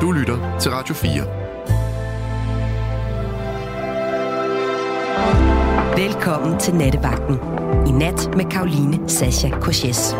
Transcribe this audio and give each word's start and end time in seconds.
Du 0.00 0.12
lytter 0.12 0.58
til 0.60 0.70
Radio 0.70 0.94
4. 0.94 1.10
Velkommen 6.06 6.60
til 6.60 6.74
Nattevagten. 6.74 7.36
I 7.86 7.90
nat 7.90 8.36
med 8.36 8.44
Karoline 8.50 9.08
Sasha 9.08 9.48
Korses. 9.48 10.14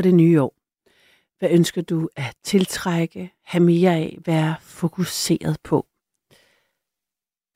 For 0.00 0.02
det 0.02 0.14
nye 0.14 0.42
år? 0.42 0.54
Hvad 1.38 1.50
ønsker 1.50 1.82
du 1.82 2.08
at 2.16 2.36
tiltrække, 2.42 3.32
have 3.44 3.64
mere 3.64 3.96
af, 3.96 4.18
være 4.26 4.56
fokuseret 4.60 5.60
på? 5.64 5.86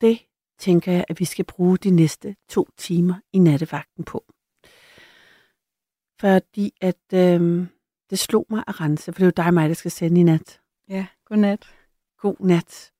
Det 0.01 0.19
tænker 0.59 0.91
jeg, 0.91 1.05
at 1.09 1.19
vi 1.19 1.25
skal 1.25 1.45
bruge 1.45 1.77
de 1.77 1.89
næste 1.89 2.35
to 2.49 2.67
timer 2.77 3.15
i 3.33 3.39
nattevagten 3.39 4.03
på. 4.03 4.25
Fordi 6.19 6.73
at 6.81 7.13
øh, 7.13 7.67
det 8.09 8.19
slog 8.19 8.45
mig 8.49 8.63
at 8.67 8.81
rense, 8.81 9.13
for 9.13 9.19
det 9.19 9.21
er 9.21 9.27
jo 9.27 9.33
dig 9.37 9.45
og 9.45 9.53
mig, 9.53 9.69
der 9.69 9.75
skal 9.75 9.91
sende 9.91 10.21
i 10.21 10.23
nat. 10.23 10.61
Ja, 10.89 11.07
god 11.25 11.37
nat. 11.37 11.75
God 12.17 12.35
nat. 12.39 12.91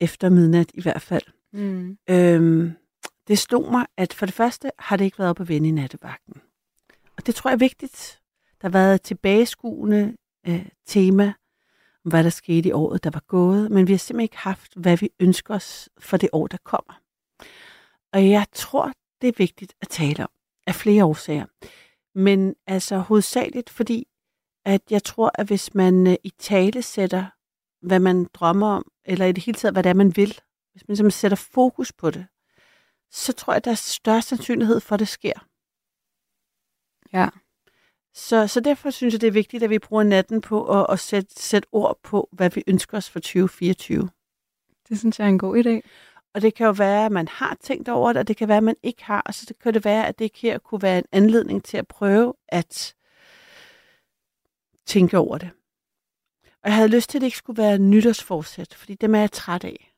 Efter 0.00 0.28
midnat 0.28 0.70
i 0.74 0.82
hvert 0.82 1.02
fald. 1.02 1.26
Mm. 1.52 1.98
Øhm, 2.10 2.72
det 3.28 3.38
slog 3.38 3.70
mig, 3.70 3.86
at 3.96 4.12
for 4.12 4.26
det 4.26 4.34
første 4.34 4.70
har 4.78 4.96
det 4.96 5.04
ikke 5.04 5.18
været 5.18 5.30
op 5.30 5.40
at 5.40 5.48
vende 5.48 5.68
i 5.68 5.72
nattevagten. 5.72 6.40
Og 7.16 7.26
det 7.26 7.34
tror 7.34 7.50
jeg 7.50 7.54
er 7.54 7.58
vigtigt. 7.58 8.20
Der 8.60 8.68
har 8.68 8.72
været 8.72 8.94
et 8.94 9.02
tilbageskuende 9.02 10.16
øh, 10.46 10.68
tema 10.86 11.32
om, 12.04 12.10
hvad 12.10 12.24
der 12.24 12.30
skete 12.30 12.68
i 12.68 12.72
året, 12.72 13.04
der 13.04 13.10
var 13.10 13.24
gået, 13.26 13.70
men 13.70 13.86
vi 13.86 13.92
har 13.92 13.98
simpelthen 13.98 14.24
ikke 14.24 14.36
haft, 14.36 14.74
hvad 14.76 14.96
vi 14.96 15.10
ønsker 15.20 15.54
os 15.54 15.88
for 15.98 16.16
det 16.16 16.28
år, 16.32 16.46
der 16.46 16.58
kommer. 16.64 17.00
Og 18.12 18.30
jeg 18.30 18.46
tror, 18.52 18.92
det 19.20 19.28
er 19.28 19.32
vigtigt 19.38 19.74
at 19.80 19.88
tale 19.88 20.22
om, 20.22 20.30
af 20.66 20.74
flere 20.74 21.04
årsager. 21.04 21.46
Men 22.14 22.54
altså 22.66 22.98
hovedsageligt, 22.98 23.70
fordi 23.70 24.06
at 24.64 24.82
jeg 24.90 25.04
tror, 25.04 25.30
at 25.34 25.46
hvis 25.46 25.74
man 25.74 26.06
øh, 26.06 26.16
i 26.24 26.30
tale 26.38 26.82
sætter, 26.82 27.26
hvad 27.86 28.00
man 28.00 28.24
drømmer 28.34 28.66
om, 28.66 28.90
eller 29.04 29.26
i 29.26 29.32
det 29.32 29.44
hele 29.44 29.58
taget, 29.58 29.74
hvad 29.74 29.82
det 29.82 29.90
er, 29.90 29.94
man 29.94 30.16
vil, 30.16 30.40
hvis 30.72 30.88
man 30.88 30.96
simpelthen 30.96 31.18
sætter 31.18 31.36
fokus 31.36 31.92
på 31.92 32.10
det, 32.10 32.26
så 33.10 33.32
tror 33.32 33.52
jeg, 33.52 33.56
at 33.56 33.64
der 33.64 33.70
er 33.70 33.74
større 33.74 34.22
sandsynlighed 34.22 34.80
for, 34.80 34.94
at 34.94 35.00
det 35.00 35.08
sker. 35.08 35.46
Ja. 37.12 37.28
Så, 38.16 38.46
så 38.46 38.60
derfor 38.60 38.90
synes 38.90 39.14
jeg, 39.14 39.20
det 39.20 39.26
er 39.26 39.32
vigtigt, 39.32 39.62
at 39.62 39.70
vi 39.70 39.78
bruger 39.78 40.02
natten 40.02 40.40
på 40.40 40.80
at, 40.80 40.86
at 40.88 40.98
sætte, 40.98 41.42
sætte 41.42 41.68
ord 41.72 41.98
på, 42.02 42.28
hvad 42.32 42.50
vi 42.50 42.62
ønsker 42.66 42.96
os 42.96 43.10
for 43.10 43.20
2024. 43.20 44.10
Det 44.88 44.98
synes 44.98 45.18
jeg 45.18 45.24
er 45.24 45.28
en 45.28 45.38
god 45.38 45.64
idé. 45.64 45.88
Og 46.34 46.42
det 46.42 46.54
kan 46.54 46.66
jo 46.66 46.72
være, 46.72 47.06
at 47.06 47.12
man 47.12 47.28
har 47.28 47.56
tænkt 47.60 47.88
over 47.88 48.12
det, 48.12 48.20
og 48.20 48.28
det 48.28 48.36
kan 48.36 48.48
være, 48.48 48.56
at 48.56 48.62
man 48.62 48.76
ikke 48.82 49.04
har. 49.04 49.22
Og 49.26 49.34
så 49.34 49.54
kan 49.62 49.74
det 49.74 49.84
være, 49.84 50.06
at 50.06 50.18
det 50.18 50.30
her 50.34 50.58
kunne 50.58 50.82
være 50.82 50.98
en 50.98 51.04
anledning 51.12 51.64
til 51.64 51.76
at 51.76 51.88
prøve 51.88 52.34
at 52.48 52.94
tænke 54.86 55.18
over 55.18 55.38
det. 55.38 55.50
Og 56.62 56.68
jeg 56.68 56.74
havde 56.74 56.88
lyst 56.88 57.10
til, 57.10 57.18
at 57.18 57.20
det 57.20 57.26
ikke 57.26 57.38
skulle 57.38 57.62
være 57.62 57.78
nytårsforsæt, 57.78 58.74
fordi 58.74 58.94
dem 58.94 59.14
er 59.14 59.20
jeg 59.20 59.32
træt 59.32 59.64
af. 59.64 59.92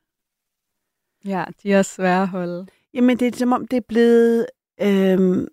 Ja, 1.25 1.45
de 1.63 1.73
er 1.73 1.83
svære 1.83 2.23
at 2.23 2.29
holde. 2.29 2.67
Jamen, 2.95 3.19
det 3.19 3.35
er 3.35 3.39
som 3.39 3.53
om, 3.53 3.69
det 3.69 3.77
er 3.77 3.87
blevet 3.89 4.47
øhm, 4.81 5.49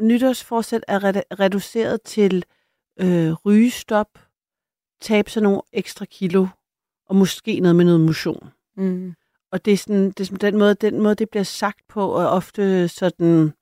nytårsforsæt 0.00 0.84
er 0.88 1.22
reduceret 1.40 2.02
til 2.02 2.44
øh, 3.00 3.32
rygestop, 3.32 4.18
tabe 5.00 5.30
sig 5.30 5.42
nogle 5.42 5.62
ekstra 5.72 6.04
kilo, 6.04 6.46
og 7.06 7.16
måske 7.16 7.60
noget 7.60 7.76
med 7.76 7.84
noget 7.84 8.00
motion. 8.00 8.50
Mm. 8.76 9.14
Og 9.52 9.64
det 9.64 9.72
er, 9.72 9.76
sådan, 9.76 10.06
det 10.06 10.20
er 10.20 10.24
sådan, 10.24 10.52
den, 10.52 10.58
måde, 10.58 10.74
den 10.74 11.00
måde, 11.00 11.14
det 11.14 11.30
bliver 11.30 11.44
sagt 11.44 11.88
på, 11.88 12.08
og 12.08 12.28
ofte 12.28 12.88
sådan... 12.88 13.52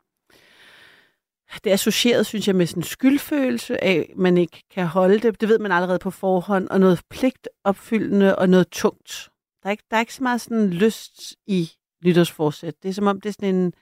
Det 1.65 1.71
er 1.71 1.75
associeret, 1.75 2.27
synes 2.27 2.47
jeg, 2.47 2.57
med 2.57 2.67
sådan 2.67 2.81
en 2.81 2.85
skyldfølelse 2.85 3.85
af, 3.85 4.07
at 4.11 4.17
man 4.17 4.39
ikke 4.39 4.65
kan 4.71 4.87
holde 4.87 5.19
det. 5.19 5.41
Det 5.41 5.49
ved 5.49 5.59
man 5.59 5.73
allerede 5.73 5.99
på 5.99 6.11
forhånd. 6.11 6.69
Og 6.69 6.81
noget 6.81 7.01
pligtopfyldende 7.11 8.37
og 8.37 8.49
noget 8.49 8.69
tungt. 8.69 9.29
Der 9.63 9.67
er 9.67 9.71
ikke, 9.71 9.85
der 9.91 9.97
er 9.97 10.01
ikke 10.01 10.15
så 10.15 10.23
meget 10.23 10.41
sådan 10.41 10.71
lyst 10.71 11.37
i 11.47 11.71
nytårsforsæt. 12.05 12.83
Det 12.83 12.89
er 12.89 12.93
som 12.93 13.07
om, 13.07 13.21
det 13.21 13.29
er 13.29 13.33
sådan 13.33 13.55
en 13.55 13.73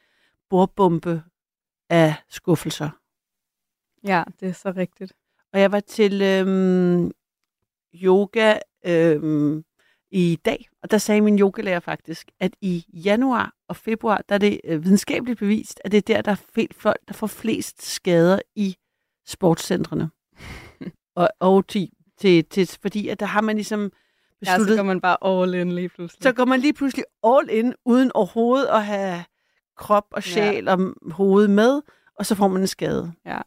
bordbombe, 0.50 1.22
af 1.90 2.14
skuffelser. 2.28 2.90
Ja, 4.04 4.22
det 4.40 4.48
er 4.48 4.52
så 4.52 4.72
rigtigt. 4.76 5.12
Og 5.52 5.60
jeg 5.60 5.72
var 5.72 5.80
til 5.80 6.22
øhm, 6.22 7.10
yoga 7.94 8.58
øhm, 8.86 9.64
i 10.10 10.38
dag, 10.44 10.68
og 10.82 10.90
der 10.90 10.98
sagde 10.98 11.20
min 11.20 11.38
yogalærer 11.38 11.80
faktisk, 11.80 12.30
at 12.40 12.56
i 12.60 12.84
januar 12.92 13.52
og 13.68 13.76
februar, 13.76 14.22
der 14.28 14.34
er 14.34 14.38
det 14.38 14.60
øh, 14.64 14.84
videnskabeligt 14.84 15.38
bevist, 15.38 15.80
at 15.84 15.92
det 15.92 15.98
er 15.98 16.14
der, 16.14 16.22
der 16.22 16.32
er 16.32 16.66
folk, 16.72 17.00
der 17.08 17.14
får 17.14 17.26
flest 17.26 17.82
skader 17.82 18.38
i 18.54 18.76
sportscentrene. 19.26 20.10
og, 21.16 21.28
og 21.40 21.66
til, 21.66 21.90
til, 22.18 22.44
til, 22.44 22.78
fordi 22.82 23.08
at 23.08 23.20
der 23.20 23.26
har 23.26 23.40
man 23.40 23.56
ligesom 23.56 23.92
besluttet... 24.40 24.66
Ja, 24.66 24.72
så 24.72 24.76
går 24.76 24.82
man 24.82 25.00
bare 25.00 25.42
all 25.42 25.54
in 25.54 25.72
lige 25.72 25.88
pludselig. 25.88 26.22
Så 26.22 26.32
går 26.32 26.44
man 26.44 26.60
lige 26.60 26.74
pludselig 26.74 27.04
all 27.24 27.50
in, 27.50 27.74
uden 27.84 28.12
overhovedet 28.14 28.66
at 28.66 28.84
have 28.84 29.24
krop 29.76 30.06
og 30.10 30.22
sjæl 30.22 30.64
ja. 30.64 30.72
og 30.72 30.94
hoved 31.10 31.48
med, 31.48 31.82
og 32.18 32.26
så 32.26 32.34
får 32.34 32.48
man 32.48 32.60
en 32.60 32.66
skade. 32.66 33.12
Ja. 33.26 33.40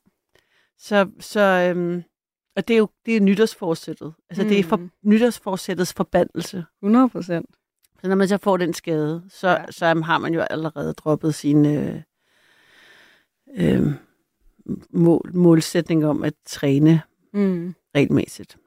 Så, 0.78 1.10
så 1.20 1.40
øhm, 1.40 2.04
og 2.56 2.68
det 2.68 2.74
er 2.74 2.78
jo 2.78 2.90
det 3.06 3.16
er 3.16 3.22
nytårsforsættet. 3.22 4.14
Altså 4.30 4.44
mm. 4.44 4.50
det 4.50 4.60
er 4.60 4.64
for, 4.64 4.76
mm. 4.76 4.92
nytårsforsættets 5.04 5.94
forbandelse. 5.94 6.66
100 6.84 7.10
procent. 7.10 7.50
Så 8.02 8.08
når 8.08 8.16
man 8.16 8.28
så 8.28 8.38
får 8.38 8.58
den 8.58 8.74
skade, 8.74 9.24
så, 9.30 9.50
ja. 9.50 9.72
så 9.72 9.92
um, 9.92 10.02
har 10.02 10.18
man 10.18 10.34
jo 10.34 10.42
allerede 10.42 10.94
droppet 10.94 11.36
sin 11.36 11.66
øh, 11.66 12.02
øh, 13.56 13.88
mål, 14.90 15.32
målsætning 15.34 16.06
om 16.06 16.24
at 16.24 16.34
træne 16.46 17.02
mm. 17.34 17.76
regelmæssigt. 17.96 18.58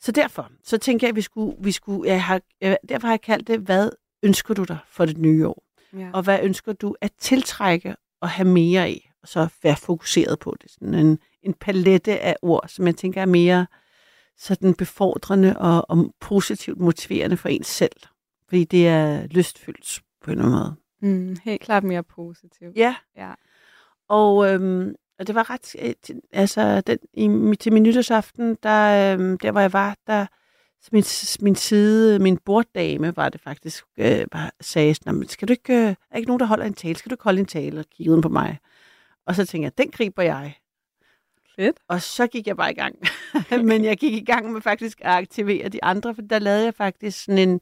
Så 0.00 0.12
derfor, 0.12 0.50
så 0.64 0.78
tænker 0.78 1.06
jeg, 1.06 1.10
at 1.10 1.16
vi 1.16 1.20
skulle, 1.20 1.56
vi 1.60 1.72
skulle 1.72 2.10
jeg 2.10 2.24
har, 2.24 2.40
jeg, 2.60 2.78
derfor 2.88 3.06
har 3.06 3.12
jeg 3.12 3.20
kaldt 3.20 3.48
det, 3.48 3.60
hvad 3.60 3.90
ønsker 4.22 4.54
du 4.54 4.64
dig 4.64 4.78
for 4.88 5.04
det 5.04 5.18
nye 5.18 5.46
år? 5.46 5.64
Ja. 5.98 6.10
Og 6.12 6.22
hvad 6.22 6.38
ønsker 6.42 6.72
du 6.72 6.94
at 7.00 7.12
tiltrække 7.18 7.96
og 8.20 8.28
have 8.28 8.48
mere 8.48 8.84
af? 8.84 9.12
og 9.22 9.28
så 9.28 9.48
være 9.62 9.76
fokuseret 9.76 10.38
på 10.38 10.56
det. 10.62 10.70
Sådan 10.70 10.94
en, 10.94 11.18
en 11.42 11.54
palette 11.54 12.18
af 12.18 12.36
ord, 12.42 12.64
som 12.68 12.86
jeg 12.86 12.96
tænker 12.96 13.22
er 13.22 13.26
mere 13.26 13.66
sådan 14.36 14.74
befordrende 14.74 15.58
og, 15.58 15.90
og 15.90 16.14
positivt 16.20 16.80
motiverende 16.80 17.36
for 17.36 17.48
ens 17.48 17.66
selv. 17.66 17.96
Fordi 18.48 18.64
det 18.64 18.88
er 18.88 19.26
lystfyldt 19.26 20.02
på 20.24 20.30
en 20.30 20.42
måde. 20.42 20.74
Mm, 21.00 21.36
helt 21.44 21.60
klart 21.60 21.84
mere 21.84 22.02
positivt. 22.02 22.76
Ja. 22.76 22.94
Ja. 23.16 23.34
Og, 24.08 24.52
øhm, 24.52 24.94
og 25.18 25.26
det 25.26 25.34
var 25.34 25.50
ret... 25.50 25.76
øh, 25.78 26.16
Altså, 26.32 26.80
den, 26.80 26.98
i, 27.14 27.56
til 27.56 27.72
min 27.72 27.82
nytårsaften, 27.82 28.56
der, 28.62 29.12
øhm, 29.14 29.38
der 29.38 29.50
hvor 29.50 29.60
jeg 29.60 29.72
var, 29.72 29.96
der 30.06 30.26
min, 30.92 31.04
min 31.40 31.54
side, 31.54 32.18
min 32.18 32.36
borddame 32.36 33.16
var 33.16 33.28
det 33.28 33.40
faktisk, 33.40 33.84
øh, 33.96 34.26
bare 34.30 34.50
sagde, 34.60 34.94
sådan, 34.94 35.14
"Nå, 35.14 35.18
men 35.18 35.28
skal 35.28 35.48
du 35.48 35.52
ikke, 35.52 35.74
øh, 35.74 35.94
er 36.10 36.16
ikke 36.16 36.26
nogen, 36.26 36.40
der 36.40 36.46
holder 36.46 36.64
en 36.64 36.74
tale? 36.74 36.96
Skal 36.96 37.10
du 37.10 37.14
ikke 37.14 37.24
holde 37.24 37.40
en 37.40 37.46
tale? 37.46 37.80
Og 37.80 37.86
kiggede 37.96 38.22
på 38.22 38.28
mig. 38.28 38.58
Og 39.26 39.34
så 39.34 39.46
tænkte 39.46 39.64
jeg, 39.64 39.78
den 39.78 39.90
griber 39.90 40.22
jeg. 40.22 40.54
Fedt. 41.56 41.76
Og 41.88 42.02
så 42.02 42.26
gik 42.26 42.46
jeg 42.46 42.56
bare 42.56 42.70
i 42.70 42.74
gang. 42.74 42.96
Men 43.68 43.84
jeg 43.84 43.96
gik 43.96 44.12
i 44.12 44.24
gang 44.24 44.52
med 44.52 44.60
faktisk 44.60 45.00
at 45.00 45.10
aktivere 45.10 45.68
de 45.68 45.84
andre, 45.84 46.14
for 46.14 46.22
der 46.22 46.38
lavede 46.38 46.64
jeg 46.64 46.74
faktisk 46.74 47.24
sådan 47.24 47.48
en, 47.48 47.60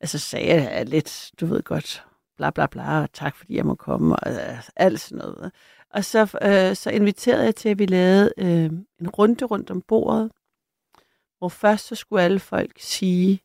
altså 0.00 0.18
sagde 0.18 0.46
jeg 0.54 0.86
lidt, 0.86 1.30
du 1.40 1.46
ved 1.46 1.62
godt, 1.62 2.04
bla 2.36 2.50
bla 2.50 2.66
bla, 2.66 3.02
og 3.02 3.12
tak 3.12 3.36
fordi 3.36 3.56
jeg 3.56 3.66
må 3.66 3.74
komme, 3.74 4.16
og 4.16 4.32
øh, 4.32 4.62
alt 4.76 5.00
sådan 5.00 5.18
noget. 5.18 5.52
Og 5.90 6.04
så, 6.04 6.20
øh, 6.42 6.76
så 6.76 6.90
inviterede 6.90 7.44
jeg 7.44 7.54
til, 7.54 7.68
at 7.68 7.78
vi 7.78 7.86
lavede 7.86 8.32
øh, 8.38 8.64
en 9.00 9.08
runde 9.08 9.44
rundt 9.44 9.70
om 9.70 9.82
bordet, 9.82 10.30
hvor 11.38 11.48
først 11.48 11.86
så 11.86 11.94
skulle 11.94 12.22
alle 12.22 12.40
folk 12.40 12.72
sige, 12.78 13.40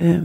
øh, 0.00 0.22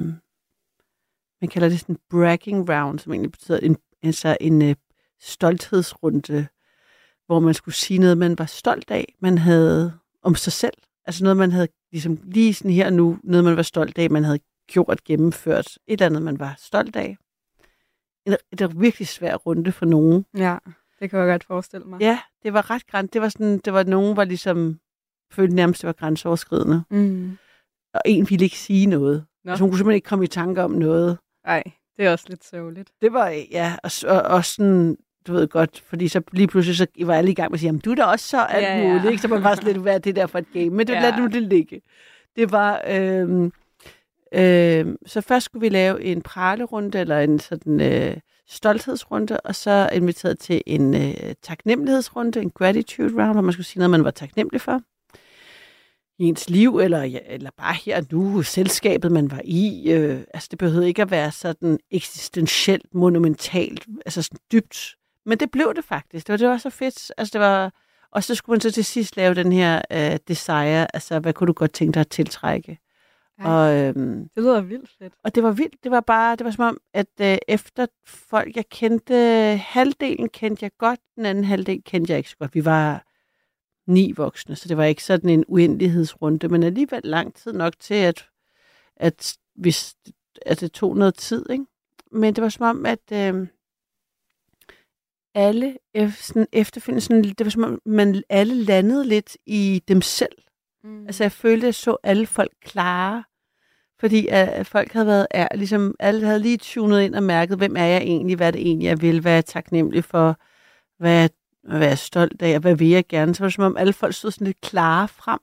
man 1.42 1.50
kalder 1.50 1.70
det 1.70 1.80
sådan 1.80 1.96
en 1.96 2.02
bragging 2.10 2.70
round, 2.70 3.00
som 3.00 3.14
egentlig 3.14 3.32
betyder 3.32 3.60
en, 3.60 3.78
altså 4.04 4.38
en 4.42 4.62
øh, 4.62 4.76
stolthedsrunde, 5.20 6.48
hvor 7.26 7.40
man 7.40 7.54
skulle 7.54 7.76
sige 7.76 8.00
noget, 8.00 8.18
man 8.18 8.38
var 8.38 8.46
stolt 8.46 8.92
af, 8.92 9.16
man 9.20 9.38
havde 9.38 10.00
om 10.22 10.36
sig 10.36 10.54
selv. 10.54 10.78
Altså 11.06 11.24
noget, 11.24 11.38
man 11.38 11.52
havde 11.52 11.68
ligesom 11.92 12.20
lige 12.24 12.54
sådan 12.54 12.72
her 12.72 12.90
nu, 12.90 13.20
noget, 13.24 13.44
man 13.44 13.56
var 13.56 13.62
stolt 13.62 13.98
af, 13.98 14.10
man 14.10 14.24
havde 14.24 14.40
gjort, 14.68 15.04
gennemført, 15.04 15.68
et 15.68 15.94
eller 15.94 16.06
andet, 16.06 16.22
man 16.22 16.40
var 16.40 16.56
stolt 16.58 16.96
af. 16.96 17.18
En, 18.26 18.36
det 18.52 18.62
var 18.62 18.80
virkelig 18.80 19.08
svær 19.08 19.36
runde 19.36 19.72
for 19.72 19.86
nogen. 19.86 20.26
Ja, 20.38 20.58
det 21.00 21.10
kan 21.10 21.20
jeg 21.20 21.28
godt 21.28 21.44
forestille 21.44 21.86
mig. 21.86 22.02
Ja, 22.02 22.20
det 22.44 22.54
var 22.54 22.70
ret 22.70 22.88
græns. 22.88 23.10
Det 23.12 23.22
var 23.22 23.30
sådan, 23.30 23.58
det 23.58 23.74
var 23.74 23.84
nogen, 23.84 24.18
var 24.18 24.24
ligesom, 24.24 24.80
følte 25.34 25.56
nærmest, 25.56 25.82
det 25.82 25.88
var 25.88 25.94
grænseoverskridende. 25.94 26.84
Mm. 26.92 27.38
Og 27.94 28.02
en 28.06 28.30
ville 28.30 28.44
ikke 28.46 28.58
sige 28.58 28.86
noget. 28.86 29.26
Nå. 29.46 29.52
Altså, 29.52 29.64
hun 29.64 29.72
kunne 29.72 29.78
simpelthen 29.78 29.96
ikke 29.96 30.08
komme 30.08 30.26
i 30.26 30.28
tanke 30.28 30.64
om 30.64 30.72
noget. 30.72 31.18
Ej, 31.46 31.64
det 31.98 32.06
er 32.06 32.12
også 32.12 32.26
lidt 32.30 32.46
sørgeligt. 32.46 32.90
Det 33.02 33.14
var, 33.14 33.28
ja, 33.52 33.76
og, 33.84 33.92
og, 34.08 34.22
og 34.22 34.46
sådan, 34.46 34.98
du 35.28 35.34
ved 35.34 35.48
godt, 35.48 35.84
fordi 35.90 36.08
så 36.08 36.22
lige 36.32 36.48
pludselig 36.48 36.78
så 36.78 36.88
var 37.00 37.16
alle 37.16 37.32
i 37.32 37.34
gang 37.34 37.52
med 37.52 37.56
at 37.56 37.60
sige, 37.60 37.68
jamen 37.68 37.82
du 37.82 37.92
er 37.92 37.96
da 37.96 38.04
også 38.04 38.28
så 38.28 38.42
alt 38.42 38.64
Ja, 38.66 38.78
ja, 38.78 38.82
ja. 38.82 38.88
muligt, 38.94 39.12
ikke? 39.12 39.22
Så 39.22 39.28
man 39.28 39.44
var 39.44 39.56
sådan 39.56 39.68
lidt, 39.68 39.78
hvad 39.82 39.94
er 39.94 39.98
det 40.00 40.16
der 40.16 40.28
for 40.28 40.40
et 40.40 40.54
game? 40.54 40.70
Men 40.70 40.88
det 40.88 40.94
Ja. 40.94 41.02
lad 41.02 41.18
nu 41.18 41.28
det 41.28 41.42
ligge. 41.44 41.82
Det 42.36 42.52
var, 42.52 42.82
øhm, 42.90 43.52
øhm, 44.34 44.98
så 45.06 45.22
først 45.22 45.46
skulle 45.46 45.62
vi 45.62 45.70
lave 45.70 46.04
en 46.04 46.22
pralerunde, 46.22 47.00
eller 47.00 47.20
en 47.20 47.40
sådan 47.40 47.82
øh, 47.82 48.18
stolthedsrunde, 48.48 49.40
og 49.40 49.56
så 49.56 49.90
inviteret 49.94 50.40
til 50.40 50.62
en 50.66 50.94
øh, 50.94 51.14
taknemmelighedsrunde, 51.42 52.42
en 52.42 52.50
gratitude 52.52 53.24
round, 53.24 53.34
hvor 53.34 53.42
man 53.42 53.54
skulle 53.54 53.66
sige 53.66 53.80
noget, 53.80 53.90
man 53.92 54.04
var 54.04 54.12
taknemmelig 54.12 54.62
for 54.62 54.82
i 56.24 56.28
ens 56.28 56.50
liv, 56.50 56.80
eller, 56.80 57.04
ja, 57.04 57.20
eller 57.26 57.50
bare 57.58 57.74
her 57.86 57.98
og 57.98 58.06
nu, 58.12 58.42
selskabet, 58.42 59.12
man 59.12 59.32
var 59.32 59.42
i. 59.44 59.92
Øh, 59.92 60.20
altså, 60.34 60.48
det 60.52 60.60
behøvede 60.60 60.88
ikke 60.88 61.02
at 61.02 61.12
være 61.12 61.32
sådan 61.32 61.80
eksistentielt, 61.92 62.94
monumentalt, 62.94 63.86
altså 64.06 64.22
sådan 64.22 64.40
dybt. 64.52 64.96
Men 65.26 65.38
det 65.38 65.52
blev 65.52 65.74
det 65.76 65.86
faktisk. 65.86 66.28
Det 66.28 66.34
var, 66.34 66.38
det 66.38 66.48
var 66.48 66.58
så 66.58 66.70
fedt. 66.70 67.12
Altså, 67.18 67.32
det 67.34 67.42
var, 67.42 67.74
og 68.12 68.24
så 68.24 68.36
skulle 68.36 68.54
man 68.54 68.62
så 68.62 68.72
til 68.72 68.86
sidst 68.86 69.18
lave 69.18 69.34
den 69.36 69.52
her 69.52 69.82
øh, 69.92 70.18
desire, 70.28 70.96
altså, 70.96 71.20
hvad 71.20 71.34
kunne 71.34 71.48
du 71.48 71.54
godt 71.54 71.74
tænke 71.74 71.94
dig 71.94 72.00
at 72.00 72.10
tiltrække? 72.10 72.78
Ej. 73.40 73.52
Og, 73.52 73.74
øhm, 73.76 74.30
Det 74.36 74.44
lyder 74.44 74.62
vildt 74.62 74.90
fedt. 75.00 75.14
og 75.24 75.36
det 75.36 75.44
var 75.44 75.52
vildt. 75.52 75.84
Det 75.84 75.92
var 75.92 76.00
bare, 76.02 76.36
det 76.36 76.46
var 76.46 76.52
som 76.52 76.64
om, 76.66 76.78
at 76.94 77.08
øh, 77.22 77.38
efter 77.48 77.86
folk, 78.06 78.56
jeg 78.56 78.70
kendte, 78.70 79.16
halvdelen 79.64 80.30
kendte 80.30 80.64
jeg 80.64 80.72
godt, 80.80 81.00
den 81.16 81.26
anden 81.26 81.44
halvdel 81.44 81.82
kendte 81.86 82.12
jeg 82.12 82.18
ikke 82.18 82.30
så 82.30 82.38
godt. 82.38 82.56
Vi 82.56 82.66
var 82.66 83.04
ni 83.88 84.12
voksne, 84.12 84.56
så 84.56 84.68
det 84.68 84.78
var 84.78 84.84
ikke 84.84 85.04
sådan 85.04 85.30
en 85.30 85.46
uendelighedsrunde, 85.48 86.48
men 86.48 86.64
alligevel 86.64 87.02
lang 87.04 87.36
tid 87.36 87.54
nok 87.54 87.74
til, 87.80 87.94
at, 87.94 88.30
at, 88.96 89.38
hvis, 89.56 89.96
at 90.46 90.62
det 90.62 90.72
tog 90.72 90.98
noget 90.98 91.16
tid. 91.16 91.50
Ikke? 91.50 91.66
Men 92.12 92.36
det 92.36 92.42
var 92.42 92.50
som 92.50 92.66
om, 92.66 92.86
at 92.86 93.12
øh, 93.14 93.48
alle 95.36 95.78
ef- 95.98 96.22
sådan 96.22 96.48
efterfølgende, 96.52 97.02
sådan, 97.02 97.24
det 97.24 97.46
var 97.46 97.50
som 97.50 97.64
om, 97.64 97.82
man 97.86 98.24
alle 98.30 98.56
landede 98.56 99.06
lidt 99.06 99.38
i 99.46 99.84
dem 99.88 100.02
selv. 100.02 100.38
Mm. 100.84 101.06
Altså 101.06 101.24
jeg 101.24 101.32
følte, 101.32 101.64
at 101.64 101.68
jeg 101.68 101.76
så 101.76 101.98
alle 102.04 102.26
folk 102.26 102.54
klare, 102.62 103.24
fordi 104.00 104.28
at 104.28 104.68
folk 104.68 104.92
havde 104.92 105.08
været, 105.08 105.28
er, 105.32 105.56
ligesom 105.56 105.96
alle 106.00 106.26
havde 106.26 106.40
lige 106.40 106.58
tunet 106.58 107.02
ind 107.02 107.16
og 107.16 107.24
mærket, 107.24 107.58
hvem 107.58 107.76
er 107.78 107.86
jeg 107.86 108.02
egentlig, 108.02 108.36
hvad 108.36 108.48
er 108.48 108.52
det 108.52 108.62
egentlig, 108.62 108.86
jeg 108.86 109.02
vil, 109.02 109.20
hvad 109.20 109.32
er 109.32 109.36
jeg 109.36 109.46
taknemmelig 109.46 110.04
for, 110.04 110.40
hvad 110.98 111.24
er, 111.24 111.28
hvad 111.64 111.82
er 111.82 111.88
jeg 111.88 111.98
stolt 111.98 112.42
af, 112.42 112.56
og 112.56 112.62
hvad 112.62 112.76
vil 112.76 112.90
jeg 112.90 113.08
gerne. 113.08 113.36
Så 113.36 113.44
var 113.44 113.48
det 113.48 113.54
som 113.56 113.64
om 113.64 113.78
alle 113.78 113.94
folk 113.94 114.16
stod 114.16 114.32
sådan 114.32 114.48
lidt 114.48 114.62
klare 114.62 115.08
frem, 115.08 115.40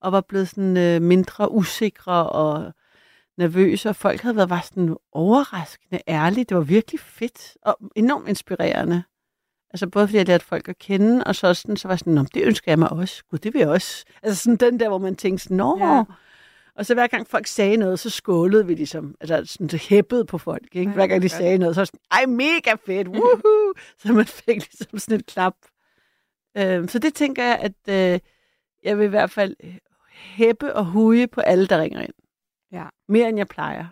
og 0.00 0.12
var 0.12 0.20
blevet 0.20 0.48
sådan 0.48 0.76
øh, 0.76 1.02
mindre 1.02 1.52
usikre 1.52 2.30
og 2.30 2.72
nervøse, 3.38 3.88
og 3.88 3.96
folk 3.96 4.20
havde 4.20 4.36
været 4.36 4.48
bare 4.48 4.62
sådan 4.62 4.96
overraskende 5.12 6.00
ærlige. 6.08 6.44
Det 6.44 6.56
var 6.56 6.62
virkelig 6.62 7.00
fedt 7.00 7.56
og 7.62 7.78
enormt 7.96 8.28
inspirerende. 8.28 9.02
Altså 9.70 9.86
både 9.86 10.06
fordi 10.06 10.18
jeg 10.18 10.26
lærte 10.26 10.44
folk 10.44 10.68
at 10.68 10.78
kende, 10.78 11.24
og 11.24 11.34
så, 11.34 11.54
sådan, 11.54 11.76
så 11.76 11.88
var 11.88 11.92
jeg 11.92 11.98
sådan, 11.98 12.26
det 12.34 12.44
ønsker 12.44 12.72
jeg 12.72 12.78
mig 12.78 12.92
også. 12.92 13.22
Gud, 13.30 13.38
det 13.38 13.54
vil 13.54 13.58
jeg 13.58 13.68
også. 13.68 14.04
Altså 14.22 14.42
sådan 14.42 14.56
den 14.56 14.80
der, 14.80 14.88
hvor 14.88 14.98
man 14.98 15.16
tænkte 15.16 15.42
sådan, 15.44 15.56
Nå. 15.56 15.78
Ja. 15.80 16.04
Og 16.76 16.86
så 16.86 16.94
hver 16.94 17.06
gang 17.06 17.26
folk 17.26 17.46
sagde 17.46 17.76
noget, 17.76 17.98
så 17.98 18.10
skålede 18.10 18.66
vi 18.66 18.74
ligesom. 18.74 19.14
Altså 19.20 19.52
sådan 19.52 19.68
så 19.68 19.76
hæppede 19.76 20.24
på 20.24 20.38
folk, 20.38 20.76
ikke? 20.76 20.90
Hver 20.92 21.06
gang 21.06 21.22
de 21.22 21.28
sagde 21.28 21.58
noget, 21.58 21.74
så 21.74 21.80
var 21.80 21.84
sådan, 21.84 22.00
ej, 22.10 22.26
mega 22.26 22.74
fedt, 22.86 23.08
woohoo! 23.08 23.74
så 24.02 24.12
man 24.12 24.26
fik 24.26 24.56
ligesom 24.56 24.98
sådan 24.98 25.20
et 25.20 25.26
klap. 25.26 25.54
Øhm, 26.56 26.88
så 26.88 26.98
det 26.98 27.14
tænker 27.14 27.44
jeg, 27.44 27.58
at 27.58 28.12
øh, 28.14 28.20
jeg 28.82 28.98
vil 28.98 29.04
i 29.04 29.08
hvert 29.08 29.30
fald 29.30 29.56
hæppe 30.12 30.74
og 30.76 30.84
huge 30.86 31.26
på 31.26 31.40
alle, 31.40 31.66
der 31.66 31.80
ringer 31.80 32.00
ind. 32.02 32.14
Ja. 32.72 32.84
Mere 33.08 33.28
end 33.28 33.38
jeg 33.38 33.48
plejer. 33.48 33.86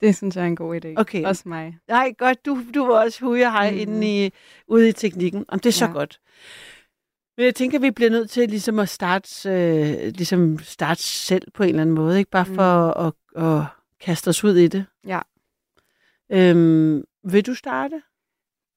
Det 0.00 0.16
synes 0.16 0.36
jeg 0.36 0.42
er 0.42 0.46
en 0.46 0.56
god 0.56 0.84
idé. 0.84 0.88
Okay. 0.96 1.24
Også 1.24 1.42
mig. 1.48 1.78
Nej, 1.88 2.12
godt, 2.18 2.46
du, 2.46 2.62
du 2.74 2.86
var 2.86 3.04
også 3.04 3.34
hej 3.34 3.70
Mhm. 3.70 3.76
mm. 3.76 3.80
inde 3.80 4.26
i, 4.26 4.32
ude 4.66 4.88
i 4.88 4.92
teknikken. 4.92 5.44
Om 5.48 5.58
det 5.60 5.68
er 5.68 5.72
så 5.72 5.84
Ja. 5.84 5.92
godt. 5.92 6.20
Men 7.40 7.44
jeg 7.44 7.54
tænker, 7.54 7.78
vi 7.78 7.90
bliver 7.90 8.10
nødt 8.10 8.30
til 8.30 8.48
ligesom 8.48 8.78
at 8.78 8.88
starte, 8.88 9.50
øh, 9.50 10.12
ligesom 10.12 10.58
starte 10.58 11.02
selv 11.02 11.50
på 11.50 11.62
en 11.62 11.68
eller 11.68 11.82
anden 11.82 11.94
måde. 11.94 12.18
Ikke 12.18 12.30
bare 12.30 12.46
for 12.46 12.62
at, 12.62 13.12
at, 13.36 13.44
at 13.44 13.64
kaste 14.00 14.28
os 14.28 14.44
ud 14.44 14.56
i 14.56 14.68
det. 14.68 14.86
Ja. 15.06 15.20
Øhm, 16.30 17.04
vil 17.24 17.46
du 17.46 17.54
starte? 17.54 18.02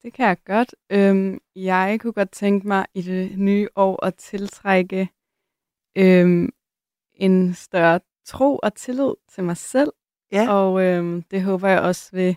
Det 0.02 0.12
kan 0.12 0.26
jeg 0.26 0.36
godt. 0.44 0.74
Øhm, 0.90 1.40
jeg 1.56 1.98
kunne 2.00 2.12
godt 2.12 2.30
tænke 2.30 2.66
mig 2.66 2.86
i 2.94 3.02
det 3.02 3.38
nye 3.38 3.68
år 3.76 4.04
at 4.04 4.14
tiltrække 4.14 5.08
øhm, 5.96 6.50
en 7.14 7.54
større 7.54 8.00
tro 8.26 8.58
og 8.62 8.74
tillid 8.74 9.14
til 9.28 9.44
mig 9.44 9.56
selv. 9.56 9.92
Ja. 10.32 10.52
Og 10.52 10.82
øhm, 10.82 11.22
det 11.22 11.42
håber 11.42 11.68
jeg 11.68 11.80
også 11.80 12.10
vil 12.12 12.36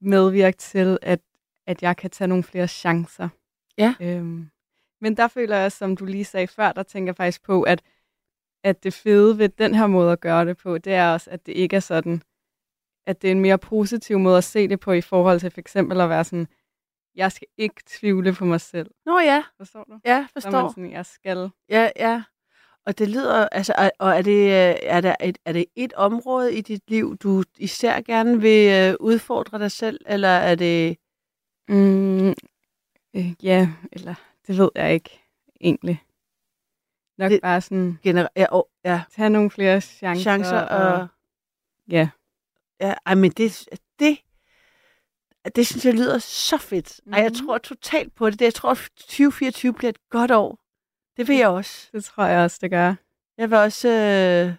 medvirke 0.00 0.56
til, 0.56 0.98
at, 1.02 1.20
at 1.66 1.82
jeg 1.82 1.96
kan 1.96 2.10
tage 2.10 2.28
nogle 2.28 2.44
flere 2.44 2.68
chancer. 2.68 3.28
Ja. 3.78 3.94
Øhm, 4.00 4.51
men 5.02 5.16
der 5.16 5.28
føler 5.28 5.56
jeg, 5.56 5.72
som 5.72 5.96
du 5.96 6.04
lige 6.04 6.24
sagde 6.24 6.46
før, 6.46 6.72
der 6.72 6.82
tænker 6.82 7.08
jeg 7.10 7.16
faktisk 7.16 7.42
på, 7.42 7.62
at, 7.62 7.82
at 8.64 8.84
det 8.84 8.94
fede 8.94 9.38
ved 9.38 9.48
den 9.48 9.74
her 9.74 9.86
måde 9.86 10.12
at 10.12 10.20
gøre 10.20 10.44
det 10.44 10.56
på, 10.56 10.78
det 10.78 10.92
er 10.94 11.12
også, 11.12 11.30
at 11.30 11.46
det 11.46 11.52
ikke 11.52 11.76
er 11.76 11.80
sådan, 11.80 12.22
at 13.06 13.22
det 13.22 13.28
er 13.28 13.32
en 13.32 13.40
mere 13.40 13.58
positiv 13.58 14.18
måde 14.18 14.38
at 14.38 14.44
se 14.44 14.68
det 14.68 14.80
på, 14.80 14.92
i 14.92 15.00
forhold 15.00 15.40
til 15.40 15.50
for 15.50 15.60
eksempel 15.60 16.00
at 16.00 16.08
være 16.08 16.24
sådan, 16.24 16.46
jeg 17.14 17.32
skal 17.32 17.48
ikke 17.58 17.82
tvivle 17.86 18.32
på 18.32 18.44
mig 18.44 18.60
selv. 18.60 18.90
Nå 19.06 19.18
ja, 19.20 19.44
Forstår 19.56 19.84
du? 19.84 19.98
ja, 20.04 20.26
Så 20.38 20.48
er 20.48 20.50
man 20.52 20.52
forstår. 20.52 20.68
sådan, 20.68 20.92
jeg 20.92 21.06
skal. 21.06 21.50
Ja, 21.68 21.90
ja. 21.96 22.22
Og 22.86 22.98
det 22.98 23.08
lyder, 23.08 23.48
altså, 23.48 23.74
og- 23.78 23.92
og 23.98 24.10
er 24.18 24.22
det, 24.22 24.52
er, 24.90 25.00
der 25.00 25.14
et, 25.20 25.38
er 25.44 25.52
det 25.52 25.64
et 25.76 25.92
område 25.92 26.54
i 26.54 26.60
dit 26.60 26.90
liv, 26.90 27.16
du 27.16 27.42
især 27.58 28.00
gerne 28.00 28.40
vil 28.40 28.70
øh, 28.90 28.96
udfordre 29.00 29.58
dig 29.58 29.70
selv, 29.70 30.00
eller 30.06 30.28
er 30.28 30.54
det... 30.54 30.96
Mm, 31.68 32.28
øh, 33.16 33.32
ja, 33.42 33.68
eller 33.92 34.14
det 34.46 34.58
ved 34.58 34.70
jeg 34.74 34.94
ikke 34.94 35.20
egentlig. 35.60 36.02
Nok 37.18 37.30
Det- 37.30 37.42
bare 37.42 37.60
sådan, 37.60 37.98
Gener- 38.06 38.28
ja, 38.36 38.46
oh, 38.50 38.62
ja, 38.84 39.02
tage 39.10 39.30
nogle 39.30 39.50
flere 39.50 39.80
chancer. 39.80 40.22
chancer 40.22 40.60
og... 40.60 41.08
Ja. 41.90 42.08
Ja, 42.80 42.94
ej, 43.06 43.14
men 43.14 43.30
det, 43.30 43.68
det, 43.98 44.18
det 45.56 45.66
synes 45.66 45.84
jeg 45.86 45.94
lyder 45.94 46.18
så 46.18 46.56
fedt. 46.56 47.00
Mm. 47.06 47.12
Ej, 47.12 47.20
jeg 47.20 47.30
Mhm. 47.38 47.46
tror 47.46 47.58
totalt 47.58 48.14
på 48.14 48.30
det. 48.30 48.40
Jeg 48.40 48.54
tror, 48.54 48.70
at 48.70 48.90
2024 48.96 49.72
bliver 49.74 49.88
et 49.90 50.08
godt 50.10 50.30
år. 50.30 50.58
Det 51.16 51.28
vil 51.28 51.36
jeg 51.36 51.48
også. 51.48 51.88
Det 51.92 52.04
tror 52.04 52.24
jeg 52.24 52.44
også, 52.44 52.58
det 52.60 52.70
gør. 52.70 52.94
Jeg 53.38 53.50
vil 53.50 53.58
også 53.58 53.88
øh, 53.88 54.54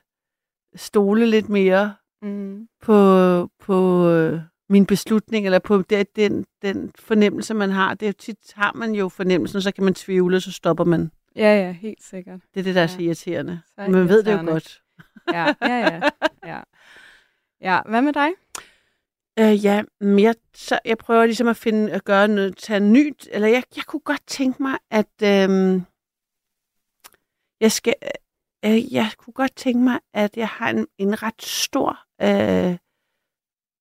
stole 0.76 1.26
lidt 1.26 1.50
mere 1.50 1.96
Mm. 2.22 2.68
på, 2.82 3.50
på, 3.60 4.08
øh, 4.10 4.42
min 4.70 4.86
beslutning, 4.86 5.46
eller 5.46 5.60
på 5.60 5.82
det, 5.82 6.16
den, 6.16 6.46
den 6.62 6.92
fornemmelse, 7.00 7.54
man 7.54 7.70
har. 7.70 7.94
Det 7.94 8.08
er 8.08 8.12
tit, 8.12 8.38
har 8.56 8.74
man 8.76 8.96
jo 8.96 9.10
fornemmelsen, 9.10 9.62
så 9.62 9.72
kan 9.72 9.84
man 9.84 9.94
tvivle, 9.94 10.36
og 10.36 10.42
så 10.42 10.52
stopper 10.52 10.84
man. 10.84 11.12
Ja, 11.36 11.66
ja, 11.66 11.72
helt 11.72 12.04
sikkert. 12.04 12.40
Det 12.54 12.60
er 12.60 12.64
det, 12.64 12.76
der 12.76 12.82
er 12.82 12.84
ja. 12.84 12.88
så 12.88 13.02
irriterende. 13.02 13.62
Så 13.66 13.74
man 13.78 13.86
irriterende. 13.86 14.14
ved 14.14 14.24
det 14.24 14.32
jo 14.32 14.52
godt. 14.52 14.82
Ja, 15.34 15.54
ja, 15.62 15.78
ja. 15.78 16.02
ja. 16.46 16.62
Ja, 17.62 17.82
hvad 17.86 18.02
med 18.02 18.14
dig? 18.14 18.30
Øh, 19.40 19.66
ja, 19.66 19.84
jeg, 20.02 20.36
så 20.54 20.80
jeg 20.86 20.98
prøver 20.98 21.26
ligesom 21.26 21.48
at 21.48 21.58
finde 21.58 21.92
at 21.92 22.04
gøre 22.04 22.28
noget, 22.28 22.58
tage 22.58 22.80
nyt, 22.80 23.28
eller 23.32 23.48
jeg, 23.48 23.64
jeg 23.76 23.84
kunne 23.84 24.00
godt 24.00 24.28
tænke 24.28 24.64
mig, 24.64 24.78
at 24.92 25.22
øh, 25.24 25.82
jeg 27.60 27.72
skal, 27.72 27.94
øh, 28.66 28.94
jeg 28.94 29.12
kunne 29.18 29.34
godt 29.34 29.56
tænke 29.56 29.80
mig, 29.80 30.00
at 30.14 30.38
jeg 30.38 30.48
har 30.48 30.70
en, 30.70 30.88
en 30.98 31.24
ret 31.24 31.42
stor 31.42 32.00
øh, 32.22 32.78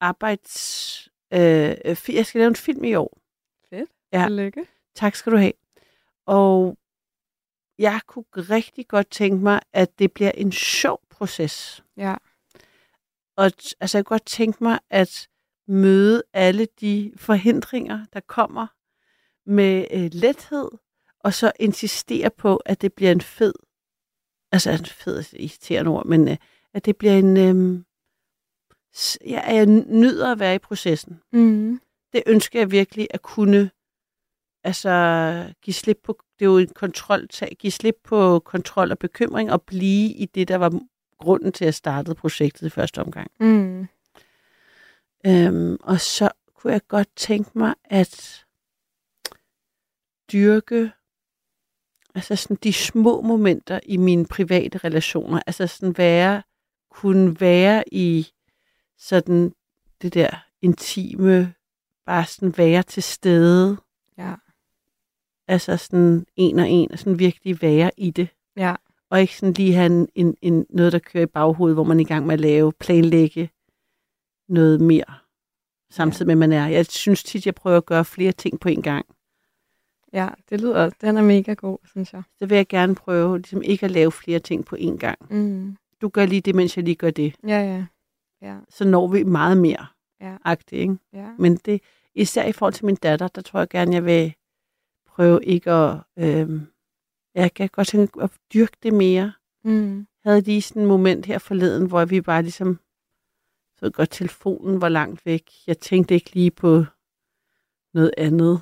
arbejds, 0.02 1.08
øh, 1.32 1.76
jeg 2.08 2.26
skal 2.26 2.38
lave 2.38 2.48
en 2.48 2.56
film 2.56 2.84
i 2.84 2.94
år. 2.94 3.18
Fedt. 3.70 3.90
Ja. 4.12 4.28
Lykke. 4.28 4.66
Tak 4.94 5.14
skal 5.14 5.32
du 5.32 5.36
have. 5.36 5.52
Og 6.26 6.78
jeg 7.78 8.00
kunne 8.06 8.24
rigtig 8.34 8.88
godt 8.88 9.10
tænke 9.10 9.44
mig, 9.44 9.60
at 9.72 9.98
det 9.98 10.12
bliver 10.12 10.30
en 10.30 10.52
sjov 10.52 11.00
proces. 11.10 11.84
Ja. 11.96 12.14
Og 13.36 13.44
altså, 13.80 13.98
jeg 13.98 14.04
kunne 14.04 14.14
godt 14.14 14.26
tænke 14.26 14.64
mig 14.64 14.78
at 14.90 15.28
møde 15.68 16.22
alle 16.32 16.68
de 16.80 17.12
forhindringer, 17.16 18.04
der 18.12 18.20
kommer 18.20 18.66
med 19.46 19.86
øh, 19.90 20.10
lethed, 20.12 20.68
og 21.20 21.34
så 21.34 21.52
insistere 21.60 22.30
på, 22.30 22.56
at 22.56 22.82
det 22.82 22.92
bliver 22.92 23.12
en 23.12 23.20
fed, 23.20 23.54
altså 24.52 24.70
en 24.70 24.86
fed, 24.86 25.24
irriterende 25.32 25.90
ord, 25.90 26.06
men 26.06 26.28
øh, 26.28 26.36
at 26.74 26.84
det 26.84 26.96
bliver 26.96 27.14
en, 27.14 27.36
øh, 27.36 27.84
ja, 29.26 29.54
jeg 29.54 29.66
nyder 29.66 30.32
at 30.32 30.38
være 30.38 30.54
i 30.54 30.58
processen. 30.58 31.20
Mm. 31.32 31.80
Det 32.12 32.22
ønsker 32.26 32.58
jeg 32.58 32.70
virkelig 32.70 33.08
at 33.10 33.22
kunne, 33.22 33.70
altså 34.64 35.54
give 35.62 35.74
slip 35.74 35.98
på, 36.04 36.18
det 36.38 36.44
er 36.44 36.50
jo 36.50 36.58
en 36.58 36.68
kontrol, 36.74 37.26
give 37.58 37.70
slip 37.70 37.96
på 38.04 38.38
kontrol 38.38 38.90
og 38.90 38.98
bekymring, 38.98 39.52
og 39.52 39.62
blive 39.62 40.10
i 40.10 40.26
det, 40.26 40.48
der 40.48 40.56
var 40.56 40.80
grunden 41.18 41.52
til, 41.52 41.64
at 41.64 41.66
jeg 41.66 41.74
startede 41.74 42.14
projektet 42.14 42.66
i 42.66 42.70
første 42.70 43.00
omgang. 43.00 43.30
Mm. 43.40 43.88
Øhm, 45.26 45.76
og 45.82 46.00
så 46.00 46.30
kunne 46.54 46.72
jeg 46.72 46.86
godt 46.88 47.08
tænke 47.16 47.50
mig 47.54 47.74
at 47.84 48.44
dyrke 50.32 50.90
altså 52.14 52.36
sådan 52.36 52.56
de 52.62 52.72
små 52.72 53.20
momenter 53.20 53.80
i 53.86 53.96
mine 53.96 54.26
private 54.26 54.78
relationer. 54.78 55.40
Altså 55.46 55.66
sådan 55.66 55.98
være, 55.98 56.42
kunne 56.90 57.40
være 57.40 57.84
i 57.92 58.28
sådan 59.02 59.52
det 60.02 60.14
der 60.14 60.30
intime, 60.62 61.54
bare 62.06 62.26
sådan 62.26 62.58
være 62.58 62.82
til 62.82 63.02
stede. 63.02 63.76
Ja. 64.18 64.34
Altså 65.48 65.76
sådan 65.76 66.26
en 66.36 66.58
og 66.58 66.68
en, 66.68 66.92
og 66.92 66.98
sådan 66.98 67.18
virkelig 67.18 67.62
være 67.62 67.90
i 67.96 68.10
det. 68.10 68.28
Ja 68.56 68.74
og 69.12 69.20
ikke 69.20 69.36
sådan 69.36 69.52
lige 69.52 69.74
have 69.74 69.86
en, 69.86 70.08
en, 70.14 70.36
en, 70.42 70.66
noget, 70.70 70.92
der 70.92 70.98
kører 70.98 71.24
i 71.24 71.26
baghovedet, 71.26 71.76
hvor 71.76 71.84
man 71.84 71.96
er 71.96 72.00
i 72.00 72.04
gang 72.04 72.26
med 72.26 72.34
at 72.34 72.40
lave, 72.40 72.72
planlægge 72.72 73.50
noget 74.48 74.80
mere, 74.80 75.14
samtidig 75.90 76.26
med, 76.26 76.34
at 76.34 76.38
man 76.38 76.52
er. 76.52 76.66
Jeg 76.66 76.86
synes 76.86 77.24
tit, 77.24 77.46
jeg 77.46 77.54
prøver 77.54 77.76
at 77.76 77.86
gøre 77.86 78.04
flere 78.04 78.32
ting 78.32 78.60
på 78.60 78.68
en 78.68 78.82
gang. 78.82 79.06
Ja, 80.12 80.28
det 80.50 80.60
lyder, 80.60 80.90
den 81.00 81.16
er 81.16 81.22
mega 81.22 81.52
god, 81.52 81.78
synes 81.84 82.12
jeg. 82.12 82.22
Så 82.38 82.46
vil 82.46 82.56
jeg 82.56 82.68
gerne 82.68 82.94
prøve 82.94 83.38
ligesom 83.38 83.62
ikke 83.62 83.84
at 83.84 83.90
lave 83.90 84.12
flere 84.12 84.38
ting 84.38 84.64
på 84.64 84.76
en 84.76 84.98
gang. 84.98 85.18
Mm. 85.30 85.76
Du 86.00 86.08
gør 86.08 86.26
lige 86.26 86.40
det, 86.40 86.54
mens 86.54 86.76
jeg 86.76 86.84
lige 86.84 86.94
gør 86.94 87.10
det. 87.10 87.34
Ja, 87.46 87.60
ja. 87.60 87.84
Ja. 88.42 88.58
Så 88.68 88.84
når 88.84 89.08
vi 89.08 89.22
meget 89.22 89.56
mere. 89.56 89.86
Ja. 90.20 90.36
Agtigt, 90.44 90.80
ikke? 90.80 90.96
Ja. 91.12 91.28
Men 91.38 91.56
det, 91.56 91.82
især 92.14 92.44
i 92.44 92.52
forhold 92.52 92.74
til 92.74 92.86
min 92.86 92.96
datter, 92.96 93.28
der 93.28 93.42
tror 93.42 93.58
jeg 93.58 93.68
gerne, 93.68 93.94
jeg 93.94 94.04
vil 94.04 94.34
prøve 95.06 95.44
ikke 95.44 95.70
at 95.70 95.98
øh, 96.18 96.60
jeg 97.34 97.54
kan 97.54 97.68
godt 97.68 97.88
tænke 97.88 98.22
at 98.22 98.30
dyrke 98.54 98.76
det 98.82 98.94
mere. 98.94 99.32
Mm. 99.64 99.96
Jeg 99.98 100.32
havde 100.32 100.40
lige 100.40 100.62
sådan 100.62 100.82
et 100.82 100.88
moment 100.88 101.26
her 101.26 101.38
forleden, 101.38 101.88
hvor 101.88 102.04
vi 102.04 102.20
bare 102.20 102.42
ligesom, 102.42 102.78
så 103.76 103.90
godt 103.90 104.10
telefonen 104.10 104.80
var 104.80 104.88
langt 104.88 105.26
væk. 105.26 105.50
Jeg 105.66 105.78
tænkte 105.78 106.14
ikke 106.14 106.34
lige 106.34 106.50
på 106.50 106.84
noget 107.94 108.14
andet. 108.18 108.60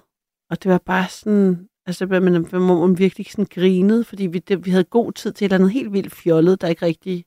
Og 0.50 0.62
det 0.62 0.70
var 0.70 0.78
bare 0.78 1.08
sådan, 1.08 1.68
altså 1.86 2.06
man, 2.06 2.22
man, 2.22 2.46
man 2.52 2.98
virkelig 2.98 3.26
sådan 3.26 3.46
grinede, 3.50 4.04
fordi 4.04 4.26
vi, 4.26 4.38
det, 4.38 4.64
vi 4.64 4.70
havde 4.70 4.84
god 4.84 5.12
tid 5.12 5.32
til 5.32 5.44
et 5.44 5.46
eller 5.46 5.56
andet 5.56 5.72
helt 5.72 5.92
vildt 5.92 6.12
fjollet, 6.12 6.60
der 6.60 6.68
ikke 6.68 6.86
rigtig 6.86 7.24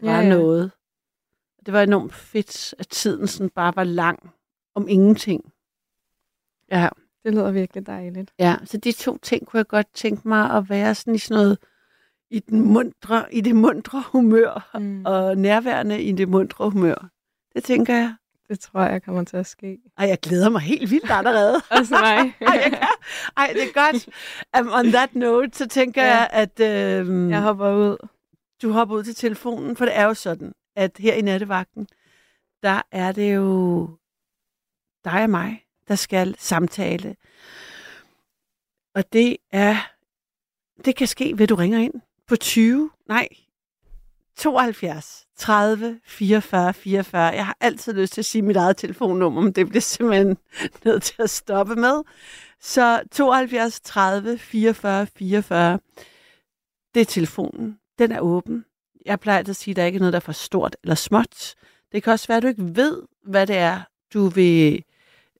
var 0.00 0.12
ja, 0.12 0.20
ja. 0.20 0.28
noget. 0.28 0.70
Det 1.66 1.74
var 1.74 1.82
enormt 1.82 2.14
fedt, 2.14 2.74
at 2.78 2.88
tiden 2.88 3.26
sådan 3.26 3.50
bare 3.50 3.72
var 3.76 3.84
lang 3.84 4.30
om 4.74 4.88
ingenting. 4.88 5.52
Ja. 6.70 6.88
Det 7.24 7.34
lyder 7.34 7.50
virkelig 7.50 7.86
dejligt. 7.86 8.30
Ja, 8.38 8.56
så 8.64 8.76
de 8.76 8.92
to 8.92 9.18
ting 9.18 9.46
kunne 9.46 9.58
jeg 9.58 9.66
godt 9.66 9.86
tænke 9.94 10.28
mig 10.28 10.50
at 10.50 10.70
være 10.70 10.94
sådan 10.94 11.14
i 11.14 11.18
sådan 11.18 11.42
noget, 11.42 11.58
i, 12.30 12.38
den 12.38 12.60
mundre, 12.60 13.34
i 13.34 13.40
det 13.40 13.56
mundre 13.56 14.02
humør, 14.06 14.70
mm. 14.74 15.02
og 15.06 15.38
nærværende 15.38 16.02
i 16.02 16.12
det 16.12 16.28
mundre 16.28 16.70
humør. 16.70 17.10
Det 17.54 17.64
tænker 17.64 17.94
jeg. 17.94 18.14
Det 18.48 18.60
tror 18.60 18.80
jeg 18.80 19.02
kommer 19.02 19.24
til 19.24 19.36
at 19.36 19.46
ske. 19.46 19.78
Ej, 19.98 20.08
jeg 20.08 20.18
glæder 20.20 20.48
mig 20.48 20.60
helt 20.60 20.90
vildt 20.90 21.10
allerede. 21.10 21.54
Også 21.70 21.94
mig. 21.94 22.18
Ej, 22.50 22.70
jeg 22.70 22.88
Ej, 23.36 23.52
det 23.54 23.62
er 23.62 23.92
godt. 23.92 24.08
Um, 24.60 24.72
on 24.72 24.92
that 24.92 25.14
note, 25.14 25.58
så 25.58 25.68
tænker 25.68 26.02
ja. 26.02 26.16
jeg, 26.16 26.28
at... 26.32 27.06
Um, 27.06 27.30
jeg 27.30 27.42
hopper 27.42 27.72
ud. 27.72 27.96
Du 28.62 28.72
hopper 28.72 28.96
ud 28.96 29.02
til 29.02 29.14
telefonen, 29.14 29.76
for 29.76 29.84
det 29.84 29.96
er 29.96 30.04
jo 30.04 30.14
sådan, 30.14 30.52
at 30.76 30.98
her 30.98 31.14
i 31.14 31.22
nattevagten, 31.22 31.88
der 32.62 32.82
er 32.92 33.12
det 33.12 33.34
jo 33.34 33.88
dig 35.04 35.22
og 35.22 35.30
mig, 35.30 35.64
der 35.88 35.94
skal 35.94 36.36
samtale. 36.38 37.16
Og 38.94 39.12
det 39.12 39.36
er, 39.50 39.76
det 40.84 40.96
kan 40.96 41.06
ske 41.06 41.38
ved, 41.38 41.46
du 41.46 41.54
ringer 41.54 41.78
ind 41.78 41.94
på 42.26 42.36
20, 42.36 42.90
nej, 43.08 43.28
72 44.36 45.26
30 45.36 46.00
44 46.04 46.74
44. 46.74 47.22
Jeg 47.22 47.46
har 47.46 47.56
altid 47.60 47.92
lyst 47.92 48.12
til 48.12 48.20
at 48.20 48.24
sige 48.24 48.42
mit 48.42 48.56
eget 48.56 48.76
telefonnummer, 48.76 49.40
men 49.40 49.52
det 49.52 49.68
bliver 49.68 49.80
simpelthen 49.80 50.38
nødt 50.84 51.02
til 51.02 51.22
at 51.22 51.30
stoppe 51.30 51.76
med. 51.76 52.02
Så 52.60 53.02
72 53.12 53.80
30 53.80 54.38
44 54.38 55.06
44, 55.06 55.78
det 56.94 57.00
er 57.00 57.04
telefonen. 57.04 57.78
Den 57.98 58.12
er 58.12 58.20
åben. 58.20 58.64
Jeg 59.06 59.20
plejer 59.20 59.38
at 59.38 59.56
sige, 59.56 59.72
at 59.72 59.76
der 59.76 59.84
ikke 59.84 59.96
er 59.96 60.00
noget, 60.00 60.12
der 60.12 60.18
er 60.18 60.20
for 60.20 60.32
stort 60.32 60.76
eller 60.82 60.94
småt. 60.94 61.54
Det 61.92 62.02
kan 62.02 62.12
også 62.12 62.26
være, 62.28 62.36
at 62.36 62.42
du 62.42 62.48
ikke 62.48 62.76
ved, 62.76 63.02
hvad 63.26 63.46
det 63.46 63.56
er, 63.56 63.80
du 64.14 64.28
vil 64.28 64.84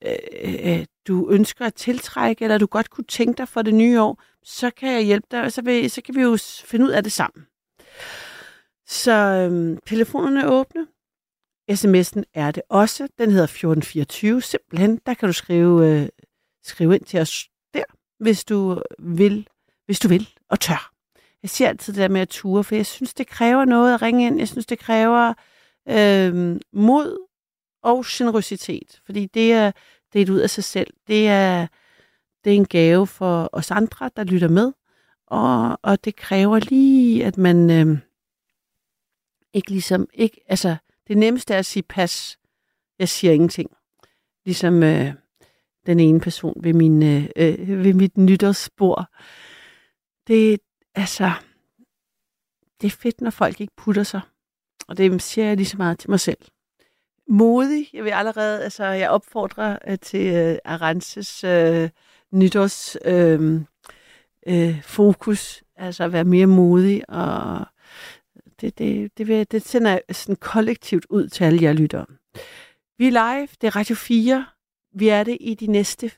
Øh, 0.05 0.79
øh, 0.79 0.87
du 1.07 1.31
ønsker 1.31 1.67
at 1.67 1.75
tiltrække, 1.75 2.45
eller 2.45 2.59
du 2.59 2.67
godt 2.67 2.91
kunne 2.91 3.05
tænke 3.05 3.39
dig 3.39 3.49
for 3.49 3.63
det 3.63 3.75
nye 3.75 4.01
år, 4.01 4.23
så 4.43 4.71
kan 4.71 4.93
jeg 4.93 5.03
hjælpe 5.03 5.27
dig, 5.31 5.43
og 5.43 5.53
så, 5.53 5.63
vil, 5.63 5.91
så 5.91 6.03
kan 6.03 6.15
vi 6.15 6.21
jo 6.21 6.39
finde 6.65 6.87
ud 6.87 6.91
af 6.91 7.03
det 7.03 7.13
sammen. 7.13 7.47
Så 8.87 9.13
øhm, 9.13 9.79
telefonerne 9.87 10.41
er 10.41 10.47
åbne. 10.47 10.87
SMS'en 11.73 12.23
er 12.35 12.51
det 12.51 12.63
også. 12.69 13.09
Den 13.19 13.31
hedder 13.31 13.45
1424. 13.45 14.43
Simpelthen, 14.43 15.01
der 15.07 15.15
kan 15.15 15.29
du 15.29 15.33
skrive, 15.33 15.89
øh, 15.89 16.09
skrive 16.65 16.95
ind 16.95 17.05
til 17.05 17.21
os 17.21 17.49
der, 17.75 17.85
hvis 18.19 18.45
du 18.45 18.83
vil, 18.99 19.49
hvis 19.87 20.01
du 20.01 20.09
vil 20.09 20.29
og 20.51 20.61
tør. 20.61 20.90
Jeg 21.43 21.51
siger 21.51 21.69
altid 21.69 21.93
det 21.93 22.01
der 22.01 22.09
med 22.09 22.21
at 22.21 22.29
ture, 22.29 22.65
for 22.65 22.75
jeg 22.75 22.87
synes, 22.87 23.15
det 23.15 23.27
kræver 23.27 23.65
noget 23.65 23.95
at 23.95 24.03
ringe 24.03 24.27
ind. 24.27 24.39
Jeg 24.39 24.49
synes, 24.49 24.67
det 24.67 24.79
kræver 24.79 25.35
øh, 25.89 26.57
mod 26.73 27.27
og 27.83 28.05
generøsitet, 28.09 29.01
fordi 29.07 29.27
det 29.27 29.53
er 29.53 29.73
det 30.13 30.29
er 30.29 30.33
ud 30.33 30.39
af 30.39 30.51
sig 30.51 30.65
selv. 30.65 30.95
Det 31.07 31.29
er, 31.29 31.67
det 32.45 32.53
er 32.53 32.57
en 32.57 32.67
gave 32.67 33.07
for 33.07 33.49
os 33.53 33.71
andre, 33.71 34.11
der 34.17 34.25
lytter 34.25 34.49
med, 34.49 34.73
og, 35.27 35.79
og 35.83 36.05
det 36.05 36.17
kræver 36.17 36.59
lige, 36.59 37.25
at 37.25 37.39
man 37.39 37.71
øh, 37.71 37.99
ikke 39.53 39.71
ligesom, 39.71 40.09
ikke, 40.15 40.41
altså 40.47 40.77
det 41.09 41.19
nemmeste 41.19 41.55
er 41.55 41.59
at 41.59 41.67
sige 41.67 41.83
pas, 41.83 42.39
jeg 42.99 43.09
siger 43.09 43.33
ingenting. 43.33 43.71
Ligesom 44.45 44.83
øh, 44.83 45.13
den 45.87 46.01
ene 46.01 46.21
person 46.21 46.65
ved, 46.65 46.73
min, 46.73 47.03
øh, 47.03 47.25
øh 47.37 47.85
ved 47.85 47.95
mit 47.95 48.17
nytårsbord. 48.17 49.07
Det, 50.27 50.61
altså, 50.95 51.33
det 52.81 52.87
er 52.87 52.97
fedt, 52.97 53.21
når 53.21 53.31
folk 53.31 53.61
ikke 53.61 53.73
putter 53.77 54.03
sig. 54.03 54.21
Og 54.89 54.97
det 54.97 55.23
siger 55.23 55.47
jeg 55.47 55.57
lige 55.57 55.67
så 55.67 55.77
meget 55.77 55.99
til 55.99 56.11
mig 56.11 56.21
selv 56.21 56.39
modig. 57.31 57.91
Jeg 57.93 58.05
vil 58.05 58.11
allerede, 58.11 58.65
altså 58.65 58.85
jeg 58.85 59.11
opfordrer 59.11 59.79
øh, 59.87 59.99
til 59.99 60.35
øh, 60.35 60.51
uh, 60.51 60.57
Arances 60.65 61.45
uh, 61.45 61.51
øh, 61.51 61.89
nytårs 62.33 62.97
uh, 63.07 63.63
uh, 64.53 64.83
fokus, 64.83 65.63
altså 65.77 66.05
at 66.05 66.13
være 66.13 66.25
mere 66.25 66.47
modig, 66.47 67.11
og 67.11 67.67
det, 68.61 68.79
det, 68.79 69.19
det, 69.19 69.29
vil, 69.29 69.47
det 69.51 69.63
sender 69.63 69.91
jeg 69.91 70.03
sådan 70.13 70.37
kollektivt 70.37 71.07
ud 71.11 71.29
til 71.29 71.45
alle 71.45 71.63
jer 71.63 71.73
lyttere. 71.73 72.07
Vi 72.99 73.07
er 73.07 73.11
live, 73.11 73.49
det 73.61 73.67
er 73.67 73.77
Radio 73.77 73.95
4. 73.95 74.47
Vi 74.95 75.09
er 75.09 75.25
det 75.25 75.37
i 75.41 75.55
de 75.55 75.67
næste 75.67 76.11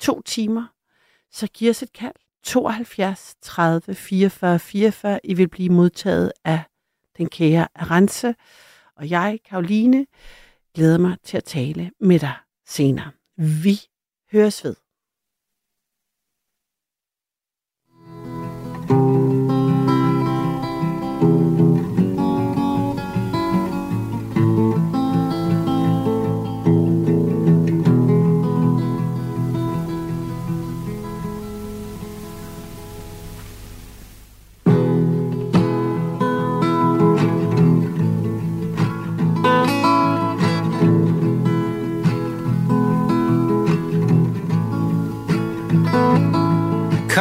to 0.00 0.22
timer. 0.22 0.66
Så 1.30 1.46
giv 1.46 1.70
os 1.70 1.82
et 1.82 1.92
kald. 1.92 2.14
72 2.42 3.34
30 3.42 3.94
44 3.94 4.58
44. 4.58 5.20
I 5.24 5.34
vil 5.34 5.48
blive 5.48 5.68
modtaget 5.68 6.32
af 6.44 6.60
den 7.16 7.28
kære 7.28 7.68
Arance 7.74 8.34
og 8.96 9.10
jeg, 9.10 9.38
Karoline. 9.48 10.06
glæder 10.74 10.98
mig 10.98 11.16
til 11.24 11.36
at 11.36 11.44
tale 11.44 11.90
med 12.00 12.18
dig 12.18 12.34
senere. 12.66 13.10
Vi 13.36 13.80
høres 14.32 14.64
ved. 14.64 14.81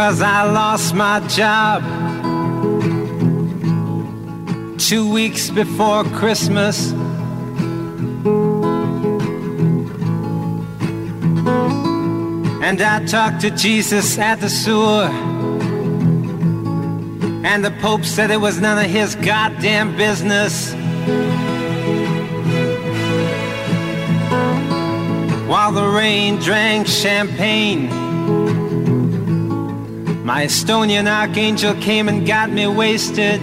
Cause 0.03 0.19
I 0.23 0.51
lost 0.51 0.95
my 0.95 1.19
job 1.27 1.83
two 4.79 5.07
weeks 5.07 5.51
before 5.51 6.03
Christmas. 6.05 6.91
And 12.63 12.81
I 12.81 13.05
talked 13.05 13.41
to 13.41 13.51
Jesus 13.51 14.17
at 14.17 14.39
the 14.41 14.49
sewer. 14.49 15.07
And 17.45 17.63
the 17.63 17.69
Pope 17.79 18.03
said 18.03 18.31
it 18.31 18.41
was 18.41 18.59
none 18.59 18.83
of 18.83 18.89
his 18.89 19.13
goddamn 19.13 19.95
business. 19.97 20.73
While 25.47 25.71
the 25.71 25.87
rain 25.95 26.37
drank 26.37 26.87
champagne. 26.87 28.00
My 30.33 30.45
Estonian 30.45 31.07
archangel 31.11 31.73
came 31.81 32.07
and 32.07 32.25
got 32.25 32.49
me 32.49 32.65
wasted. 32.65 33.41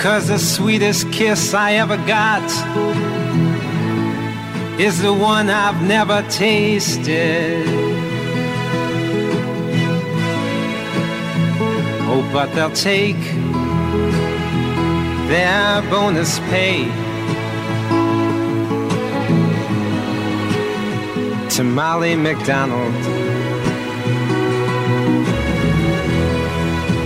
Cause 0.00 0.28
the 0.28 0.38
sweetest 0.38 1.10
kiss 1.10 1.52
I 1.54 1.72
ever 1.72 1.96
got 2.06 2.44
is 4.78 5.02
the 5.02 5.12
one 5.12 5.50
I've 5.50 5.82
never 5.82 6.22
tasted. 6.30 7.66
Oh, 12.06 12.30
but 12.32 12.54
they'll 12.54 12.70
take 12.70 13.20
their 15.26 15.82
bonus 15.90 16.38
pay. 16.50 17.07
To 21.58 21.64
Molly 21.64 22.14
McDonald. 22.14 22.94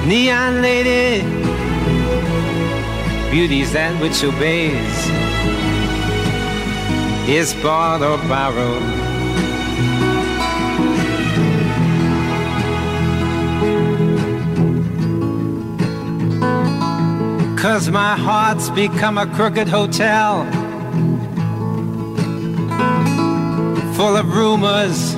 Neon 0.06 0.60
lady, 0.60 1.22
beauty's 3.30 3.72
that 3.72 3.98
which 3.98 4.22
obeys, 4.22 4.98
is 7.26 7.54
bought 7.62 8.02
or 8.02 8.18
borrowed. 8.28 8.82
Cause 17.58 17.88
my 17.88 18.16
heart's 18.16 18.68
become 18.68 19.16
a 19.16 19.26
crooked 19.28 19.68
hotel 19.68 20.44
full 23.94 24.16
of 24.16 24.34
rumors. 24.34 25.14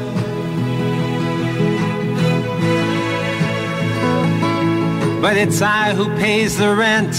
But 5.20 5.36
it's 5.36 5.62
I 5.62 5.94
who 5.94 6.06
pays 6.16 6.58
the 6.58 6.74
rent 6.74 7.14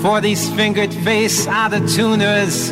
for 0.00 0.20
these 0.20 0.48
fingered 0.54 0.94
face 0.94 1.46
out 1.48 1.72
of 1.74 1.90
tuners. 1.90 2.70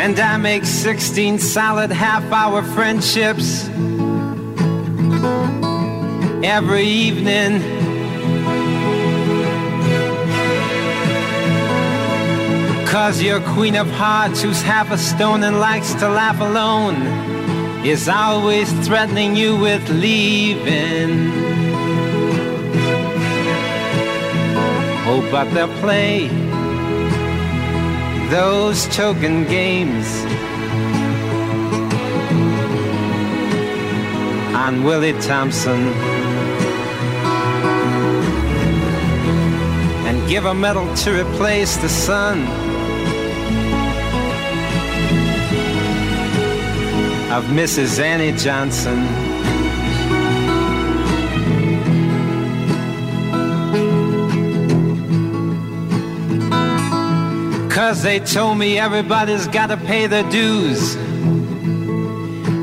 And 0.00 0.18
I 0.18 0.36
make 0.38 0.64
16 0.64 1.38
solid 1.38 1.92
half 1.92 2.24
hour 2.32 2.62
friendships 2.62 3.68
every 6.42 6.84
evening. 6.84 7.69
Cause 12.90 13.22
your 13.22 13.40
queen 13.54 13.76
of 13.76 13.88
hearts, 13.88 14.42
who's 14.42 14.60
half 14.62 14.90
a 14.90 14.98
stone 14.98 15.44
and 15.44 15.60
likes 15.60 15.94
to 15.94 16.08
laugh 16.08 16.40
alone, 16.40 16.96
is 17.86 18.08
always 18.08 18.68
threatening 18.84 19.36
you 19.36 19.56
with 19.56 19.88
leaving. 19.90 21.30
Oh, 25.06 25.28
but 25.30 25.44
they'll 25.54 25.68
play 25.78 26.26
those 28.28 28.88
token 28.88 29.44
games 29.44 30.08
on 34.56 34.82
Willie 34.82 35.12
Thompson. 35.20 35.80
And 40.08 40.28
give 40.28 40.44
a 40.44 40.54
medal 40.54 40.92
to 40.96 41.24
replace 41.24 41.76
the 41.76 41.88
sun. 41.88 42.69
Of 47.30 47.44
Mrs. 47.44 48.00
Annie 48.00 48.36
Johnson. 48.36 49.06
Cause 57.70 58.02
they 58.02 58.18
told 58.18 58.58
me 58.58 58.78
everybody's 58.78 59.46
gotta 59.46 59.76
pay 59.76 60.08
their 60.08 60.28
dues. 60.30 60.96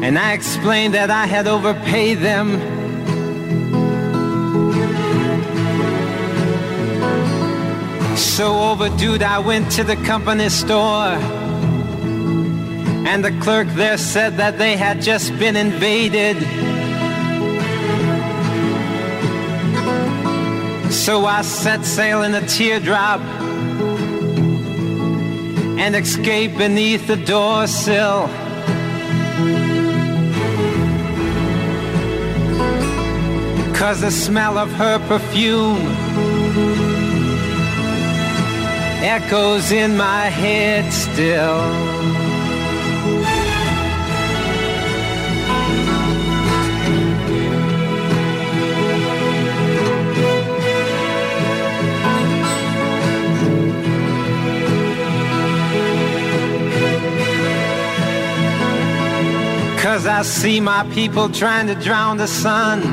And 0.04 0.20
I 0.20 0.34
explained 0.34 0.96
that 0.96 1.10
I 1.10 1.26
had 1.26 1.48
overpaid 1.48 2.18
them. 2.18 2.60
So 8.18 8.60
overdue, 8.60 9.18
I 9.24 9.40
went 9.40 9.72
to 9.72 9.86
the 9.86 9.96
company 9.96 10.50
store. 10.50 11.37
And 13.10 13.24
the 13.24 13.32
clerk 13.40 13.68
there 13.70 13.98
said 13.98 14.36
that 14.36 14.58
they 14.58 14.76
had 14.76 15.02
just 15.02 15.32
been 15.40 15.56
invaded. 15.56 16.36
So 20.92 21.26
I 21.26 21.42
set 21.42 21.86
sail 21.86 22.24
in 22.24 22.36
a 22.36 22.46
teardrop 22.46 23.22
and 25.80 25.96
escaped 25.96 26.58
beneath 26.58 27.08
the 27.08 27.16
door 27.16 27.66
sill. 27.68 28.28
Cause 33.74 34.02
the 34.02 34.12
smell 34.12 34.58
of 34.58 34.70
her 34.74 35.00
perfume 35.08 35.80
echoes 39.02 39.72
in 39.72 39.96
my 39.96 40.26
head 40.26 40.92
still. 40.92 42.17
Cause 59.88 60.06
I 60.06 60.22
see 60.24 60.60
my 60.60 60.84
people 60.94 61.30
trying 61.30 61.68
to 61.68 61.76
drown 61.76 62.18
the 62.18 62.28
sun 62.28 62.84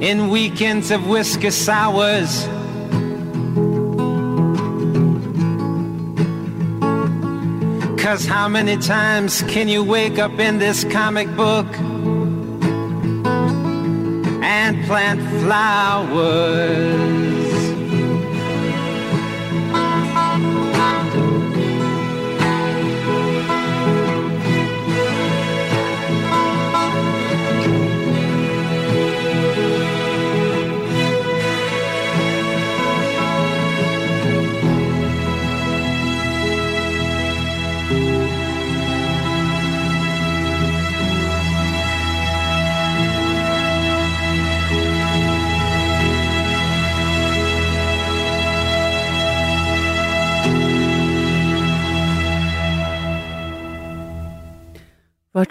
in 0.00 0.28
weekends 0.28 0.92
of 0.92 1.08
whiskey 1.08 1.50
sours. 1.50 2.46
Cause 8.00 8.24
how 8.24 8.46
many 8.46 8.76
times 8.76 9.42
can 9.48 9.66
you 9.66 9.82
wake 9.82 10.20
up 10.20 10.38
in 10.38 10.58
this 10.60 10.84
comic 10.84 11.26
book 11.34 11.66
and 14.44 14.84
plant 14.84 15.20
flowers? 15.42 17.29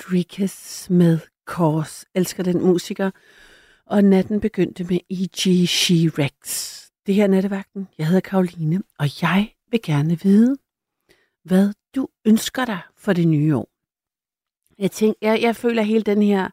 Rodriguez 0.10 0.89
med 0.89 1.19
Kors. 1.45 2.06
Elsker 2.15 2.43
den 2.43 2.62
musiker. 2.62 3.12
Og 3.86 4.04
natten 4.04 4.39
begyndte 4.39 4.84
med 4.84 5.00
E.G. 5.10 5.67
She-Rex. 5.67 6.50
Det 7.06 7.15
her 7.15 7.24
er 7.24 7.28
nattevagten. 7.28 7.88
Jeg 7.98 8.08
hedder 8.08 8.22
Karoline, 8.22 8.84
og 9.00 9.22
jeg 9.22 9.54
vil 9.72 9.82
gerne 9.84 10.19
vide, 10.22 10.58
hvad 11.43 11.74
du 11.95 12.08
ønsker 12.26 12.65
dig 12.65 12.80
for 12.98 13.13
det 13.13 13.28
nye 13.28 13.56
år. 13.56 13.69
Jeg, 14.78 14.91
tænker, 14.91 15.17
jeg, 15.22 15.41
jeg 15.41 15.56
føler, 15.56 15.82
at 15.82 15.88
hele 15.88 16.04
den 16.04 16.22
her 16.22 16.50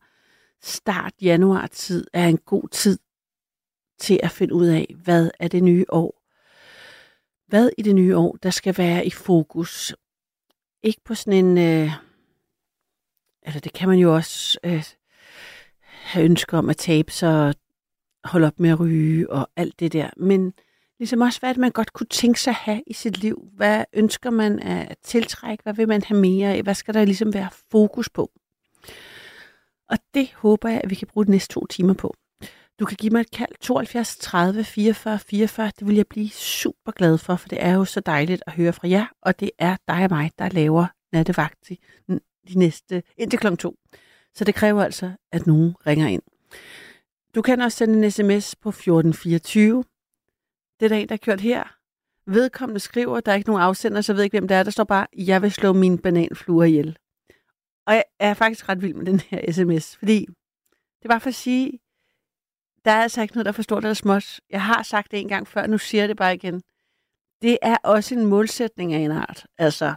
start 0.63 1.13
januar-tid 1.23 2.07
er 2.13 2.29
en 2.29 2.39
god 2.39 2.69
tid 2.69 2.99
til 3.99 4.21
at 4.23 4.31
finde 4.31 4.55
ud 4.55 4.67
af, 4.67 4.95
hvad 5.05 5.31
er 5.41 5.49
det 5.49 5.63
nye 5.63 5.85
år. 5.89 6.23
Hvad 7.47 7.71
i 7.79 7.83
det 7.83 7.95
nye 7.95 8.17
år, 8.17 8.37
der 8.43 8.51
skal 8.51 8.79
være 8.79 9.07
i 9.07 9.11
fokus. 9.11 9.95
Ikke 10.83 11.01
på 11.05 11.15
sådan 11.15 11.45
en... 11.45 11.59
Øh, 11.59 12.06
altså 13.47 13.61
det 13.61 13.73
kan 13.73 13.89
man 13.89 13.99
jo 13.99 14.15
også 14.15 14.59
øh, 14.65 14.85
have 15.81 16.25
ønsker 16.25 16.59
om 16.59 16.71
at 16.71 16.77
tabe 16.77 17.13
sig, 17.13 17.55
holde 18.25 18.47
op 18.47 18.61
med 18.61 18.71
at 18.71 18.81
ryge 18.81 19.31
og 19.31 19.49
alt 19.57 19.81
det 19.81 19.93
der. 19.93 20.11
Men 20.17 20.53
ligesom 20.99 21.21
også, 21.21 21.41
hvad 21.41 21.51
det, 21.51 21.61
man 21.61 21.71
godt 21.71 21.93
kunne 21.93 22.07
tænke 22.07 22.41
sig 22.41 22.51
at 22.51 22.57
have 22.57 22.83
i 22.87 22.93
sit 22.93 23.19
liv. 23.19 23.49
Hvad 23.53 23.85
ønsker 23.93 24.31
man 24.31 24.59
at 24.59 24.97
tiltrække? 25.05 25.63
Hvad 25.63 25.75
vil 25.75 25.89
man 25.89 26.03
have 26.03 26.21
mere 26.21 26.53
af? 26.53 26.63
Hvad 26.63 26.75
skal 26.75 26.95
der 26.95 27.05
ligesom 27.05 27.35
være 27.35 27.49
fokus 27.71 28.11
på? 28.11 28.31
Og 29.91 29.99
det 30.15 30.33
håber 30.35 30.69
jeg, 30.69 30.81
at 30.85 30.91
vi 30.91 30.95
kan 30.95 31.09
bruge 31.09 31.27
de 31.27 31.31
næste 31.31 31.55
to 31.55 31.67
timer 31.67 31.95
på. 31.95 32.15
Du 32.81 32.85
kan 32.85 32.97
give 32.97 33.11
mig 33.11 33.21
et 33.21 33.31
kald 33.31 33.53
72 33.61 34.17
30 34.17 34.65
44 34.65 35.19
44. 35.19 35.71
Det 35.79 35.87
vil 35.87 35.97
jeg 35.97 36.07
blive 36.07 36.31
super 36.31 36.93
glad 36.93 37.19
for, 37.19 37.37
for 37.37 37.49
det 37.49 37.65
er 37.65 37.75
jo 37.75 37.85
så 37.85 38.01
dejligt 38.01 38.43
at 38.47 38.53
høre 38.53 38.73
fra 38.73 38.89
jer, 38.89 39.07
og 39.23 39.41
det 39.41 39.51
er 39.59 39.77
dig 39.89 40.05
og 40.05 40.11
mig, 40.11 40.31
der 40.39 40.49
laver 40.49 40.87
nattevagt 41.13 41.71
de 42.47 42.59
næste, 42.59 43.03
indtil 43.17 43.39
klokken 43.39 43.57
2. 43.57 43.77
Så 44.35 44.45
det 44.45 44.55
kræver 44.55 44.85
altså, 44.85 45.13
at 45.33 45.47
nogen 45.47 45.75
ringer 45.87 46.07
ind. 46.09 46.23
Du 47.35 47.43
kan 47.43 47.61
også 47.61 47.79
sende 47.79 48.05
en 48.05 48.11
sms 48.11 48.57
på 48.57 48.69
1424. 48.69 49.85
Det 50.81 50.87
er 50.87 50.89
der 50.89 50.97
en, 50.97 51.09
der 51.09 51.13
har 51.13 51.19
kørt 51.19 51.41
her. 51.41 51.77
Vedkommende 52.27 52.81
skriver, 52.81 53.21
der 53.21 53.33
er 53.33 53.37
ikke 53.37 53.49
nogen 53.49 53.63
afsender, 53.63 54.01
så 54.01 54.13
jeg 54.13 54.17
ved 54.17 54.25
ikke, 54.25 54.39
hvem 54.39 54.49
det 54.49 54.57
er. 54.57 54.63
Der 54.63 54.71
står 54.71 54.85
bare, 54.85 55.07
jeg 55.17 55.43
vil 55.43 55.53
slå 55.53 55.73
min 55.73 55.99
bananfluer 55.99 56.65
ihjel. 56.65 56.99
Og 57.87 57.95
jeg 57.95 58.05
er 58.19 58.35
faktisk 58.35 58.69
ret 58.69 58.83
vild 58.83 58.95
med 58.95 59.07
den 59.07 59.21
her 59.21 59.53
sms, 59.53 59.97
fordi 59.97 60.27
det 61.03 61.09
var 61.09 61.19
for 61.19 61.29
at 61.29 61.35
sige, 61.35 61.79
der 62.85 62.91
er 62.91 63.03
altså 63.03 63.23
ikke 63.23 63.35
noget, 63.35 63.47
der 63.47 63.53
forstår 63.53 63.77
det 63.77 63.85
eller 63.85 63.95
småt. 63.95 64.41
Jeg 64.51 64.63
har 64.63 64.83
sagt 64.83 65.11
det 65.11 65.21
en 65.21 65.29
gang 65.29 65.49
før, 65.49 65.67
nu 65.67 65.79
siger 65.79 66.03
jeg 66.03 66.09
det 66.09 66.17
bare 66.17 66.35
igen. 66.35 66.63
Det 67.43 67.59
er 67.63 67.77
også 67.85 68.15
en 68.15 68.27
målsætning 68.27 68.93
af 68.93 68.99
en 68.99 69.11
art. 69.11 69.47
Altså, 69.59 69.95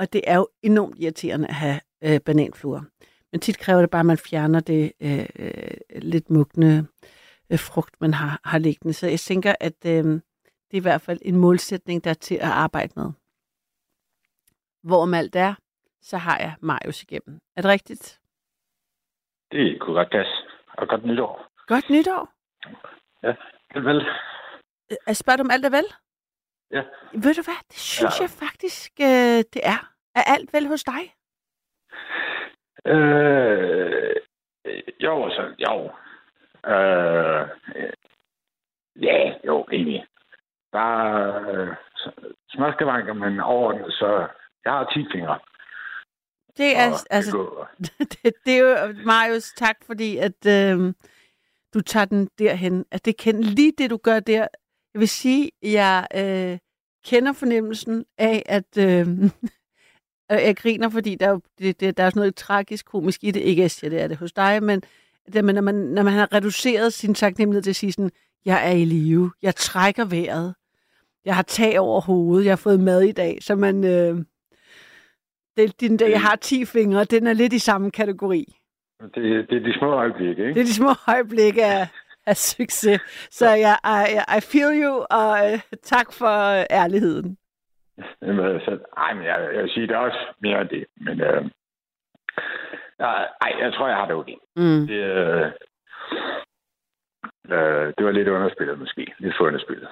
og 0.00 0.12
det 0.12 0.22
er 0.26 0.36
jo 0.36 0.48
enormt 0.62 0.98
irriterende 0.98 1.48
at 1.48 1.54
have 1.54 1.80
øh, 2.04 2.20
bananfluer. 2.20 2.82
Men 3.32 3.40
tit 3.40 3.58
kræver 3.58 3.80
det 3.80 3.90
bare, 3.90 4.00
at 4.00 4.06
man 4.06 4.18
fjerner 4.18 4.60
det 4.60 4.92
øh, 5.00 5.26
øh, 5.38 6.02
lidt 6.02 6.30
mugne 6.30 6.88
øh, 7.50 7.58
frugt, 7.58 8.00
man 8.00 8.14
har, 8.14 8.40
har 8.44 8.58
liggende. 8.58 8.92
Så 8.92 9.06
jeg 9.06 9.20
tænker, 9.20 9.54
at 9.60 9.86
øh, 9.86 10.04
det 10.68 10.76
er 10.76 10.82
i 10.84 10.88
hvert 10.88 11.00
fald 11.00 11.18
en 11.22 11.36
målsætning, 11.36 12.04
der 12.04 12.10
er 12.10 12.14
til 12.14 12.34
at 12.34 12.52
arbejde 12.64 12.92
med. 12.96 13.10
Hvorom 14.82 15.14
alt 15.14 15.36
er, 15.36 15.54
så 16.00 16.16
har 16.16 16.38
jeg 16.38 16.54
Marius 16.60 17.02
igennem. 17.02 17.40
Er 17.56 17.62
det 17.62 17.70
rigtigt? 17.70 18.20
Det 19.52 19.60
er 19.72 19.78
korrekt, 19.78 20.10
gas. 20.10 20.44
Og 20.78 20.88
godt 20.88 21.04
nytår. 21.04 21.46
Godt 21.66 21.90
nytår. 21.90 22.32
Ja, 23.22 23.34
vel 23.74 23.84
vel. 23.84 24.06
Jeg 25.06 25.16
spørger 25.16 25.36
du 25.36 25.42
om 25.42 25.50
alt 25.50 25.64
er 25.64 25.70
vel? 25.70 25.84
Ja. 26.72 26.82
Ved 27.12 27.34
du 27.34 27.42
hvad, 27.42 27.60
det 27.68 27.78
synes 27.78 28.18
ja. 28.18 28.22
jeg 28.22 28.30
faktisk, 28.30 28.92
øh, 29.00 29.38
det 29.54 29.62
er. 29.74 29.90
Er 30.14 30.22
alt 30.26 30.52
vel 30.52 30.66
hos 30.66 30.84
dig? 30.84 31.14
Øh, 32.86 34.16
jo, 35.00 35.30
så, 35.30 35.42
jo. 35.58 35.90
Øh, 36.72 37.48
ja, 39.02 39.34
jo, 39.46 39.66
egentlig. 39.72 40.06
Bare 40.72 41.44
øh, 41.52 41.74
småskavanker, 42.50 43.12
men 43.12 43.40
overordnet, 43.40 43.92
så 43.92 44.26
jeg 44.64 44.72
har 44.72 44.92
10 44.94 45.06
fingre. 45.12 45.38
Det 46.56 46.76
er, 46.76 46.90
og 46.90 46.98
altså, 47.10 47.66
det, 47.98 48.32
det, 48.44 48.54
er 48.54 48.58
jo, 48.58 48.94
Marius, 49.04 49.52
tak 49.56 49.76
fordi, 49.86 50.16
at 50.16 50.46
øh, 50.46 50.94
du 51.74 51.80
tager 51.80 52.04
den 52.04 52.28
derhen. 52.38 52.84
At 52.90 53.04
det 53.04 53.16
kan 53.16 53.40
lige 53.40 53.72
det, 53.78 53.90
du 53.90 53.96
gør 53.96 54.20
der. 54.20 54.46
Jeg 54.94 55.00
vil 55.00 55.08
sige, 55.08 55.50
jeg 55.62 56.06
øh, 56.16 56.58
kender 57.04 57.32
fornemmelsen 57.32 58.04
af, 58.18 58.42
at 58.46 58.78
øh, 58.78 59.06
jeg 60.46 60.56
griner, 60.56 60.88
fordi 60.88 61.14
der 61.14 61.28
er, 61.28 61.38
det, 61.58 61.80
det, 61.80 61.96
der 61.96 62.04
er 62.04 62.10
sådan 62.10 62.20
noget 62.20 62.34
tragisk 62.34 62.86
komisk 62.86 63.24
i 63.24 63.30
det. 63.30 63.40
Ikke, 63.40 63.68
siger, 63.68 63.90
det 63.90 64.00
er 64.00 64.08
det 64.08 64.16
hos 64.16 64.32
dig, 64.32 64.62
men 64.62 64.82
det, 65.32 65.44
når, 65.44 65.60
man, 65.60 65.74
når 65.74 66.02
man 66.02 66.12
har 66.12 66.34
reduceret 66.34 66.92
sin 66.92 67.14
taknemmelighed 67.14 67.62
til 67.62 67.70
at 67.70 67.76
sige 67.76 67.92
sådan, 67.92 68.10
jeg 68.44 68.68
er 68.68 68.76
i 68.76 68.84
live, 68.84 69.30
jeg 69.42 69.54
trækker 69.54 70.04
vejret, 70.04 70.54
jeg 71.24 71.34
har 71.34 71.42
tag 71.42 71.80
over 71.80 72.00
hovedet, 72.00 72.44
jeg 72.44 72.50
har 72.50 72.56
fået 72.56 72.80
mad 72.80 73.02
i 73.02 73.12
dag, 73.12 73.38
så 73.40 73.54
man... 73.54 73.84
Øh, 73.84 74.24
det, 75.56 75.80
den 75.80 75.98
der, 75.98 76.08
jeg 76.08 76.20
har 76.20 76.36
10 76.36 76.64
fingre, 76.64 77.04
den 77.04 77.26
er 77.26 77.32
lidt 77.32 77.52
i 77.52 77.58
samme 77.58 77.90
kategori. 77.90 78.56
Det, 79.00 79.14
det 79.50 79.56
er 79.56 79.64
de 79.64 79.78
små 79.78 79.92
øjeblikke, 79.92 80.42
ikke? 80.42 80.54
Det 80.54 80.60
er 80.60 80.64
de 80.64 80.74
små 80.74 80.94
øjeblikke 81.08 81.64
af, 81.64 81.88
af 82.30 82.36
succes. 82.36 83.00
Så 83.30 83.48
jeg, 83.66 83.76
I, 84.12 84.36
I 84.36 84.40
feel 84.50 84.72
you, 84.82 84.94
og 85.10 85.30
uh, 85.52 85.58
tak 85.82 86.08
for 86.12 86.36
uh, 86.56 86.64
ærligheden. 86.82 87.36
Jamen, 88.22 88.60
så, 88.60 88.78
ej, 88.96 89.14
men 89.14 89.24
jeg, 89.24 89.50
jeg 89.54 89.62
vil 89.62 89.70
sige, 89.70 89.86
det 89.86 89.94
er 89.94 89.98
også 90.08 90.22
mere 90.40 90.64
det. 90.64 90.84
Men 90.96 91.20
øh, 91.20 91.42
ej, 93.40 93.52
jeg 93.60 93.72
tror, 93.72 93.88
jeg 93.88 93.96
har 93.96 94.06
det 94.06 94.14
okay. 94.14 94.38
Mm. 94.56 94.86
Det, 94.86 95.00
øh, 95.14 95.46
øh, 97.50 97.92
det 97.98 98.04
var 98.06 98.10
lidt 98.10 98.28
underspillet 98.28 98.78
måske. 98.78 99.14
Lidt 99.18 99.34
for 99.38 99.44
underspillet. 99.44 99.88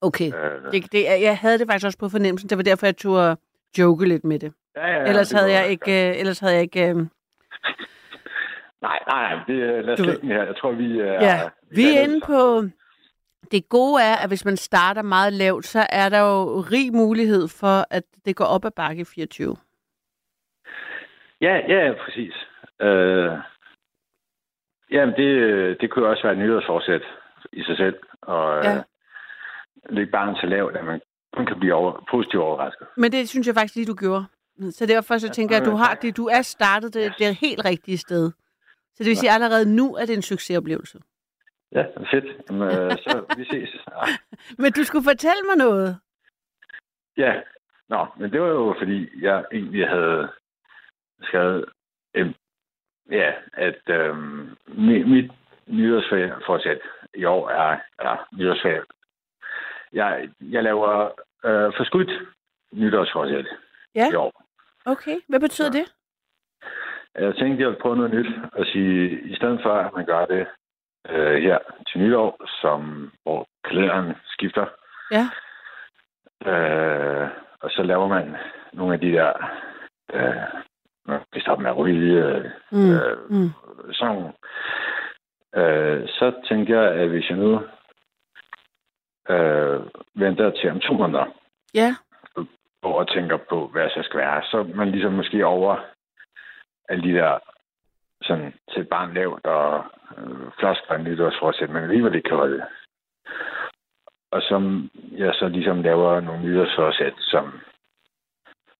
Okay. 0.00 0.32
Øh, 0.34 0.72
det, 0.72 0.92
det, 0.92 1.04
jeg 1.04 1.38
havde 1.38 1.58
det 1.58 1.66
faktisk 1.68 1.86
også 1.86 1.98
på 1.98 2.08
fornemmelsen. 2.08 2.50
Det 2.50 2.58
var 2.58 2.64
derfor, 2.64 2.86
jeg 2.86 2.96
turde 2.96 3.36
joke 3.78 4.08
lidt 4.08 4.24
med 4.24 4.38
det. 4.38 4.52
Ja, 4.76 4.86
ja, 4.86 5.08
ellers, 5.08 5.28
det 5.28 5.38
havde 5.38 5.52
jeg 5.52 5.68
ikke, 5.68 6.08
øh, 6.08 6.20
ellers 6.20 6.38
havde 6.38 6.54
jeg 6.54 6.62
ikke... 6.62 6.88
Øh... 6.88 6.96
Nej, 8.86 8.98
nej, 9.08 9.34
nej. 9.34 9.44
Det, 9.46 9.84
lad 9.84 9.92
os 9.92 10.00
du... 10.00 10.26
her. 10.26 10.44
Jeg 10.44 10.56
tror, 10.56 10.72
vi 10.72 11.00
er... 11.00 11.12
Ja, 11.12 11.48
vi, 11.70 11.96
er 11.96 12.00
inde 12.00 12.20
på... 12.26 12.62
Det 13.50 13.68
gode 13.68 14.02
er, 14.02 14.16
at 14.16 14.28
hvis 14.30 14.44
man 14.44 14.56
starter 14.56 15.02
meget 15.02 15.32
lavt, 15.32 15.66
så 15.66 15.86
er 15.92 16.08
der 16.08 16.20
jo 16.20 16.60
rig 16.72 16.92
mulighed 16.92 17.48
for, 17.48 17.86
at 17.90 18.02
det 18.24 18.36
går 18.36 18.44
op 18.44 18.64
ad 18.64 18.70
bakke 18.70 19.00
i 19.00 19.04
24. 19.04 19.56
Ja, 21.40 21.54
ja, 21.74 21.92
præcis. 22.04 22.34
Øh, 22.80 23.32
jamen, 24.90 25.14
det, 25.14 25.30
det 25.80 25.90
kunne 25.90 26.08
også 26.08 26.22
være 26.22 26.32
et 26.32 26.38
nyhedsforsæt 26.38 27.02
i 27.52 27.62
sig 27.62 27.76
selv. 27.76 27.96
Og 28.22 28.64
ja. 28.64 28.76
øh, 28.76 28.82
lægge 29.90 30.12
barnet 30.12 30.38
så 30.40 30.46
lavt, 30.46 30.76
at 30.76 30.84
man 30.84 31.00
kun 31.36 31.46
kan 31.46 31.58
blive 31.58 31.74
over, 31.74 32.06
positivt 32.10 32.42
overrasket. 32.42 32.86
Men 32.96 33.12
det 33.12 33.28
synes 33.28 33.46
jeg 33.46 33.54
faktisk 33.54 33.74
lige, 33.74 33.86
du 33.86 33.94
gjorde. 33.94 34.24
Så 34.70 34.86
derfor 34.86 35.18
så 35.18 35.30
tænker 35.30 35.54
jeg, 35.54 35.62
at 35.62 35.70
du, 35.70 35.76
har 35.76 35.94
det, 35.94 36.16
du 36.16 36.26
er 36.26 36.42
startet 36.42 36.94
det, 36.94 37.14
det 37.18 37.34
helt 37.34 37.64
rigtige 37.64 37.98
sted. 37.98 38.30
Så 38.94 38.98
det 38.98 39.06
vil 39.06 39.16
sige, 39.16 39.30
at 39.30 39.34
allerede 39.34 39.76
nu 39.76 39.94
er 39.94 40.06
det 40.06 40.14
en 40.14 40.22
succesoplevelse. 40.22 40.98
Ja, 41.76 41.84
fedt. 42.10 42.26
Jamen, 42.50 42.68
øh, 42.68 42.90
så 42.90 43.34
vi 43.36 43.44
ses. 43.44 43.70
Men 44.60 44.72
du 44.72 44.84
skulle 44.84 45.04
fortælle 45.04 45.42
mig 45.48 45.56
noget. 45.56 45.98
Ja, 47.16 47.32
Nå, 47.88 48.06
men 48.16 48.32
det 48.32 48.40
var 48.40 48.48
jo 48.48 48.74
fordi, 48.78 49.24
jeg 49.24 49.44
egentlig 49.52 49.88
havde 49.88 50.28
skrevet, 51.22 51.64
øh, 52.14 52.34
ja, 53.10 53.32
at 53.52 53.82
øh, 53.88 54.16
mit, 54.66 55.08
mit 55.08 55.32
nytårsforsæt 55.66 56.80
i 57.14 57.24
år 57.24 57.50
er, 57.50 57.78
er 57.98 58.28
nytårsferie. 58.32 58.82
Jeg, 59.92 60.28
jeg 60.40 60.62
laver 60.62 61.20
øh, 61.44 61.72
forskudt 61.76 62.10
nytårsforsæt 62.72 63.46
ja. 63.94 64.10
i 64.12 64.14
år. 64.14 64.42
Okay, 64.86 65.16
hvad 65.28 65.40
betyder 65.40 65.70
ja. 65.74 65.78
det? 65.78 65.92
Jeg 67.14 67.34
tænkte, 67.34 67.60
jeg 67.60 67.68
ville 67.68 67.80
prøve 67.82 67.96
noget 67.96 68.14
nyt 68.14 68.26
og 68.52 68.66
sige, 68.66 69.20
i 69.20 69.36
stedet 69.36 69.60
for, 69.62 69.72
at 69.72 69.92
man 69.94 70.06
gør 70.06 70.26
det 70.26 70.46
øh, 71.08 71.42
her 71.42 71.58
til 71.88 72.00
nytår, 72.00 72.46
som, 72.60 73.10
hvor 73.22 73.46
kalenderen 73.64 74.14
skifter, 74.26 74.66
ja. 75.10 75.24
øh, 76.50 77.28
og 77.60 77.70
så 77.70 77.82
laver 77.82 78.08
man 78.08 78.36
nogle 78.72 78.94
af 78.94 79.00
de 79.00 79.12
der, 79.12 79.32
øh, 80.12 81.16
vi 81.32 81.40
stopper 81.40 81.62
med 81.62 81.70
at 81.70 81.76
ryge, 81.76 82.24
øh, 82.24 82.44
mm. 82.72 82.94
Øh, 82.94 83.30
mm. 83.30 83.50
sådan 83.92 84.32
øh, 85.56 86.08
så 86.08 86.32
tænker 86.48 86.82
jeg, 86.82 86.92
at 86.92 87.08
hvis 87.08 87.30
jeg 87.30 87.38
nu 87.38 87.62
øh, 89.28 89.80
venter 90.14 90.50
til 90.50 90.70
om 90.70 90.80
to 90.80 90.92
måneder, 90.92 91.26
ja. 91.74 91.94
og 92.82 93.08
tænker 93.08 93.36
på, 93.48 93.66
hvad 93.66 93.82
jeg 93.82 93.90
så 93.90 94.02
skal 94.02 94.20
være, 94.20 94.42
så 94.42 94.62
man 94.74 94.90
ligesom 94.90 95.12
måske 95.12 95.46
over 95.46 95.76
alle 96.88 97.02
de 97.08 97.18
der 97.18 97.38
sådan 98.22 98.54
til 98.74 98.84
barn 98.84 99.14
lavt 99.14 99.46
og 99.46 99.84
øh, 100.18 100.52
floskler 100.58 100.98
nytårsforsæt, 100.98 101.70
men 101.70 101.82
alligevel 101.82 102.14
ikke 102.14 102.28
kan 102.28 102.36
holde 102.36 102.64
Og 104.30 104.42
som 104.42 104.90
jeg 105.12 105.34
så 105.34 105.48
ligesom 105.48 105.82
laver 105.82 106.20
nogle 106.20 106.42
nytårsforsæt, 106.42 107.14
som 107.18 107.60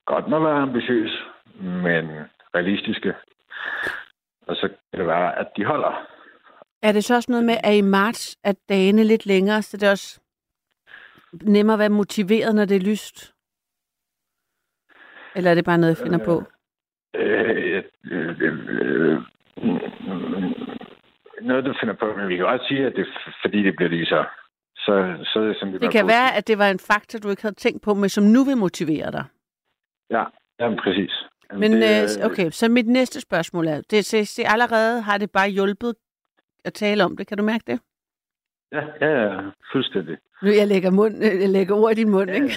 godt 0.06 0.28
må 0.28 0.38
være 0.38 0.62
ambitiøs, 0.62 1.22
men 1.60 2.04
realistiske. 2.54 3.14
Og 4.46 4.56
så 4.56 4.68
kan 4.68 5.00
det 5.00 5.06
være, 5.06 5.38
at 5.38 5.48
de 5.56 5.64
holder. 5.64 6.06
Er 6.82 6.92
det 6.92 7.04
så 7.04 7.14
også 7.14 7.32
noget 7.32 7.44
med, 7.44 7.56
at 7.64 7.74
i 7.74 7.80
marts 7.80 8.38
er 8.44 8.52
dagene 8.68 9.04
lidt 9.04 9.26
længere, 9.26 9.62
så 9.62 9.76
det 9.76 9.86
er 9.86 9.90
også 9.90 10.20
nemmere 11.42 11.74
at 11.74 11.78
være 11.78 11.88
motiveret, 11.88 12.54
når 12.54 12.64
det 12.64 12.76
er 12.76 12.90
lyst? 12.90 13.34
Eller 15.36 15.50
er 15.50 15.54
det 15.54 15.64
bare 15.64 15.78
noget, 15.78 15.98
jeg 15.98 16.04
finder 16.06 16.24
på? 16.24 16.42
Øh, 17.14 17.82
øh, 18.10 18.40
øh, 18.40 18.62
øh, 18.80 19.18
noget, 21.42 21.64
du 21.64 21.74
finder 21.80 21.94
på, 21.94 22.16
men 22.16 22.28
vi 22.28 22.36
kan 22.36 22.46
også 22.46 22.66
sige, 22.68 22.86
at 22.86 22.92
det 22.96 23.00
er 23.06 23.32
fordi, 23.42 23.62
det 23.62 23.76
bliver 23.76 23.88
lyser. 23.90 24.24
Så, 24.76 25.16
så 25.24 25.40
er 25.40 25.46
det 25.46 25.56
sådan, 25.56 25.80
Det 25.80 25.92
kan 25.92 26.06
være, 26.06 26.34
at 26.36 26.48
det 26.48 26.58
var 26.58 26.68
en 26.70 26.78
faktor, 26.78 27.18
du 27.18 27.30
ikke 27.30 27.42
havde 27.42 27.54
tænkt 27.54 27.82
på, 27.82 27.94
men 27.94 28.08
som 28.08 28.24
nu 28.24 28.44
vil 28.44 28.56
motivere 28.56 29.12
dig. 29.12 29.24
Ja, 30.10 30.24
jamen 30.60 30.78
præcis. 30.78 31.12
Jamen, 31.52 31.70
Men 31.70 31.82
det, 31.82 32.18
øh, 32.20 32.26
okay, 32.26 32.50
så 32.50 32.68
mit 32.68 32.86
næste 32.86 33.20
spørgsmål 33.20 33.66
er, 33.66 33.76
det, 33.76 33.90
det, 34.12 34.34
det 34.36 34.44
allerede 34.48 35.02
har 35.02 35.18
det 35.18 35.30
bare 35.30 35.48
hjulpet 35.48 35.94
at 36.64 36.72
tale 36.72 37.04
om 37.04 37.16
det. 37.16 37.26
Kan 37.26 37.38
du 37.38 37.44
mærke 37.44 37.64
det? 37.66 37.80
Ja, 38.72 38.82
ja, 39.00 39.22
ja, 39.22 39.40
fuldstændig. 39.72 40.16
Nu 40.42 40.50
jeg 40.50 40.66
lægger, 40.66 40.90
mund, 40.90 41.16
øh, 41.24 41.40
jeg 41.40 41.48
lægger 41.48 41.74
ord 41.74 41.92
i 41.92 41.94
din 41.94 42.10
mund, 42.10 42.30
Ja, 42.30 42.34
ikke? 42.34 42.52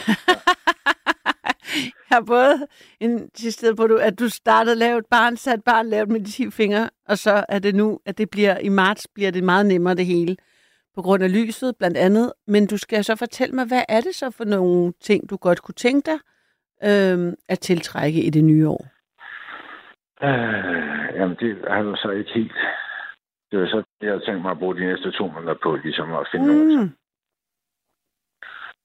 har 2.14 2.22
både 2.22 2.68
insisteret 3.00 3.78
på, 3.78 3.84
at 3.84 4.20
du 4.20 4.30
startede 4.30 4.98
et 4.98 5.06
barn, 5.12 5.38
så 5.38 5.54
et 5.54 5.64
barn 5.64 5.88
lavet 5.88 6.10
med 6.10 6.20
de 6.20 6.32
10 6.32 6.52
fingre, 6.52 6.90
og 7.08 7.18
så 7.18 7.46
er 7.50 7.60
det 7.60 7.76
nu, 7.76 8.00
at 8.06 8.18
det 8.18 8.30
bliver 8.30 8.58
i 8.58 8.70
marts, 8.70 9.08
bliver 9.16 9.32
det 9.32 9.44
meget 9.44 9.66
nemmere 9.66 9.96
det 9.96 10.06
hele, 10.06 10.36
på 10.96 11.02
grund 11.02 11.24
af 11.24 11.34
lyset 11.34 11.76
blandt 11.80 11.98
andet. 11.98 12.34
Men 12.48 12.68
du 12.68 12.78
skal 12.78 13.04
så 13.04 13.16
fortælle 13.16 13.56
mig, 13.56 13.66
hvad 13.68 13.84
er 13.90 14.02
det 14.02 14.16
så 14.16 14.32
for 14.32 14.46
nogle 14.46 14.94
ting, 15.02 15.30
du 15.30 15.38
godt 15.38 15.62
kunne 15.62 15.76
tænke 15.86 16.12
dig 16.12 16.20
øh, 16.84 17.34
at 17.50 17.60
tiltrække 17.60 18.22
i 18.24 18.30
det 18.30 18.44
nye 18.44 18.68
år? 18.68 18.86
Øh, 20.24 21.16
jamen, 21.16 21.38
det 21.40 21.58
har 21.68 21.80
jo 21.80 21.96
så 21.96 22.10
ikke 22.10 22.32
helt... 22.36 22.58
Det 23.52 23.60
var 23.60 23.68
så, 23.68 23.84
jeg 24.02 24.10
havde 24.10 24.26
tænkt 24.26 24.42
mig 24.42 24.52
at 24.52 24.60
bruge 24.60 24.76
de 24.76 24.86
næste 24.86 25.12
to 25.12 25.28
måneder 25.28 25.56
på, 25.64 25.76
ligesom 25.76 26.14
at 26.14 26.28
finde 26.32 26.46
mm. 26.46 26.52
nogle, 26.52 26.92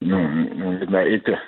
nogle, 0.00 0.58
nogle 0.58 0.78
lidt 0.78 0.90
mere 0.90 1.06
ægte, 1.06 1.38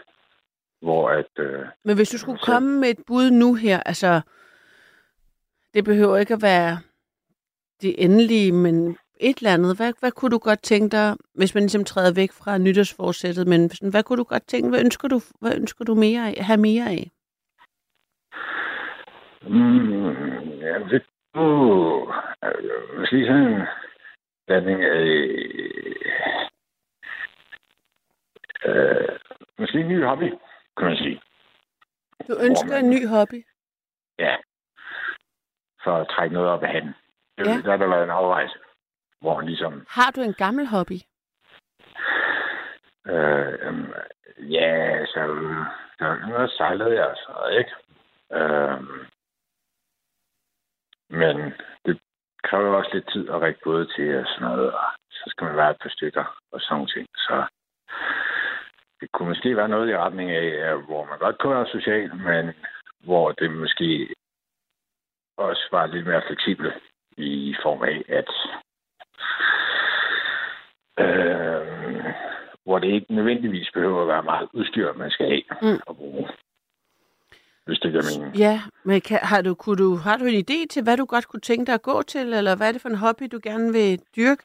hvor 0.86 1.10
at... 1.10 1.32
Øh, 1.38 1.66
Men 1.84 1.96
hvis 1.96 2.08
du 2.10 2.18
skulle 2.18 2.38
Så- 2.38 2.46
komme 2.46 2.80
med 2.80 2.88
et 2.90 2.98
bud 3.06 3.30
nu 3.30 3.54
her, 3.54 3.80
altså, 3.80 4.20
det 5.74 5.84
behøver 5.84 6.16
ikke 6.16 6.34
at 6.34 6.42
være 6.42 6.78
det 7.82 8.04
endelige, 8.04 8.52
men 8.52 8.98
et 9.20 9.36
eller 9.36 9.54
andet, 9.54 9.76
hvad, 9.76 9.92
hvad 10.00 10.12
kunne 10.12 10.30
du 10.30 10.38
godt 10.38 10.62
tænke 10.62 10.96
dig, 10.96 11.16
hvis 11.34 11.54
man 11.54 11.62
ligesom 11.62 11.84
træder 11.84 12.14
væk 12.14 12.32
fra 12.32 12.58
nytårsforsættet, 12.58 13.46
men 13.46 13.70
sådan, 13.70 13.90
hvad 13.90 14.02
kunne 14.02 14.16
du 14.16 14.22
godt 14.24 14.46
tænke, 14.48 14.68
hvad 14.68 14.80
ønsker 14.80 15.08
du, 15.08 15.20
hvad 15.40 15.54
ønsker 15.56 15.84
du 15.84 15.94
mere 15.94 16.28
af, 16.28 16.44
have 16.44 16.60
mere 16.60 16.84
af? 16.90 17.10
mm, 19.42 20.10
ja, 20.66 20.74
det 20.90 21.02
øh, 21.36 22.02
måske 22.98 23.26
sådan 23.26 23.42
en 23.52 23.62
blanding 24.46 24.80
af... 24.82 25.06
Øh, 28.66 29.08
måske 29.58 29.78
en 29.80 29.88
ny 29.88 30.04
hobby, 30.04 30.30
kan 30.76 30.86
man 30.86 30.96
sige. 30.96 31.20
Du 32.28 32.34
ønsker 32.46 32.68
man- 32.70 32.84
en 32.84 32.90
ny 32.90 33.06
hobby. 33.06 33.46
Ja. 34.18 34.36
For 35.84 35.96
at 35.96 36.08
trække 36.08 36.34
noget 36.34 36.48
op 36.48 36.62
af 36.62 36.72
handen. 36.72 36.94
Det, 37.38 37.46
Ja. 37.46 37.62
Der 37.64 37.72
er 37.72 37.76
der 37.76 37.86
været 37.88 38.04
en 38.04 38.10
afrejse, 38.10 38.58
hvor 39.20 39.34
han 39.36 39.46
ligesom... 39.46 39.86
Har 39.88 40.10
du 40.10 40.20
en 40.20 40.34
gammel 40.34 40.66
hobby? 40.66 40.98
Øh, 43.06 43.52
øhm, 43.66 43.92
ja, 44.38 45.04
så... 45.06 45.20
Der 45.98 46.26
noget 46.28 46.50
sejlede 46.50 46.94
jeg 47.04 47.16
noget, 47.28 47.58
ikke? 47.58 47.72
Øh, 48.32 48.80
men 51.10 51.52
det 51.84 52.00
kræver 52.44 52.76
også 52.76 52.90
lidt 52.94 53.08
tid 53.12 53.28
at 53.28 53.40
række 53.40 53.60
både 53.64 53.86
til 53.96 54.18
og 54.18 54.26
sådan 54.26 54.48
noget, 54.48 54.72
og 54.72 54.84
så 55.10 55.24
skal 55.26 55.44
man 55.46 55.56
være 55.56 55.70
et 55.70 55.76
par 55.82 55.88
stykker 55.88 56.38
og 56.52 56.60
sådan 56.60 56.86
ting. 56.86 57.06
Så 57.16 57.46
det 59.00 59.12
kunne 59.12 59.28
måske 59.28 59.56
være 59.56 59.68
noget 59.68 59.90
i 59.90 59.96
retning 59.96 60.30
af, 60.30 60.82
hvor 60.82 61.04
man 61.04 61.18
godt 61.18 61.38
kunne 61.38 61.54
være 61.56 61.66
social, 61.66 62.16
men 62.16 62.54
hvor 63.04 63.32
det 63.32 63.50
måske 63.50 64.14
også 65.36 65.68
var 65.72 65.86
lidt 65.86 66.06
mere 66.06 66.22
fleksibelt 66.26 66.74
i 67.16 67.54
form 67.62 67.82
af, 67.82 68.02
at 68.08 68.30
øh, 71.04 72.04
hvor 72.64 72.78
det 72.78 72.88
ikke 72.88 73.14
nødvendigvis 73.14 73.70
behøver 73.74 74.02
at 74.02 74.08
være 74.08 74.22
meget 74.22 74.48
udstyr, 74.52 74.92
man 74.92 75.10
skal 75.10 75.26
have 75.26 75.42
Mm. 75.62 75.80
og 75.86 75.96
bruge. 75.96 76.28
Hvis 77.66 77.78
det 77.78 77.90
giver 77.90 78.18
mening. 78.18 78.36
Ja, 78.36 78.60
men 78.84 79.00
kan, 79.00 79.18
har, 79.22 79.42
du, 79.42 79.54
kunne 79.54 79.76
du, 79.76 79.96
har 79.96 80.16
du 80.16 80.24
en 80.24 80.44
idé 80.50 80.66
til, 80.70 80.82
hvad 80.82 80.96
du 80.96 81.04
godt 81.04 81.28
kunne 81.28 81.40
tænke 81.40 81.66
dig 81.66 81.74
at 81.74 81.82
gå 81.82 82.02
til, 82.02 82.32
eller 82.32 82.56
hvad 82.56 82.68
er 82.68 82.72
det 82.72 82.82
for 82.82 82.88
en 82.88 82.94
hobby, 83.04 83.24
du 83.32 83.40
gerne 83.42 83.72
vil 83.72 84.00
dyrke? 84.16 84.42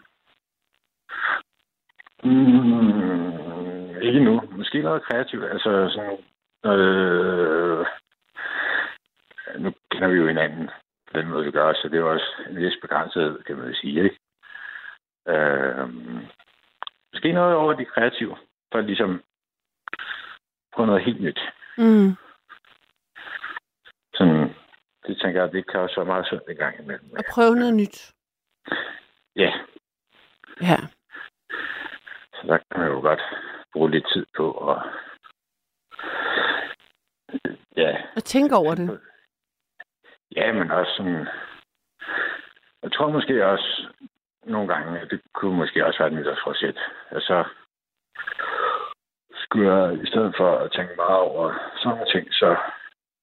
Mm, 2.24 3.51
ikke 4.02 4.20
nu. 4.20 4.42
Måske 4.52 4.82
noget 4.82 5.04
kreativt. 5.04 5.44
Altså 5.46 5.90
sådan... 5.94 6.18
Øh, 6.66 7.86
nu 9.60 9.74
kender 9.92 10.08
vi 10.08 10.16
jo 10.18 10.28
hinanden 10.28 10.70
på 11.12 11.18
den 11.18 11.28
måde, 11.30 11.46
vi 11.46 11.52
gør, 11.52 11.74
så 11.74 11.88
det 11.88 11.94
er 11.96 12.00
jo 12.00 12.12
også 12.12 12.32
en 12.50 12.56
vis 12.58 12.78
begrænset, 12.82 13.44
kan 13.46 13.58
man 13.58 13.68
jo 13.68 13.76
sige, 13.76 14.04
ikke? 14.04 14.18
Øh, 15.28 15.88
måske 17.14 17.32
noget 17.34 17.56
over 17.56 17.74
de 17.74 17.86
kreative, 17.86 18.38
for 18.72 18.80
at 18.80 18.86
ligesom 18.86 19.24
prøve 20.74 20.88
noget 20.88 21.04
helt 21.04 21.22
nyt. 21.22 21.40
Mm. 21.78 22.16
Sådan, 24.14 24.56
det 25.08 25.18
tænker 25.22 25.42
jeg, 25.42 25.52
det 25.52 25.68
kan 25.72 25.80
også 25.80 25.96
være 25.96 26.06
meget 26.06 26.28
sundt 26.28 26.44
en 26.50 26.56
gang 26.56 26.80
imellem. 26.80 27.12
Og 27.18 27.24
prøve 27.34 27.56
noget 27.56 27.74
nyt. 27.74 28.14
Ja, 29.36 29.52
Ja. 30.62 30.78
så 32.34 32.42
der 32.48 32.58
kan 32.58 32.80
man 32.80 32.88
jo 32.88 33.00
godt 33.02 33.22
bruge 33.74 33.92
lidt 33.92 34.08
tid 34.14 34.26
på 34.38 34.70
at 34.72 34.78
ja, 37.78 38.02
Og 38.16 38.24
tænke 38.24 38.56
over 38.56 38.76
det. 38.76 39.02
Ja, 40.36 40.54
men 40.54 40.72
også 40.72 40.92
sådan... 40.98 41.28
Jeg 42.84 42.92
tror 42.92 43.12
måske 43.12 43.46
også 43.46 43.88
nogle 44.44 44.74
gange, 44.74 45.00
at 45.00 45.10
det 45.12 45.22
kunne 45.34 45.58
måske 45.58 45.86
også 45.86 46.00
være 46.00 46.08
et 46.08 46.14
nytårsforsæt. 46.14 46.80
Altså, 47.12 47.46
skulle 49.34 49.74
jeg 49.74 50.04
i 50.04 50.08
stedet 50.08 50.34
for 50.38 50.58
at 50.58 50.72
tænke 50.72 50.96
meget 50.96 51.20
over 51.20 51.54
sådan 51.78 51.90
nogle 51.98 52.12
ting, 52.14 52.34
så 52.34 52.58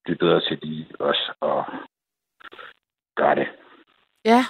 blive 0.04 0.18
bedre 0.18 0.40
til 0.40 0.58
lige 0.62 0.86
også 1.00 1.32
at 1.42 1.60
gøre 3.16 3.34
det. 3.34 3.48
Ja. 4.24 4.42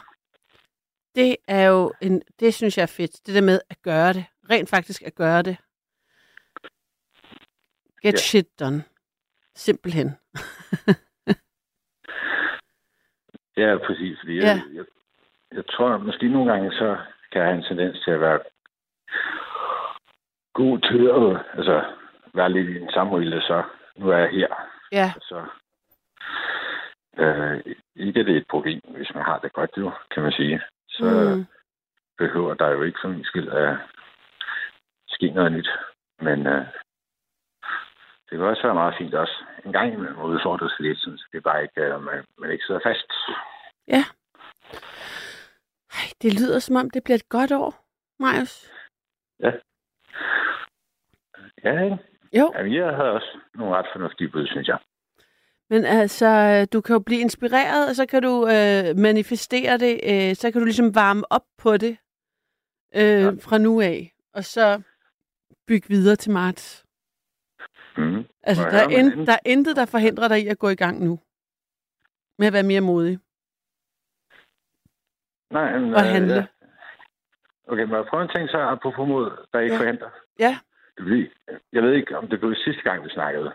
Det 1.14 1.36
er 1.48 1.66
jo 1.68 1.92
en, 2.02 2.22
det 2.40 2.54
synes 2.54 2.78
jeg 2.78 2.82
er 2.82 2.96
fedt. 2.96 3.26
Det 3.26 3.34
der 3.34 3.42
med 3.42 3.60
at 3.70 3.82
gøre 3.82 4.12
det. 4.12 4.24
Rent 4.50 4.70
faktisk 4.70 5.02
at 5.02 5.14
gøre 5.14 5.42
det. 5.42 5.56
Get 8.02 8.12
Ja. 8.14 8.16
shit 8.18 8.60
done. 8.60 8.84
Simpelthen. 9.54 10.08
Ja, 13.56 13.76
præcis. 13.86 14.18
Fordi 14.20 14.34
Ja. 14.34 14.46
jeg, 14.46 14.62
jeg, 14.74 14.84
jeg 15.52 15.64
tror, 15.66 15.98
måske 15.98 16.28
nogle 16.28 16.52
gange, 16.52 16.72
så 16.72 16.96
kan 17.32 17.40
jeg 17.40 17.48
have 17.48 17.58
en 17.58 17.64
tendens 17.64 18.04
til 18.04 18.10
at 18.10 18.20
være 18.20 18.40
god 20.54 20.78
til 20.78 21.02
at 21.18 21.46
altså, 21.58 21.94
være 22.34 22.52
lidt 22.52 22.68
i 22.68 22.74
den 22.80 22.90
samme 22.92 23.18
rille, 23.18 23.40
så 23.42 23.62
nu 23.96 24.08
er 24.10 24.16
jeg 24.18 24.30
her. 24.30 24.48
Ja. 24.92 25.12
Så 25.20 25.46
øh, 27.18 27.74
ikke 27.96 28.20
er 28.20 28.24
det 28.24 28.36
et 28.36 28.46
problem, 28.50 28.80
hvis 28.96 29.14
man 29.14 29.24
har 29.24 29.38
det 29.38 29.52
godt, 29.52 29.70
jo, 29.76 29.92
kan 30.10 30.22
man 30.22 30.32
sige. 30.32 30.60
Så. 30.88 31.34
Mm. 31.36 31.44
behøver 32.18 32.54
der 32.54 32.68
jo 32.68 32.82
ikke 32.82 32.98
for 33.02 33.08
min 33.08 33.24
skyld 33.24 33.48
at 33.48 33.76
ske 35.08 35.30
noget 35.30 35.52
nyt. 35.52 35.68
Men 36.20 36.46
øh, 36.46 36.66
det 38.30 38.38
kan 38.38 38.46
også 38.46 38.62
være 38.62 38.74
meget 38.74 38.94
fint 38.98 39.14
også 39.14 39.44
en 39.64 39.72
gang 39.72 39.92
imellem 39.92 40.18
at 40.18 40.24
udfordre 40.24 40.68
sig 40.70 40.80
lidt, 40.80 40.98
så 40.98 41.26
det 41.32 41.38
er 41.38 41.48
bare 41.50 41.62
ikke, 41.62 41.80
øh, 41.80 42.02
man, 42.02 42.24
man 42.38 42.50
ikke 42.50 42.64
sidder 42.64 42.80
fast. 42.84 43.12
Ja. 43.88 44.04
Ej, 45.98 46.06
det 46.22 46.40
lyder 46.40 46.58
som 46.58 46.76
om, 46.76 46.90
det 46.90 47.04
bliver 47.04 47.16
et 47.16 47.28
godt 47.28 47.52
år, 47.52 47.84
Marius. 48.18 48.72
Ja, 51.64 51.82
ikke? 51.84 51.98
Jo, 52.32 52.52
Jamen, 52.56 52.74
jeg 52.74 52.96
havde 52.96 53.10
også 53.10 53.38
nogle 53.54 53.76
ret 53.76 53.86
fornuftige 53.92 54.28
bud, 54.30 54.46
synes 54.46 54.68
jeg. 54.68 54.78
men 55.70 55.84
altså, 55.84 56.64
du 56.72 56.80
kan 56.80 56.92
jo 56.92 57.00
blive 57.00 57.20
inspireret, 57.20 57.88
og 57.88 57.94
så 57.96 58.06
kan 58.06 58.22
du 58.22 58.46
øh, 58.46 58.96
manifestere 58.96 59.78
det, 59.78 60.00
øh, 60.10 60.34
så 60.36 60.50
kan 60.50 60.60
du 60.60 60.64
ligesom 60.64 60.94
varme 60.94 61.32
op 61.32 61.44
på 61.58 61.76
det 61.76 61.96
øh, 62.94 63.02
ja. 63.02 63.30
fra 63.30 63.58
nu 63.58 63.80
af, 63.80 64.12
og 64.34 64.44
så 64.44 64.82
bygge 65.66 65.88
videre 65.88 66.16
til 66.16 66.32
marts. 66.32 66.87
Mm. 67.98 68.24
Altså, 68.42 68.62
der 68.62 68.78
er, 68.78 68.88
in, 68.88 69.26
der 69.26 69.32
er 69.32 69.44
intet, 69.46 69.76
der 69.76 69.86
forhindrer 69.86 70.28
dig 70.28 70.44
i 70.44 70.48
at 70.48 70.58
gå 70.58 70.68
i 70.68 70.74
gang 70.74 71.04
nu. 71.04 71.20
Med 72.38 72.46
at 72.46 72.52
være 72.52 72.62
mere 72.62 72.80
modig 72.80 73.18
Nej, 75.50 75.78
men, 75.78 75.94
og 75.94 76.02
handle. 76.02 76.34
Ja. 76.34 76.46
Okay, 77.68 77.82
må 77.84 77.96
jeg 77.96 78.06
prøve 78.06 78.22
en 78.22 78.28
ting 78.28 78.48
så, 78.50 78.58
apropos 78.58 79.08
mod, 79.08 79.46
der 79.52 79.60
ikke 79.60 79.74
Ja. 79.74 79.80
forhindrer? 79.80 80.10
Ja. 80.38 80.58
Det 80.96 81.02
fordi, 81.04 81.28
jeg 81.72 81.82
ved 81.82 81.92
ikke, 81.92 82.18
om 82.18 82.28
det 82.28 82.40
blev 82.40 82.54
sidste 82.54 82.82
gang, 82.82 83.04
vi 83.04 83.08
snakkede. 83.10 83.52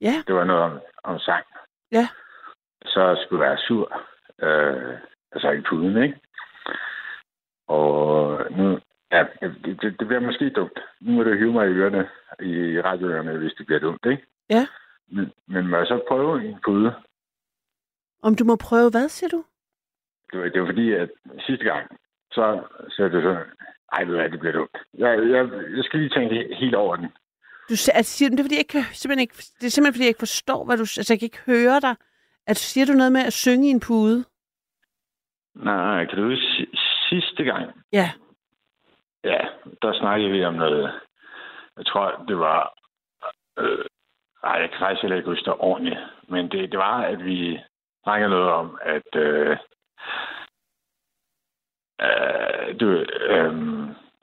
Ja. 0.00 0.14
Det 0.26 0.34
var 0.34 0.44
noget 0.44 0.62
om, 0.62 0.80
om 1.04 1.18
sang. 1.18 1.46
Ja. 1.92 2.08
Så 2.84 3.22
skulle 3.26 3.40
være 3.44 3.58
sur. 3.58 4.02
Øh, 4.42 4.98
altså 5.32 5.50
i 5.50 5.60
puden, 5.68 6.02
ikke? 6.02 6.20
Og 7.68 8.38
nu, 8.50 8.80
ja, 9.16 9.22
det, 9.64 9.82
det, 9.82 9.98
det 9.98 10.06
bliver 10.08 10.20
måske 10.20 10.50
dumt. 10.50 10.78
Nu 11.00 11.12
må 11.12 11.22
du 11.22 11.34
hive 11.34 11.52
mig 11.52 11.66
i 11.68 11.72
ørerne 11.80 12.02
i 12.40 12.80
radioerne, 12.80 13.38
hvis 13.38 13.52
det 13.58 13.66
bliver 13.66 13.78
dumt, 13.80 14.06
ikke? 14.06 14.26
Ja. 14.50 14.66
Men, 15.08 15.32
men 15.48 15.66
må 15.68 15.76
jeg 15.76 15.86
så 15.86 16.00
prøve 16.08 16.44
en 16.48 16.56
pude? 16.64 16.94
Om 18.22 18.34
du 18.36 18.44
må 18.44 18.56
prøve, 18.56 18.90
hvad 18.90 19.08
siger 19.08 19.28
du? 19.30 19.44
Det 20.32 20.40
var, 20.40 20.48
det 20.48 20.60
var 20.60 20.66
fordi, 20.66 20.92
at 20.92 21.10
sidste 21.46 21.64
gang, 21.64 21.84
så 22.32 22.62
sagde 22.96 23.10
du 23.10 23.20
så, 23.20 23.32
ej, 23.92 24.04
ved 24.04 24.12
du 24.14 24.20
hvad, 24.20 24.30
det 24.30 24.40
bliver 24.40 24.52
dumt. 24.52 24.76
Jeg, 24.98 25.10
jeg, 25.34 25.42
jeg 25.76 25.84
skal 25.84 26.00
lige 26.00 26.14
tænke 26.18 26.34
he- 26.34 26.54
helt 26.60 26.74
over 26.74 26.96
den. 26.96 27.08
Du 27.68 27.74
at 27.94 28.06
siger, 28.06 28.30
det, 28.30 28.38
er, 28.40 28.44
fordi 28.44 28.56
jeg 28.56 28.68
kan- 28.68 28.92
simpelthen 28.92 29.22
ikke, 29.22 29.34
det 29.60 29.66
er 29.66 29.70
simpelthen, 29.70 29.94
fordi 29.94 30.04
jeg 30.04 30.08
ikke 30.14 30.26
forstår, 30.28 30.64
hvad 30.64 30.76
du... 30.76 30.82
Altså, 30.82 31.12
jeg 31.12 31.18
kan 31.20 31.26
ikke 31.26 31.42
høre 31.46 31.80
dig. 31.80 31.94
At 32.46 32.56
siger 32.56 32.86
du 32.86 32.92
noget 32.92 33.12
med 33.12 33.20
at 33.26 33.32
synge 33.32 33.66
i 33.68 33.70
en 33.70 33.80
pude? 33.80 34.24
Nej, 35.54 36.04
kan 36.06 36.18
du 36.18 36.24
huske 36.30 36.44
si- 36.44 36.74
sidste 37.08 37.44
gang? 37.44 37.72
Ja. 37.92 38.10
Ja, 39.24 39.40
der 39.82 39.98
snakkede 39.98 40.30
vi 40.30 40.44
om 40.44 40.54
noget. 40.54 41.00
Jeg 41.76 41.86
tror, 41.86 42.24
det 42.28 42.38
var... 42.38 42.78
Øh, 43.58 43.84
ej, 44.44 44.52
jeg 44.52 44.70
kan 44.70 44.78
faktisk 44.78 45.02
heller 45.02 45.16
ikke 45.16 45.30
huske 45.30 45.44
det 45.44 45.54
ordentligt. 45.58 45.98
Men 46.28 46.50
det, 46.50 46.72
det 46.72 46.78
var, 46.78 47.02
at 47.02 47.24
vi 47.24 47.60
snakkede 48.02 48.30
noget 48.30 48.48
om, 48.50 48.78
at... 48.82 49.16
Øh, 49.16 49.56
øh, 52.00 52.80
du, 52.80 52.86
øh, 53.30 53.52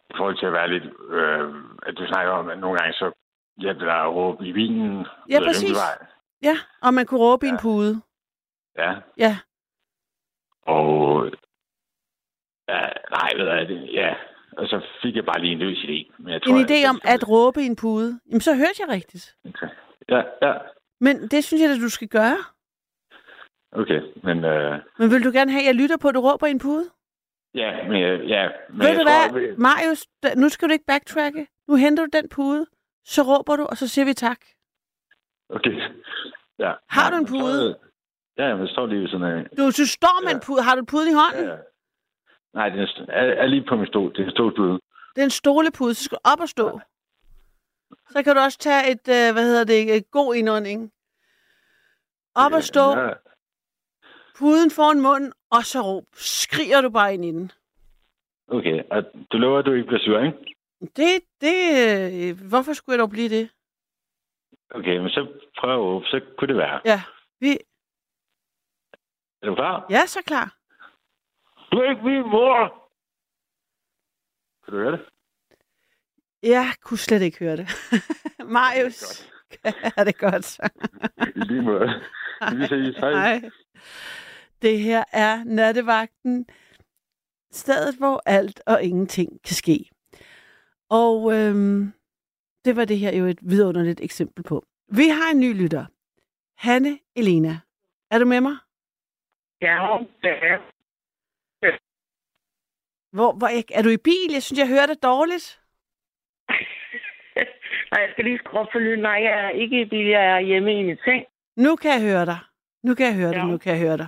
I 0.10 0.14
forhold 0.18 0.38
til 0.38 0.46
at 0.46 0.54
være 0.54 0.70
lidt... 0.70 0.84
Øh, 1.10 1.56
at 1.84 1.98
du 1.98 2.08
snakker 2.08 2.32
om, 2.34 2.50
at 2.50 2.60
nogle 2.60 2.80
gange 2.80 2.94
så 2.94 3.12
hjælper 3.58 3.86
dig 3.86 4.02
at 4.02 4.14
råbe 4.14 4.48
i 4.48 4.52
vinen. 4.52 5.08
Ja, 5.30 5.40
præcis. 5.40 5.78
Ja, 6.42 6.56
og 6.82 6.94
man 6.94 7.06
kunne 7.06 7.20
råbe 7.20 7.46
ja. 7.46 7.50
i 7.50 7.54
en 7.54 7.60
pude. 7.62 8.02
Ja, 8.78 8.96
Ja. 9.18 9.38
Og... 10.62 11.32
Ja, 12.68 12.90
nej, 13.10 13.30
ved 13.38 13.48
jeg 13.48 13.68
det. 13.68 13.94
Ja, 13.94 14.16
og 14.58 14.68
så 14.68 14.82
fik 15.02 15.16
jeg 15.16 15.26
bare 15.26 15.42
lige 15.42 15.52
en 15.54 15.60
løs 15.60 15.78
idé. 15.78 16.12
Men 16.18 16.34
jeg 16.34 16.42
tror, 16.42 16.52
En 16.54 16.66
idé 16.66 16.74
jeg, 16.82 16.90
om 16.90 17.02
at 17.04 17.30
råbe 17.30 17.62
i 17.62 17.66
en 17.66 17.76
pude. 17.76 18.20
Jamen, 18.30 18.42
så 18.42 18.56
hørte 18.56 18.78
jeg 18.80 18.90
rigtigt. 18.90 19.36
Okay. 19.50 19.68
Ja, 20.10 20.22
ja. 20.42 20.54
Men 21.00 21.28
det 21.28 21.44
synes 21.44 21.62
jeg, 21.62 21.72
at 21.72 21.82
du 21.82 21.90
skal 21.90 22.08
gøre. 22.08 22.38
Okay, 23.72 24.02
men... 24.24 24.46
Øh, 24.46 24.80
Men 25.00 25.12
vil 25.12 25.24
du 25.24 25.32
gerne 25.32 25.52
have, 25.52 25.62
at 25.62 25.68
jeg 25.68 25.76
lytter 25.76 25.98
på, 25.98 26.08
at 26.08 26.16
du 26.16 26.22
råber 26.22 26.48
i 26.48 26.52
en 26.52 26.60
pude? 26.60 26.86
ja, 27.56 27.88
men, 27.88 28.02
øh, 28.04 28.30
ja, 28.30 28.50
men 28.70 28.80
Ved 28.80 28.88
jeg 28.88 28.96
du 29.00 29.04
tror, 29.04 29.32
hvad, 29.32 29.42
vi- 29.42 29.56
Marius, 29.58 30.02
nu 30.38 30.50
skal 30.50 30.68
du 30.68 30.74
ikke 30.74 30.86
backtracke. 30.88 31.48
Nu 31.68 31.76
henter 31.76 32.06
du 32.06 32.10
den 32.14 32.30
pude, 32.30 32.66
så 33.06 33.22
råber 33.22 33.56
du, 33.56 33.64
og 33.66 33.78
så 33.78 33.88
siger 33.88 34.06
vi 34.06 34.14
tak. 34.14 34.40
Okay. 35.50 35.76
Ja. 36.60 36.72
Har 36.90 37.10
du 37.12 37.16
en 37.18 37.22
jeg 37.24 37.30
pude? 37.30 37.66
jeg- 37.66 37.76
Ja, 38.38 38.54
men 38.56 38.62
jeg 38.66 38.70
står 38.70 38.86
lige 38.88 39.02
ved 39.02 39.08
sådan 39.08 39.38
en... 39.38 39.48
Du, 39.58 39.66
du 39.66 39.86
står 39.98 40.22
med 40.24 40.30
Ja. 40.32 40.36
en 40.36 40.42
pude. 40.46 40.62
Har 40.62 40.76
du 40.76 40.86
puden 40.86 41.10
i 41.10 41.14
hånden? 41.14 41.44
Ja, 41.46 41.52
ja. 41.52 41.58
Nej, 42.54 42.70
den 42.70 42.80
er, 42.80 43.14
er 43.14 43.48
lige 43.48 43.66
på 43.70 43.76
min 43.76 43.88
stol. 43.88 44.12
Det 44.14 44.20
er 44.20 44.26
en 44.26 44.32
stolpude. 44.32 44.80
Det 45.16 45.22
er 45.22 45.24
en 45.24 45.30
stolepude, 45.30 45.94
så 45.96 46.04
skal 46.04 46.16
du 46.16 46.22
op 46.32 46.40
og 46.40 46.50
stå. 46.50 46.80
Så 48.10 48.24
kan 48.24 48.36
du 48.36 48.42
også 48.42 48.58
tage 48.58 48.92
et, 48.92 49.08
øh, 49.08 49.34
hvad 49.34 49.44
hedder 49.44 49.64
det, 49.64 49.96
et 49.96 50.12
god 50.12 50.36
indånding. 50.36 50.92
Op 52.36 52.54
og 52.54 52.64
stå, 52.64 52.90
Ja, 53.00 53.14
puden 54.38 54.72
foran 54.72 55.02
munden, 55.02 55.34
og 55.52 55.64
så 55.66 55.82
råb. 55.82 56.06
Skriger 56.16 56.82
du 56.82 56.90
bare 56.90 57.14
ind 57.14 57.26
i 57.26 57.32
den. 57.32 57.52
okay, 58.48 58.84
og 58.92 59.04
du 59.32 59.38
lover, 59.38 59.60
at 59.60 59.66
du 59.66 59.74
ikke 59.74 59.88
bliver 59.88 60.00
sur, 60.06 60.20
ikke? 60.20 60.56
Det, 60.96 61.22
det, 61.42 61.58
øh, 62.30 62.48
hvorfor 62.50 62.74
skulle 62.74 62.94
jeg 62.94 63.00
dog 63.00 63.10
blive 63.10 63.30
det? 63.30 63.50
Okay, 64.76 64.98
men 64.98 65.10
så 65.10 65.28
prøv 65.60 65.74
at 65.74 65.80
råbe. 65.80 66.06
Så 66.06 66.22
kunne 66.38 66.48
det 66.48 66.58
være. 66.58 66.82
Ja, 66.86 67.02
vi, 67.40 67.58
Er 69.42 69.48
du 69.48 69.56
klar? 69.56 69.86
ja, 69.90 70.06
så 70.06 70.20
klar. 70.26 70.56
Du 71.72 71.78
er 71.78 71.90
ikke 71.90 72.04
min 72.04 72.30
mor! 72.30 72.90
Kan 74.64 74.74
du 74.74 74.80
høre 74.80 74.92
det? 74.92 75.10
Jeg 76.44 76.74
kunne 76.82 76.98
slet 76.98 77.22
ikke 77.22 77.40
høre 77.40 77.58
det. 77.58 77.68
Marius, 78.56 79.30
er 79.98 80.04
det 80.04 80.18
godt? 80.18 80.60
Lige 81.36 81.62
måde. 81.62 81.90
Vi 82.58 82.68
ses. 82.68 82.98
Hej. 82.98 83.12
Hej. 83.12 83.50
Det 84.62 84.80
her 84.80 85.04
er 85.14 85.44
nattevagten. 85.44 86.46
Stedet, 87.52 87.98
hvor 87.98 88.22
alt 88.26 88.62
og 88.68 88.84
ingenting 88.84 89.42
kan 89.44 89.56
ske. 89.56 89.90
Og 90.90 91.34
øhm, 91.34 91.94
det 92.66 92.76
var 92.76 92.86
det 92.86 93.00
her 93.00 93.18
jo 93.18 93.26
et 93.26 93.40
vidunderligt 93.42 94.02
eksempel 94.02 94.44
på. 94.44 94.66
Vi 94.88 95.08
har 95.08 95.32
en 95.32 95.40
ny 95.40 95.62
lytter. 95.62 95.86
Hanne 96.58 97.00
Elena. 97.16 97.60
Er 98.12 98.20
du 98.20 98.26
med 98.26 98.42
mig? 98.42 98.56
Ja, 99.62 99.98
det 100.22 100.32
er. 100.32 100.72
Hvor, 103.12 103.32
hvor, 103.40 103.50
er 103.78 103.82
du 103.82 103.90
i 103.90 103.98
bil? 103.98 104.32
Jeg 104.34 104.44
synes, 104.44 104.60
jeg 104.60 104.68
hører 104.68 104.86
dig 104.86 105.04
dårligt. 105.04 105.62
Nej, 107.92 108.02
jeg 108.04 108.10
skal 108.12 108.26
lige 108.26 108.40
skrue 108.40 108.68
for 108.72 108.80
lyden. 108.80 109.00
Nej, 109.00 109.20
jeg 109.28 109.46
er 109.46 109.50
ikke 109.50 109.82
i 109.82 109.86
bil. 109.86 110.08
Jeg 110.08 110.26
er 110.26 110.40
hjemme 110.40 110.80
i 110.80 110.84
min 110.84 110.98
seng. 111.06 111.26
Nu 111.56 111.76
kan 111.76 111.92
jeg 111.92 112.02
høre 112.02 112.26
dig. 112.26 112.40
Nu 112.84 112.96
kan 112.96 113.06
jeg 113.06 113.16
høre 113.16 113.32
dig. 113.32 113.38
Ja. 113.38 113.46
Nu 113.46 113.58
kan 113.58 113.72
jeg 113.72 113.82
høre 113.82 113.98
dig. 113.98 114.08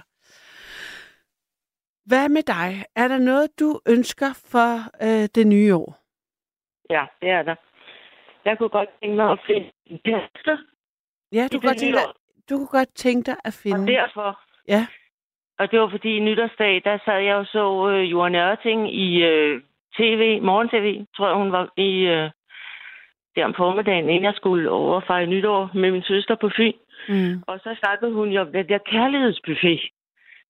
Hvad 2.06 2.30
med 2.30 2.44
dig? 2.44 2.86
Er 2.96 3.08
der 3.08 3.18
noget, 3.18 3.60
du 3.60 3.80
ønsker 3.88 4.32
for 4.52 4.72
øh, 5.06 5.30
det 5.36 5.48
nye 5.48 5.76
år? 5.76 6.00
Ja, 6.90 7.06
det 7.22 7.30
er 7.30 7.44
der. 7.44 7.56
Jeg 8.46 8.58
kunne 8.58 8.70
godt 8.70 8.90
tænke 9.02 9.16
mig 9.16 9.32
at 9.32 9.40
finde 9.48 9.72
en 9.86 10.00
kæreste. 10.06 10.58
Ja, 11.32 11.48
du 11.52 11.60
kunne, 11.60 11.70
godt 11.70 11.74
det 11.74 11.80
tænke 11.80 11.98
dig, 11.98 12.06
du 12.50 12.58
kunne 12.58 12.80
godt 12.80 12.96
tænke 12.96 13.26
dig 13.26 13.38
at 13.44 13.54
finde... 13.54 13.82
Og 13.82 13.88
derfor. 13.88 14.40
Ja. 14.68 14.88
Og 15.60 15.72
det 15.72 15.80
var 15.80 15.90
fordi 15.90 16.18
i 16.18 16.20
nytårsdag, 16.20 16.82
der 16.86 16.98
sad 17.06 17.20
jeg 17.20 17.36
og 17.36 17.46
så 17.46 17.90
øh, 17.90 18.12
Johan 18.12 18.36
Ørting 18.36 18.96
i 18.96 19.24
øh, 19.24 19.62
tv, 19.98 20.42
morgen-tv, 20.42 21.06
tror 21.16 21.28
jeg 21.28 21.36
hun 21.36 21.52
var 21.52 21.70
i 21.78 21.92
øh, 22.00 22.30
der 23.36 23.46
om 23.46 23.54
formiddagen, 23.58 24.10
inden 24.10 24.24
jeg 24.24 24.34
skulle 24.36 24.70
over 24.70 25.26
nytår 25.26 25.70
med 25.74 25.92
min 25.92 26.04
søster 26.04 26.36
på 26.36 26.50
Fyn. 26.58 26.78
Mm. 27.10 27.44
Og 27.48 27.60
så 27.60 27.76
snakkede 27.80 28.12
hun 28.14 28.30
jo 28.30 28.42
om 28.42 28.52
den 28.52 28.68
der 28.70 28.78
kærlighedsbuffet, 28.78 29.82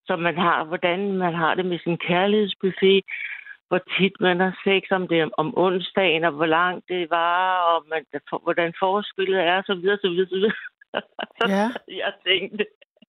som 0.06 0.20
man 0.20 0.38
har, 0.38 0.64
hvordan 0.64 1.12
man 1.12 1.34
har 1.34 1.56
det 1.56 1.66
med 1.66 1.80
sin 1.80 1.98
kærlighedsbuffet, 1.98 3.04
hvor 3.68 3.82
tit 3.98 4.16
man 4.20 4.40
har 4.40 4.54
sex 4.64 4.84
om 4.92 5.08
det 5.08 5.30
om 5.38 5.58
onsdagen, 5.58 6.24
og 6.24 6.32
hvor 6.32 6.46
langt 6.46 6.86
det 6.90 7.10
var, 7.10 7.62
og 7.62 7.86
man, 7.90 8.06
hvordan 8.44 8.74
forskyllet 8.80 9.40
er, 9.40 9.62
så 9.66 9.74
videre, 9.76 9.98
så 10.02 10.10
videre, 10.10 10.28
så 10.28 10.36
videre. 10.36 10.54
Ja. 11.48 11.68
jeg 11.88 12.14
tænkte, 12.28 12.66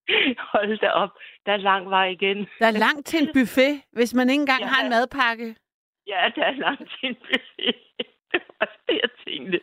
hold 0.52 0.78
da 0.78 0.88
op, 0.90 1.10
der 1.46 1.52
er 1.52 1.56
lang 1.56 1.90
vej 1.90 2.06
igen. 2.08 2.38
Der 2.58 2.66
er 2.66 2.70
langt 2.86 3.06
til 3.06 3.18
en 3.22 3.28
buffet, 3.34 3.82
hvis 3.92 4.14
man 4.14 4.30
ikke 4.30 4.40
engang 4.40 4.60
Ja. 4.60 4.66
har 4.66 4.84
en 4.84 4.90
madpakke. 4.90 5.56
Ja, 6.06 6.30
der 6.36 6.44
er 6.44 6.52
langt 6.66 6.90
til 7.00 7.08
en 7.08 7.14
buffet. 7.14 7.74
Det 8.32 8.42
var 8.60 8.76
det, 8.88 9.00
jeg 9.02 9.10
tænkte. 9.26 9.60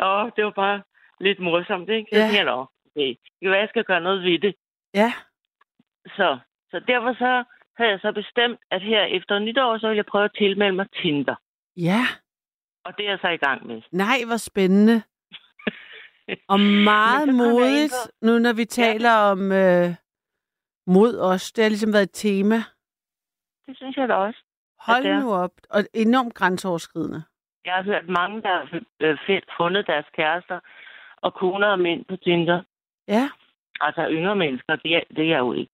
Åh, 0.00 0.30
det 0.36 0.44
var 0.44 0.50
bare 0.50 0.82
lidt 1.20 1.38
morsomt, 1.40 1.88
ikke? 1.90 2.08
Så 2.12 2.18
Ja. 2.18 2.22
tænkte 2.24 2.36
jeg, 2.36 2.44
"Nå, 2.44 2.60
okay, 2.86 3.08
det 3.08 3.38
kan 3.42 3.50
være, 3.50 3.60
jeg 3.60 3.68
skal 3.68 3.84
gøre 3.84 4.00
noget 4.00 4.22
ved 4.22 4.38
det. 4.38 4.54
Ja. 4.94 5.12
Så, 6.06 6.38
så 6.70 6.80
derfor 6.88 7.12
så 7.14 7.44
havde 7.76 7.90
jeg 7.90 8.00
så 8.00 8.12
bestemt, 8.12 8.60
at 8.70 8.82
her 8.82 9.02
efter 9.04 9.38
nytår, 9.38 9.78
så 9.78 9.88
vil 9.88 9.96
jeg 9.96 10.06
prøve 10.06 10.24
at 10.24 10.30
tilmelde 10.38 10.72
mig 10.76 10.86
Tinder. 11.02 11.34
Ja. 11.76 12.02
Og 12.84 12.96
det 12.98 13.06
er 13.06 13.10
jeg 13.10 13.18
så 13.22 13.28
i 13.28 13.36
gang 13.36 13.66
med. 13.66 13.82
Nej, 13.92 14.18
hvor 14.26 14.36
spændende. 14.36 15.02
Og 16.52 16.60
meget 16.60 17.34
modigt, 17.34 17.96
nu 18.22 18.38
når 18.38 18.52
vi 18.52 18.64
taler 18.64 19.12
om 19.32 19.52
øh, 19.52 19.88
mod 20.86 21.18
os. 21.18 21.52
Det 21.52 21.64
har 21.64 21.68
ligesom 21.68 21.92
været 21.92 22.02
et 22.02 22.10
tema. 22.12 22.56
Det 23.66 23.76
synes 23.76 23.96
jeg 23.96 24.08
da 24.08 24.14
også. 24.14 24.40
Hold 24.78 25.22
nu 25.22 25.32
op. 25.32 25.52
Og 25.70 25.80
enormt 25.94 26.34
grænseoverskridende. 26.34 27.22
Jeg 27.64 27.74
har 27.74 27.82
hørt 27.82 28.08
mange, 28.08 28.42
der 28.42 28.48
har 28.48 28.80
øh, 29.00 29.42
fundet 29.56 29.86
deres 29.86 30.06
kærester 30.16 30.60
og 31.16 31.34
koner 31.34 31.68
og 31.68 31.78
mænd 31.78 32.04
på 32.04 32.16
Tinder. 32.16 32.62
Ja. 33.08 33.28
Altså 33.80 34.08
yngre 34.10 34.36
mennesker, 34.36 34.76
det 34.76 34.96
er, 34.96 35.00
det 35.16 35.24
er 35.24 35.28
jeg 35.28 35.38
jo 35.38 35.52
ikke. 35.52 35.73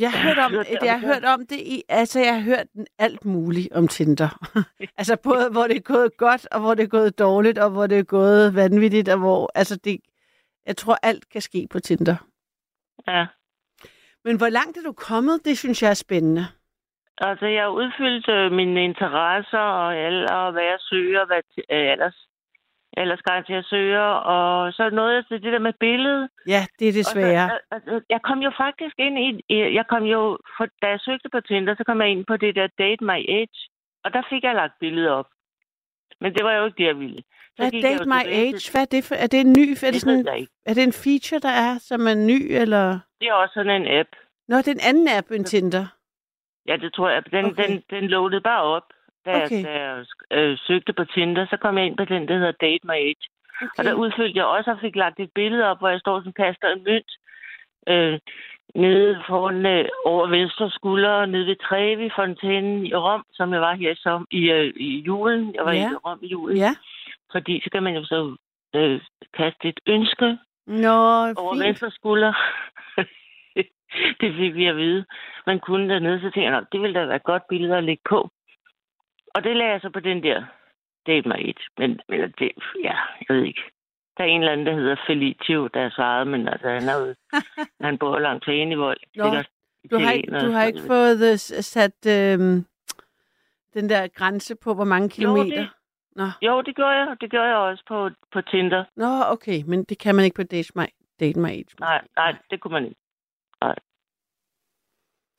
Jeg 0.00 0.12
har 0.12 0.28
hørt 0.28 0.38
om, 0.38 0.52
jeg 0.82 1.00
har 1.00 1.06
hørt 1.06 1.24
om 1.24 1.46
det 1.46 1.56
i, 1.56 1.82
altså 1.88 2.20
jeg 2.20 2.34
har 2.34 2.42
hørt 2.42 2.66
alt 2.98 3.24
muligt 3.24 3.72
om 3.72 3.88
Tinder. 3.88 4.28
altså 4.98 5.16
både 5.22 5.50
hvor 5.52 5.66
det 5.66 5.76
er 5.76 5.80
gået 5.80 6.16
godt, 6.16 6.46
og 6.52 6.60
hvor 6.60 6.74
det 6.74 6.82
er 6.82 6.88
gået 6.88 7.18
dårligt, 7.18 7.58
og 7.58 7.70
hvor 7.70 7.86
det 7.86 7.98
er 7.98 8.02
gået 8.02 8.54
vanvittigt, 8.54 9.08
og 9.08 9.18
hvor, 9.18 9.50
altså 9.54 9.76
det, 9.84 10.00
jeg 10.66 10.76
tror 10.76 10.96
alt 11.02 11.28
kan 11.28 11.40
ske 11.40 11.68
på 11.70 11.80
Tinder. 11.80 12.16
Ja. 13.06 13.26
Men 14.24 14.36
hvor 14.36 14.48
langt 14.48 14.76
er 14.76 14.82
du 14.82 14.92
kommet? 14.92 15.44
Det 15.44 15.58
synes 15.58 15.82
jeg 15.82 15.90
er 15.90 15.94
spændende. 15.94 16.46
Altså, 17.18 17.46
jeg 17.46 17.62
har 17.62 17.70
udfyldt 17.70 18.28
øh, 18.28 18.52
mine 18.52 18.84
interesser 18.84 19.58
og 19.58 19.96
alder, 19.96 20.34
og 20.34 20.52
hvad 20.52 20.62
jeg 20.62 20.78
søger, 20.80 21.26
hvad 21.26 21.42
øh, 21.58 21.92
alders, 21.92 22.26
aldersgrænse 22.96 23.52
jeg 23.52 23.64
søger, 23.64 24.08
og 24.34 24.72
så 24.72 24.90
nåede 24.90 25.14
jeg 25.14 25.24
til 25.26 25.42
det 25.42 25.52
der 25.52 25.58
med 25.58 25.72
billedet. 25.80 26.28
Ja, 26.46 26.62
det 26.78 26.88
er 26.88 26.92
det 26.92 27.06
svære. 27.06 27.50
Og 27.70 27.80
så, 27.84 28.00
jeg 28.10 28.20
kom 28.22 28.38
jo 28.38 28.50
faktisk 28.56 28.94
ind 28.98 29.18
i, 29.18 29.54
jeg 29.78 29.86
kom 29.88 30.02
jo, 30.04 30.38
for, 30.56 30.66
da 30.82 30.86
jeg 30.94 31.00
søgte 31.00 31.28
på 31.32 31.40
Tinder, 31.40 31.74
så 31.78 31.84
kom 31.84 32.00
jeg 32.00 32.10
ind 32.10 32.24
på 32.26 32.36
det 32.36 32.54
der 32.54 32.66
Date 32.78 33.04
My 33.04 33.18
Age, 33.38 33.58
og 34.04 34.12
der 34.12 34.22
fik 34.30 34.42
jeg 34.42 34.54
lagt 34.54 34.74
billedet 34.80 35.10
op. 35.10 35.26
Men 36.20 36.34
det 36.34 36.44
var 36.44 36.52
jo 36.52 36.64
ikke 36.66 36.78
det, 36.78 36.86
jeg 36.86 36.98
ville. 36.98 37.22
Så 37.56 37.56
Hvad 37.56 37.66
er 37.72 37.82
Date 37.82 38.04
My 38.08 38.22
Age? 38.40 38.52
til- 38.58 38.72
Hvad 38.72 38.82
er 38.82 38.90
det 38.96 39.04
for? 39.04 39.14
Er 39.14 39.26
det 39.26 39.40
en 39.40 39.52
ny? 39.52 39.66
Er 39.70 39.74
det, 39.74 39.92
Det 39.94 40.00
sådan, 40.00 40.46
er 40.66 40.74
det 40.74 40.82
en 40.82 40.92
feature, 41.04 41.40
der 41.40 41.54
er, 41.66 41.78
som 41.78 42.00
er 42.06 42.14
ny, 42.14 42.38
eller? 42.62 42.98
Det 43.20 43.28
er 43.28 43.32
også 43.32 43.52
sådan 43.54 43.82
en 43.82 43.98
app. 44.00 44.08
Nå, 44.48 44.56
den 44.60 44.80
anden 44.88 45.08
app 45.18 45.30
end 45.30 45.44
Tinder. 45.44 45.86
Ja, 46.68 46.76
det 46.76 46.94
tror 46.94 47.08
jeg. 47.10 47.22
Den, 47.32 47.44
okay. 47.44 47.68
den, 47.68 47.82
den 47.90 48.04
loadede 48.08 48.40
bare 48.40 48.62
op, 48.62 48.86
da, 49.26 49.44
Okay. 49.44 49.64
da 49.64 49.70
jeg 49.82 50.04
øh, 50.30 50.58
søgte 50.66 50.92
på 50.92 51.04
Tinder. 51.04 51.46
Så 51.50 51.56
kom 51.56 51.78
jeg 51.78 51.86
ind 51.86 51.96
på 51.96 52.04
den, 52.04 52.28
der 52.28 52.34
hedder 52.34 52.52
Date 52.52 52.86
My 52.86 52.92
Age. 53.08 53.24
Okay. 53.62 53.68
Og 53.78 53.84
der 53.84 53.94
udfyldte 53.94 54.38
jeg 54.38 54.44
også 54.46 54.70
og 54.70 54.78
fik 54.80 54.96
lagt 54.96 55.20
et 55.20 55.30
billede 55.34 55.64
op, 55.70 55.78
hvor 55.78 55.88
jeg 55.88 56.00
står 56.00 56.22
som 56.22 56.32
kaster 56.32 56.68
en 56.68 56.84
mønt 56.84 57.10
øh, 57.88 58.18
nede 58.74 59.22
foran 59.28 59.66
øh, 59.66 59.84
over 60.04 60.26
venstre 60.26 60.70
skulder, 60.70 61.26
nede 61.26 61.46
ved 61.46 61.56
Trevi 61.56 62.10
Fontænen 62.16 62.86
i 62.86 62.94
Rom, 62.94 63.24
som 63.32 63.52
jeg 63.52 63.60
var 63.60 63.74
her 63.74 63.94
som 63.96 64.26
i, 64.30 64.50
øh, 64.50 64.72
i 64.76 65.00
julen. 65.00 65.54
Jeg 65.54 65.64
var 65.64 65.72
Ja. 65.72 65.90
i 65.90 65.94
Rom 65.94 66.18
i 66.22 66.26
julen. 66.26 66.56
Ja. 66.56 66.70
Fordi 67.32 67.60
så 67.64 67.70
kan 67.70 67.82
man 67.82 67.94
jo 67.94 68.04
så 68.04 68.36
øh, 68.74 69.00
kaste 69.36 69.68
et 69.68 69.80
ønske 69.86 70.38
Nå, 70.66 70.88
over 71.36 71.54
fint. 71.54 71.64
venstre 71.64 71.90
skulder. 71.90 72.32
det 74.20 74.34
fik 74.36 74.54
vi 74.54 74.66
at 74.66 74.76
vide. 74.76 75.04
Man 75.46 75.60
kunne 75.60 75.88
dernede, 75.94 76.18
så 76.18 76.22
tænkte 76.22 76.40
jeg, 76.42 76.50
"Nå, 76.50 76.66
det 76.72 76.80
ville 76.80 77.00
da 77.00 77.06
være 77.06 77.16
et 77.16 77.22
godt 77.22 77.42
billede 77.48 77.76
at 77.76 77.84
lægge 77.84 78.02
på. 78.08 78.30
Og 79.34 79.44
det 79.44 79.56
lagde 79.56 79.72
jeg 79.72 79.80
så 79.80 79.90
på 79.90 80.00
den 80.00 80.22
der 80.22 80.44
date 81.06 81.28
mig 81.28 81.50
et. 81.50 81.58
Men, 81.78 82.00
eller 82.08 82.26
det, 82.26 82.52
ja, 82.84 82.96
jeg 83.28 83.36
ved 83.36 83.44
ikke. 83.44 83.62
Der 84.16 84.24
er 84.24 84.28
en 84.28 84.40
eller 84.40 84.52
anden, 84.52 84.66
der 84.66 84.74
hedder 84.74 84.96
Felicio, 85.06 85.66
der 85.74 85.80
er 85.80 85.90
svaret, 85.90 86.26
men 86.26 86.48
altså, 86.48 86.68
han, 86.68 86.88
er 86.88 86.96
jo, 87.06 87.14
han 87.86 87.98
bor 87.98 88.18
langt 88.18 88.44
til 88.44 88.70
i 88.70 88.74
vold. 88.74 89.00
Nå, 89.16 89.24
Du 89.90 89.98
har, 89.98 90.12
ikke, 90.12 90.30
du 90.40 90.50
har 90.50 90.64
ikke 90.64 90.80
fået 90.86 91.32
øh, 91.32 91.36
s- 91.38 91.64
sat 91.66 92.06
øhm, 92.06 92.64
den 93.74 93.88
der 93.88 94.08
grænse 94.08 94.56
på, 94.56 94.74
hvor 94.74 94.84
mange 94.84 95.08
kilometer? 95.08 95.56
det- 95.60 95.70
Nå. 96.16 96.24
Jo, 96.42 96.60
det 96.62 96.76
gør 96.76 96.90
jeg. 96.90 97.16
Det 97.20 97.30
gør 97.30 97.44
jeg 97.46 97.56
også 97.56 97.84
på, 97.88 98.10
på 98.32 98.40
Tinder. 98.40 98.84
Nå, 98.96 99.06
okay, 99.26 99.62
men 99.66 99.84
det 99.84 99.98
kan 99.98 100.14
man 100.14 100.24
ikke 100.24 100.34
på 100.34 100.42
Date 100.42 100.72
My, 100.76 100.86
date 101.20 101.40
my 101.40 101.46
Age. 101.48 101.64
Nej, 101.80 102.00
nej, 102.16 102.36
det 102.50 102.60
kunne 102.60 102.72
man 102.72 102.84
ikke. 102.84 103.00
Nej. 103.60 103.74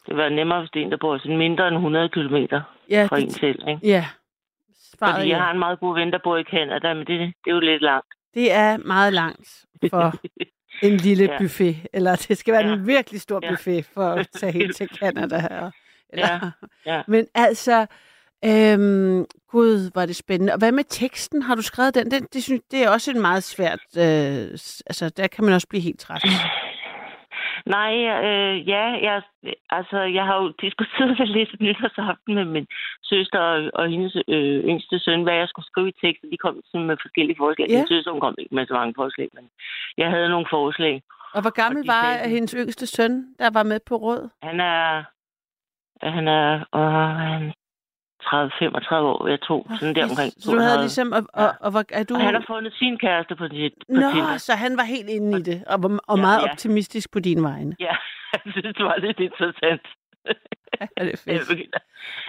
Det 0.07 0.17
var 0.17 0.29
nemmere, 0.29 0.59
hvis 0.59 0.71
det 0.71 0.81
er 0.81 0.85
en, 0.85 0.91
der 0.91 0.97
bor 0.97 1.17
sådan 1.17 1.37
mindre 1.37 1.67
end 1.67 1.75
100 1.75 2.09
kilometer 2.09 2.61
Ja, 2.93 3.07
en 3.17 3.27
det, 3.27 3.35
selv. 3.35 3.67
Ikke? 3.67 3.79
ja. 3.87 4.05
Svaret 4.97 5.15
Fordi 5.15 5.29
jeg 5.29 5.37
ja. 5.37 5.43
har 5.43 5.51
en 5.51 5.59
meget 5.59 5.79
god 5.79 5.99
ven, 5.99 6.11
der 6.11 6.19
bor 6.23 6.37
i 6.37 6.43
Canada, 6.43 6.93
men 6.93 7.07
det, 7.07 7.19
det 7.19 7.33
er 7.47 7.51
jo 7.51 7.59
lidt 7.59 7.81
langt. 7.81 8.07
Det 8.33 8.51
er 8.51 8.77
meget 8.77 9.13
langt 9.13 9.65
for 9.89 10.13
en 10.87 10.97
lille 10.97 11.23
Ja. 11.23 11.37
buffet. 11.37 11.75
Eller 11.93 12.15
det 12.27 12.37
skal 12.37 12.53
være 12.53 12.65
Ja. 12.67 12.73
en 12.73 12.87
virkelig 12.87 13.21
stor 13.21 13.39
Ja. 13.43 13.49
buffet 13.49 13.85
for 13.93 14.09
at 14.09 14.27
tage 14.39 14.51
helt 14.51 14.75
til 14.75 14.87
Canada 14.99 15.37
her. 15.39 15.71
Eller, 16.09 16.51
Ja, 16.85 16.93
ja. 16.95 17.01
Men 17.07 17.27
altså, 17.35 17.85
øhm, 18.45 19.25
gud, 19.49 19.91
var 19.95 20.05
det 20.05 20.15
spændende. 20.15 20.53
Og 20.53 20.59
hvad 20.59 20.71
med 20.71 20.83
teksten? 20.89 21.41
Har 21.41 21.55
du 21.55 21.61
skrevet 21.61 21.95
den? 21.95 22.11
den 22.11 22.27
det, 22.33 22.43
synes, 22.43 22.61
det 22.71 22.83
er 22.83 22.89
også 22.89 23.11
en 23.11 23.21
meget 23.21 23.43
svært... 23.43 23.79
Øh, 23.97 24.51
altså, 24.85 25.09
der 25.17 25.27
kan 25.27 25.43
man 25.43 25.53
også 25.53 25.67
blive 25.67 25.81
helt 25.81 25.99
træt. 25.99 26.23
Nej, 27.65 27.93
øh, 28.27 28.69
ja, 28.69 28.83
jeg, 29.07 29.21
altså, 29.69 29.99
jeg 30.01 30.25
har 30.25 30.35
jo 30.41 30.47
diskuteret 30.61 31.17
det 31.19 31.29
lidt 31.29 31.59
nytårsaften 31.59 32.35
med 32.35 32.45
min 32.45 32.67
søster 33.03 33.39
og, 33.39 33.69
og 33.73 33.89
hendes 33.89 34.15
øh, 34.27 34.63
yngste 34.63 34.99
søn, 34.99 35.23
hvad 35.23 35.33
jeg 35.33 35.47
skulle 35.47 35.65
skrive 35.65 35.89
i 35.89 35.95
teksten. 36.03 36.31
De 36.31 36.37
kom 36.37 36.61
sådan 36.71 36.87
med 36.87 36.97
forskellige 37.01 37.37
forslag. 37.37 37.67
Ja. 37.69 37.77
Min 37.77 37.87
søster 37.87 38.11
hun 38.11 38.19
kom 38.19 38.35
ikke 38.39 38.55
med 38.55 38.67
så 38.67 38.73
mange 38.73 38.93
forslag, 38.97 39.27
men 39.33 39.49
jeg 39.97 40.09
havde 40.09 40.29
nogle 40.29 40.47
forslag. 40.49 41.03
Og 41.33 41.41
hvor 41.41 41.49
gammel 41.61 41.83
de 41.83 41.87
var 41.87 42.03
sagde- 42.17 42.29
hendes 42.29 42.51
yngste 42.57 42.87
søn, 42.87 43.13
der 43.39 43.49
var 43.53 43.63
med 43.63 43.79
på 43.89 43.95
råd? 43.95 44.29
Han 44.43 44.59
er, 44.59 45.03
han 46.15 46.27
er, 46.27 46.65
åh, 46.73 47.17
han 47.31 47.53
30-35 48.25 48.95
år, 48.95 49.27
jeg 49.27 49.41
tror, 49.41 49.61
sådan 49.79 49.95
der 49.95 50.03
omkring. 50.09 50.33
Så 50.39 50.51
du 50.51 50.57
havde 50.57 50.69
32. 50.77 50.81
ligesom... 50.83 51.11
Og, 51.11 51.23
og, 51.33 51.53
og, 51.59 51.71
hvor, 51.71 51.83
er 51.89 52.03
du... 52.03 52.13
Og 52.15 52.21
han 52.21 52.33
har 52.33 52.43
fundet 52.47 52.73
sin 52.73 52.97
kæreste 52.97 53.35
på, 53.35 53.47
sit, 53.51 53.73
på 53.73 53.83
Nå, 54.03 54.09
Tinder. 54.11 54.37
så 54.37 54.53
han 54.53 54.77
var 54.77 54.83
helt 54.83 55.09
inde 55.09 55.39
i 55.39 55.41
det, 55.41 55.63
og, 55.67 55.83
var- 55.83 55.99
og 56.07 56.17
Ja, 56.17 56.21
meget 56.21 56.41
ja. 56.41 56.51
optimistisk 56.51 57.11
på 57.11 57.19
din 57.19 57.43
vegne. 57.43 57.75
Ja, 57.79 57.95
jeg 58.33 58.39
synes, 58.51 58.75
det 58.77 58.85
var 58.85 58.95
lidt 58.97 59.19
interessant. 59.19 59.81
Ja, 60.97 61.03
det 61.05 61.13
er 61.13 61.17
fedt. 61.45 61.75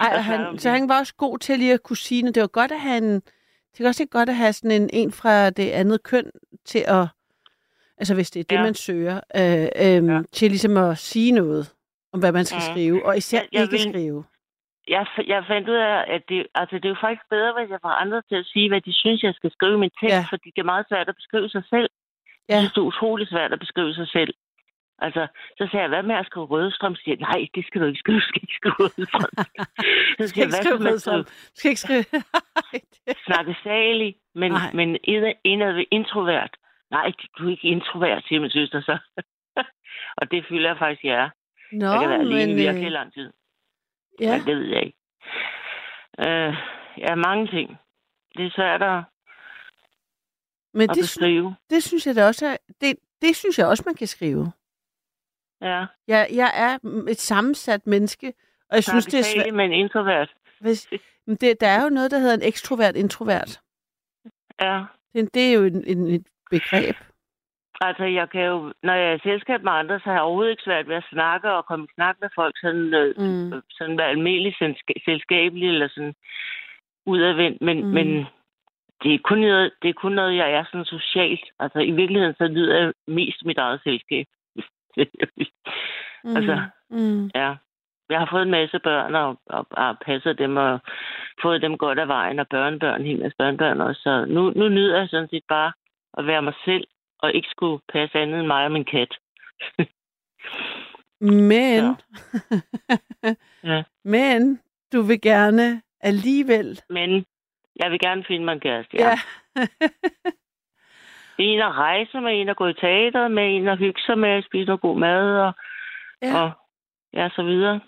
Ej, 0.00 0.12
og 0.16 0.24
han, 0.24 0.58
så 0.58 0.70
han 0.70 0.88
var 0.88 0.98
også 0.98 1.14
god 1.16 1.38
til 1.38 1.58
lige 1.58 1.72
at 1.72 1.82
kunne 1.82 1.96
sige, 1.96 2.32
det 2.32 2.40
var 2.40 2.46
godt 2.46 2.72
at 2.72 2.80
have 2.80 2.96
en, 2.98 3.14
det 3.78 3.84
er 3.84 3.88
også 3.88 4.02
ikke 4.02 4.10
godt 4.10 4.28
at 4.28 4.34
have 4.34 4.52
sådan 4.52 4.70
en, 4.82 4.90
en 4.92 5.12
fra 5.12 5.50
det 5.50 5.70
andet 5.70 6.02
køn 6.02 6.30
til 6.64 6.84
at, 6.86 7.06
altså 7.98 8.14
hvis 8.14 8.30
det 8.30 8.40
er 8.40 8.44
det, 8.44 8.56
Ja. 8.56 8.62
man 8.62 8.74
søger, 8.74 9.20
øh, 9.36 9.68
øh, 10.02 10.08
Ja. 10.14 10.20
til 10.32 10.50
ligesom 10.50 10.76
at 10.76 10.98
sige 10.98 11.32
noget 11.32 11.72
om, 12.12 12.20
hvad 12.20 12.32
man 12.32 12.44
skal 12.44 12.56
Mhm. 12.56 12.72
skrive, 12.74 13.06
og 13.06 13.16
især 13.16 13.38
Jeg- 13.38 13.48
jeg 13.52 13.62
ikke 13.62 13.70
vil- 13.72 13.80
skrive. 13.80 14.24
Jeg, 14.88 15.06
jeg 15.26 15.44
fandt 15.46 15.68
ud 15.68 15.74
af, 15.74 16.04
at 16.14 16.22
det, 16.28 16.46
altså, 16.54 16.76
det 16.76 16.84
er 16.84 16.88
jo 16.96 17.04
faktisk 17.06 17.26
bedre, 17.30 17.52
hvis 17.58 17.70
jeg 17.70 17.78
får 17.82 17.88
andre 18.02 18.22
til 18.28 18.34
at 18.42 18.46
sige, 18.46 18.68
hvad 18.68 18.80
de 18.80 18.92
synes, 18.92 19.22
jeg 19.22 19.34
skal 19.34 19.50
skrive 19.52 19.74
i 19.74 19.78
min 19.84 19.90
tekst, 20.00 20.14
Ja. 20.16 20.24
fordi 20.30 20.48
det 20.54 20.60
er 20.60 20.72
meget 20.74 20.86
svært 20.88 21.08
at 21.08 21.16
beskrive 21.16 21.48
sig 21.48 21.64
selv. 21.70 21.88
Ja. 22.48 22.54
Jeg 22.54 22.60
synes, 22.60 22.72
det 22.72 22.80
er 22.80 22.90
utroligt 22.92 23.30
svært 23.30 23.52
at 23.52 23.60
beskrive 23.60 23.94
sig 23.94 24.08
selv. 24.08 24.34
Altså, 24.98 25.26
så 25.58 25.68
sagde 25.70 25.82
jeg, 25.82 25.88
hvad 25.88 26.02
med 26.02 26.14
at 26.14 26.26
skrive 26.26 26.46
rødstrøm? 26.46 26.94
Så 26.94 27.02
siger 27.04 27.16
jeg, 27.20 27.26
nej, 27.28 27.46
det 27.54 27.66
skal 27.66 27.80
du 27.80 27.86
ikke 27.86 27.98
skrive, 27.98 28.20
du 28.20 28.26
skal 28.28 28.40
ikke 28.42 28.54
skrive 28.60 28.74
rødstrøm. 28.78 29.32
så 30.18 30.28
skal 30.28 30.40
jeg, 30.40 30.48
hvad 30.52 30.62
skrive 30.64 30.90
rødstrøm. 30.90 31.24
Du 31.24 31.30
skal 31.54 31.68
ikke 31.68 31.80
skrive... 31.80 32.04
Snakke 33.28 33.56
salig, 33.62 34.14
men, 34.34 34.52
Nej. 34.52 34.72
men 34.74 34.88
indad, 35.44 35.84
introvert? 35.90 36.50
Nej, 36.90 37.12
du 37.38 37.46
er 37.46 37.50
ikke 37.50 37.68
introvert, 37.68 38.24
siger 38.28 38.40
min 38.40 38.50
søster 38.50 38.80
så. 38.80 38.98
og 40.18 40.30
det 40.30 40.44
føler 40.48 40.68
jeg 40.68 40.78
faktisk, 40.78 41.04
jeg 41.04 41.14
er. 41.24 41.30
Nå, 41.72 41.86
jeg 41.86 42.00
kan 42.00 42.08
være 42.10 42.20
alene 42.20 42.46
men, 42.46 42.56
virkelig 42.56 42.86
øh, 42.86 42.92
lang 42.92 43.12
tid. 43.12 43.32
Ja. 44.20 44.38
Men 44.38 44.46
det 44.46 44.56
ved 44.56 44.66
jeg 44.66 44.82
ikke. 44.84 44.98
Øh, 46.18 46.54
ja, 46.98 47.14
mange 47.14 47.46
ting. 47.46 47.76
Det 48.36 48.46
er 48.46 48.50
svært 48.50 48.82
at, 48.82 49.02
Men 50.74 50.90
at 50.90 50.96
det, 50.96 51.02
beskrive. 51.02 51.56
det 51.70 51.82
synes 51.82 52.06
jeg 52.06 52.14
da 52.14 52.26
også 52.26 52.46
er, 52.46 52.56
det, 52.80 52.96
det 53.22 53.36
synes 53.36 53.58
jeg 53.58 53.66
også, 53.66 53.82
man 53.86 53.94
kan 53.94 54.06
skrive. 54.06 54.52
Ja. 55.60 55.86
Jeg, 56.08 56.28
jeg 56.32 56.50
er 56.54 56.78
et 57.10 57.20
sammensat 57.20 57.86
menneske, 57.86 58.34
og 58.70 58.74
jeg 58.74 58.84
synes, 58.84 59.06
det 59.06 59.18
er 59.18 59.22
svært. 59.22 59.44
svært. 59.44 59.54
med 59.54 59.64
en 59.64 59.72
introvert. 59.72 60.34
Hvis, 60.60 60.88
men 61.26 61.36
det, 61.36 61.60
der 61.60 61.68
er 61.68 61.82
jo 61.82 61.88
noget, 61.88 62.10
der 62.10 62.18
hedder 62.18 62.34
en 62.34 62.42
ekstrovert-introvert. 62.42 63.60
Ja. 64.60 64.84
Det, 65.14 65.34
det 65.34 65.48
er 65.48 65.52
jo 65.52 65.64
en, 65.64 65.84
en, 65.86 66.06
et 66.06 66.26
begreb. 66.50 66.96
Altså, 67.88 68.04
jeg 68.04 68.30
kan 68.30 68.42
jo, 68.44 68.72
når 68.82 68.92
jeg 68.94 69.10
er 69.10 69.14
i 69.16 69.18
selskab 69.28 69.62
med 69.62 69.72
andre, 69.72 69.98
så 69.98 70.04
har 70.04 70.12
jeg 70.12 70.22
overhovedet 70.22 70.50
ikke 70.50 70.62
svært 70.62 70.88
ved 70.88 70.96
at 70.96 71.04
snakke 71.12 71.52
og 71.52 71.66
komme 71.66 71.84
i 71.84 71.94
snak 71.94 72.16
med 72.20 72.28
folk, 72.34 72.54
sådan, 72.60 72.94
øh, 72.94 73.14
Mm. 73.18 73.62
sådan 73.70 73.98
være 73.98 74.08
almindelig 74.08 74.54
selska- 74.62 75.04
selskabelig 75.04 75.68
eller 75.68 75.88
sådan 75.88 76.14
udadvendt. 77.06 77.62
Men, 77.62 77.76
Mm. 77.84 77.88
men 77.90 78.26
det, 79.02 79.14
er 79.14 79.18
kun 79.24 79.38
noget, 79.38 79.70
det 79.82 79.88
er 79.88 79.92
kun 79.92 80.12
noget, 80.12 80.36
jeg 80.36 80.52
er 80.52 80.64
sådan 80.64 80.84
socialt. 80.84 81.44
Altså, 81.58 81.78
i 81.78 81.90
virkeligheden, 81.90 82.34
så 82.38 82.46
lyder 82.46 82.78
jeg 82.80 82.92
mest 83.06 83.44
mit 83.44 83.58
eget 83.58 83.80
selskab. 83.84 84.26
Mm. 86.24 86.36
Altså, 86.36 86.60
mm. 86.90 87.30
Ja. 87.34 87.54
Jeg 88.10 88.18
har 88.18 88.28
fået 88.30 88.42
en 88.42 88.50
masse 88.50 88.78
børn 88.78 89.14
og, 89.14 89.36
og, 89.46 89.66
og 89.70 89.96
passet 90.06 90.38
dem 90.38 90.56
og 90.56 90.80
fået 91.42 91.62
dem 91.62 91.78
godt 91.78 91.98
af 91.98 92.08
vejen 92.08 92.38
og 92.38 92.48
børnebørn, 92.48 93.18
masse 93.20 93.36
børnebørn 93.38 93.80
også. 93.80 94.00
Så 94.00 94.24
nu, 94.28 94.50
nu 94.56 94.68
nyder 94.68 94.98
jeg 94.98 95.08
sådan 95.08 95.28
set 95.28 95.44
bare 95.48 95.72
at 96.18 96.26
være 96.26 96.42
mig 96.42 96.54
selv 96.64 96.84
og 97.24 97.34
ikke 97.34 97.48
skulle 97.50 97.80
passe 97.92 98.18
andet 98.18 98.38
end 98.38 98.46
mig 98.46 98.64
og 98.64 98.72
min 98.72 98.84
kat. 98.84 99.12
Men, 101.50 101.84
Ja. 103.70 103.82
Men 104.04 104.60
du 104.92 105.02
vil 105.02 105.20
gerne 105.20 105.82
alligevel... 106.00 106.80
Men 106.90 107.24
jeg 107.76 107.90
vil 107.90 107.98
gerne 108.00 108.24
finde 108.28 108.44
mig 108.44 108.52
en 108.52 108.60
kæreste. 108.60 108.96
Ja. 108.96 109.08
Ja. 109.56 109.66
En 111.38 111.60
at 111.60 111.74
rejse 111.74 112.20
med, 112.20 112.40
en 112.40 112.48
at 112.48 112.56
gå 112.56 112.66
i 112.66 112.74
teater 112.74 113.28
med, 113.28 113.56
en 113.56 113.68
at 113.68 113.78
hygge 113.78 114.00
sig 114.06 114.18
med, 114.18 114.42
spise 114.42 114.64
noget 114.66 114.80
god 114.80 114.98
mad 114.98 115.38
og, 115.38 115.52
Ja. 116.22 116.42
og 116.42 116.50
ja, 117.12 117.28
så 117.36 117.42
videre. 117.42 117.80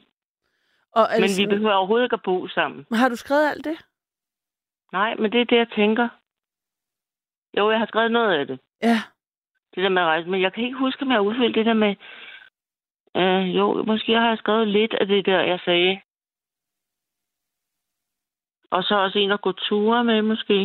og 0.93 1.07
Men 1.14 1.22
altså, 1.22 1.43
vi 1.43 1.47
behøver 1.47 1.72
overhovedet 1.72 2.05
ikke 2.05 2.14
at 2.14 2.22
bo 2.24 2.49
sammen. 2.49 2.87
Har 2.93 3.09
du 3.09 3.16
skrevet 3.16 3.51
alt 3.51 3.64
det? 3.64 3.87
Nej, 4.93 5.14
men 5.14 5.32
det 5.32 5.41
er 5.41 5.45
det, 5.45 5.57
jeg 5.57 5.68
tænker. 5.76 6.09
Jo, 7.59 7.70
jeg 7.70 7.78
har 7.78 7.87
skrevet 7.87 8.12
noget 8.12 8.39
af 8.41 8.47
det. 8.47 8.61
Ja. 8.82 8.99
Det 9.77 9.85
der 9.85 9.89
med 9.89 10.03
at 10.03 10.09
rejse. 10.09 10.29
Men 10.29 10.43
jeg 10.43 10.53
kan 10.53 10.64
ikke 10.64 10.79
huske, 10.79 11.03
om 11.03 11.09
jeg 11.09 11.16
har 11.16 11.29
udfyldt 11.29 11.55
det 11.55 11.66
der 11.66 11.74
med... 11.74 11.97
Øh, 13.16 13.57
jo, 13.57 13.83
måske 13.83 14.12
har 14.12 14.29
jeg 14.29 14.39
skrevet 14.39 14.68
lidt 14.68 14.95
af 14.95 15.07
det 15.07 15.27
der, 15.27 15.41
jeg 15.41 15.61
sagde. 15.64 16.01
Og 18.70 18.83
så 18.83 18.95
også 18.95 19.18
en 19.18 19.31
at 19.31 19.41
gå 19.41 19.53
ture 19.53 20.05
med, 20.05 20.22
måske. 20.22 20.61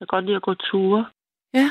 Jeg 0.00 0.08
kan 0.08 0.14
godt 0.14 0.24
lide 0.24 0.36
at 0.36 0.42
gå 0.42 0.54
ture. 0.54 1.10
Ja. 1.54 1.68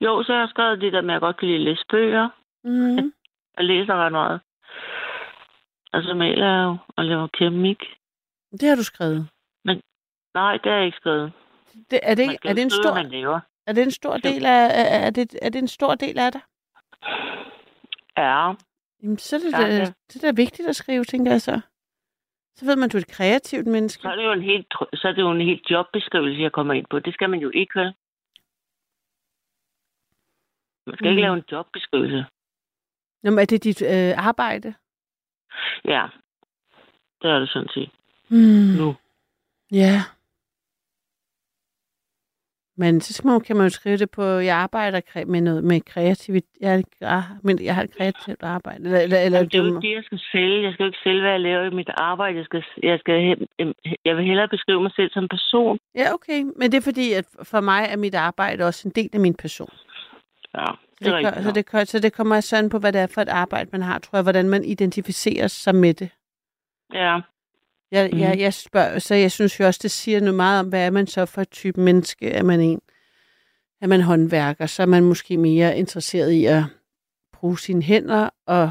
Jo, 0.00 0.22
så 0.22 0.32
har 0.32 0.40
jeg 0.40 0.48
skrevet 0.48 0.80
det 0.80 0.92
der 0.92 1.00
med, 1.00 1.10
at 1.10 1.14
jeg 1.14 1.20
godt 1.20 1.36
kan 1.36 1.48
lide 1.48 1.58
at 1.58 1.64
læse 1.64 1.84
bøger. 1.90 2.28
Mm. 2.64 3.12
Jeg 3.56 3.64
læser 3.66 3.94
ret 3.94 4.12
meget. 4.12 4.40
Og 5.92 6.02
så 6.02 6.14
maler 6.14 6.46
jeg 6.46 6.64
jo 6.64 6.76
og 6.96 7.04
laver 7.04 7.26
keramik. 7.26 7.82
Det 8.50 8.68
har 8.68 8.76
du 8.76 8.82
skrevet. 8.82 9.28
Nej, 10.34 10.52
det 10.52 10.70
har 10.70 10.78
jeg 10.78 10.86
ikke 10.86 10.96
skrevet. 10.96 11.32
Det, 11.90 12.00
er, 12.02 12.14
det, 12.14 12.22
ikke, 12.22 12.48
er, 12.48 12.52
det 12.52 12.62
en 12.62 12.70
stor, 12.70 12.94
man 12.94 13.08
laver. 13.10 13.40
er 13.66 13.72
det 13.72 13.82
en 13.82 13.90
stor 13.90 14.16
del 14.16 14.46
af, 14.46 14.64
er, 14.64 15.06
er, 15.06 15.10
det, 15.10 15.38
er 15.42 15.48
det 15.48 15.58
en 15.58 15.68
stor 15.68 15.94
del 15.94 16.18
af 16.18 16.32
dig? 16.32 16.40
Ja, 18.16 18.52
Jamen, 19.02 19.18
så 19.18 19.36
er 19.36 19.40
det, 19.40 19.52
Ja, 19.52 19.58
da, 19.58 19.76
ja. 19.76 19.92
det 20.08 20.16
er 20.24 20.32
da 20.32 20.36
vigtigt 20.36 20.68
at 20.68 20.76
skrive, 20.76 21.04
tænker 21.04 21.32
jeg 21.32 21.42
så. 21.42 21.60
Så 22.56 22.64
ved 22.64 22.76
man, 22.76 22.84
at 22.84 22.92
du 22.92 22.96
er 22.96 23.00
et 23.00 23.06
kreativt 23.08 23.66
menneske. 23.66 24.02
så 24.02 24.08
er 24.08 24.16
det 24.16 24.24
jo 24.24 24.32
en 24.32 24.42
helt, 24.42 24.66
så 24.94 25.08
er 25.08 25.12
det 25.12 25.22
jo 25.22 25.30
en 25.30 25.40
helt 25.40 25.70
jobbeskrivelse, 25.70 26.42
jeg 26.42 26.52
kommer 26.52 26.74
ind 26.74 26.86
på. 26.90 26.98
Det 26.98 27.14
skal 27.14 27.30
man 27.30 27.40
jo 27.40 27.50
ikke, 27.54 27.78
vel? 27.80 27.94
Man 30.86 30.96
skal 30.96 31.04
mm. 31.04 31.08
Mm. 31.08 31.10
ikke 31.10 31.20
lave 31.22 31.36
en 31.36 31.44
jobbeskrivelse. 31.52 32.24
Nå, 33.22 33.30
men 33.30 33.38
er 33.38 33.44
det 33.44 33.64
dit 33.64 33.82
øh, 33.82 34.26
arbejde? 34.28 34.74
Ja, 35.84 36.06
det 37.22 37.30
er 37.30 37.38
det 37.38 37.48
sådan 37.48 37.68
set 37.68 37.90
Hmm. 38.28 38.74
nu. 38.78 38.94
Ja. 39.72 40.02
Men 42.80 43.00
så 43.00 43.12
skal 43.12 43.28
man, 43.28 43.40
kan 43.40 43.56
man 43.56 43.66
jo 43.66 43.70
skrive 43.70 43.96
det 43.96 44.10
på, 44.10 44.22
jeg 44.24 44.56
arbejder 44.56 45.24
med 45.26 45.40
noget 45.40 45.64
med 45.64 45.80
kreativitet. 45.80 46.50
Jeg, 46.60 46.84
jeg, 47.00 47.22
men 47.42 47.64
jeg 47.64 47.74
har 47.74 47.82
et 47.82 47.96
kreativt 47.96 48.42
arbejde. 48.42 48.84
Eller, 48.84 49.00
eller, 49.00 49.18
eller, 49.18 49.38
Jamen, 49.38 49.50
det 49.50 49.54
er 49.54 49.58
jo 49.58 49.64
ikke 49.64 49.74
må- 49.74 49.80
det, 49.80 49.94
jeg 49.94 50.04
skal 50.04 50.20
sælge. 50.32 50.62
Jeg 50.62 50.72
skal 50.72 50.82
jo 50.84 50.88
ikke 50.88 50.98
sælge, 51.04 51.20
hvad 51.20 51.30
jeg 51.30 51.40
laver 51.40 51.64
i 51.64 51.74
mit 51.74 51.90
arbejde. 51.96 52.36
Jeg, 52.36 52.44
skal, 52.44 52.62
jeg, 52.82 52.98
skal, 52.98 53.14
jeg 54.04 54.16
vil 54.16 54.24
hellere 54.24 54.48
beskrive 54.48 54.82
mig 54.82 54.92
selv 54.96 55.10
som 55.10 55.28
person. 55.28 55.78
Ja, 55.94 56.12
okay. 56.14 56.40
Men 56.56 56.72
det 56.72 56.74
er 56.78 56.80
fordi, 56.90 57.12
at 57.12 57.24
for 57.42 57.60
mig 57.60 57.86
er 57.90 57.96
mit 57.96 58.14
arbejde 58.14 58.64
også 58.64 58.88
en 58.88 58.92
del 58.94 59.10
af 59.12 59.20
min 59.20 59.34
person. 59.34 59.72
Ja, 60.54 60.64
Så 60.66 60.76
det 60.98 61.06
er 61.06 61.16
det, 61.16 61.26
rigtigt. 61.26 61.44
så, 61.44 61.52
det, 61.52 61.66
gør- 61.70 61.84
så 61.84 61.98
det 61.98 62.12
kommer 62.12 62.40
sådan 62.40 62.70
på, 62.70 62.78
hvad 62.78 62.92
det 62.92 63.00
er 63.00 63.06
for 63.06 63.20
et 63.20 63.28
arbejde, 63.28 63.68
man 63.72 63.82
har, 63.82 63.98
tror 63.98 64.16
jeg, 64.18 64.22
hvordan 64.22 64.48
man 64.48 64.64
identificerer 64.64 65.46
sig 65.46 65.74
med 65.74 65.94
det. 65.94 66.10
Ja, 66.94 67.20
Jeg, 67.90 68.10
Mhm. 68.12 68.20
jeg, 68.20 68.38
jeg 68.38 68.54
spørger, 68.54 68.98
så 68.98 69.14
jeg 69.14 69.32
synes 69.32 69.60
jo 69.60 69.66
også, 69.66 69.80
det 69.82 69.90
siger 69.90 70.20
noget 70.20 70.34
meget 70.34 70.60
om, 70.60 70.68
hvad 70.68 70.86
er 70.86 70.90
man 70.90 71.06
så 71.06 71.26
for 71.26 71.40
et 71.42 71.50
type 71.50 71.80
menneske? 71.80 72.30
Er 72.30 72.42
man 72.42 72.60
en? 72.60 72.80
Er 73.80 73.86
man 73.86 74.00
håndværker, 74.00 74.66
så 74.66 74.82
er 74.82 74.86
man 74.86 75.04
måske 75.04 75.36
mere 75.36 75.78
interesseret 75.78 76.30
i 76.32 76.44
at 76.44 76.62
bruge 77.32 77.58
sine 77.58 77.82
hænder 77.82 78.28
og 78.46 78.70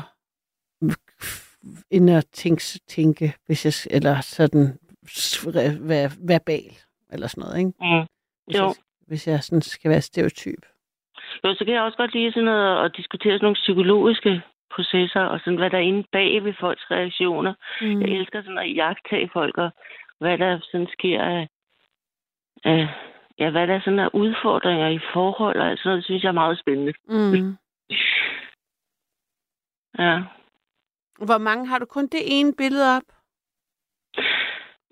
end 1.91 2.09
at 2.11 2.25
tænke, 2.33 2.63
tænke 2.87 3.33
hvis 3.45 3.65
jeg, 3.65 3.73
eller 3.95 4.21
sådan 4.21 4.77
være 5.79 6.11
verbal, 6.19 6.71
eller 7.11 7.27
sådan 7.27 7.41
noget, 7.41 7.57
ikke? 7.57 7.71
mm. 7.81 8.05
Hvis, 8.45 8.55
Jo. 8.57 8.63
jeg, 8.65 8.73
hvis 9.07 9.27
jeg 9.27 9.43
sådan 9.43 9.61
skal 9.61 9.91
være 9.91 10.01
stereotyp. 10.01 10.61
Jo, 11.43 11.53
så 11.53 11.63
kan 11.65 11.73
jeg 11.73 11.81
også 11.81 11.97
godt 11.97 12.13
lide 12.13 12.31
sådan 12.31 12.43
noget 12.45 12.85
at 12.85 12.91
diskutere 12.97 13.33
sådan 13.33 13.45
nogle 13.45 13.55
psykologiske 13.63 14.41
processer, 14.77 15.21
og 15.21 15.39
sådan, 15.39 15.59
hvad 15.59 15.69
der 15.69 15.77
er 15.77 15.89
inde 15.91 16.03
bag 16.11 16.43
ved 16.43 16.53
folks 16.59 16.91
reaktioner. 16.91 17.53
Mm. 17.81 18.01
Jeg 18.01 18.09
elsker 18.09 18.41
sådan 18.41 18.57
at 18.57 18.75
jagtage 18.75 19.29
folk, 19.33 19.57
og 19.57 19.69
hvad 20.19 20.37
der 20.37 20.59
sådan 20.71 20.87
sker 20.97 21.21
af, 21.23 21.47
af 22.63 22.87
ja, 23.39 23.49
hvad 23.49 23.67
der 23.67 23.75
er 23.75 23.81
sådan 23.81 23.99
af 23.99 24.09
udfordringer 24.13 24.87
i 24.87 24.99
forhold, 25.13 25.59
og 25.61 25.77
sådan 25.77 25.81
noget, 25.85 25.97
det 25.97 26.05
synes 26.05 26.23
jeg 26.23 26.29
er 26.29 26.43
meget 26.43 26.59
spændende. 26.59 26.93
Mm. 27.07 27.57
Ja, 29.99 30.21
Hvor 31.17 31.37
mange 31.37 31.67
har 31.67 31.79
du 31.79 31.85
kun 31.85 32.07
det 32.07 32.21
ene 32.25 32.53
billede 32.57 32.97
op? 32.97 33.03